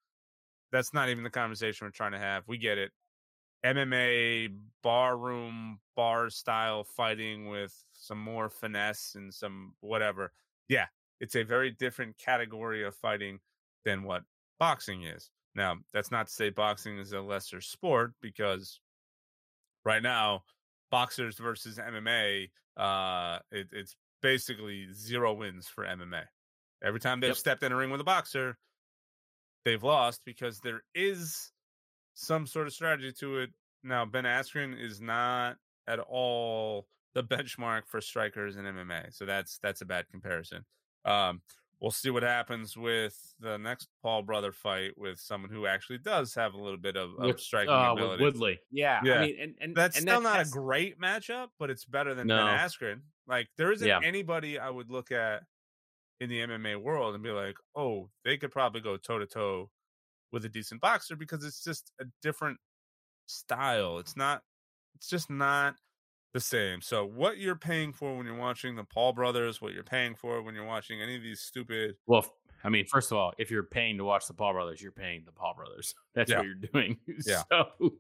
that's 0.72 0.94
not 0.94 1.10
even 1.10 1.24
the 1.24 1.30
conversation 1.30 1.88
we're 1.88 1.92
trying 1.92 2.12
to 2.12 2.20
have. 2.20 2.44
We 2.48 2.58
get 2.58 2.78
it. 2.78 2.92
MMA 3.66 4.50
barroom 4.86 5.82
bar 5.98 6.30
style 6.30 6.86
fighting 6.86 7.50
with 7.50 7.86
some 7.94 8.20
more 8.20 8.50
finesse 8.52 9.16
and 9.16 9.34
some 9.34 9.76
whatever. 9.82 10.32
Yeah, 10.70 10.88
it's 11.20 11.36
a 11.36 11.44
very 11.44 11.72
different 11.72 12.20
category 12.20 12.86
of 12.86 12.96
fighting 12.96 13.42
than 13.86 14.04
what 14.04 14.26
boxing 14.60 15.04
is. 15.04 15.32
Now, 15.56 15.78
that's 15.94 16.12
not 16.12 16.28
to 16.28 16.34
say 16.34 16.52
boxing 16.52 17.00
is 17.00 17.14
a 17.14 17.22
lesser 17.22 17.62
sport 17.62 18.14
because 18.22 18.80
right 19.84 20.02
now, 20.04 20.44
boxers 20.92 21.38
versus 21.38 21.78
MMA, 21.80 22.52
uh, 22.78 23.40
it, 23.52 23.70
it's 23.72 23.96
basically 24.22 24.92
zero 24.94 25.34
wins 25.34 25.68
for 25.68 25.86
MMA. 25.86 26.26
Every 26.84 27.00
time 27.00 27.20
they've 27.20 27.36
Yep. 27.36 27.38
stepped 27.38 27.64
in 27.64 27.72
a 27.72 27.76
ring 27.76 27.90
with 27.90 28.02
a 28.02 28.06
boxer, 28.06 28.58
they've 29.64 29.84
lost 29.84 30.22
because 30.26 30.60
there 30.60 30.84
is 30.94 31.52
some 32.16 32.48
sort 32.48 32.68
of 32.68 32.74
strategy 32.74 33.14
to 33.14 33.40
it. 33.40 33.52
Now, 33.86 34.04
Ben 34.06 34.24
Askren 34.24 34.80
is 34.82 35.00
not 35.00 35.58
at 35.88 36.00
all 36.00 36.88
the 37.14 37.24
benchmark 37.24 37.84
for 37.88 38.02
strikers 38.02 38.58
in 38.58 38.66
MMA, 38.66 39.14
so 39.14 39.26
that's 39.26 39.60
that's 39.60 39.82
a 39.82 39.86
bad 39.86 40.10
comparison. 40.10 40.66
Um, 41.06 41.42
we'll 41.80 41.92
see 41.92 42.10
what 42.10 42.24
happens 42.24 42.76
with 42.76 43.16
the 43.40 43.58
next 43.58 43.90
Paul 44.02 44.24
brother 44.24 44.52
fight 44.52 44.98
with 44.98 45.20
someone 45.20 45.52
who 45.52 45.68
actually 45.68 46.00
does 46.00 46.34
have 46.34 46.56
a 46.56 46.58
little 46.58 46.80
bit 46.80 46.98
of, 46.98 47.12
of 47.20 47.28
With, 47.28 47.40
striking 47.40 47.72
uh, 47.74 47.94
ability. 47.94 48.24
Woodley. 48.24 48.60
Yeah. 48.72 49.02
Yeah. 49.04 49.14
I 49.20 49.26
mean, 49.28 49.36
and, 49.40 49.56
and 49.62 49.76
That's 49.76 49.98
and 49.98 50.04
still 50.08 50.22
that- 50.22 50.38
not 50.38 50.48
a 50.48 50.50
great 50.50 51.00
matchup, 51.00 51.50
but 51.60 51.70
it's 51.70 51.86
better 51.86 52.16
than 52.16 52.28
No. 52.28 52.38
Ben 52.38 52.58
Askren. 52.58 53.02
Like 53.28 53.50
there 53.58 53.72
isn't 53.72 53.88
Yeah. 53.88 54.00
anybody 54.04 54.58
I 54.58 54.70
would 54.70 54.90
look 54.90 55.12
at 55.12 55.44
in 56.20 56.30
the 56.30 56.40
MMA 56.40 56.82
world 56.82 57.14
and 57.14 57.24
be 57.24 57.30
like, 57.32 57.56
oh, 57.76 58.10
they 58.24 58.38
could 58.38 58.52
probably 58.52 58.82
go 58.82 58.98
toe 58.98 59.20
to 59.20 59.28
toe 59.28 59.70
with 60.32 60.44
a 60.46 60.50
decent 60.50 60.82
boxer 60.82 61.16
because 61.16 61.44
it's 61.46 61.64
just 61.64 61.92
a 62.02 62.06
different 62.24 62.58
style. 63.26 64.00
It's 64.00 64.16
not. 64.18 64.44
It's 64.96 65.10
just 65.10 65.30
not 65.30 65.76
the 66.34 66.40
same. 66.40 66.82
So 66.82 67.06
what 67.06 67.38
you're 67.38 67.56
paying 67.56 67.94
for 67.94 68.16
when 68.18 68.26
you're 68.26 68.36
watching 68.38 68.76
the 68.76 68.84
Paul 68.84 69.14
brothers, 69.14 69.62
what 69.62 69.74
you're 69.74 69.84
paying 69.84 70.16
for 70.16 70.42
when 70.42 70.56
you're 70.56 70.66
watching 70.66 71.02
any 71.02 71.16
of 71.16 71.22
these 71.24 71.42
stupid 71.42 71.96
Well, 72.08 72.26
I 72.64 72.70
mean, 72.70 72.86
first 72.88 73.12
of 73.12 73.18
all, 73.18 73.34
if 73.38 73.52
you're 73.52 73.64
paying 73.64 73.98
to 73.98 74.04
watch 74.04 74.28
the 74.28 74.34
Paul 74.34 74.54
brothers, 74.54 74.82
you're 74.82 74.92
paying 74.92 75.24
the 75.26 75.32
Paul 75.32 75.54
brothers. 75.56 75.94
That's 76.16 76.32
Yeah. 76.32 76.38
what 76.38 76.46
you're 76.46 76.56
doing. 76.56 76.98
Yeah. 77.26 77.44
So, 77.52 77.94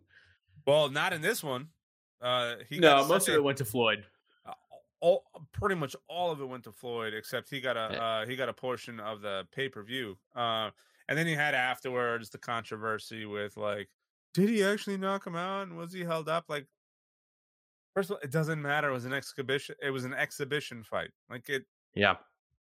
well, 0.65 0.89
not 0.89 1.13
in 1.13 1.21
this 1.21 1.43
one. 1.43 1.67
Uh, 2.21 2.55
he 2.69 2.79
no, 2.79 2.99
got 3.01 3.07
most 3.09 3.27
of 3.29 3.35
it 3.35 3.43
went 3.43 3.57
to 3.59 3.65
Floyd. 3.65 4.05
uh, 4.45 4.53
all 5.01 5.25
pretty 5.51 5.75
much 5.75 5.95
all 6.07 6.31
of 6.31 6.41
it 6.41 6.45
went 6.45 6.63
to 6.63 6.71
Floyd, 6.71 7.13
except 7.13 7.49
he 7.49 7.61
got 7.61 7.77
a 7.77 7.89
Yeah. 7.93 8.03
uh, 8.21 8.25
he 8.25 8.35
got 8.35 8.49
a 8.49 8.53
portion 8.53 8.99
of 8.99 9.21
the 9.21 9.45
pay 9.51 9.69
per 9.69 9.83
view. 9.83 10.17
Uh, 10.35 10.71
and 11.07 11.17
then 11.17 11.27
he 11.27 11.33
had 11.33 11.53
afterwards 11.53 12.29
the 12.29 12.37
controversy 12.39 13.25
with 13.25 13.55
like, 13.57 13.89
did 14.35 14.49
he 14.49 14.63
actually 14.63 14.97
knock 14.97 15.25
him 15.25 15.35
out? 15.35 15.63
And 15.63 15.77
was 15.77 15.93
he 15.93 16.01
held 16.03 16.27
up? 16.29 16.45
Like, 16.49 16.67
first 17.95 18.09
of 18.09 18.15
all, 18.17 18.21
it 18.21 18.31
doesn't 18.31 18.61
matter. 18.61 18.89
It 18.89 18.93
was 18.93 19.05
an 19.05 19.13
exhibition. 19.13 19.75
It 19.81 19.89
was 19.91 20.03
an 20.03 20.13
exhibition 20.13 20.83
fight. 20.83 21.09
Like 21.29 21.47
it. 21.49 21.63
Yeah. 21.93 22.17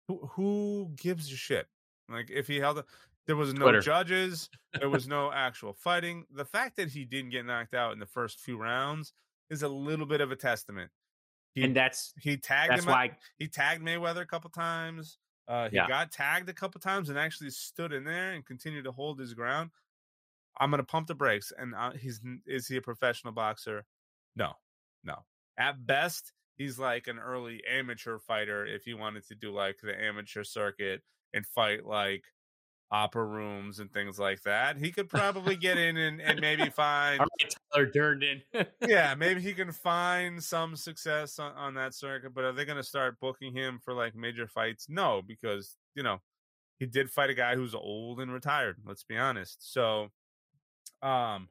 who, 0.09 0.17
who 0.33 0.91
gives 0.97 1.31
a 1.31 1.35
shit? 1.35 1.67
Like 2.09 2.29
if 2.29 2.45
he 2.47 2.59
held, 2.59 2.79
a, 2.79 2.85
there 3.25 3.37
was 3.37 3.53
no 3.53 3.61
Twitter. 3.65 3.79
judges, 3.79 4.49
there 4.77 4.89
was 4.89 5.07
no 5.17 5.31
actual 5.31 5.71
fighting. 5.73 6.25
The 6.35 6.43
fact 6.43 6.75
that 6.75 6.89
he 6.89 7.05
didn't 7.05 7.29
get 7.31 7.45
knocked 7.45 7.73
out 7.73 7.93
in 7.93 7.99
the 7.99 8.05
first 8.05 8.41
few 8.41 8.57
rounds 8.57 9.13
is 9.49 9.63
a 9.63 9.69
little 9.69 10.05
bit 10.05 10.19
of 10.19 10.29
a 10.31 10.35
testament. 10.35 10.91
He 11.55 11.63
and 11.63 11.73
that's 11.75 12.13
he 12.19 12.35
tagged 12.37 12.71
that's 12.73 12.83
him. 12.85 12.91
why 12.91 13.11
he 13.37 13.47
tagged 13.47 13.81
Mayweather 13.83 14.21
a 14.21 14.25
couple 14.25 14.49
times. 14.49 15.17
Uh, 15.47 15.69
he 15.69 15.75
Yeah. 15.77 15.87
got 15.87 16.11
tagged 16.11 16.49
a 16.49 16.53
couple 16.53 16.79
times 16.81 17.09
and 17.09 17.17
actually 17.17 17.49
stood 17.49 17.91
in 17.93 18.03
there 18.03 18.31
and 18.33 18.45
continued 18.45 18.83
to 18.85 18.91
hold 18.91 19.19
his 19.19 19.33
ground. 19.33 19.69
I'm 20.61 20.69
gonna 20.69 20.83
pump 20.83 21.07
the 21.07 21.15
brakes. 21.15 21.51
And 21.57 21.73
uh, 21.75 21.91
he's 21.91 22.21
is 22.45 22.67
he 22.67 22.77
a 22.77 22.81
professional 22.81 23.33
boxer? 23.33 23.83
No, 24.35 24.53
no. 25.03 25.15
At 25.57 25.85
best, 25.85 26.31
he's 26.55 26.79
like 26.79 27.07
an 27.07 27.19
early 27.19 27.61
amateur 27.69 28.19
fighter. 28.19 28.65
If 28.65 28.85
he 28.85 28.93
wanted 28.93 29.27
to 29.27 29.35
do 29.35 29.51
like 29.51 29.79
the 29.81 29.99
amateur 29.99 30.43
circuit 30.43 31.01
and 31.33 31.45
fight 31.45 31.85
like 31.85 32.23
opera 32.91 33.23
rooms 33.25 33.79
and 33.79 33.91
things 33.91 34.19
like 34.19 34.43
that, 34.43 34.77
he 34.77 34.91
could 34.91 35.09
probably 35.09 35.55
get 35.55 35.77
in 35.77 35.97
and, 35.97 36.21
and 36.21 36.39
maybe 36.39 36.69
find 36.75 37.21
Tyler 37.73 37.87
Durden. 37.87 38.43
yeah, 38.87 39.15
maybe 39.15 39.41
he 39.41 39.53
can 39.53 39.71
find 39.71 40.43
some 40.43 40.75
success 40.75 41.39
on, 41.39 41.53
on 41.53 41.73
that 41.73 41.95
circuit, 41.95 42.33
but 42.35 42.43
are 42.43 42.51
they 42.51 42.65
going 42.65 42.77
to 42.77 42.83
start 42.83 43.19
booking 43.19 43.53
him 43.53 43.79
for 43.83 43.93
like 43.93 44.15
major 44.15 44.47
fights? 44.47 44.87
No, 44.89 45.23
because 45.25 45.75
you 45.95 46.03
know 46.03 46.19
he 46.79 46.85
did 46.85 47.09
fight 47.09 47.29
a 47.29 47.35
guy 47.35 47.55
who's 47.55 47.75
old 47.75 48.19
and 48.19 48.31
retired. 48.31 48.77
Let's 48.85 49.03
be 49.03 49.17
honest. 49.17 49.71
So, 49.73 50.09
um, 51.01 51.49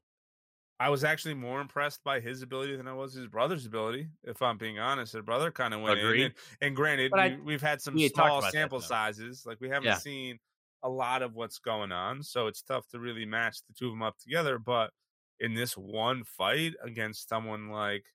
I 0.79 0.89
was 0.89 1.05
actually 1.05 1.35
more 1.35 1.61
impressed 1.61 2.03
by 2.05 2.21
his 2.21 2.41
ability 2.43 2.77
than 2.77 2.89
I 2.89 2.93
was 2.95 3.13
his 3.13 3.27
brother's 3.27 3.67
ability. 3.67 4.09
If 4.25 4.41
I'm 4.41 4.57
being 4.57 4.79
honest, 4.79 5.13
his 5.13 5.23
brother 5.23 5.51
kind 5.51 5.75
of 5.75 5.83
went 5.83 6.01
in, 6.01 6.21
and, 6.23 6.35
and 6.63 6.77
granted, 6.77 7.13
I- 7.13 7.29
we, 7.31 7.37
we've 7.43 7.61
had 7.63 7.81
some 7.83 7.99
small 7.99 8.41
that, 8.41 8.53
sample 8.53 8.79
though. 8.81 8.87
sizes. 8.87 9.45
Like 9.45 9.61
we 9.61 9.69
haven't 9.69 9.85
Yeah. 9.89 9.97
seen 9.99 10.39
a 10.83 10.89
lot 10.89 11.21
of 11.23 11.35
what's 11.35 11.59
going 11.59 11.93
on, 11.93 12.23
so 12.23 12.47
it's 12.47 12.63
tough 12.63 12.89
to 12.89 12.99
really 12.99 13.27
match 13.27 13.59
the 13.69 13.75
two 13.75 13.87
of 13.89 13.93
them 13.93 14.03
up 14.03 14.17
together. 14.19 14.59
But 14.59 14.91
in 15.39 15.53
this 15.55 15.77
one 15.77 16.25
fight 16.25 16.75
against 16.83 17.29
someone 17.29 17.69
like 17.69 18.07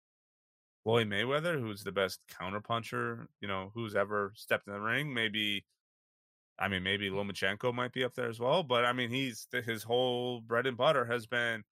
Floyd 0.84 1.08
Mayweather, 1.08 1.60
who's 1.60 1.84
the 1.84 1.92
best 1.92 2.20
counterpuncher, 2.32 3.28
you 3.42 3.48
know, 3.48 3.72
who's 3.76 3.96
ever 3.96 4.32
stepped 4.36 4.66
in 4.68 4.74
the 4.74 4.80
ring, 4.82 5.14
maybe. 5.14 5.66
I 6.58 6.68
mean, 6.68 6.84
maybe 6.84 7.10
Lomachenko 7.10 7.74
might 7.74 7.92
be 7.92 8.04
up 8.04 8.14
there 8.16 8.30
as 8.30 8.40
well, 8.40 8.64
but 8.64 8.86
I 8.86 8.94
mean, 8.94 9.10
he's 9.10 9.48
his 9.66 9.84
whole 9.84 10.42
bread 10.42 10.66
and 10.66 10.78
butter 10.78 11.06
has 11.06 11.28
been 11.28 11.64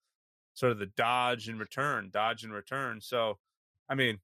sort 0.54 0.72
of 0.72 0.78
the 0.78 0.86
dodge 0.86 1.48
and 1.48 1.58
return, 1.58 2.10
dodge 2.12 2.44
and 2.44 2.52
return. 2.52 3.00
So, 3.00 3.38
I 3.88 3.94
mean, 3.94 4.18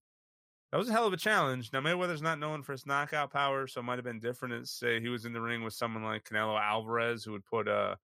that 0.71 0.79
was 0.79 0.89
a 0.89 0.93
hell 0.93 1.07
of 1.07 1.13
a 1.13 1.17
challenge. 1.17 1.73
Now 1.73 1.81
Mayweather's 1.81 2.23
not 2.23 2.39
known 2.39 2.63
for 2.63 2.73
his 2.73 2.87
knockout 2.87 3.33
power, 3.33 3.67
so 3.67 3.81
it 3.81 3.85
might 3.85 3.99
have 3.99 4.05
been 4.05 4.21
different. 4.21 4.69
Say 4.69 5.01
he 5.01 5.09
was 5.09 5.25
in 5.25 5.33
the 5.33 5.41
ring 5.41 5.65
with 5.65 5.75
someone 5.75 6.05
like 6.05 6.25
Canelo 6.25 6.61
Alvarez, 6.61 7.25
who 7.25 7.33
would 7.33 7.45
put 7.45 7.67
uh 7.67 7.97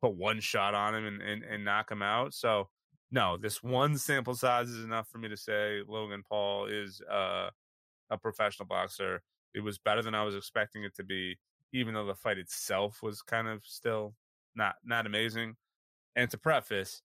put 0.00 0.14
one 0.14 0.40
shot 0.40 0.74
on 0.74 0.94
him 0.94 1.06
and, 1.06 1.20
and, 1.20 1.42
and 1.42 1.64
knock 1.64 1.90
him 1.90 2.02
out. 2.02 2.32
So 2.32 2.68
no, 3.10 3.36
this 3.36 3.62
one 3.62 3.98
sample 3.98 4.34
size 4.34 4.70
is 4.70 4.84
enough 4.84 5.08
for 5.08 5.18
me 5.18 5.28
to 5.28 5.36
say 5.36 5.80
Logan 5.86 6.22
Paul 6.28 6.66
is 6.66 7.02
uh, 7.10 7.50
a 8.08 8.16
professional 8.16 8.66
boxer. 8.66 9.22
It 9.52 9.60
was 9.60 9.78
better 9.78 10.00
than 10.00 10.14
I 10.14 10.22
was 10.22 10.36
expecting 10.36 10.84
it 10.84 10.94
to 10.96 11.04
be, 11.04 11.36
even 11.72 11.94
though 11.94 12.06
the 12.06 12.14
fight 12.14 12.38
itself 12.38 13.02
was 13.02 13.22
kind 13.22 13.48
of 13.48 13.64
still 13.64 14.14
not 14.54 14.76
not 14.84 15.06
amazing. 15.06 15.56
And 16.16 16.30
to 16.30 16.38
preface, 16.38 17.02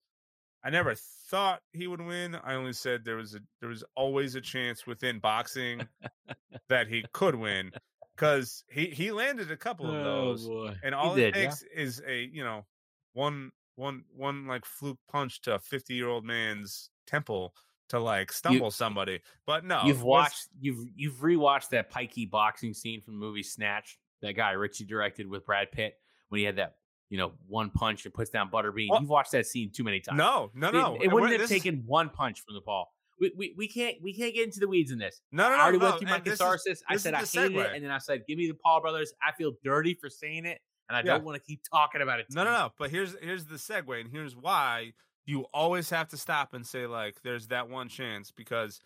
I 0.63 0.69
never 0.71 0.95
thought 1.29 1.61
he 1.73 1.87
would 1.87 2.01
win. 2.01 2.35
I 2.43 2.55
only 2.55 2.73
said 2.73 3.05
there 3.05 3.17
was 3.17 3.35
a 3.35 3.39
there 3.59 3.69
was 3.69 3.83
always 3.95 4.35
a 4.35 4.41
chance 4.41 4.87
within 4.87 5.19
boxing 5.19 5.87
that 6.69 6.87
he 6.87 7.05
could 7.13 7.35
win 7.35 7.71
because 8.15 8.63
he 8.69 8.85
he 8.87 9.11
landed 9.11 9.51
a 9.51 9.57
couple 9.57 9.87
of 9.87 9.95
oh, 9.95 10.03
those, 10.03 10.45
Oh, 10.47 10.49
boy. 10.49 10.75
and 10.83 10.95
He 10.95 10.99
all 10.99 11.13
it 11.13 11.17
did, 11.17 11.35
yeah. 11.35 11.41
takes 11.43 11.63
is 11.75 12.01
a 12.07 12.29
you 12.31 12.43
know 12.43 12.65
one 13.13 13.51
one 13.75 14.03
one 14.15 14.47
like 14.47 14.65
fluke 14.65 14.99
punch 15.11 15.41
to 15.41 15.55
a 15.55 15.59
fifty 15.59 15.93
year 15.93 16.07
old 16.07 16.25
man's 16.25 16.89
temple 17.05 17.53
to 17.89 17.99
like 17.99 18.31
stumble 18.31 18.71
somebody. 18.71 19.19
But 19.45 19.63
no, 19.65 19.83
You've 19.85 20.01
watched 20.01 20.47
you've 20.59 20.83
you've 20.95 21.17
rewatched 21.17 21.69
that 21.69 21.91
pikey 21.91 22.27
boxing 22.29 22.73
scene 22.73 23.01
from 23.01 23.13
the 23.13 23.19
movie 23.19 23.43
Snatch. 23.43 23.99
That 24.25 24.33
Guy 24.33 24.51
Ritchie 24.51 24.85
directed 24.85 25.27
with 25.27 25.45
Brad 25.45 25.71
Pitt 25.71 25.95
when 26.29 26.39
he 26.39 26.45
had 26.45 26.57
that 26.57 26.75
you 27.09 27.17
know 27.17 27.33
one 27.47 27.69
punch 27.69 28.05
and 28.05 28.13
puts 28.13 28.29
down 28.29 28.49
Butterbean. 28.49 28.87
Well- 28.89 28.99
You've 29.01 29.09
watched 29.09 29.31
that 29.31 29.45
scene 29.45 29.71
too 29.71 29.83
many 29.83 29.99
times. 29.99 30.17
no 30.17 30.51
no 30.53 30.71
no. 30.71 30.95
it, 30.95 31.03
and 31.03 31.13
wouldn't 31.13 31.31
have 31.33 31.41
is- 31.41 31.49
taken 31.49 31.83
one 31.85 32.09
punch 32.09 32.41
from 32.41 32.55
the 32.55 32.61
Paul. 32.61 32.91
We, 33.17 33.31
we, 33.37 33.53
we 33.55 33.67
can't 33.69 33.95
we 34.01 34.13
can't 34.13 34.33
get 34.33 34.43
into 34.43 34.59
the 34.59 34.67
weeds 34.67 34.91
in 34.91 34.97
this. 34.99 35.21
no 35.31 35.47
no 35.47 35.53
I 35.53 35.57
no. 35.57 35.61
already 35.63 35.77
no, 35.77 35.85
went 35.85 35.99
through 35.99 36.09
my 36.09 36.15
and 36.17 36.25
this 36.25 36.33
is- 36.33 36.39
catharsis. 36.39 36.83
I 36.89 36.97
said 36.97 37.13
I 37.13 37.19
hated 37.23 37.55
it, 37.55 37.71
and 37.75 37.83
then 37.83 37.91
I 37.91 37.99
said, 37.99 38.23
"Give 38.27 38.37
me 38.37 38.47
the 38.47 38.55
Paul 38.55 38.81
brothers." 38.81 39.13
I 39.25 39.31
feel 39.37 39.53
dirty 39.63 39.93
for 39.93 40.09
saying 40.09 40.45
it, 40.45 40.59
and 40.89 40.97
I 40.97 40.99
Yeah. 40.99 41.13
don't 41.13 41.23
want 41.23 41.41
to 41.41 41.45
keep 41.45 41.61
talking 41.71 42.01
about 42.01 42.19
it. 42.19 42.25
No, 42.31 42.43
no, 42.43 42.51
no. 42.51 42.73
But 42.77 42.89
here's 42.89 43.15
here's 43.21 43.45
the 43.45 43.55
segue, 43.55 44.01
and 44.01 44.09
here's 44.11 44.35
why 44.35 44.91
you 45.25 45.45
always 45.53 45.89
have 45.91 46.09
to 46.09 46.17
stop 46.17 46.53
and 46.53 46.65
say 46.67 46.87
like, 46.87 47.21
"There's 47.23 47.47
that 47.47 47.69
one 47.69 47.87
chance." 47.87 48.31
Because 48.31 48.81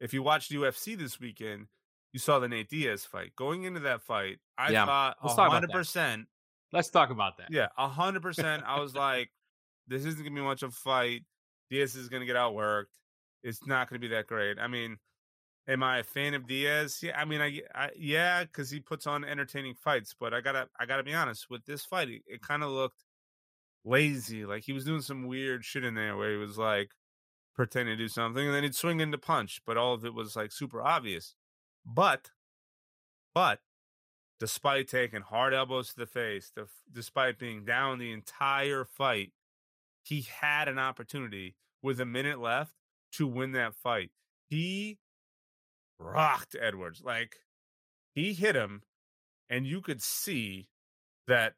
if 0.00 0.12
you 0.12 0.24
watched 0.24 0.50
UFC 0.50 0.96
this 0.98 1.20
weekend, 1.20 1.68
you 2.12 2.18
saw 2.20 2.38
the 2.38 2.48
Nate 2.48 2.68
Diaz 2.68 3.04
fight. 3.04 3.34
Going 3.36 3.64
into 3.64 3.80
that 3.80 4.02
fight, 4.02 4.38
I 4.56 4.72
Yeah, 4.72 4.84
thought 4.84 5.16
let's 5.22 5.34
talk 5.34 5.48
about 5.48 5.52
hundred 5.52 5.72
percent. 5.72 6.28
Let's 6.72 6.90
talk 6.90 7.10
about 7.10 7.38
that. 7.38 7.52
Yeah, 7.52 7.68
hundred 7.76 8.22
percent. 8.22 8.64
I 8.64 8.80
was 8.80 8.94
like, 8.94 9.30
"This 9.86 10.04
isn't 10.04 10.22
gonna 10.22 10.34
be 10.34 10.42
much 10.42 10.62
of 10.62 10.70
a 10.70 10.76
fight. 10.76 11.24
Diaz 11.70 11.94
is 11.96 12.08
gonna 12.08 12.26
get 12.26 12.36
outworked. 12.36 12.96
It's 13.42 13.66
not 13.66 13.88
gonna 13.88 14.00
be 14.00 14.08
that 14.08 14.26
great." 14.26 14.58
I 14.58 14.66
mean. 14.68 14.98
Am 15.68 15.82
I 15.82 15.98
a 15.98 16.04
fan 16.04 16.34
of 16.34 16.46
Diaz? 16.46 17.00
Yeah, 17.02 17.20
I 17.20 17.24
mean, 17.26 17.40
I, 17.40 17.62
I 17.74 17.90
yeah, 17.96 18.44
because 18.44 18.70
he 18.70 18.80
puts 18.80 19.06
on 19.06 19.24
entertaining 19.24 19.74
fights. 19.74 20.14
But 20.18 20.34
I 20.34 20.40
gotta, 20.40 20.68
I 20.80 20.86
gotta 20.86 21.04
be 21.04 21.14
honest 21.14 21.50
with 21.50 21.64
this 21.66 21.84
fight. 21.84 22.08
It, 22.08 22.22
it 22.26 22.42
kind 22.42 22.62
of 22.62 22.70
looked 22.70 23.04
lazy. 23.84 24.44
Like 24.46 24.64
he 24.64 24.72
was 24.72 24.84
doing 24.84 25.02
some 25.02 25.26
weird 25.26 25.64
shit 25.64 25.84
in 25.84 25.94
there 25.94 26.16
where 26.16 26.30
he 26.32 26.36
was 26.36 26.58
like 26.58 26.92
pretending 27.54 27.96
to 27.96 28.04
do 28.04 28.08
something 28.08 28.46
and 28.46 28.54
then 28.54 28.64
he'd 28.64 28.74
swing 28.74 29.00
into 29.00 29.18
punch, 29.18 29.62
but 29.66 29.76
all 29.76 29.94
of 29.94 30.04
it 30.04 30.14
was 30.14 30.36
like 30.36 30.52
super 30.52 30.82
obvious. 30.82 31.34
But, 31.92 32.30
but 33.34 33.60
despite 34.38 34.88
taking 34.88 35.22
hard 35.22 35.54
elbows 35.54 35.88
to 35.90 35.96
the 35.96 36.06
face, 36.06 36.52
def- 36.54 36.82
despite 36.92 37.38
being 37.38 37.64
down 37.64 37.98
the 37.98 38.12
entire 38.12 38.84
fight, 38.84 39.32
he 40.02 40.26
had 40.40 40.68
an 40.68 40.78
opportunity 40.78 41.56
with 41.82 41.98
a 41.98 42.04
minute 42.04 42.40
left 42.40 42.74
to 43.12 43.26
win 43.26 43.52
that 43.52 43.74
fight. 43.74 44.10
He 44.50 44.98
rocked 45.98 46.54
Edwards. 46.60 47.02
Like 47.02 47.36
he 48.14 48.34
hit 48.34 48.54
him, 48.54 48.82
and 49.48 49.66
you 49.66 49.80
could 49.80 50.02
see 50.02 50.68
that 51.26 51.54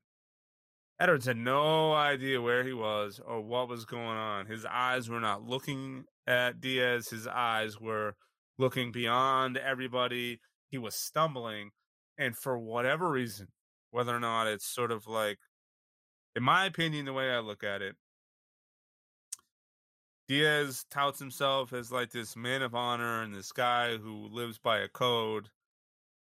Edwards 1.01 1.27
had 1.27 1.39
no 1.39 1.93
idea 1.93 2.40
where 2.40 2.62
he 2.62 2.73
was 2.73 3.20
or 3.24 3.40
what 3.40 3.69
was 3.69 3.85
going 3.85 4.07
on. 4.07 4.47
His 4.47 4.65
eyes 4.65 5.09
were 5.09 5.20
not 5.20 5.43
looking 5.43 6.05
at 6.27 6.61
Diaz, 6.61 7.09
his 7.09 7.27
eyes 7.27 7.81
were 7.81 8.15
looking 8.61 8.93
beyond 8.93 9.57
everybody. 9.57 10.41
He 10.69 10.78
was 10.78 10.95
stumbling. 10.95 11.70
And 12.19 12.37
for 12.37 12.59
whatever 12.59 13.11
reason, 13.11 13.49
whether 13.91 14.15
or 14.15 14.20
not 14.20 14.47
it's 14.47 14.66
sort 14.66 14.93
of 14.93 15.07
like, 15.07 15.39
in 16.37 16.43
my 16.43 16.66
opinion, 16.66 17.07
the 17.07 17.12
way 17.12 17.31
I 17.31 17.41
look 17.41 17.65
at 17.65 17.82
it, 17.82 17.97
Diaz 20.28 20.85
touts 20.91 21.19
himself 21.19 21.73
as 21.73 21.91
like 21.91 22.11
this 22.12 22.37
man 22.37 22.62
of 22.62 22.74
honor 22.74 23.23
and 23.23 23.35
this 23.35 23.51
guy 23.51 23.97
who 23.97 24.28
lives 24.31 24.59
by 24.59 24.78
a 24.78 24.89
code. 24.89 25.49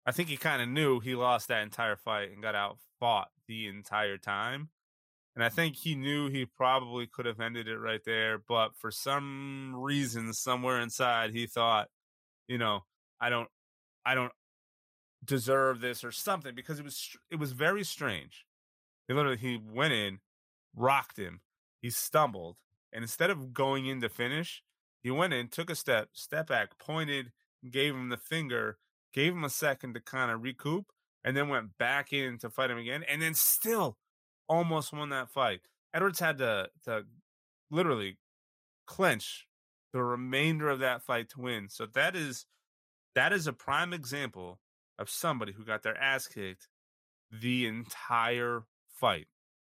I 0.06 0.14
think 0.14 0.30
he 0.30 0.38
kind 0.38 0.62
of 0.62 0.70
knew 0.70 1.02
he 1.02 1.16
lost 1.16 1.50
that 1.50 1.64
entire 1.64 1.98
fight 1.98 2.32
and 2.32 2.42
got 2.42 2.56
out 2.56 2.78
fought 3.00 3.28
the 3.48 3.68
entire 3.68 4.18
time. 4.18 4.70
And 5.36 5.44
I 5.44 5.50
think 5.50 5.76
he 5.76 5.96
knew 5.96 6.30
he 6.30 6.46
probably 6.46 7.08
could 7.08 7.26
have 7.26 7.42
ended 7.42 7.68
it 7.68 7.78
right 7.78 8.02
there, 8.06 8.38
but 8.38 8.76
for 8.76 8.90
some 8.90 9.74
reason 9.76 10.32
somewhere 10.34 10.80
inside 10.80 11.32
he 11.32 11.46
thought, 11.46 11.90
you 12.50 12.58
know, 12.58 12.84
I 13.22 13.30
don't 13.30 13.48
I 14.06 14.16
don't 14.16 14.34
deserve 15.24 15.80
this 15.80 16.04
or 16.04 16.12
something 16.12 16.56
because 16.56 16.80
it 16.80 16.84
was 16.84 17.16
it 17.32 17.38
was 17.38 17.54
very 17.54 17.86
strange. 17.86 18.46
He 19.08 19.14
literally 19.14 19.38
he 19.38 19.58
went 19.58 19.94
in, 19.94 20.20
rocked 20.76 21.18
him, 21.18 21.40
he 21.82 21.90
stumbled, 21.90 22.58
and 22.92 23.04
instead 23.04 23.30
of 23.30 23.54
going 23.54 23.86
in 23.86 24.02
to 24.02 24.10
finish, 24.10 24.64
he 25.02 25.12
went 25.12 25.34
in, 25.34 25.48
took 25.48 25.70
a 25.70 25.76
step, 25.76 26.10
step 26.14 26.48
back, 26.48 26.78
pointed, 26.80 27.32
gave 27.70 27.94
him 27.94 28.10
the 28.10 28.18
finger, 28.18 28.78
gave 29.14 29.34
him 29.34 29.44
a 29.44 29.50
second 29.50 29.94
to 29.94 30.02
kind 30.02 30.32
of 30.32 30.44
recoup, 30.44 30.88
and 31.24 31.38
then 31.38 31.50
went 31.50 31.78
back 31.78 32.12
in 32.12 32.38
to 32.40 32.50
fight 32.50 32.72
him 32.72 32.78
again, 32.80 33.04
and 33.08 33.22
then 33.22 33.34
still 33.36 33.98
almost 34.48 34.92
won 34.92 35.10
that 35.10 35.30
fight. 35.30 35.62
Edwards 35.94 36.20
had 36.20 36.40
to 36.40 36.70
to 36.86 37.04
literally 37.70 38.18
clinch 38.88 39.46
the 39.94 40.03
remainder 40.03 40.70
of 40.70 40.80
that 40.80 41.02
fight 41.03 41.30
to 41.30 41.41
win. 41.41 41.70
So 41.70 41.86
that 41.94 42.16
is 42.16 42.45
that 43.16 43.34
is 43.34 43.48
a 43.48 43.53
prime 43.53 43.94
example 43.94 44.60
of 44.98 45.10
somebody 45.10 45.52
who 45.53 45.64
got 45.66 45.84
their 45.84 45.98
ass 45.98 46.28
kicked 46.28 46.68
the 47.32 47.66
entire 47.68 48.64
fight 48.99 49.28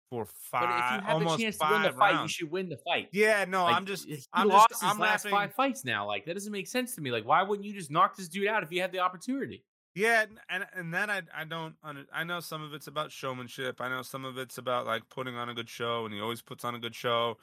for 0.10 0.26
But 0.60 0.70
if 0.78 0.92
you 0.92 1.02
five, 1.02 1.04
have 1.04 1.16
almost 1.16 1.40
a 1.40 1.42
chance 1.44 1.56
to 1.58 1.60
five 1.60 1.72
win 1.72 1.82
the 1.84 1.92
fight, 1.98 2.22
you 2.22 2.28
should 2.30 2.52
win 2.52 2.70
the 2.70 2.78
fight. 2.78 3.10
Yeah, 3.12 3.46
no, 3.46 3.66
Like, 3.66 3.76
I'm 3.76 3.86
just, 3.86 4.08
I'm 4.34 4.48
lost 4.48 4.70
just, 4.70 4.82
his 4.82 4.92
I'm 4.92 5.00
last 5.00 5.26
laughing. 5.26 5.32
five 5.32 5.54
fights 5.54 5.84
now. 5.86 6.08
Like 6.08 6.26
that 6.26 6.34
doesn't 6.34 6.52
make 6.52 6.68
sense 6.68 6.96
to 6.96 7.02
me. 7.02 7.12
Like, 7.12 7.26
why 7.26 7.44
wouldn't 7.44 7.66
you 7.66 7.74
just 7.74 7.92
knock 7.92 8.16
this 8.16 8.28
dude 8.30 8.48
out 8.48 8.64
if 8.64 8.72
you 8.72 8.82
had 8.82 8.92
the 8.92 9.00
opportunity? 9.00 9.66
Yeah, 9.96 10.26
and 10.50 10.66
and 10.74 10.94
that 10.94 11.10
I 11.10 11.24
I 11.36 11.44
don't 11.44 11.76
I 12.14 12.24
know 12.24 12.40
some 12.40 12.62
of 12.62 12.74
it's 12.74 12.88
about 12.88 13.12
showmanship. 13.12 13.82
I 13.82 13.90
know 13.90 14.04
some 14.04 14.26
of 14.26 14.38
it's 14.38 14.58
about 14.60 14.86
like 14.86 15.10
putting 15.10 15.36
on 15.36 15.50
a 15.50 15.54
good 15.56 15.70
show, 15.70 16.06
and 16.06 16.14
he 16.14 16.22
always 16.22 16.42
puts 16.42 16.64
on 16.64 16.76
a 16.76 16.80
good 16.80 16.94
show. 16.96 17.38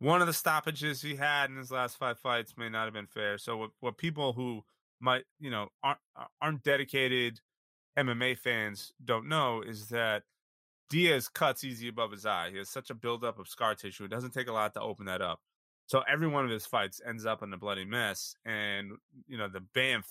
One 0.00 0.22
of 0.22 0.26
the 0.26 0.32
stoppages 0.32 1.02
he 1.02 1.14
had 1.14 1.50
in 1.50 1.56
his 1.56 1.70
last 1.70 1.98
five 1.98 2.18
fights 2.18 2.54
may 2.56 2.70
not 2.70 2.86
have 2.86 2.94
been 2.94 3.06
fair. 3.06 3.38
So 3.38 3.56
what 3.56 3.70
what 3.80 3.98
people 3.98 4.32
who 4.32 4.62
might 4.98 5.24
you 5.38 5.50
know 5.50 5.68
aren't 5.82 6.00
aren't 6.40 6.62
dedicated 6.62 7.40
MMA 7.98 8.38
fans 8.38 8.92
don't 9.04 9.28
know 9.28 9.62
is 9.62 9.88
that 9.88 10.22
Diaz 10.88 11.28
cuts 11.28 11.64
easy 11.64 11.88
above 11.88 12.12
his 12.12 12.24
eye. 12.24 12.48
He 12.50 12.58
has 12.58 12.68
such 12.68 12.90
a 12.90 12.94
buildup 12.94 13.38
of 13.38 13.46
scar 13.46 13.74
tissue. 13.74 14.04
It 14.04 14.10
doesn't 14.10 14.32
take 14.32 14.48
a 14.48 14.52
lot 14.52 14.74
to 14.74 14.80
open 14.80 15.06
that 15.06 15.22
up. 15.22 15.40
So 15.86 16.02
every 16.10 16.28
one 16.28 16.44
of 16.44 16.50
his 16.50 16.66
fights 16.66 17.00
ends 17.06 17.26
up 17.26 17.42
in 17.42 17.52
a 17.52 17.58
bloody 17.58 17.84
mess. 17.84 18.34
And 18.44 18.92
you 19.28 19.36
know 19.36 19.48
the 19.48 19.62
BMF 19.76 20.04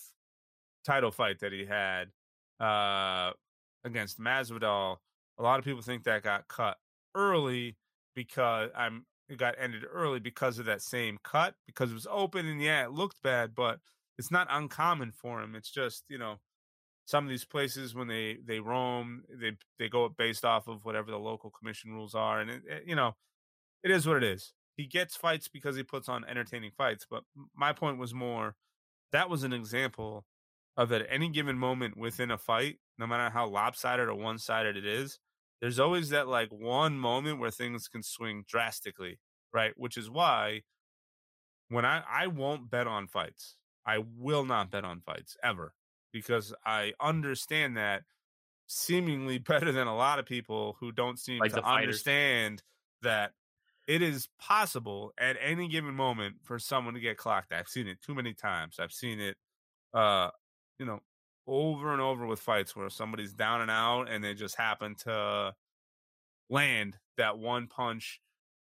title 0.86 1.12
fight 1.12 1.40
that 1.40 1.52
he 1.52 1.66
had 1.66 2.10
uh, 2.60 3.32
against 3.84 4.20
Masvidal, 4.20 4.98
a 5.38 5.44
lot 5.44 5.60
of 5.60 5.66
people 5.66 5.82
think 5.82 6.04
that 6.04 6.24
got 6.24 6.48
cut 6.48 6.78
early 7.16 7.76
because 8.16 8.70
I'm 8.76 9.06
it 9.30 9.38
got 9.38 9.56
ended 9.58 9.84
early 9.92 10.20
because 10.20 10.60
of 10.60 10.66
that 10.66 10.82
same 10.82 11.20
cut 11.24 11.56
because 11.66 11.92
it 11.92 11.96
was 11.96 12.08
open 12.10 12.48
and 12.48 12.62
yeah, 12.62 12.84
it 12.86 12.92
looked 12.92 13.22
bad, 13.22 13.54
but 13.56 13.80
it's 14.18 14.32
not 14.32 14.48
uncommon 14.50 15.12
for 15.12 15.42
him. 15.42 15.56
It's 15.56 15.72
just 15.72 16.04
you 16.10 16.18
know 16.18 16.38
some 17.06 17.24
of 17.26 17.30
these 17.30 17.46
places 17.46 17.96
when 17.96 18.08
they 18.08 18.38
they 18.46 18.60
roam, 18.60 19.24
they 19.30 19.54
they 19.78 19.90
go 19.90 20.10
based 20.10 20.46
off 20.46 20.68
of 20.68 20.86
whatever 20.86 21.12
the 21.12 21.18
local 21.18 21.52
commission 21.52 21.92
rules 21.92 22.16
are, 22.16 22.42
and 22.42 22.50
it, 22.50 22.62
it, 22.68 22.84
you 22.86 22.96
know 22.96 23.16
it 23.84 23.92
is 23.92 24.08
what 24.08 24.18
it 24.18 24.24
is. 24.24 24.54
He 24.76 24.86
gets 24.88 25.16
fights 25.16 25.48
because 25.48 25.76
he 25.76 25.84
puts 25.84 26.10
on 26.10 26.26
entertaining 26.26 26.72
fights, 26.78 27.06
but 27.10 27.24
my 27.56 27.74
point 27.74 27.98
was 27.98 28.14
more 28.14 28.56
that 29.12 29.30
was 29.30 29.44
an 29.44 29.54
example 29.54 30.26
of 30.78 30.92
at 30.92 31.06
any 31.10 31.30
given 31.30 31.58
moment 31.58 31.98
within 31.98 32.32
a 32.32 32.38
fight, 32.38 32.78
no 32.98 33.08
matter 33.08 33.30
how 33.30 33.48
lopsided 33.48 34.08
or 34.08 34.16
one 34.16 34.38
sided 34.38 34.78
it 34.78 34.86
is, 34.86 35.20
there's 35.62 35.80
always 35.80 36.10
that 36.10 36.28
like 36.28 36.52
one 36.52 37.00
moment 37.00 37.40
where 37.40 37.52
things 37.52 37.88
can 37.88 38.04
swing 38.04 38.44
drastically, 38.48 39.20
right? 39.54 39.74
Which 39.78 39.98
is 39.98 40.10
why 40.10 40.64
when 41.70 41.86
I 41.86 42.04
I 42.08 42.28
won't 42.28 42.70
bet 42.70 42.88
on 42.88 43.08
fights. 43.08 43.58
I 43.86 44.00
will 44.00 44.46
not 44.46 44.70
bet 44.70 44.84
on 44.84 45.02
fights 45.02 45.36
ever 45.42 45.74
because 46.12 46.54
I 46.66 46.94
understand 47.00 47.78
that 47.78 48.04
seemingly 48.68 49.38
better 49.40 49.72
than 49.72 49.88
a 49.88 49.96
lot 49.96 50.20
of 50.20 50.26
people 50.26 50.78
who 50.80 50.92
don't 50.92 51.20
seem 51.20 51.40
like 51.40 51.54
to 51.56 51.64
understand 51.66 52.64
that 53.02 53.34
it 53.88 54.02
is 54.02 54.30
possible 54.40 55.14
at 55.18 55.38
any 55.42 55.68
given 55.70 55.96
moment 55.96 56.38
for 56.44 56.60
someone 56.60 56.96
to 56.96 57.02
get 57.02 57.18
clocked. 57.18 57.54
I've 57.54 57.70
seen 57.70 57.88
it 57.88 58.02
too 58.02 58.16
many 58.16 58.34
times. 58.34 58.80
I've 58.80 58.94
seen 58.94 59.20
it 59.20 59.38
uh 59.94 60.32
you 60.80 60.86
know 60.86 61.02
over 61.50 61.92
and 61.92 62.02
over 62.02 62.26
with 62.26 62.40
fights 62.40 62.76
where 62.76 62.90
somebody's 62.90 63.34
down 63.34 63.62
and 63.62 63.72
out 63.72 64.10
and 64.10 64.24
they 64.24 64.34
just 64.34 64.56
happen 64.56 64.96
to 64.96 65.54
land 66.50 66.98
that 67.18 67.38
one 67.38 67.68
punch 67.68 68.20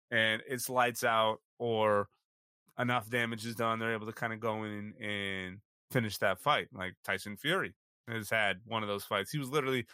and 0.09 0.41
it's 0.47 0.69
lights 0.69 1.03
out 1.03 1.37
or 1.59 2.07
enough 2.79 3.09
damage 3.09 3.45
is 3.45 3.55
done 3.55 3.79
they're 3.79 3.93
able 3.93 4.07
to 4.07 4.13
kind 4.13 4.33
of 4.33 4.39
go 4.39 4.63
in 4.63 4.93
and 4.99 5.59
finish 5.91 6.17
that 6.19 6.39
fight. 6.39 6.67
Like 6.73 6.95
Tyson 7.03 7.37
Fury 7.37 7.73
has 8.07 8.29
had 8.29 8.61
one 8.65 8.81
of 8.81 8.89
those 8.89 9.03
fights. 9.03 9.31
He 9.31 9.37
was 9.37 9.49
literally 9.49 9.85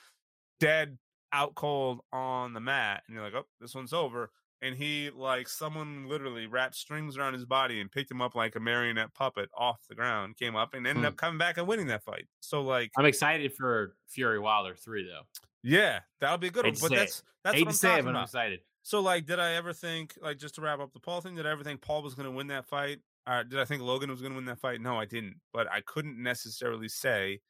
dead 0.60 0.98
out 1.34 1.56
cold 1.56 2.00
on 2.14 2.54
the 2.54 2.60
mat, 2.60 3.04
and 3.08 3.16
you're 3.16 3.24
like, 3.24 3.34
oh, 3.36 3.46
this 3.60 3.76
one's 3.76 3.94
over. 3.94 4.32
And 4.62 4.76
he, 4.76 5.12
like, 5.16 5.48
someone 5.48 6.08
literally 6.10 6.48
wrapped 6.48 6.76
strings 6.76 7.16
around 7.16 7.34
his 7.34 7.46
body 7.46 7.80
and 7.80 7.92
picked 7.92 8.10
him 8.10 8.22
up 8.22 8.34
like 8.34 8.56
a 8.56 8.60
marionette 8.60 9.14
puppet 9.14 9.50
off 9.56 9.86
the 9.88 9.94
ground, 9.94 10.36
came 10.36 10.56
up 10.56 10.74
and 10.74 10.88
ended 10.88 11.04
hmm. 11.04 11.10
up 11.10 11.18
coming 11.18 11.38
back 11.38 11.58
and 11.58 11.68
winning 11.68 11.88
that 11.88 12.04
fight. 12.04 12.28
So, 12.40 12.62
like, 12.62 12.92
I'm 12.98 13.06
excited 13.06 13.54
for 13.54 13.96
Fury 14.08 14.40
Wilder 14.40 14.76
3, 14.76 15.06
though. 15.06 15.44
Yeah, 15.62 16.00
that'll 16.20 16.40
be 16.40 16.48
a 16.48 16.52
good 16.52 16.66
one. 16.66 16.76
But 16.82 16.92
that's 16.92 17.24
that's 17.44 17.60
what 17.60 17.68
I'm 17.68 17.74
say 17.74 17.88
talking 17.90 18.08
it, 18.08 18.10
about. 18.10 18.20
I'm 18.20 18.24
excited. 18.24 18.60
So, 18.82 19.00
like, 19.00 19.26
did 19.26 19.40
I 19.40 19.54
ever 19.54 19.74
think, 19.74 20.18
like, 20.22 20.38
just 20.38 20.56
to 20.56 20.62
wrap 20.62 20.80
up 20.80 20.94
the 20.94 21.00
Paul 21.00 21.22
thing, 21.22 21.36
did 21.36 21.46
I 21.46 21.52
ever 21.52 21.64
think 21.64 21.82
Paul 21.82 22.02
was 22.02 22.16
going 22.16 22.26
to 22.26 22.32
win 22.32 22.48
that 22.48 22.66
fight? 22.66 23.00
Uh, 23.28 23.44
did 23.44 23.60
I 23.60 23.66
think 23.66 23.82
Logan 23.82 24.10
was 24.10 24.22
going 24.22 24.32
to 24.32 24.38
win 24.38 24.46
that 24.46 24.60
fight? 24.60 24.80
No, 24.80 24.98
I 24.98 25.06
didn't. 25.06 25.36
But 25.54 25.70
I 25.70 25.82
couldn't 25.82 26.22
necessarily 26.22 26.88
say 26.88 27.42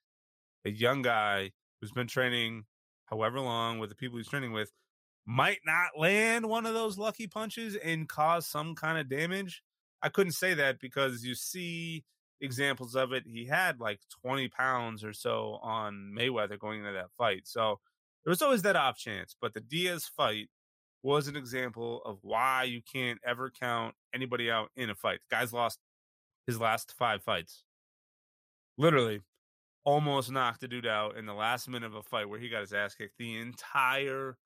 a 0.65 0.71
young 0.71 1.03
guy 1.03 1.51
who's 1.79 1.91
been 1.91 2.07
training 2.07 2.65
however 3.05 3.39
long 3.39 3.79
with 3.79 3.89
the 3.89 3.95
people 3.95 4.17
he's 4.17 4.27
training 4.27 4.51
with 4.51 4.71
might 5.27 5.59
not 5.65 5.99
land 5.99 6.47
one 6.47 6.65
of 6.65 6.73
those 6.73 6.97
lucky 6.97 7.27
punches 7.27 7.75
and 7.75 8.07
cause 8.07 8.47
some 8.47 8.73
kind 8.73 8.97
of 8.97 9.09
damage. 9.09 9.61
I 10.01 10.07
couldn't 10.07 10.31
say 10.31 10.53
that 10.53 10.79
because 10.79 11.23
you 11.23 11.35
see 11.35 12.05
examples 12.39 12.95
of 12.95 13.11
it. 13.11 13.23
He 13.27 13.45
had 13.45 13.81
like 13.81 13.99
20 14.23 14.47
pounds 14.47 15.03
or 15.03 15.11
so 15.11 15.59
on 15.61 16.13
Mayweather 16.17 16.57
going 16.57 16.79
into 16.79 16.93
that 16.93 17.11
fight. 17.17 17.41
So 17.43 17.79
there 18.23 18.31
was 18.31 18.41
always 18.41 18.61
that 18.61 18.77
off 18.77 18.97
chance. 18.97 19.35
But 19.39 19.53
the 19.53 19.59
Diaz 19.59 20.09
fight 20.15 20.47
was 21.03 21.27
an 21.27 21.35
example 21.35 22.01
of 22.05 22.19
why 22.21 22.63
you 22.63 22.81
can't 22.81 23.19
ever 23.25 23.51
count 23.51 23.95
anybody 24.15 24.49
out 24.49 24.69
in 24.77 24.89
a 24.89 24.95
fight. 24.95 25.19
The 25.29 25.35
guy's 25.35 25.51
lost 25.51 25.79
his 26.45 26.59
last 26.59 26.93
five 26.97 27.21
fights. 27.21 27.63
Literally, 28.77 29.21
almost 29.83 30.31
knocked 30.31 30.61
the 30.61 30.67
dude 30.69 30.87
out 30.87 31.17
in 31.17 31.25
the 31.25 31.33
last 31.33 31.67
minute 31.67 31.87
of 31.87 31.95
a 31.95 32.03
fight 32.03 32.29
where 32.29 32.39
he 32.39 32.47
got 32.47 32.61
his 32.61 32.73
ass 32.73 32.95
kicked 32.95 33.17
the 33.17 33.37
entire 33.37 34.37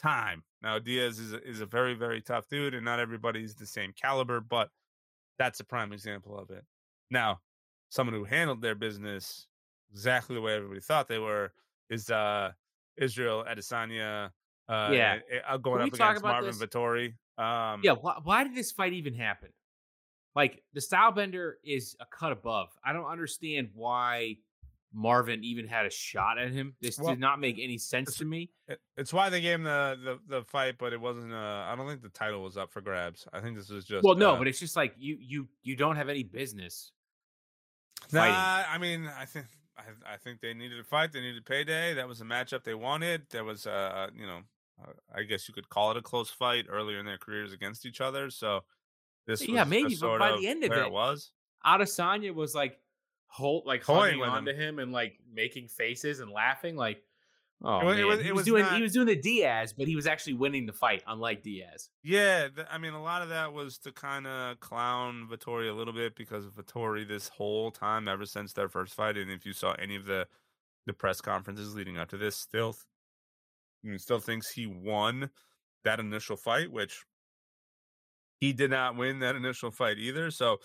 time. 0.00 0.42
Now 0.62 0.78
Diaz 0.78 1.18
is 1.18 1.32
a, 1.32 1.48
is 1.48 1.60
a 1.60 1.66
very 1.66 1.94
very 1.94 2.20
tough 2.20 2.48
dude, 2.48 2.74
and 2.74 2.84
not 2.84 3.00
everybody's 3.00 3.54
the 3.54 3.66
same 3.66 3.92
caliber, 4.00 4.40
but 4.40 4.70
that's 5.38 5.60
a 5.60 5.64
prime 5.64 5.92
example 5.92 6.38
of 6.38 6.50
it. 6.50 6.64
Now, 7.10 7.40
someone 7.90 8.14
who 8.14 8.24
handled 8.24 8.62
their 8.62 8.74
business 8.74 9.46
exactly 9.92 10.34
the 10.34 10.42
way 10.42 10.54
everybody 10.54 10.80
thought 10.80 11.08
they 11.08 11.18
were 11.18 11.52
is 11.90 12.10
uh 12.10 12.50
Israel 12.96 13.44
Adesanya 13.48 14.30
uh, 14.68 14.90
yeah, 14.92 15.18
going 15.62 15.82
up 15.82 15.94
against 15.94 16.22
Marvin 16.22 16.46
this? 16.50 16.58
Vettori. 16.58 17.14
Um, 17.38 17.80
yeah, 17.84 17.92
why, 17.92 18.16
why 18.22 18.44
did 18.44 18.54
this 18.54 18.72
fight 18.72 18.92
even 18.92 19.14
happen? 19.14 19.50
Like 20.34 20.62
the 20.74 20.80
style 20.80 21.12
bender 21.12 21.58
is 21.64 21.96
a 22.00 22.06
cut 22.06 22.32
above. 22.32 22.68
I 22.84 22.92
don't 22.92 23.06
understand 23.06 23.70
why 23.74 24.36
Marvin 24.96 25.44
even 25.44 25.66
had 25.66 25.84
a 25.84 25.90
shot 25.90 26.38
at 26.38 26.50
him. 26.50 26.74
This 26.80 26.98
well, 26.98 27.10
did 27.10 27.20
not 27.20 27.38
make 27.38 27.58
any 27.60 27.76
sense 27.76 28.16
to 28.16 28.24
me. 28.24 28.50
It's 28.96 29.12
why 29.12 29.28
they 29.28 29.42
gave 29.42 29.56
him 29.56 29.64
the, 29.64 29.96
the, 30.02 30.38
the 30.38 30.44
fight, 30.44 30.76
but 30.78 30.94
it 30.94 31.00
wasn't. 31.00 31.32
Uh, 31.32 31.66
I 31.68 31.74
don't 31.76 31.86
think 31.86 32.02
the 32.02 32.08
title 32.08 32.42
was 32.42 32.56
up 32.56 32.72
for 32.72 32.80
grabs. 32.80 33.28
I 33.32 33.40
think 33.40 33.56
this 33.56 33.68
was 33.68 33.84
just. 33.84 34.02
Well, 34.02 34.14
no, 34.14 34.34
uh, 34.34 34.38
but 34.38 34.48
it's 34.48 34.58
just 34.58 34.74
like 34.74 34.94
you 34.96 35.18
you 35.20 35.48
you 35.62 35.76
don't 35.76 35.96
have 35.96 36.08
any 36.08 36.22
business. 36.22 36.92
Nah, 38.10 38.22
I 38.22 38.78
mean, 38.78 39.06
I 39.06 39.26
think 39.26 39.46
I, 39.76 40.14
I 40.14 40.16
think 40.16 40.40
they 40.40 40.54
needed 40.54 40.80
a 40.80 40.84
fight. 40.84 41.12
They 41.12 41.20
needed 41.20 41.44
payday. 41.44 41.92
That 41.94 42.08
was 42.08 42.22
a 42.22 42.24
matchup 42.24 42.64
they 42.64 42.74
wanted. 42.74 43.22
There 43.30 43.44
was, 43.44 43.66
uh, 43.66 44.08
you 44.16 44.26
know, 44.26 44.40
uh, 44.82 44.92
I 45.14 45.24
guess 45.24 45.46
you 45.46 45.54
could 45.54 45.68
call 45.68 45.90
it 45.90 45.96
a 45.98 46.02
close 46.02 46.30
fight 46.30 46.66
earlier 46.70 46.98
in 46.98 47.06
their 47.06 47.18
careers 47.18 47.52
against 47.52 47.84
each 47.84 48.00
other. 48.00 48.30
So 48.30 48.60
this, 49.26 49.46
yeah, 49.46 49.64
maybe, 49.64 49.96
but 50.00 50.18
by 50.18 50.36
the 50.38 50.48
end 50.48 50.64
of 50.64 50.72
it, 50.72 50.78
it 50.78 50.92
was 50.92 51.32
Adesanya 51.66 52.34
was 52.34 52.54
like 52.54 52.78
hold 53.26 53.66
like 53.66 53.82
holding 53.82 54.22
onto 54.22 54.52
him. 54.52 54.60
him. 54.60 54.78
and 54.78 54.92
like 54.92 55.18
making 55.32 55.68
faces 55.68 56.20
and 56.20 56.30
laughing 56.30 56.76
like. 56.76 57.02
Oh, 57.64 57.78
it, 57.78 57.84
man. 57.84 57.98
It 57.98 58.04
was, 58.04 58.20
he 58.20 58.32
was, 58.32 58.36
was 58.36 58.44
doing 58.44 58.62
not, 58.64 58.76
he 58.76 58.82
was 58.82 58.92
doing 58.92 59.06
the 59.06 59.16
Diaz, 59.16 59.72
but 59.72 59.86
he 59.86 59.96
was 59.96 60.06
actually 60.06 60.34
winning 60.34 60.66
the 60.66 60.74
fight, 60.74 61.02
unlike 61.06 61.42
Diaz. 61.42 61.88
Yeah, 62.02 62.48
th- 62.54 62.66
I 62.70 62.76
mean, 62.76 62.92
a 62.92 63.02
lot 63.02 63.22
of 63.22 63.30
that 63.30 63.54
was 63.54 63.78
to 63.78 63.92
kind 63.92 64.26
of 64.26 64.60
clown 64.60 65.26
Vettori 65.32 65.70
a 65.70 65.72
little 65.72 65.94
bit 65.94 66.16
because 66.16 66.44
Vettori 66.48 67.08
this 67.08 67.28
whole 67.28 67.70
time, 67.70 68.08
ever 68.08 68.26
since 68.26 68.52
their 68.52 68.68
first 68.68 68.92
fight, 68.92 69.16
and 69.16 69.30
if 69.30 69.46
you 69.46 69.54
saw 69.54 69.72
any 69.78 69.96
of 69.96 70.04
the 70.04 70.26
the 70.84 70.92
press 70.92 71.22
conferences 71.22 71.74
leading 71.74 71.96
up 71.96 72.08
to 72.10 72.18
this, 72.18 72.36
still 72.36 72.76
he 73.82 73.98
still 73.98 74.20
thinks 74.20 74.50
he 74.50 74.66
won 74.66 75.30
that 75.84 76.00
initial 76.00 76.36
fight, 76.36 76.70
which 76.70 77.04
he 78.40 78.52
did 78.52 78.70
not 78.70 78.96
win 78.96 79.20
that 79.20 79.36
initial 79.36 79.70
fight 79.70 79.98
either. 79.98 80.30
So 80.30 80.58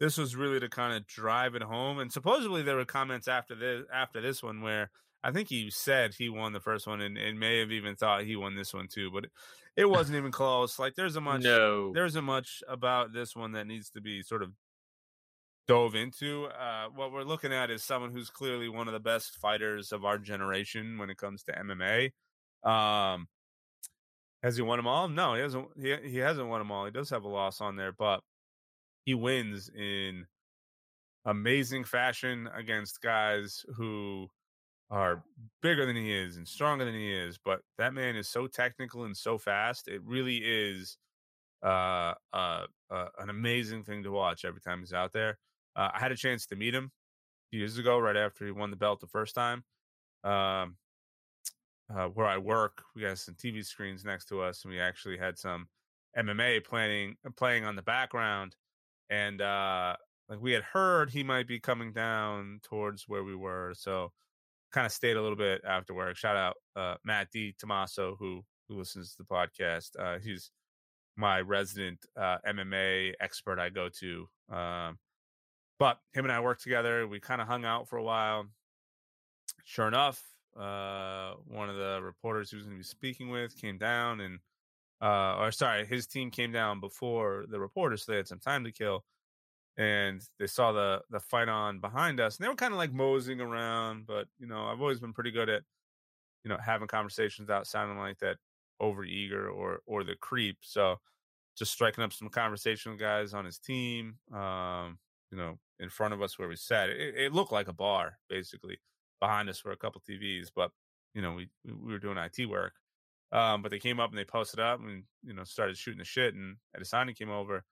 this 0.00 0.16
was 0.16 0.34
really 0.34 0.58
to 0.58 0.68
kind 0.68 0.96
of 0.96 1.06
drive 1.06 1.54
it 1.54 1.62
home. 1.62 1.98
And 1.98 2.10
supposedly 2.10 2.62
there 2.62 2.76
were 2.76 2.86
comments 2.86 3.28
after 3.28 3.54
this 3.54 3.84
after 3.92 4.20
this 4.20 4.42
one 4.42 4.62
where 4.62 4.90
I 5.22 5.30
think 5.30 5.50
he 5.50 5.70
said 5.70 6.14
he 6.14 6.30
won 6.30 6.54
the 6.54 6.60
first 6.60 6.86
one 6.86 7.02
and, 7.02 7.18
and 7.18 7.38
may 7.38 7.60
have 7.60 7.70
even 7.70 7.94
thought 7.94 8.24
he 8.24 8.34
won 8.34 8.56
this 8.56 8.72
one 8.72 8.88
too, 8.88 9.10
but 9.12 9.24
it, 9.24 9.30
it 9.76 9.90
wasn't 9.90 10.16
even 10.16 10.32
close. 10.32 10.78
Like 10.78 10.94
there's 10.94 11.16
a 11.16 11.20
much 11.20 11.42
no. 11.42 11.92
there's 11.92 12.16
a 12.16 12.22
much 12.22 12.62
about 12.66 13.12
this 13.12 13.36
one 13.36 13.52
that 13.52 13.66
needs 13.66 13.90
to 13.90 14.00
be 14.00 14.22
sort 14.22 14.42
of 14.42 14.52
dove 15.68 15.94
into. 15.94 16.46
Uh, 16.46 16.86
what 16.94 17.12
we're 17.12 17.22
looking 17.22 17.52
at 17.52 17.70
is 17.70 17.84
someone 17.84 18.10
who's 18.10 18.30
clearly 18.30 18.70
one 18.70 18.88
of 18.88 18.94
the 18.94 19.00
best 19.00 19.36
fighters 19.36 19.92
of 19.92 20.04
our 20.06 20.16
generation 20.16 20.96
when 20.98 21.10
it 21.10 21.18
comes 21.18 21.44
to 21.44 21.52
MMA. 21.52 22.10
Um, 22.68 23.28
has 24.42 24.56
he 24.56 24.62
won 24.62 24.78
them 24.78 24.86
all? 24.86 25.08
No, 25.08 25.34
he 25.34 25.42
hasn't. 25.42 25.68
He 25.78 25.94
he 26.08 26.16
hasn't 26.16 26.48
won 26.48 26.60
them 26.60 26.72
all. 26.72 26.86
He 26.86 26.90
does 26.90 27.10
have 27.10 27.24
a 27.24 27.28
loss 27.28 27.60
on 27.60 27.76
there, 27.76 27.92
but 27.92 28.20
he 29.04 29.14
wins 29.14 29.70
in 29.70 30.26
amazing 31.24 31.84
fashion 31.84 32.48
against 32.54 33.00
guys 33.00 33.64
who 33.76 34.28
are 34.90 35.22
bigger 35.62 35.86
than 35.86 35.96
he 35.96 36.12
is 36.12 36.36
and 36.36 36.46
stronger 36.46 36.84
than 36.84 36.94
he 36.94 37.12
is. 37.12 37.38
But 37.42 37.60
that 37.78 37.94
man 37.94 38.16
is 38.16 38.28
so 38.28 38.46
technical 38.46 39.04
and 39.04 39.16
so 39.16 39.38
fast. 39.38 39.88
It 39.88 40.02
really 40.04 40.38
is 40.38 40.96
uh, 41.62 42.14
uh, 42.32 42.66
uh, 42.90 43.06
an 43.18 43.30
amazing 43.30 43.84
thing 43.84 44.02
to 44.02 44.10
watch 44.10 44.44
every 44.44 44.60
time 44.60 44.80
he's 44.80 44.92
out 44.92 45.12
there. 45.12 45.38
Uh, 45.76 45.90
I 45.94 46.00
had 46.00 46.12
a 46.12 46.16
chance 46.16 46.46
to 46.46 46.56
meet 46.56 46.74
him 46.74 46.90
years 47.52 47.78
ago, 47.78 47.98
right 47.98 48.16
after 48.16 48.44
he 48.44 48.50
won 48.50 48.70
the 48.70 48.76
belt 48.76 49.00
the 49.00 49.06
first 49.06 49.34
time. 49.34 49.64
Um, 50.24 50.76
uh, 51.94 52.06
where 52.08 52.26
I 52.26 52.38
work, 52.38 52.82
we 52.94 53.02
got 53.02 53.18
some 53.18 53.34
TV 53.34 53.64
screens 53.64 54.04
next 54.04 54.26
to 54.26 54.42
us, 54.42 54.64
and 54.64 54.72
we 54.72 54.80
actually 54.80 55.18
had 55.18 55.38
some 55.38 55.68
MMA 56.16 56.64
planning 56.64 57.16
playing 57.36 57.64
on 57.64 57.76
the 57.76 57.82
background, 57.82 58.56
and 59.10 59.40
uh, 59.42 59.96
like 60.28 60.40
we 60.40 60.52
had 60.52 60.62
heard 60.62 61.10
he 61.10 61.22
might 61.22 61.46
be 61.46 61.60
coming 61.60 61.92
down 61.92 62.60
towards 62.62 63.08
where 63.08 63.24
we 63.24 63.34
were, 63.34 63.74
so 63.76 64.12
kind 64.72 64.86
of 64.86 64.92
stayed 64.92 65.16
a 65.16 65.22
little 65.22 65.36
bit 65.36 65.60
after 65.66 65.92
work. 65.92 66.16
Shout 66.16 66.36
out 66.36 66.56
uh, 66.76 66.96
Matt 67.04 67.30
D. 67.30 67.54
Tomaso 67.58 68.16
who 68.18 68.44
who 68.68 68.78
listens 68.78 69.10
to 69.10 69.18
the 69.18 69.24
podcast. 69.24 69.90
Uh, 69.98 70.18
he's 70.20 70.52
my 71.16 71.40
resident 71.40 71.98
uh, 72.16 72.38
MMA 72.46 73.14
expert 73.20 73.58
I 73.58 73.68
go 73.68 73.88
to. 74.00 74.28
Um, 74.48 74.98
but 75.78 75.98
him 76.12 76.24
and 76.24 76.32
I 76.32 76.40
worked 76.40 76.62
together. 76.62 77.06
We 77.06 77.20
kind 77.20 77.40
of 77.40 77.48
hung 77.48 77.64
out 77.64 77.88
for 77.88 77.96
a 77.96 78.02
while. 78.02 78.46
Sure 79.64 79.88
enough, 79.88 80.22
uh, 80.56 81.34
one 81.46 81.68
of 81.68 81.76
the 81.76 82.00
reporters 82.02 82.50
he 82.50 82.56
was 82.56 82.66
going 82.66 82.76
to 82.76 82.80
be 82.80 82.84
speaking 82.84 83.30
with 83.30 83.56
came 83.56 83.78
down 83.78 84.20
and, 84.20 84.38
uh, 85.02 85.36
or 85.38 85.52
sorry, 85.52 85.86
his 85.86 86.06
team 86.06 86.30
came 86.30 86.52
down 86.52 86.80
before 86.80 87.46
the 87.48 87.60
reporters, 87.60 88.04
so 88.04 88.12
they 88.12 88.16
had 88.16 88.28
some 88.28 88.40
time 88.40 88.64
to 88.64 88.72
kill. 88.72 89.04
And 89.76 90.22
they 90.38 90.46
saw 90.46 90.72
the 90.72 91.02
the 91.10 91.20
fight 91.20 91.48
on 91.48 91.80
behind 91.80 92.20
us, 92.20 92.36
and 92.38 92.44
they 92.44 92.48
were 92.48 92.56
kind 92.56 92.74
of 92.74 92.78
like 92.78 92.92
moseying 92.92 93.40
around. 93.40 94.06
But 94.06 94.28
you 94.38 94.46
know, 94.46 94.66
I've 94.66 94.80
always 94.80 95.00
been 95.00 95.14
pretty 95.14 95.30
good 95.32 95.48
at, 95.48 95.62
you 96.44 96.48
know, 96.48 96.58
having 96.58 96.88
conversations 96.88 97.46
without 97.46 97.66
sounding 97.66 97.98
like 97.98 98.18
that 98.20 98.38
over 98.80 99.04
eager 99.04 99.48
or 99.50 99.80
or 99.86 100.04
the 100.04 100.16
creep. 100.16 100.58
So 100.62 100.96
just 101.58 101.72
striking 101.72 102.04
up 102.04 102.12
some 102.12 102.30
conversation 102.30 102.92
with 102.92 103.00
guys 103.00 103.34
on 103.34 103.44
his 103.46 103.58
team. 103.58 104.18
Um, 104.32 104.98
you 105.32 105.38
know, 105.38 105.58
in 105.80 105.90
front 105.90 106.14
of 106.14 106.22
us 106.22 106.38
where 106.38 106.48
we 106.48 106.56
sat, 106.56 106.90
it, 106.90 107.16
it 107.16 107.32
looked 107.34 107.52
like 107.52 107.68
a 107.68 107.74
bar 107.74 108.18
basically 108.28 108.78
behind 109.20 109.50
us 109.50 109.64
were 109.64 109.72
a 109.72 109.76
couple 109.78 110.00
TVs, 110.02 110.50
but 110.54 110.72
you 111.14 111.22
know, 111.22 111.34
we 111.34 111.50
we 111.64 111.92
were 111.92 111.98
doing 112.00 112.18
IT 112.18 112.46
work. 112.46 112.74
Um, 113.32 113.62
but 113.62 113.70
they 113.70 113.78
came 113.78 114.00
up 114.00 114.10
and 114.10 114.18
they 114.18 114.24
posted 114.24 114.58
up 114.60 114.80
and 114.80 115.04
you 115.22 115.32
know 115.32 115.44
started 115.44 115.76
shooting 115.76 115.98
the 115.98 116.04
shit. 116.04 116.34
And 116.34 116.56
Adesanya 116.76 117.16
came 117.16 117.30
over. 117.30 117.64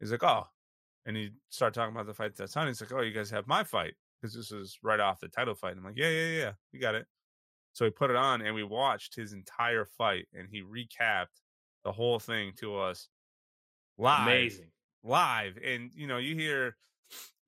He's 0.00 0.10
like, 0.10 0.22
oh, 0.22 0.46
and 1.06 1.16
he 1.16 1.30
started 1.50 1.74
talking 1.74 1.94
about 1.94 2.06
the 2.06 2.14
fight 2.14 2.36
that's 2.36 2.56
on. 2.56 2.66
He's 2.66 2.80
like, 2.80 2.92
oh, 2.92 3.00
you 3.00 3.12
guys 3.12 3.30
have 3.30 3.46
my 3.46 3.64
fight 3.64 3.94
because 4.20 4.34
this 4.34 4.52
is 4.52 4.78
right 4.82 5.00
off 5.00 5.20
the 5.20 5.28
title 5.28 5.54
fight. 5.54 5.72
And 5.72 5.80
I'm 5.80 5.86
like, 5.86 5.96
yeah, 5.96 6.10
yeah, 6.10 6.38
yeah, 6.38 6.52
you 6.72 6.80
got 6.80 6.94
it. 6.94 7.06
So 7.72 7.84
he 7.84 7.90
put 7.90 8.10
it 8.10 8.16
on 8.16 8.42
and 8.42 8.54
we 8.54 8.64
watched 8.64 9.14
his 9.14 9.32
entire 9.32 9.84
fight 9.84 10.26
and 10.34 10.48
he 10.50 10.62
recapped 10.62 11.26
the 11.84 11.92
whole 11.92 12.18
thing 12.18 12.52
to 12.56 12.76
us 12.76 13.08
live. 13.98 14.26
Amazing. 14.26 14.70
Live. 15.04 15.58
And 15.64 15.90
you 15.94 16.06
know, 16.06 16.18
you 16.18 16.34
hear 16.34 16.76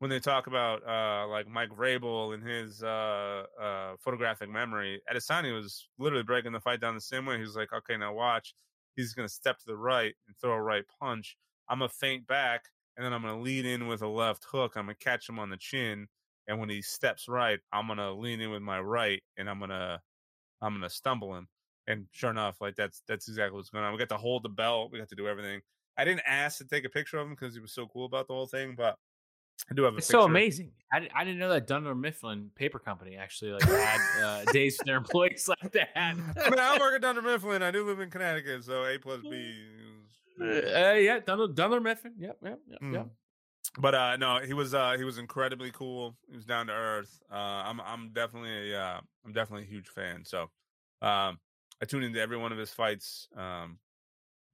when 0.01 0.11
they 0.11 0.19
talk 0.19 0.47
about 0.47 0.83
uh, 0.89 1.29
like 1.29 1.47
Mike 1.47 1.71
Vrabel 1.71 2.35
and 2.35 2.43
his 2.43 2.83
uh, 2.83 3.45
uh, 3.61 3.97
photographic 4.01 4.49
memory, 4.51 5.03
Adesanya 5.13 5.55
was 5.55 5.89
literally 5.99 6.25
breaking 6.25 6.53
the 6.53 6.61
fight 6.61 6.81
down 6.81 6.95
the 6.95 7.03
same 7.03 7.27
way. 7.27 7.37
He 7.37 7.43
was 7.43 7.55
like, 7.57 7.73
"Okay, 7.73 7.99
now 7.99 8.15
watch. 8.15 8.55
He's 8.97 9.13
going 9.15 9.29
to 9.29 9.35
step 9.35 9.59
to 9.59 9.67
the 9.67 9.77
right 9.77 10.15
and 10.27 10.37
throw 10.41 10.53
a 10.55 10.63
right 10.63 10.85
punch. 11.01 11.37
I'm 11.69 11.81
gonna 11.81 11.91
feint 11.91 12.27
back, 12.27 12.65
and 12.97 13.05
then 13.05 13.13
I'm 13.13 13.23
gonna 13.23 13.41
lead 13.41 13.67
in 13.67 13.87
with 13.89 14.03
a 14.03 14.09
left 14.09 14.45
hook. 14.51 14.73
I'm 14.77 14.87
gonna 14.87 14.95
catch 14.97 15.29
him 15.29 15.39
on 15.39 15.51
the 15.51 15.59
chin, 15.59 16.09
and 16.49 16.59
when 16.59 16.71
he 16.71 16.83
steps 16.83 17.29
right, 17.29 17.61
I'm 17.73 17.87
gonna 17.87 18.13
lean 18.13 18.41
in 18.41 18.51
with 18.51 18.63
my 18.63 18.81
right, 18.81 19.23
and 19.37 19.51
I'm 19.51 19.61
gonna 19.61 20.01
I'm 20.63 20.75
gonna 20.75 20.91
stumble 20.91 21.37
him." 21.37 21.49
And 21.87 22.07
sure 22.13 22.31
enough, 22.31 22.61
like 22.61 22.77
that's 22.77 23.03
that's 23.09 23.29
exactly 23.29 23.57
what's 23.57 23.71
going 23.71 23.85
on. 23.85 23.93
We 23.93 23.99
got 23.99 24.09
to 24.11 24.17
hold 24.19 24.45
the 24.45 24.49
belt. 24.51 24.93
We 24.93 24.99
got 24.99 25.09
to 25.11 25.17
do 25.17 25.29
everything. 25.29 25.61
I 25.99 26.05
didn't 26.05 26.23
ask 26.27 26.59
to 26.59 26.65
take 26.67 26.85
a 26.87 26.91
picture 26.91 27.19
of 27.19 27.27
him 27.27 27.35
because 27.35 27.55
he 27.55 27.61
was 27.61 27.73
so 27.75 27.87
cool 27.87 28.07
about 28.07 28.29
the 28.29 28.35
whole 28.35 28.47
thing, 28.47 28.75
but 28.77 28.97
I 29.71 29.75
do 29.75 29.83
have 29.83 29.95
a 29.95 29.97
It's 29.99 30.07
picture. 30.07 30.21
so 30.21 30.25
amazing. 30.27 30.71
I, 30.93 31.09
I 31.15 31.25
didn't 31.25 31.39
know 31.39 31.49
that 31.51 31.67
Dunder 31.67 31.95
Mifflin 31.95 32.51
Paper 32.55 32.79
Company 32.79 33.17
actually 33.17 33.53
like 33.53 33.63
had 33.63 34.01
uh, 34.23 34.45
days 34.53 34.77
for 34.77 34.85
their 34.85 34.97
employees 34.97 35.49
like 35.63 35.73
that. 35.73 35.91
I 35.99 36.15
mean, 36.15 36.59
I 36.59 36.79
work 36.79 36.95
at 36.95 37.03
Dunder 37.03 37.23
Mifflin. 37.23 37.63
I 37.63 37.71
do 37.71 37.85
live 37.85 38.01
in 38.01 38.11
Connecticut, 38.11 38.65
so 38.65 38.85
A 38.85 38.99
plus 38.99 39.21
B. 39.23 39.55
Uh, 40.41 40.45
uh, 40.45 40.93
yeah, 40.95 41.19
Dunder, 41.19 41.49
Dunder 41.49 41.81
Mifflin. 41.81 42.15
Yep, 42.19 42.39
yep, 42.43 42.59
yep, 42.67 42.81
Mm. 42.81 42.95
yep. 42.95 43.09
But 43.79 43.95
uh, 43.95 44.17
no, 44.17 44.39
he 44.41 44.55
was 44.55 44.73
uh, 44.73 44.95
he 44.97 45.05
was 45.05 45.19
incredibly 45.19 45.71
cool. 45.71 46.17
He 46.31 46.35
was 46.37 46.47
down 46.47 46.69
to 46.69 46.73
earth. 46.73 47.21
Uh, 47.31 47.35
I'm 47.37 47.79
I'm 47.83 48.09
definitely 48.15 48.73
a, 48.73 48.81
uh, 48.81 49.01
I'm 49.27 49.33
definitely 49.35 49.67
a 49.67 49.71
huge 49.71 49.89
fan. 49.89 50.25
So 50.25 50.45
um, 51.03 51.39
I 51.83 51.85
tune 51.87 52.03
into 52.05 52.19
every 52.19 52.39
one 52.39 52.53
of 52.53 52.59
his 52.59 52.71
fights. 52.73 53.29
Um, 53.37 53.79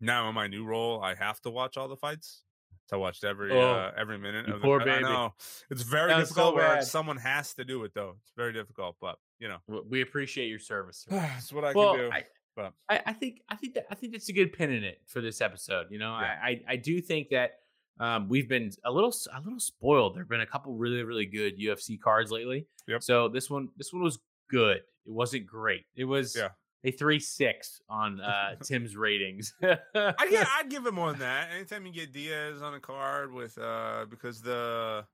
now 0.01 0.29
in 0.29 0.35
my 0.35 0.49
new 0.49 0.65
role, 0.65 1.01
I 1.01 1.15
have 1.15 1.41
to 1.43 1.51
watch 1.51 1.77
all 1.77 1.87
the 1.87 1.97
fights. 1.97 2.43
So 2.87 2.97
I 2.97 3.01
watched 3.01 3.25
every 3.25 3.53
Oh, 3.53 3.61
uh, 3.61 3.93
every 3.97 4.17
minute 4.19 4.49
of 4.49 4.63
poor 4.63 4.79
the 4.85 4.91
I 4.91 5.01
know 5.01 5.35
it's 5.71 5.83
very 5.83 6.13
so 6.13 6.19
difficult. 6.21 6.55
where 6.55 6.83
someone 6.83 7.17
has 7.19 7.53
to 7.55 7.65
do 7.65 7.83
it 7.85 7.93
though. 7.95 8.17
It's 8.23 8.33
very 8.37 8.53
difficult, 8.53 8.97
but 9.01 9.17
you 9.39 9.49
know, 9.49 9.83
We 9.89 10.03
appreciate 10.03 10.49
your 10.49 10.59
service. 10.61 11.05
That's 11.11 11.53
what 11.53 11.65
I 11.65 11.73
well, 11.73 11.95
can 11.95 12.05
do. 12.05 12.11
I, 12.13 12.25
but- 12.55 12.73
I, 12.89 13.03
I 13.07 13.13
think 13.13 13.41
I 13.49 13.57
think 13.57 13.75
that 13.75 13.87
I 13.91 13.95
think 13.97 14.13
that's 14.13 14.29
a 14.29 14.33
good 14.33 14.53
pin 14.53 14.71
in 14.71 14.85
it 14.85 15.01
for 15.07 15.21
this 15.21 15.41
episode. 15.41 15.87
You 15.91 15.99
know, 15.99 16.11
Yeah. 16.21 16.39
I, 16.43 16.49
I 16.49 16.61
I 16.69 16.77
do 16.77 17.01
think 17.01 17.29
that 17.31 17.51
um, 17.99 18.29
we've 18.29 18.49
been 18.49 18.71
a 18.85 18.91
little 18.93 19.13
a 19.35 19.41
little 19.41 19.59
spoiled. 19.61 20.15
There've 20.17 20.29
been 20.29 20.41
a 20.43 20.47
couple 20.47 20.75
really 20.75 21.03
really 21.03 21.27
good 21.27 21.59
UFC 21.59 22.01
cards 22.01 22.31
lately. 22.31 22.67
Yep. 22.87 23.03
So 23.03 23.29
this 23.29 23.51
one 23.51 23.69
this 23.77 23.93
one 23.93 24.03
was 24.03 24.19
good. 24.49 24.77
It 24.79 25.13
wasn't 25.13 25.47
great. 25.47 25.85
It 25.97 26.05
was 26.05 26.37
Yeah. 26.37 26.49
A 26.87 26.93
three 26.93 27.19
six 27.19 27.81
on 27.89 28.21
uh, 28.21 28.55
Tim's 28.63 28.97
ratings. 28.97 29.53
I, 29.63 30.29
yeah, 30.31 30.47
I'd 30.57 30.71
give 30.71 30.87
him 30.87 30.95
more 30.95 31.11
than 31.11 31.21
that. 31.21 31.51
Anytime 31.53 31.85
you 31.85 31.93
get 31.93 32.13
Diaz 32.13 32.63
on 32.63 32.75
a 32.75 32.81
card 32.81 33.33
with 33.33 33.59
uh 33.59 34.07
because 34.09 34.41
the 34.41 35.05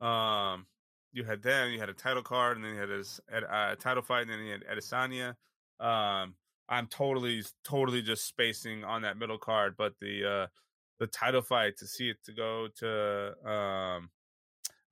um 0.00 0.66
you 1.12 1.24
had 1.24 1.42
them, 1.42 1.70
you 1.70 1.78
had 1.78 1.88
a 1.88 1.94
title 1.94 2.22
card, 2.22 2.56
and 2.56 2.64
then 2.64 2.74
you 2.74 2.80
had 2.80 2.90
his 2.90 3.20
uh, 3.32 3.74
title 3.76 4.02
fight, 4.02 4.22
and 4.22 4.30
then 4.30 4.40
you 4.40 4.52
had 4.52 4.64
Adesanya. 4.66 5.34
Um, 5.80 6.34
I'm 6.68 6.88
totally 6.88 7.42
totally 7.64 8.02
just 8.02 8.26
spacing 8.26 8.84
on 8.84 9.02
that 9.02 9.16
middle 9.16 9.38
card, 9.38 9.76
but 9.78 9.94
the 10.00 10.28
uh 10.28 10.46
the 10.98 11.06
title 11.06 11.42
fight 11.42 11.76
to 11.78 11.86
see 11.86 12.10
it 12.10 12.16
to 12.24 12.32
go 12.32 12.68
to 12.80 13.48
um 13.48 14.10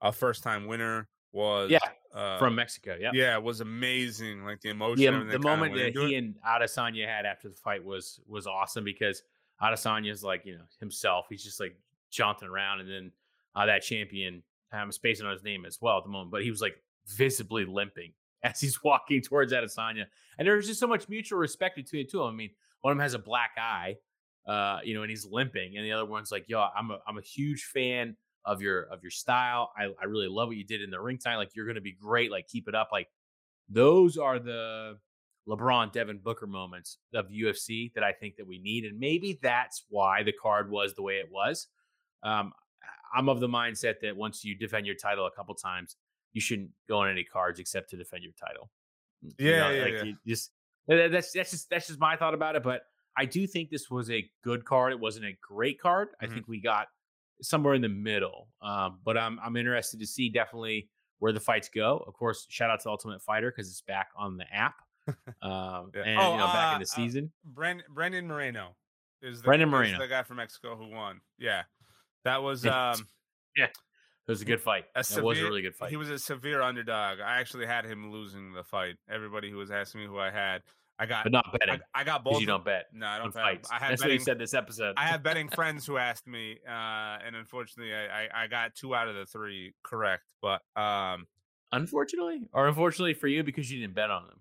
a 0.00 0.12
first 0.12 0.42
time 0.44 0.66
winner 0.66 1.08
was 1.32 1.70
Yeah, 1.70 1.80
uh, 2.14 2.38
from 2.38 2.54
Mexico. 2.54 2.96
Yeah. 2.98 3.10
yeah, 3.12 3.36
it 3.36 3.42
was 3.42 3.60
amazing. 3.60 4.44
Like 4.44 4.60
the 4.60 4.70
emotion, 4.70 5.02
Yeah, 5.02 5.24
the 5.30 5.38
moment 5.38 5.74
that 5.74 5.96
he 5.96 6.14
and 6.14 6.36
Adesanya 6.46 7.06
had 7.06 7.26
after 7.26 7.48
the 7.48 7.56
fight 7.56 7.84
was 7.84 8.20
was 8.26 8.46
awesome 8.46 8.84
because 8.84 9.22
Adesanya's 9.60 10.22
like 10.22 10.46
you 10.46 10.54
know 10.54 10.64
himself. 10.80 11.26
He's 11.28 11.42
just 11.42 11.60
like 11.60 11.76
jaunting 12.10 12.48
around, 12.48 12.80
and 12.80 12.88
then 12.88 13.12
uh, 13.56 13.66
that 13.66 13.82
champion, 13.82 14.42
I'm 14.72 14.92
spacing 14.92 15.26
on 15.26 15.32
his 15.32 15.42
name 15.42 15.64
as 15.66 15.80
well 15.80 15.98
at 15.98 16.04
the 16.04 16.10
moment, 16.10 16.30
but 16.30 16.42
he 16.42 16.50
was 16.50 16.60
like 16.60 16.76
visibly 17.06 17.64
limping 17.64 18.12
as 18.42 18.60
he's 18.60 18.82
walking 18.82 19.20
towards 19.20 19.52
Adesanya, 19.52 20.06
and 20.38 20.46
there 20.46 20.56
was 20.56 20.66
just 20.66 20.80
so 20.80 20.86
much 20.86 21.08
mutual 21.08 21.38
respect 21.38 21.76
between 21.76 22.04
the 22.04 22.10
two 22.10 22.20
of 22.20 22.28
them. 22.28 22.36
I 22.36 22.38
mean, 22.38 22.50
one 22.82 22.92
of 22.92 22.96
them 22.96 23.02
has 23.02 23.14
a 23.14 23.18
black 23.18 23.52
eye, 23.58 23.96
uh, 24.46 24.78
you 24.84 24.94
know, 24.94 25.02
and 25.02 25.10
he's 25.10 25.26
limping, 25.26 25.76
and 25.76 25.84
the 25.84 25.92
other 25.92 26.06
one's 26.06 26.30
like, 26.30 26.48
"Yo, 26.48 26.60
I'm 26.60 26.92
a 26.92 27.00
I'm 27.08 27.18
a 27.18 27.22
huge 27.22 27.64
fan." 27.64 28.16
Of 28.46 28.60
your 28.60 28.82
of 28.82 29.02
your 29.02 29.10
style, 29.10 29.72
I, 29.76 29.84
I 30.00 30.04
really 30.04 30.28
love 30.28 30.48
what 30.48 30.56
you 30.58 30.64
did 30.64 30.82
in 30.82 30.90
the 30.90 31.00
ring 31.00 31.16
time. 31.18 31.38
Like 31.38 31.54
you're 31.56 31.66
gonna 31.66 31.80
be 31.80 31.92
great. 31.92 32.30
Like 32.30 32.46
keep 32.46 32.68
it 32.68 32.74
up. 32.74 32.90
Like 32.92 33.08
those 33.68 34.18
are 34.18 34.38
the 34.38 34.98
LeBron 35.48 35.92
Devin 35.92 36.18
Booker 36.18 36.46
moments 36.46 36.98
of 37.14 37.28
UFC 37.28 37.92
that 37.94 38.04
I 38.04 38.12
think 38.12 38.36
that 38.36 38.46
we 38.46 38.58
need, 38.58 38.84
and 38.84 38.98
maybe 38.98 39.38
that's 39.42 39.84
why 39.88 40.22
the 40.22 40.32
card 40.32 40.70
was 40.70 40.94
the 40.94 41.02
way 41.02 41.14
it 41.18 41.30
was. 41.30 41.68
Um, 42.22 42.52
I'm 43.14 43.28
of 43.28 43.40
the 43.40 43.48
mindset 43.48 44.00
that 44.02 44.16
once 44.16 44.44
you 44.44 44.54
defend 44.56 44.86
your 44.86 44.96
title 44.96 45.26
a 45.26 45.30
couple 45.30 45.54
times, 45.54 45.96
you 46.32 46.40
shouldn't 46.40 46.70
go 46.88 46.98
on 46.98 47.08
any 47.10 47.24
cards 47.24 47.60
except 47.60 47.90
to 47.90 47.96
defend 47.96 48.24
your 48.24 48.32
title. 48.32 48.70
You 49.22 49.32
Yeah, 49.38 49.70
yeah, 49.72 49.82
like 49.82 49.92
yeah. 49.94 50.04
you 50.04 50.16
just 50.26 50.52
that's 50.86 51.32
that's 51.32 51.50
just 51.50 51.70
that's 51.70 51.86
just 51.86 51.98
my 52.00 52.16
thought 52.16 52.34
about 52.34 52.56
it. 52.56 52.62
But 52.62 52.82
I 53.16 53.24
do 53.24 53.46
think 53.46 53.70
this 53.70 53.88
was 53.90 54.10
a 54.10 54.28
good 54.42 54.64
card. 54.64 54.92
It 54.92 55.00
wasn't 55.00 55.26
a 55.26 55.32
great 55.40 55.80
card. 55.80 56.08
I 56.20 56.26
Mhm. 56.26 56.34
think 56.34 56.48
we 56.48 56.60
got 56.60 56.88
somewhere 57.42 57.74
in 57.74 57.82
the 57.82 57.88
middle. 57.88 58.48
Um, 58.62 58.98
but 59.04 59.16
I'm 59.18 59.38
I'm 59.40 59.56
interested 59.56 60.00
to 60.00 60.06
see 60.06 60.28
definitely 60.28 60.88
where 61.18 61.32
the 61.32 61.40
fights 61.40 61.68
go. 61.74 62.02
Of 62.06 62.14
course, 62.14 62.46
shout 62.48 62.70
out 62.70 62.80
to 62.80 62.88
Ultimate 62.90 63.22
Fighter 63.22 63.50
because 63.50 63.68
it's 63.70 63.80
back 63.82 64.08
on 64.16 64.36
the 64.36 64.52
app. 64.52 64.74
Um, 65.42 65.90
Yeah. 65.94 66.02
and 66.06 66.18
Oh, 66.20 66.32
you 66.32 66.38
know, 66.38 66.46
back 66.46 66.72
uh, 66.72 66.76
in 66.76 66.80
the 66.80 66.88
uh, 66.90 66.96
season. 66.96 67.30
Brandon 67.44 67.84
Brandon 67.90 68.26
Moreno 68.26 68.74
is 69.20 69.42
the, 69.42 69.44
Brandon 69.44 69.68
is 69.68 69.72
Moreno. 69.72 69.98
the 69.98 70.08
guy 70.08 70.22
from 70.22 70.38
Mexico 70.38 70.76
who 70.76 70.88
won. 70.88 71.20
Yeah, 71.38 71.64
that 72.24 72.42
was 72.42 72.64
Yeah. 72.64 72.92
um 72.92 73.06
it 74.26 74.30
was 74.30 74.40
a 74.40 74.46
good 74.46 74.62
fight. 74.62 74.86
a 74.94 75.00
It 75.00 75.22
was 75.22 75.38
a 75.38 75.42
really 75.44 75.60
good 75.60 75.74
fight. 75.76 75.90
He 75.90 75.96
was 75.96 76.08
a 76.08 76.18
severe 76.18 76.62
underdog. 76.62 77.20
I 77.20 77.40
actually 77.40 77.66
had 77.66 77.84
him 77.84 78.10
losing 78.10 78.54
the 78.54 78.64
fight. 78.64 78.96
Everybody 79.08 79.50
who 79.50 79.58
was 79.58 79.70
asking 79.70 80.00
me 80.00 80.06
who 80.06 80.18
I 80.18 80.30
had, 80.30 80.62
I 80.98 81.06
got. 81.06 81.24
but 81.24 81.32
not 81.32 81.56
betting 81.58 81.80
I 81.94 82.04
got 82.04 82.22
both. 82.22 82.40
you 82.40 82.46
don't 82.46 82.64
bet 82.64 82.86
No, 82.92 83.06
I 83.06 83.18
don't 83.18 83.34
bet. 83.34 83.42
fights. 83.42 83.68
I 83.70 83.78
had 83.78 83.92
That's 83.92 84.02
what 84.02 84.12
you 84.12 84.20
said 84.20 84.38
this 84.38 84.54
episode. 84.54 84.94
I 84.96 85.06
have 85.06 85.22
betting 85.22 85.48
friends 85.54 85.84
who 85.86 85.96
asked 85.96 86.26
me, 86.26 86.58
uh, 86.68 87.18
and 87.26 87.34
unfortunately, 87.34 87.92
I, 87.94 88.26
I 88.26 88.44
I 88.44 88.46
got 88.46 88.74
two 88.74 88.94
out 88.94 89.08
of 89.08 89.14
the 89.16 89.26
three 89.26 89.74
correct. 89.82 90.22
But 90.40 90.62
um, 90.76 91.26
unfortunately, 91.72 92.42
or 92.52 92.68
unfortunately 92.68 93.14
for 93.14 93.26
you 93.26 93.42
because 93.42 93.70
you 93.70 93.80
didn't 93.80 93.94
bet 93.94 94.10
on 94.10 94.26
them. 94.26 94.40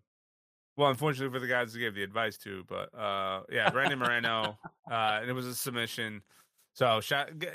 Well, 0.75 0.89
unfortunately 0.89 1.31
for 1.33 1.39
the 1.39 1.47
guys 1.47 1.73
who 1.73 1.79
gave 1.79 1.93
the 1.93 2.03
advice 2.03 2.37
to, 2.39 2.63
but 2.67 2.93
uh, 2.97 3.43
yeah, 3.51 3.69
Brandon 3.69 3.99
Moreno, 3.99 4.57
uh, 4.91 5.19
and 5.21 5.29
it 5.29 5.33
was 5.33 5.45
a 5.45 5.53
submission. 5.55 6.21
So, 6.73 7.01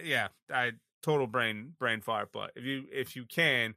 yeah, 0.05 0.29
I 0.53 0.73
total 1.03 1.27
brain 1.27 1.73
brain 1.79 2.01
fart. 2.01 2.31
But 2.33 2.53
if 2.55 2.65
you 2.65 2.85
if 2.93 3.17
you 3.17 3.25
can 3.25 3.75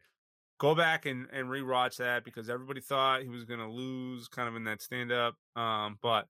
go 0.62 0.76
back 0.76 1.08
and 1.08 1.26
and 1.34 1.48
rewatch 1.48 1.98
that 1.98 2.24
because 2.24 2.48
everybody 2.48 2.82
thought 2.82 3.24
he 3.24 3.30
was 3.30 3.46
going 3.46 3.60
to 3.60 3.68
lose, 3.68 4.28
kind 4.28 4.48
of 4.48 4.56
in 4.56 4.66
that 4.66 4.80
stand 4.80 5.12
up. 5.12 5.36
Um, 5.56 5.98
but 6.04 6.28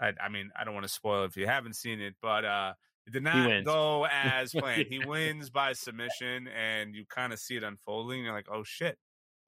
I, 0.00 0.12
I 0.20 0.28
mean, 0.28 0.50
I 0.58 0.64
don't 0.64 0.74
want 0.74 0.86
to 0.86 0.92
spoil 0.92 1.22
it 1.22 1.26
if 1.26 1.36
you 1.36 1.46
haven't 1.46 1.76
seen 1.76 2.00
it, 2.00 2.14
but 2.20 2.44
uh, 2.44 2.72
it 3.06 3.12
did 3.12 3.22
not 3.22 3.64
go 3.64 4.06
as 4.12 4.50
planned. 4.50 4.86
he 4.90 4.98
wins 4.98 5.50
by 5.50 5.72
submission, 5.72 6.48
and 6.48 6.96
you 6.96 7.04
kind 7.08 7.32
of 7.32 7.38
see 7.38 7.56
it 7.56 7.62
unfolding. 7.62 8.24
You're 8.24 8.34
like, 8.34 8.48
oh 8.52 8.64
shit, 8.64 8.98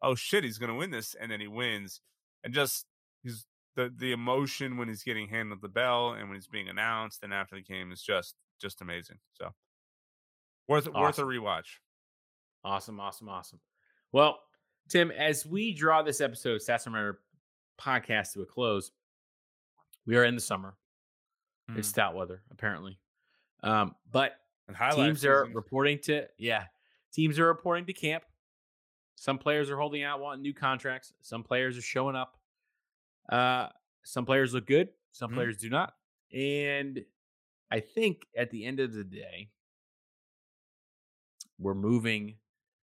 oh 0.01 0.15
shit, 0.15 0.45
he's 0.45 0.59
going 0.59 0.71
to 0.71 0.79
win 0.79 0.93
this, 0.93 1.17
and 1.21 1.33
then 1.33 1.41
he 1.41 1.49
wins, 1.49 2.01
and 2.45 2.55
just 2.55 2.87
he's 3.25 3.45
the 3.75 3.93
the 3.99 4.13
emotion 4.13 4.77
when 4.77 4.87
he's 4.87 5.03
getting 5.03 5.29
handed 5.29 5.61
the 5.61 5.69
bell 5.69 6.13
and 6.13 6.29
when 6.29 6.37
he's 6.37 6.47
being 6.47 6.69
announced 6.69 7.21
and 7.23 7.33
after 7.35 7.57
the 7.57 7.63
game 7.63 7.91
is 7.91 8.03
just 8.03 8.37
just 8.61 8.81
amazing. 8.81 9.17
So 9.33 9.49
worth 10.69 10.87
awesome. 10.87 11.01
worth 11.01 11.19
a 11.19 11.23
rewatch. 11.23 11.79
Awesome, 12.65 13.01
awesome, 13.01 13.29
awesome. 13.29 13.61
Well, 14.13 14.39
Tim, 14.89 15.11
as 15.11 15.47
we 15.47 15.73
draw 15.73 16.03
this 16.03 16.21
episode, 16.21 16.61
Stats 16.61 16.87
Runner 16.87 17.19
podcast 17.81 18.35
to 18.35 18.43
a 18.43 18.47
close, 18.47 18.93
we 20.07 20.17
are 20.17 20.25
in 20.25 20.35
the 20.35 20.41
summer. 20.41 20.77
Mm. 21.71 21.79
It's 21.79 21.89
stout 21.89 22.15
weather, 22.15 22.43
apparently. 22.51 22.99
Um, 23.63 23.95
but 24.11 24.33
teams 24.95 25.21
season. 25.21 25.31
are 25.31 25.45
reporting 25.53 25.99
to 26.05 26.27
yeah, 26.39 26.65
teams 27.13 27.39
are 27.39 27.47
reporting 27.47 27.87
to 27.87 27.93
camp. 27.93 28.25
Some 29.17 29.39
players 29.39 29.71
are 29.71 29.77
holding 29.77 30.03
out, 30.03 30.21
wanting 30.21 30.43
new 30.43 30.55
contracts. 30.55 31.13
Some 31.21 31.43
players 31.43 31.79
are 31.79 31.83
showing 31.83 32.17
up. 32.17 32.37
Uh, 33.31 33.69
some 34.03 34.25
players 34.25 34.53
look 34.53 34.67
good. 34.67 34.89
Some 35.13 35.31
mm. 35.31 35.35
players 35.35 35.57
do 35.59 35.71
not. 35.71 35.95
And 36.33 37.05
I 37.71 37.81
think 37.81 38.27
at 38.37 38.51
the 38.51 38.65
end 38.65 38.81
of 38.81 38.93
the 38.93 39.05
day, 39.05 39.51
we're 41.59 41.75
moving 41.75 42.35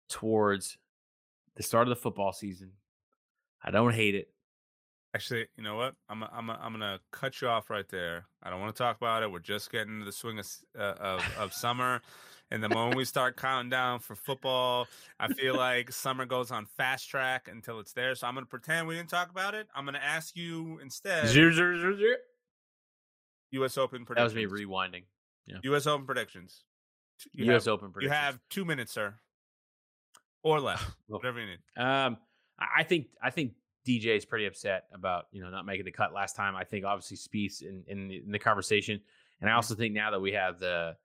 towards 0.10 0.78
the 1.56 1.64
start 1.64 1.88
of 1.88 1.90
the 1.90 2.02
football 2.02 2.32
season. 2.32 2.72
I 3.64 3.72
don't 3.72 3.94
hate 3.94 4.16
it. 4.16 4.30
Actually, 5.16 5.48
you 5.58 5.64
know 5.64 5.76
what? 5.76 5.96
I'm 6.10 6.24
I'm 6.24 6.50
I'm 6.50 6.74
gonna 6.74 7.00
cut 7.12 7.42
you 7.42 7.48
off 7.48 7.70
right 7.70 7.88
there. 7.90 8.26
I 8.44 8.50
don't 8.50 8.60
want 8.60 8.76
to 8.76 8.78
talk 8.82 8.98
about 8.98 9.24
it. 9.24 9.32
We're 9.32 9.40
just 9.40 9.72
getting 9.72 9.94
into 9.94 10.06
the 10.06 10.12
swing 10.12 10.38
of 10.38 10.48
uh, 10.78 10.94
of, 11.00 11.38
of 11.40 11.54
summer, 11.54 12.02
and 12.52 12.62
the 12.62 12.70
moment 12.70 12.98
we 12.98 13.06
start 13.06 13.36
counting 13.36 13.70
down 13.70 14.00
for 14.00 14.16
football, 14.16 14.86
I 15.20 15.34
feel 15.34 15.56
like 15.56 15.92
summer 15.92 16.26
goes 16.26 16.52
on 16.52 16.66
fast 16.66 17.10
track 17.10 17.48
until 17.52 17.80
it's 17.80 17.94
there. 17.94 18.14
So 18.16 18.28
I'm 18.28 18.36
gonna 18.36 18.46
pretend 18.46 18.88
we 18.88 18.96
didn't 18.96 19.10
talk 19.10 19.32
about 19.32 19.56
it. 19.56 19.68
I'm 19.74 19.86
gonna 19.86 19.98
ask 20.04 20.36
you 20.36 20.78
instead. 20.84 21.28
Zero, 21.28 21.52
zero, 21.52 21.80
zero, 21.80 21.98
zero. 21.98 22.16
U.S. 23.52 23.78
Open 23.78 24.06
predictions. 24.06 24.34
That 24.34 24.42
was 24.46 24.60
me 24.60 24.66
rewinding. 24.66 25.04
Yeah. 25.48 25.58
U.S. 25.64 25.88
Open 25.88 26.06
predictions. 26.06 26.64
You 27.32 27.46
U.S. 27.46 27.66
Have, 27.66 27.74
Open 27.74 27.92
predictions. 27.92 28.16
You 28.16 28.24
have 28.24 28.40
two 28.50 28.66
minutes, 28.66 28.92
sir 28.92 29.16
or 30.48 30.60
left, 30.60 30.86
whatever 31.08 31.40
you 31.40 31.48
need. 31.48 31.82
Um, 31.82 32.18
I 32.60 32.84
think 32.84 33.08
I 33.22 33.30
think 33.30 33.54
DJ 33.88 34.18
is 34.18 34.26
pretty 34.26 34.46
upset 34.46 34.86
about 34.94 35.26
you 35.32 35.42
know 35.42 35.50
not 35.50 35.66
making 35.66 35.86
the 35.86 35.92
cut 35.92 36.14
last 36.14 36.36
time. 36.36 36.56
I 36.56 36.64
think 36.64 36.86
obviously 36.86 37.18
Spieth 37.18 37.62
in, 37.62 37.84
in 37.88 38.08
the, 38.08 38.18
in 38.26 38.32
the 38.32 38.40
conversation, 38.40 39.00
and 39.42 39.50
I 39.50 39.52
mm-hmm. 39.52 39.58
also 39.58 39.76
think 39.76 39.94
now 39.94 40.12
that 40.12 40.22
we 40.22 40.34
have 40.34 40.60
the 40.60 40.96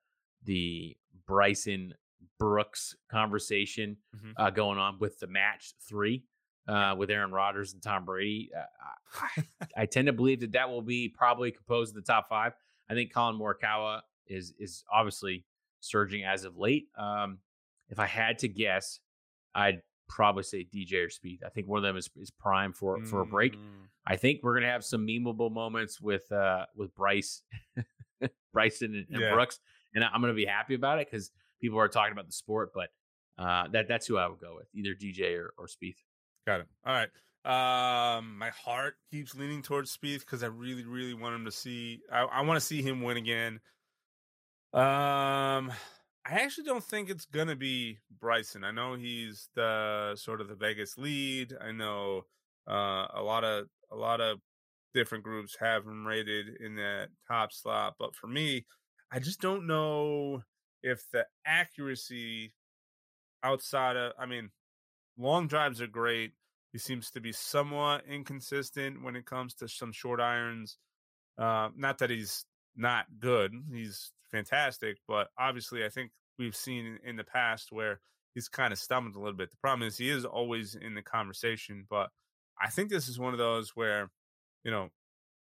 the 0.44 0.97
Bryson 1.27 1.94
Brooks 2.39 2.97
conversation 3.10 3.97
mm-hmm. 4.16 4.31
uh, 4.36 4.51
going 4.51 4.78
on 4.78 4.98
with 4.98 5.19
the 5.19 5.27
match 5.27 5.74
three 5.86 6.24
uh, 6.69 6.94
with 6.97 7.10
Aaron 7.10 7.32
Rodgers 7.32 7.73
and 7.73 7.82
Tom 7.82 8.05
Brady, 8.05 8.51
uh, 8.56 9.20
I, 9.20 9.66
I, 9.82 9.86
tend 9.86 10.06
to 10.06 10.12
believe 10.12 10.40
that 10.40 10.52
that 10.52 10.69
will 10.69 10.82
be 10.82 11.09
probably 11.09 11.51
composed 11.51 11.97
of 11.97 12.05
the 12.05 12.12
top 12.12 12.28
five. 12.28 12.52
I 12.89 12.94
think 12.94 13.12
Collin 13.12 13.39
Morikawa 13.39 14.01
is 14.27 14.55
is 14.59 14.85
obviously 14.93 15.44
surging 15.81 16.24
as 16.24 16.44
of 16.44 16.56
late. 16.56 16.89
Um, 16.97 17.39
if 17.89 17.98
I 17.98 18.06
had 18.06 18.39
to 18.39 18.48
guess, 18.48 19.01
I'd 19.55 19.83
probably 20.09 20.43
say 20.43 20.65
DJ 20.65 21.05
or 21.05 21.09
Spieth. 21.09 21.45
I 21.45 21.49
think 21.49 21.69
one 21.69 21.79
of 21.79 21.83
them 21.83 21.97
is, 21.97 22.09
is 22.16 22.31
prime 22.31 22.73
for 22.73 22.99
mm. 22.99 23.07
for 23.07 23.20
a 23.20 23.27
break. 23.27 23.57
Mm. 23.57 23.87
I 24.07 24.16
think 24.16 24.41
we're 24.43 24.55
gonna 24.55 24.70
have 24.70 24.85
some 24.85 25.07
memeable 25.07 25.53
moments 25.53 26.01
with 26.01 26.31
uh 26.33 26.66
with 26.77 26.95
Bryce, 26.95 27.43
Bryson 28.53 28.95
and, 28.95 29.07
and 29.11 29.20
yeah. 29.20 29.33
Brooks, 29.33 29.59
and 29.95 30.05
I'm 30.05 30.20
gonna 30.20 30.35
be 30.35 30.47
happy 30.47 30.74
about 30.74 30.99
it 30.99 31.09
because 31.11 31.31
people 31.61 31.79
are 31.79 31.89
talking 31.89 32.12
about 32.12 32.27
the 32.27 32.33
sport. 32.33 32.73
But 32.74 32.91
uh, 33.39 33.69
that 33.73 33.89
that's 33.89 34.07
who 34.07 34.19
I 34.19 34.27
would 34.29 34.41
go 34.41 34.57
with, 34.57 34.69
either 34.74 34.95
DJ 34.95 35.39
or 35.39 35.55
or 35.57 35.66
Spieth. 35.66 35.97
Got 36.47 36.61
it. 36.61 36.66
All 36.85 36.93
right. 36.93 37.09
Um, 37.45 38.39
my 38.39 38.51
heart 38.51 38.95
keeps 39.11 39.35
leaning 39.35 39.62
towards 39.62 39.97
Spieth 39.97 40.20
because 40.20 40.45
I 40.45 40.47
really, 40.47 40.85
really 40.85 41.15
want 41.15 41.35
him 41.35 41.45
to 41.45 41.51
see. 41.51 42.01
I, 42.12 42.20
I 42.23 42.41
want 42.43 42.61
to 42.61 42.65
see 42.65 42.83
him 42.83 43.03
win 43.03 43.16
again. 43.16 43.61
Um, 44.73 45.73
I 46.24 46.35
actually 46.35 46.65
don't 46.65 46.85
think 46.85 47.11
it's 47.11 47.27
gonna 47.27 47.57
be 47.57 47.99
Bryson. 48.20 48.62
I 48.65 48.70
know 48.70 48.94
he's 48.94 49.49
the 49.55 50.15
sort 50.16 50.40
of 50.40 50.49
the 50.49 50.55
Vegas 50.55 50.97
lead. 50.97 51.55
I 51.61 51.73
know 51.73 52.27
uh, 52.69 53.07
a 53.15 53.23
lot 53.23 53.44
of 53.44 53.66
a 53.90 53.97
lot 53.97 54.20
of 54.20 54.39
different 54.94 55.24
groups 55.24 55.57
have 55.59 55.85
him 55.85 56.07
rated 56.07 56.49
in 56.61 56.77
that 56.77 57.09
top 57.27 57.53
slot, 57.53 57.94
but 57.99 58.15
for 58.15 58.28
me, 58.28 58.66
I 59.11 59.19
just 59.19 59.40
don't 59.40 59.66
know 59.66 60.43
if 60.82 61.03
the 61.12 61.27
accuracy 61.44 62.53
outside 63.43 63.97
of. 63.97 64.12
I 64.19 64.27
mean, 64.27 64.51
long 65.19 65.49
drives 65.49 65.81
are 65.81 65.89
great. 65.89 66.32
He 66.73 66.78
seems 66.78 67.11
to 67.11 67.20
be 67.20 67.32
somewhat 67.32 68.05
inconsistent 68.09 69.03
when 69.03 69.16
it 69.16 69.27
comes 69.27 69.55
to 69.55 69.69
some 69.69 69.93
short 69.93 70.20
irons. 70.20 70.78
Uh, 71.36 71.70
not 71.77 71.99
that 71.99 72.11
he's 72.11 72.47
not 72.77 73.07
good. 73.19 73.53
He's 73.73 74.12
fantastic, 74.33 74.99
but 75.07 75.29
obviously 75.39 75.85
I 75.85 75.89
think 75.89 76.13
we've 76.39 76.57
seen 76.57 76.99
in 77.05 77.17
the 77.17 77.25
past 77.25 77.71
where 77.73 78.01
he's 78.35 78.49
kind 78.49 78.73
of 78.73 78.79
stumbled 78.79 79.17
a 79.17 79.19
little 79.21 79.37
bit. 79.37 79.51
The 79.51 79.57
problem 79.59 79.87
is 79.87 79.99
he 79.99 80.11
is 80.11 80.25
always 80.25 80.75
in 80.75 80.95
the 80.95 81.03
conversation, 81.03 81.87
but 81.89 82.11
I 82.61 82.71
think 82.71 82.91
this 82.91 83.09
is 83.09 83.19
one 83.19 83.35
of 83.35 83.39
those 83.39 83.71
where, 83.71 84.11
you 84.65 84.71
know, 84.71 84.91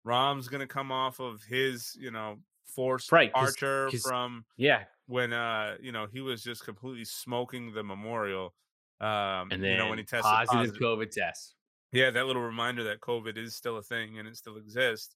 Rahm's 0.04 0.48
going 0.48 0.60
to 0.60 0.66
come 0.66 0.92
off 0.92 1.20
of 1.20 1.42
his, 1.42 1.96
you 1.98 2.10
know, 2.10 2.38
forced 2.64 3.12
right, 3.12 3.32
departure 3.32 3.92
from 4.02 4.44
yeah 4.56 4.84
when 5.06 5.32
uh 5.32 5.76
you 5.80 5.92
know 5.92 6.06
he 6.12 6.20
was 6.20 6.42
just 6.42 6.64
completely 6.64 7.04
smoking 7.04 7.72
the 7.72 7.84
memorial 7.84 8.54
um 9.00 9.52
and 9.52 9.62
then 9.62 9.70
you 9.70 9.76
know 9.76 9.86
when 9.88 9.98
he 9.98 10.04
tested 10.04 10.24
positive, 10.24 10.48
positive 10.50 10.80
COVID 10.80 11.10
test. 11.10 11.54
Yeah, 11.92 12.10
that 12.10 12.26
little 12.26 12.42
reminder 12.42 12.84
that 12.84 13.00
COVID 13.00 13.38
is 13.38 13.54
still 13.54 13.76
a 13.78 13.82
thing 13.82 14.18
and 14.18 14.26
it 14.26 14.36
still 14.36 14.56
exists. 14.56 15.14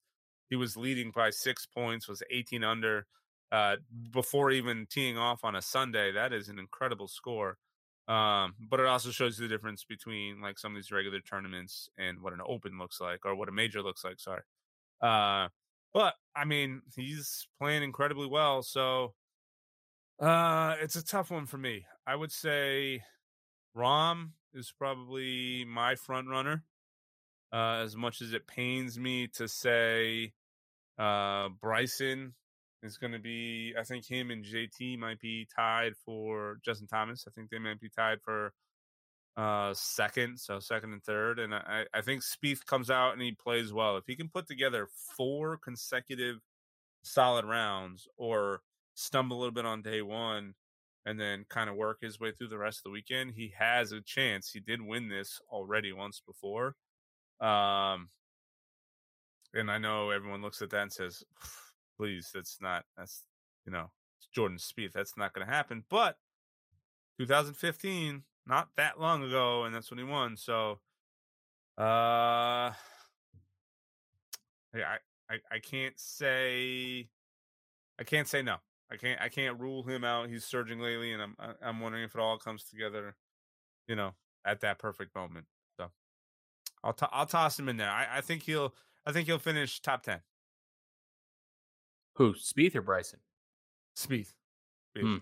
He 0.49 0.57
was 0.57 0.77
leading 0.77 1.11
by 1.11 1.31
six 1.31 1.67
points, 1.67 2.09
was 2.09 2.23
18 2.31 2.65
under 2.65 3.07
uh, 3.53 3.77
before 4.13 4.51
even 4.51 4.87
teeing 4.91 5.19
off 5.19 5.45
on 5.45 5.57
a 5.57 5.63
Sunday. 5.63 6.13
That 6.13 6.33
is 6.33 6.49
an 6.49 6.59
incredible 6.59 7.09
score. 7.09 7.59
Um, 8.09 8.55
but 8.69 8.81
it 8.81 8.87
also 8.87 9.11
shows 9.11 9.39
you 9.39 9.47
the 9.47 9.55
difference 9.55 9.85
between 9.85 10.41
like 10.41 10.59
some 10.59 10.73
of 10.73 10.77
these 10.77 10.91
regular 10.91 11.21
tournaments 11.21 11.89
and 11.97 12.21
what 12.21 12.33
an 12.33 12.41
open 12.45 12.79
looks 12.79 13.01
like 13.01 13.25
or 13.25 13.37
what 13.37 13.49
a 13.49 13.53
major 13.53 13.83
looks 13.83 14.03
like. 14.03 14.19
Sorry. 14.19 14.43
Uh, 15.01 15.49
but 15.95 16.15
I 16.35 16.45
mean, 16.45 16.83
he's 16.97 17.47
playing 17.61 17.83
incredibly 17.83 18.27
well. 18.27 18.63
So 18.63 19.15
uh, 20.21 20.75
it's 20.81 20.97
a 20.97 21.05
tough 21.05 21.31
one 21.31 21.47
for 21.47 21.59
me. 21.59 21.87
I 22.07 22.17
would 22.17 22.33
say 22.33 23.03
Rahm 23.77 24.31
is 24.53 24.73
probably 24.77 25.65
my 25.65 25.95
front 25.95 26.29
runner. 26.29 26.65
Uh, 27.53 27.83
as 27.85 27.97
much 27.97 28.23
as 28.23 28.33
it 28.33 28.47
pains 28.47 28.97
me 28.99 29.27
to 29.27 29.49
say 29.49 30.33
uh, 30.99 31.49
Bryson 31.61 32.35
is 32.83 32.99
going 32.99 33.13
to 33.13 33.19
be. 33.19 33.75
I 33.79 33.85
think 33.85 34.07
him 34.07 34.31
and 34.31 34.45
JT 34.45 34.99
might 34.99 35.21
be 35.21 35.47
tied 35.55 35.93
for 36.05 36.59
Justin 36.65 36.87
Thomas. 36.87 37.25
I 37.27 37.31
think 37.31 37.51
they 37.51 37.59
might 37.59 37.81
be 37.81 37.91
tied 37.91 38.19
for 38.23 38.53
uh 39.37 39.73
second, 39.75 40.39
so 40.39 40.59
second 40.59 40.93
and 40.93 41.05
third. 41.05 41.39
And 41.39 41.55
I, 41.55 41.85
I 41.95 42.01
think 42.01 42.23
Spieth 42.23 42.65
comes 42.67 42.91
out 42.91 43.13
and 43.13 43.23
he 43.23 43.33
plays 43.33 43.73
well. 43.73 43.97
If 43.97 44.05
he 44.07 44.17
can 44.17 44.29
put 44.29 44.47
together 44.47 44.89
four 45.17 45.59
consecutive 45.59 46.39
solid 47.03 47.45
rounds 47.45 48.09
or 48.17 48.63
stumble 48.95 49.37
a 49.37 49.41
little 49.41 49.55
bit 49.55 49.67
on 49.67 49.83
day 49.83 50.03
one 50.03 50.55
and 51.07 51.19
then 51.19 51.47
kind 51.49 51.71
of 51.71 51.77
work 51.77 51.99
his 52.03 52.21
way 52.21 52.33
through 52.33 52.49
the 52.49 52.59
rest 52.59 52.81
of 52.81 52.85
the 52.85 52.91
weekend, 52.91 53.33
he 53.37 53.55
has 53.59 53.93
a 53.93 54.03
chance. 54.03 54.51
He 54.53 54.61
did 54.61 54.83
win 54.83 55.09
this 55.09 55.41
already 55.51 55.93
once 55.93 56.23
before. 56.27 56.75
Um 57.41 58.09
and 59.53 59.71
I 59.71 59.79
know 59.79 60.11
everyone 60.11 60.43
looks 60.43 60.63
at 60.63 60.71
that 60.71 60.83
and 60.83 60.93
says, 60.93 61.25
please, 62.01 62.31
that's 62.33 62.57
not 62.63 62.85
that's 62.97 63.25
you 63.67 63.73
know 63.73 63.91
Jordan 64.35 64.57
Spieth. 64.57 64.93
That's 64.93 65.17
not 65.19 65.35
going 65.35 65.47
to 65.47 65.53
happen. 65.53 65.85
But 65.91 66.17
2015, 67.19 68.23
not 68.47 68.69
that 68.77 68.99
long 68.99 69.23
ago, 69.23 69.65
and 69.65 69.75
that's 69.75 69.91
when 69.91 69.99
he 69.99 70.05
won. 70.05 70.37
So, 70.39 70.81
uh, 71.79 72.73
I 74.73 74.97
I 75.29 75.37
I 75.53 75.59
can't 75.59 75.99
say 75.99 77.11
I 77.99 78.05
can't 78.05 78.27
say 78.29 78.41
no. 78.41 78.57
I 78.91 78.97
can't 78.97 79.21
I 79.21 79.29
can't 79.29 79.61
rule 79.61 79.83
him 79.83 80.03
out. 80.03 80.31
He's 80.31 80.45
surging 80.45 80.81
lately, 80.81 81.13
and 81.13 81.23
I'm 81.23 81.37
I'm 81.63 81.81
wondering 81.81 82.05
if 82.05 82.15
it 82.15 82.21
all 82.21 82.39
comes 82.39 82.65
together, 82.65 83.15
you 83.87 83.95
know, 83.95 84.15
at 84.47 84.61
that 84.61 84.79
perfect 84.79 85.15
moment. 85.15 85.45
So, 85.77 85.91
I'll 86.83 86.97
I'll 87.13 87.27
toss 87.27 87.59
him 87.59 87.69
in 87.69 87.77
there. 87.77 87.91
I, 87.91 88.07
I 88.19 88.21
think 88.23 88.45
he'll 88.45 88.75
I 89.05 89.13
think 89.13 89.27
he'll 89.27 89.39
finish 89.39 89.83
top 89.83 90.03
ten. 90.03 90.21
Who? 92.15 92.35
Spieth 92.35 92.75
or 92.75 92.83
Bryson? 92.83 93.21
Spieth. 93.97 94.35
Spieth. 94.97 95.03
Hmm. 95.03 95.17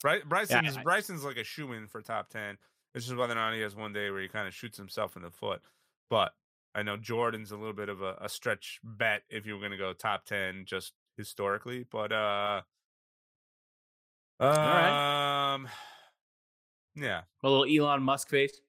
Bry- 0.00 0.22
Bryson's 0.26 0.76
I- 0.76 0.82
Bryson's 0.82 1.24
like 1.24 1.36
a 1.36 1.44
shoe 1.44 1.72
in 1.72 1.86
for 1.86 2.00
top 2.02 2.28
ten. 2.28 2.58
It's 2.94 3.06
just 3.06 3.16
whether 3.16 3.32
or 3.32 3.36
not 3.36 3.54
he 3.54 3.60
has 3.60 3.74
one 3.74 3.92
day 3.92 4.10
where 4.10 4.20
he 4.20 4.28
kind 4.28 4.46
of 4.46 4.54
shoots 4.54 4.76
himself 4.76 5.16
in 5.16 5.22
the 5.22 5.30
foot. 5.30 5.62
But 6.10 6.34
I 6.74 6.82
know 6.82 6.96
Jordan's 6.96 7.52
a 7.52 7.56
little 7.56 7.72
bit 7.72 7.88
of 7.88 8.02
a, 8.02 8.16
a 8.20 8.28
stretch 8.28 8.80
bet 8.82 9.22
if 9.30 9.46
you 9.46 9.54
were 9.54 9.60
going 9.60 9.72
to 9.72 9.78
go 9.78 9.92
top 9.92 10.24
ten 10.24 10.64
just 10.66 10.92
historically. 11.16 11.86
But 11.90 12.12
uh, 12.12 12.62
right. 14.40 15.54
um, 15.54 15.68
yeah, 16.96 17.22
A 17.42 17.48
little 17.48 17.64
Elon 17.64 18.02
Musk 18.02 18.28
face. 18.28 18.60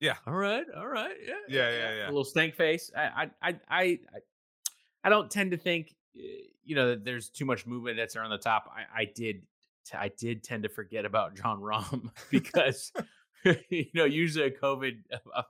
Yeah. 0.00 0.16
All 0.26 0.34
right. 0.34 0.64
All 0.76 0.88
right. 0.88 1.14
Yeah. 1.24 1.34
Yeah, 1.48 1.70
yeah, 1.70 1.94
yeah. 1.94 2.06
A 2.06 2.08
little 2.08 2.24
stank 2.24 2.56
face. 2.56 2.90
I, 2.96 3.30
I, 3.42 3.50
I, 3.50 3.58
I, 3.70 3.98
I- 5.04 5.10
don't 5.10 5.30
tend 5.30 5.50
to 5.52 5.56
think, 5.56 5.94
uh, 6.16 6.22
you 6.64 6.76
know, 6.76 6.90
that 6.90 7.04
there's 7.04 7.28
too 7.28 7.44
much 7.44 7.66
movement 7.66 7.96
that's 7.96 8.16
around 8.16 8.30
the 8.30 8.38
top. 8.38 8.70
I, 8.74 9.02
I 9.02 9.04
did, 9.04 9.42
I 9.94 10.08
did 10.08 10.42
tend 10.42 10.62
to 10.62 10.68
forget 10.68 11.04
about 11.04 11.36
Jon 11.36 11.60
Rahm 11.60 12.10
because, 12.30 12.92
you 13.68 13.86
know, 13.94 14.04
usually 14.04 14.46
a 14.46 14.50
COVID, 14.50 14.92
a, 15.36 15.44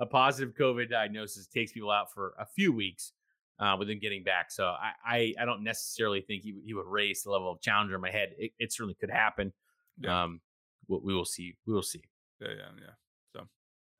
a 0.00 0.06
positive 0.06 0.54
COVID 0.54 0.90
diagnosis 0.90 1.46
takes 1.46 1.72
people 1.72 1.90
out 1.90 2.12
for 2.12 2.34
a 2.38 2.46
few 2.46 2.72
weeks. 2.72 3.12
Uh, 3.60 3.74
with 3.76 3.88
getting 4.00 4.22
back, 4.22 4.52
so 4.52 4.66
I, 4.66 4.92
I, 5.04 5.34
I 5.40 5.44
don't 5.44 5.64
necessarily 5.64 6.20
think 6.20 6.44
he, 6.44 6.54
he 6.64 6.74
would 6.74 6.86
raise 6.86 7.24
the 7.24 7.30
level 7.32 7.50
of 7.50 7.60
challenger 7.60 7.96
in 7.96 8.00
my 8.00 8.12
head. 8.12 8.28
It, 8.38 8.52
it 8.60 8.72
certainly 8.72 8.94
could 8.94 9.10
happen. 9.10 9.52
Yeah. 10.00 10.22
Um, 10.22 10.40
we, 10.86 11.00
we 11.02 11.12
will 11.12 11.24
see. 11.24 11.56
We 11.66 11.74
will 11.74 11.82
see. 11.82 12.04
yeah, 12.40 12.50
yeah, 12.50 12.70
yeah. 12.80 12.92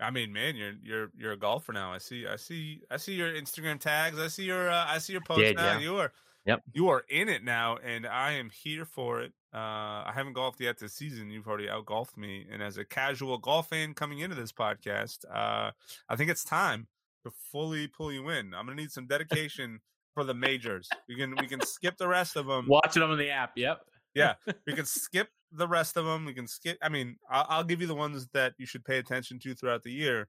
I 0.00 0.10
mean, 0.10 0.32
man, 0.32 0.56
you're 0.56 0.74
you're 0.82 1.10
you're 1.16 1.32
a 1.32 1.36
golfer 1.36 1.72
now. 1.72 1.92
I 1.92 1.98
see, 1.98 2.26
I 2.26 2.36
see, 2.36 2.82
I 2.90 2.96
see 2.98 3.14
your 3.14 3.30
Instagram 3.32 3.80
tags. 3.80 4.18
I 4.18 4.28
see 4.28 4.44
your 4.44 4.70
uh, 4.70 4.86
I 4.88 4.98
see 4.98 5.12
your 5.12 5.22
posts 5.22 5.54
now. 5.56 5.72
yeah. 5.74 5.78
You 5.80 5.96
are 5.98 6.12
Yep. 6.46 6.62
you 6.72 6.88
are 6.88 7.04
in 7.10 7.28
it 7.28 7.44
now, 7.44 7.76
and 7.84 8.06
I 8.06 8.32
am 8.32 8.48
here 8.48 8.86
for 8.86 9.20
it. 9.20 9.32
Uh, 9.52 9.58
I 10.06 10.12
haven't 10.14 10.32
golfed 10.32 10.60
yet 10.60 10.78
this 10.78 10.94
season. 10.94 11.30
You've 11.30 11.46
already 11.46 11.68
out 11.68 11.84
golfed 11.84 12.16
me, 12.16 12.46
and 12.50 12.62
as 12.62 12.78
a 12.78 12.84
casual 12.86 13.36
golf 13.38 13.68
fan 13.68 13.92
coming 13.92 14.20
into 14.20 14.34
this 14.36 14.52
podcast, 14.52 15.24
uh, 15.30 15.72
I 16.08 16.16
think 16.16 16.30
it's 16.30 16.44
time 16.44 16.86
to 17.24 17.30
fully 17.52 17.86
pull 17.86 18.10
you 18.12 18.30
in. 18.30 18.54
I'm 18.54 18.64
gonna 18.66 18.76
need 18.76 18.92
some 18.92 19.06
dedication 19.06 19.80
for 20.14 20.24
the 20.24 20.32
majors. 20.32 20.88
We 21.06 21.16
can 21.16 21.34
we 21.38 21.46
can 21.48 21.60
skip 21.66 21.98
the 21.98 22.08
rest 22.08 22.36
of 22.36 22.46
them. 22.46 22.66
Watching 22.66 23.00
them 23.00 23.10
on 23.10 23.18
the 23.18 23.30
app. 23.30 23.52
Yep. 23.56 23.80
Yeah, 24.14 24.34
we 24.66 24.72
can 24.72 24.86
skip 24.86 25.28
the 25.52 25.66
rest 25.68 25.96
of 25.96 26.04
them. 26.04 26.24
We 26.24 26.34
can 26.34 26.46
skip. 26.46 26.78
I 26.82 26.88
mean, 26.88 27.16
I'll, 27.30 27.46
I'll 27.48 27.64
give 27.64 27.80
you 27.80 27.86
the 27.86 27.94
ones 27.94 28.28
that 28.34 28.54
you 28.58 28.66
should 28.66 28.84
pay 28.84 28.98
attention 28.98 29.38
to 29.40 29.54
throughout 29.54 29.82
the 29.82 29.92
year. 29.92 30.28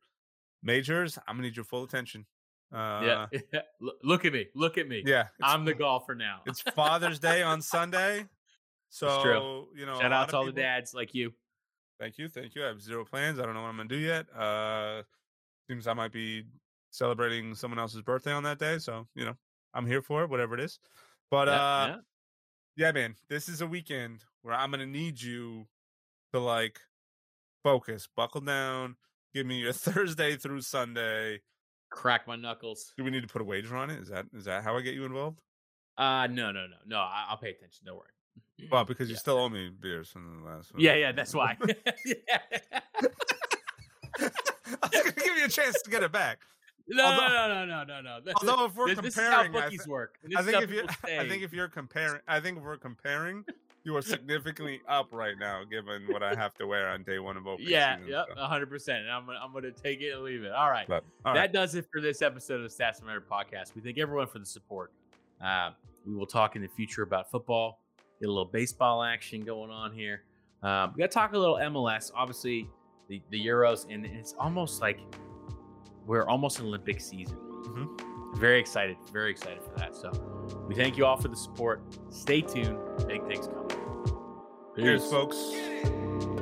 Majors, 0.63 1.17
I'm 1.27 1.35
gonna 1.35 1.47
need 1.47 1.55
your 1.55 1.65
full 1.65 1.83
attention. 1.83 2.25
Uh, 2.73 3.27
yeah. 3.53 3.61
Look- 3.79 3.97
Look 4.03 4.25
at 4.25 4.33
me. 4.33 4.47
Look 4.55 4.77
at 4.77 4.87
me. 4.87 5.03
yeah. 5.05 5.27
I'm 5.41 5.65
the 5.65 5.73
golfer 5.73 6.15
now. 6.15 6.41
It's 6.45 6.61
Father's 6.61 7.19
Day 7.19 7.41
on 7.41 7.61
Sunday, 7.61 8.25
so 8.89 9.67
you 9.75 9.85
know. 9.85 9.99
Shout 9.99 10.11
out 10.13 10.29
to 10.29 10.37
all 10.37 10.45
the 10.45 10.51
dads 10.51 10.93
like 10.93 11.13
you. 11.13 11.33
Thank 11.99 12.17
you, 12.17 12.29
thank 12.29 12.55
you. 12.55 12.63
I 12.63 12.67
have 12.67 12.81
zero 12.81 13.03
plans. 13.05 13.39
I 13.39 13.43
don't 13.45 13.53
know 13.53 13.61
what 13.61 13.69
I'm 13.69 13.77
gonna 13.77 13.89
do 13.89 13.97
yet. 13.97 14.25
Uh, 14.35 15.03
seems 15.69 15.87
I 15.87 15.93
might 15.93 16.11
be 16.11 16.45
celebrating 16.91 17.53
someone 17.55 17.77
else's 17.79 18.01
birthday 18.01 18.31
on 18.31 18.43
that 18.43 18.57
day, 18.59 18.77
so 18.79 19.07
you 19.15 19.25
know, 19.25 19.35
I'm 19.73 19.85
here 19.85 20.01
for 20.01 20.23
it, 20.23 20.29
whatever 20.29 20.55
it 20.55 20.61
is. 20.61 20.79
But 21.29 21.47
Yeah, 21.47 21.53
uh, 21.53 21.87
yeah. 21.87 21.95
Yeah, 22.79 22.93
man, 22.93 23.15
this 23.27 23.49
is 23.49 23.59
a 23.59 23.67
weekend 23.67 24.23
where 24.41 24.55
I'm 24.55 24.71
gonna 24.71 24.85
need 24.85 25.21
you 25.21 25.67
to 26.31 26.39
like 26.39 26.79
focus, 27.61 28.07
buckle 28.15 28.39
down, 28.39 28.95
give 29.33 29.45
me 29.45 29.59
your 29.59 29.73
Thursday 29.73 30.37
through 30.37 30.61
Sunday. 30.61 31.41
Crack 31.91 32.25
my 32.25 32.37
knuckles. 32.37 32.93
Do 32.97 33.03
we 33.03 33.11
need 33.11 33.21
to 33.23 33.27
put 33.27 33.41
a 33.41 33.45
wager 33.45 33.75
on 33.75 33.89
it? 33.89 33.99
Is 33.99 34.07
that 34.07 34.27
is 34.33 34.45
that 34.45 34.63
how 34.63 34.77
I 34.77 34.81
get 34.81 34.93
you 34.93 35.03
involved? 35.03 35.41
Uh 35.97 36.27
no, 36.27 36.53
no, 36.53 36.67
no, 36.67 36.77
no. 36.87 36.97
I- 36.99 37.25
I'll 37.29 37.37
pay 37.37 37.49
attention. 37.49 37.85
Don't 37.85 37.97
worry. 37.97 38.69
Well, 38.71 38.85
because 38.85 39.09
you 39.09 39.17
still 39.17 39.37
owe 39.37 39.49
me 39.49 39.69
beers 39.77 40.07
from 40.09 40.39
the 40.41 40.49
last 40.49 40.73
one. 40.73 40.81
Yeah, 40.81 40.95
yeah, 40.95 41.11
that's 41.11 41.33
why. 41.33 41.57
yeah. 42.05 42.39
I 44.17 44.89
was 44.93 45.01
gonna 45.03 45.11
give 45.17 45.37
you 45.37 45.45
a 45.45 45.49
chance 45.49 45.81
to 45.81 45.89
get 45.89 46.01
it 46.03 46.13
back. 46.13 46.39
No, 46.89 47.05
Although- 47.05 47.27
no, 47.27 47.47
no, 47.47 47.65
no, 47.65 47.83
no, 47.83 48.01
no. 48.01 48.19
This, 48.23 48.33
Although 48.41 48.65
if 48.65 48.75
we're 48.75 48.87
this, 48.87 48.99
this 48.99 49.17
is 49.17 49.23
how 49.23 49.43
comparing, 49.43 49.55
I, 49.55 49.65
bookies 49.65 49.87
work. 49.87 50.17
I 50.35 50.41
think 50.41 50.63
if 50.63 50.71
you, 50.71 50.83
I 51.03 51.27
think 51.27 51.43
if 51.43 51.53
you're 51.53 51.67
comparing, 51.67 52.21
I 52.27 52.39
think 52.39 52.57
if 52.57 52.63
we're 52.63 52.77
comparing, 52.77 53.45
you 53.83 53.95
are 53.95 54.01
significantly 54.01 54.81
up 54.87 55.09
right 55.11 55.35
now, 55.39 55.63
given 55.63 56.03
what 56.09 56.23
I 56.23 56.35
have 56.35 56.55
to 56.55 56.67
wear 56.67 56.89
on 56.89 57.03
day 57.03 57.19
one 57.19 57.37
of 57.37 57.47
opening 57.47 57.69
yeah, 57.69 57.97
season. 57.97 58.11
yep, 58.11 58.25
so. 58.35 58.41
hundred 58.41 58.69
percent. 58.69 59.07
I'm 59.07 59.25
gonna, 59.25 59.39
I'm 59.41 59.53
gonna 59.53 59.71
take 59.71 60.01
it 60.01 60.11
and 60.11 60.23
leave 60.23 60.43
it. 60.43 60.51
All 60.51 60.69
right. 60.69 60.87
But 60.87 61.03
all 61.25 61.33
that 61.33 61.39
right, 61.39 61.53
does 61.53 61.75
it 61.75 61.85
for 61.91 62.01
this 62.01 62.21
episode 62.21 62.61
of 62.61 62.75
the 62.75 62.83
Stats 62.83 63.03
Matter 63.03 63.21
podcast. 63.21 63.75
We 63.75 63.81
thank 63.81 63.97
everyone 63.97 64.27
for 64.27 64.39
the 64.39 64.45
support. 64.45 64.91
Uh, 65.43 65.71
we 66.05 66.15
will 66.15 66.27
talk 66.27 66.55
in 66.55 66.61
the 66.61 66.67
future 66.67 67.03
about 67.03 67.29
football, 67.31 67.81
get 68.19 68.27
a 68.27 68.31
little 68.31 68.45
baseball 68.45 69.03
action 69.03 69.41
going 69.41 69.69
on 69.69 69.93
here. 69.93 70.23
Um, 70.63 70.93
we 70.95 71.01
got 71.01 71.11
to 71.11 71.13
talk 71.13 71.33
a 71.33 71.37
little 71.37 71.55
MLS. 71.55 72.11
Obviously, 72.13 72.67
the, 73.07 73.21
the 73.29 73.45
Euros, 73.45 73.85
and 73.89 74.05
it's 74.05 74.33
almost 74.37 74.81
like 74.81 74.99
we're 76.09 76.25
almost 76.25 76.59
in 76.59 76.65
Olympic 76.65 76.99
season. 76.99 77.37
Mhm. 77.37 78.37
Very 78.39 78.59
excited, 78.59 78.97
very 79.13 79.29
excited 79.29 79.61
for 79.63 79.69
that. 79.77 79.95
So 79.95 80.11
we 80.67 80.73
thank 80.73 80.97
you 80.97 81.05
all 81.05 81.17
for 81.17 81.27
the 81.27 81.35
support. 81.35 81.81
Stay 82.09 82.41
tuned. 82.41 82.79
Big 83.07 83.25
things 83.27 83.47
coming. 83.47 83.69
cheers, 84.75 85.01
Peace. 85.03 85.11
folks. 85.11 86.38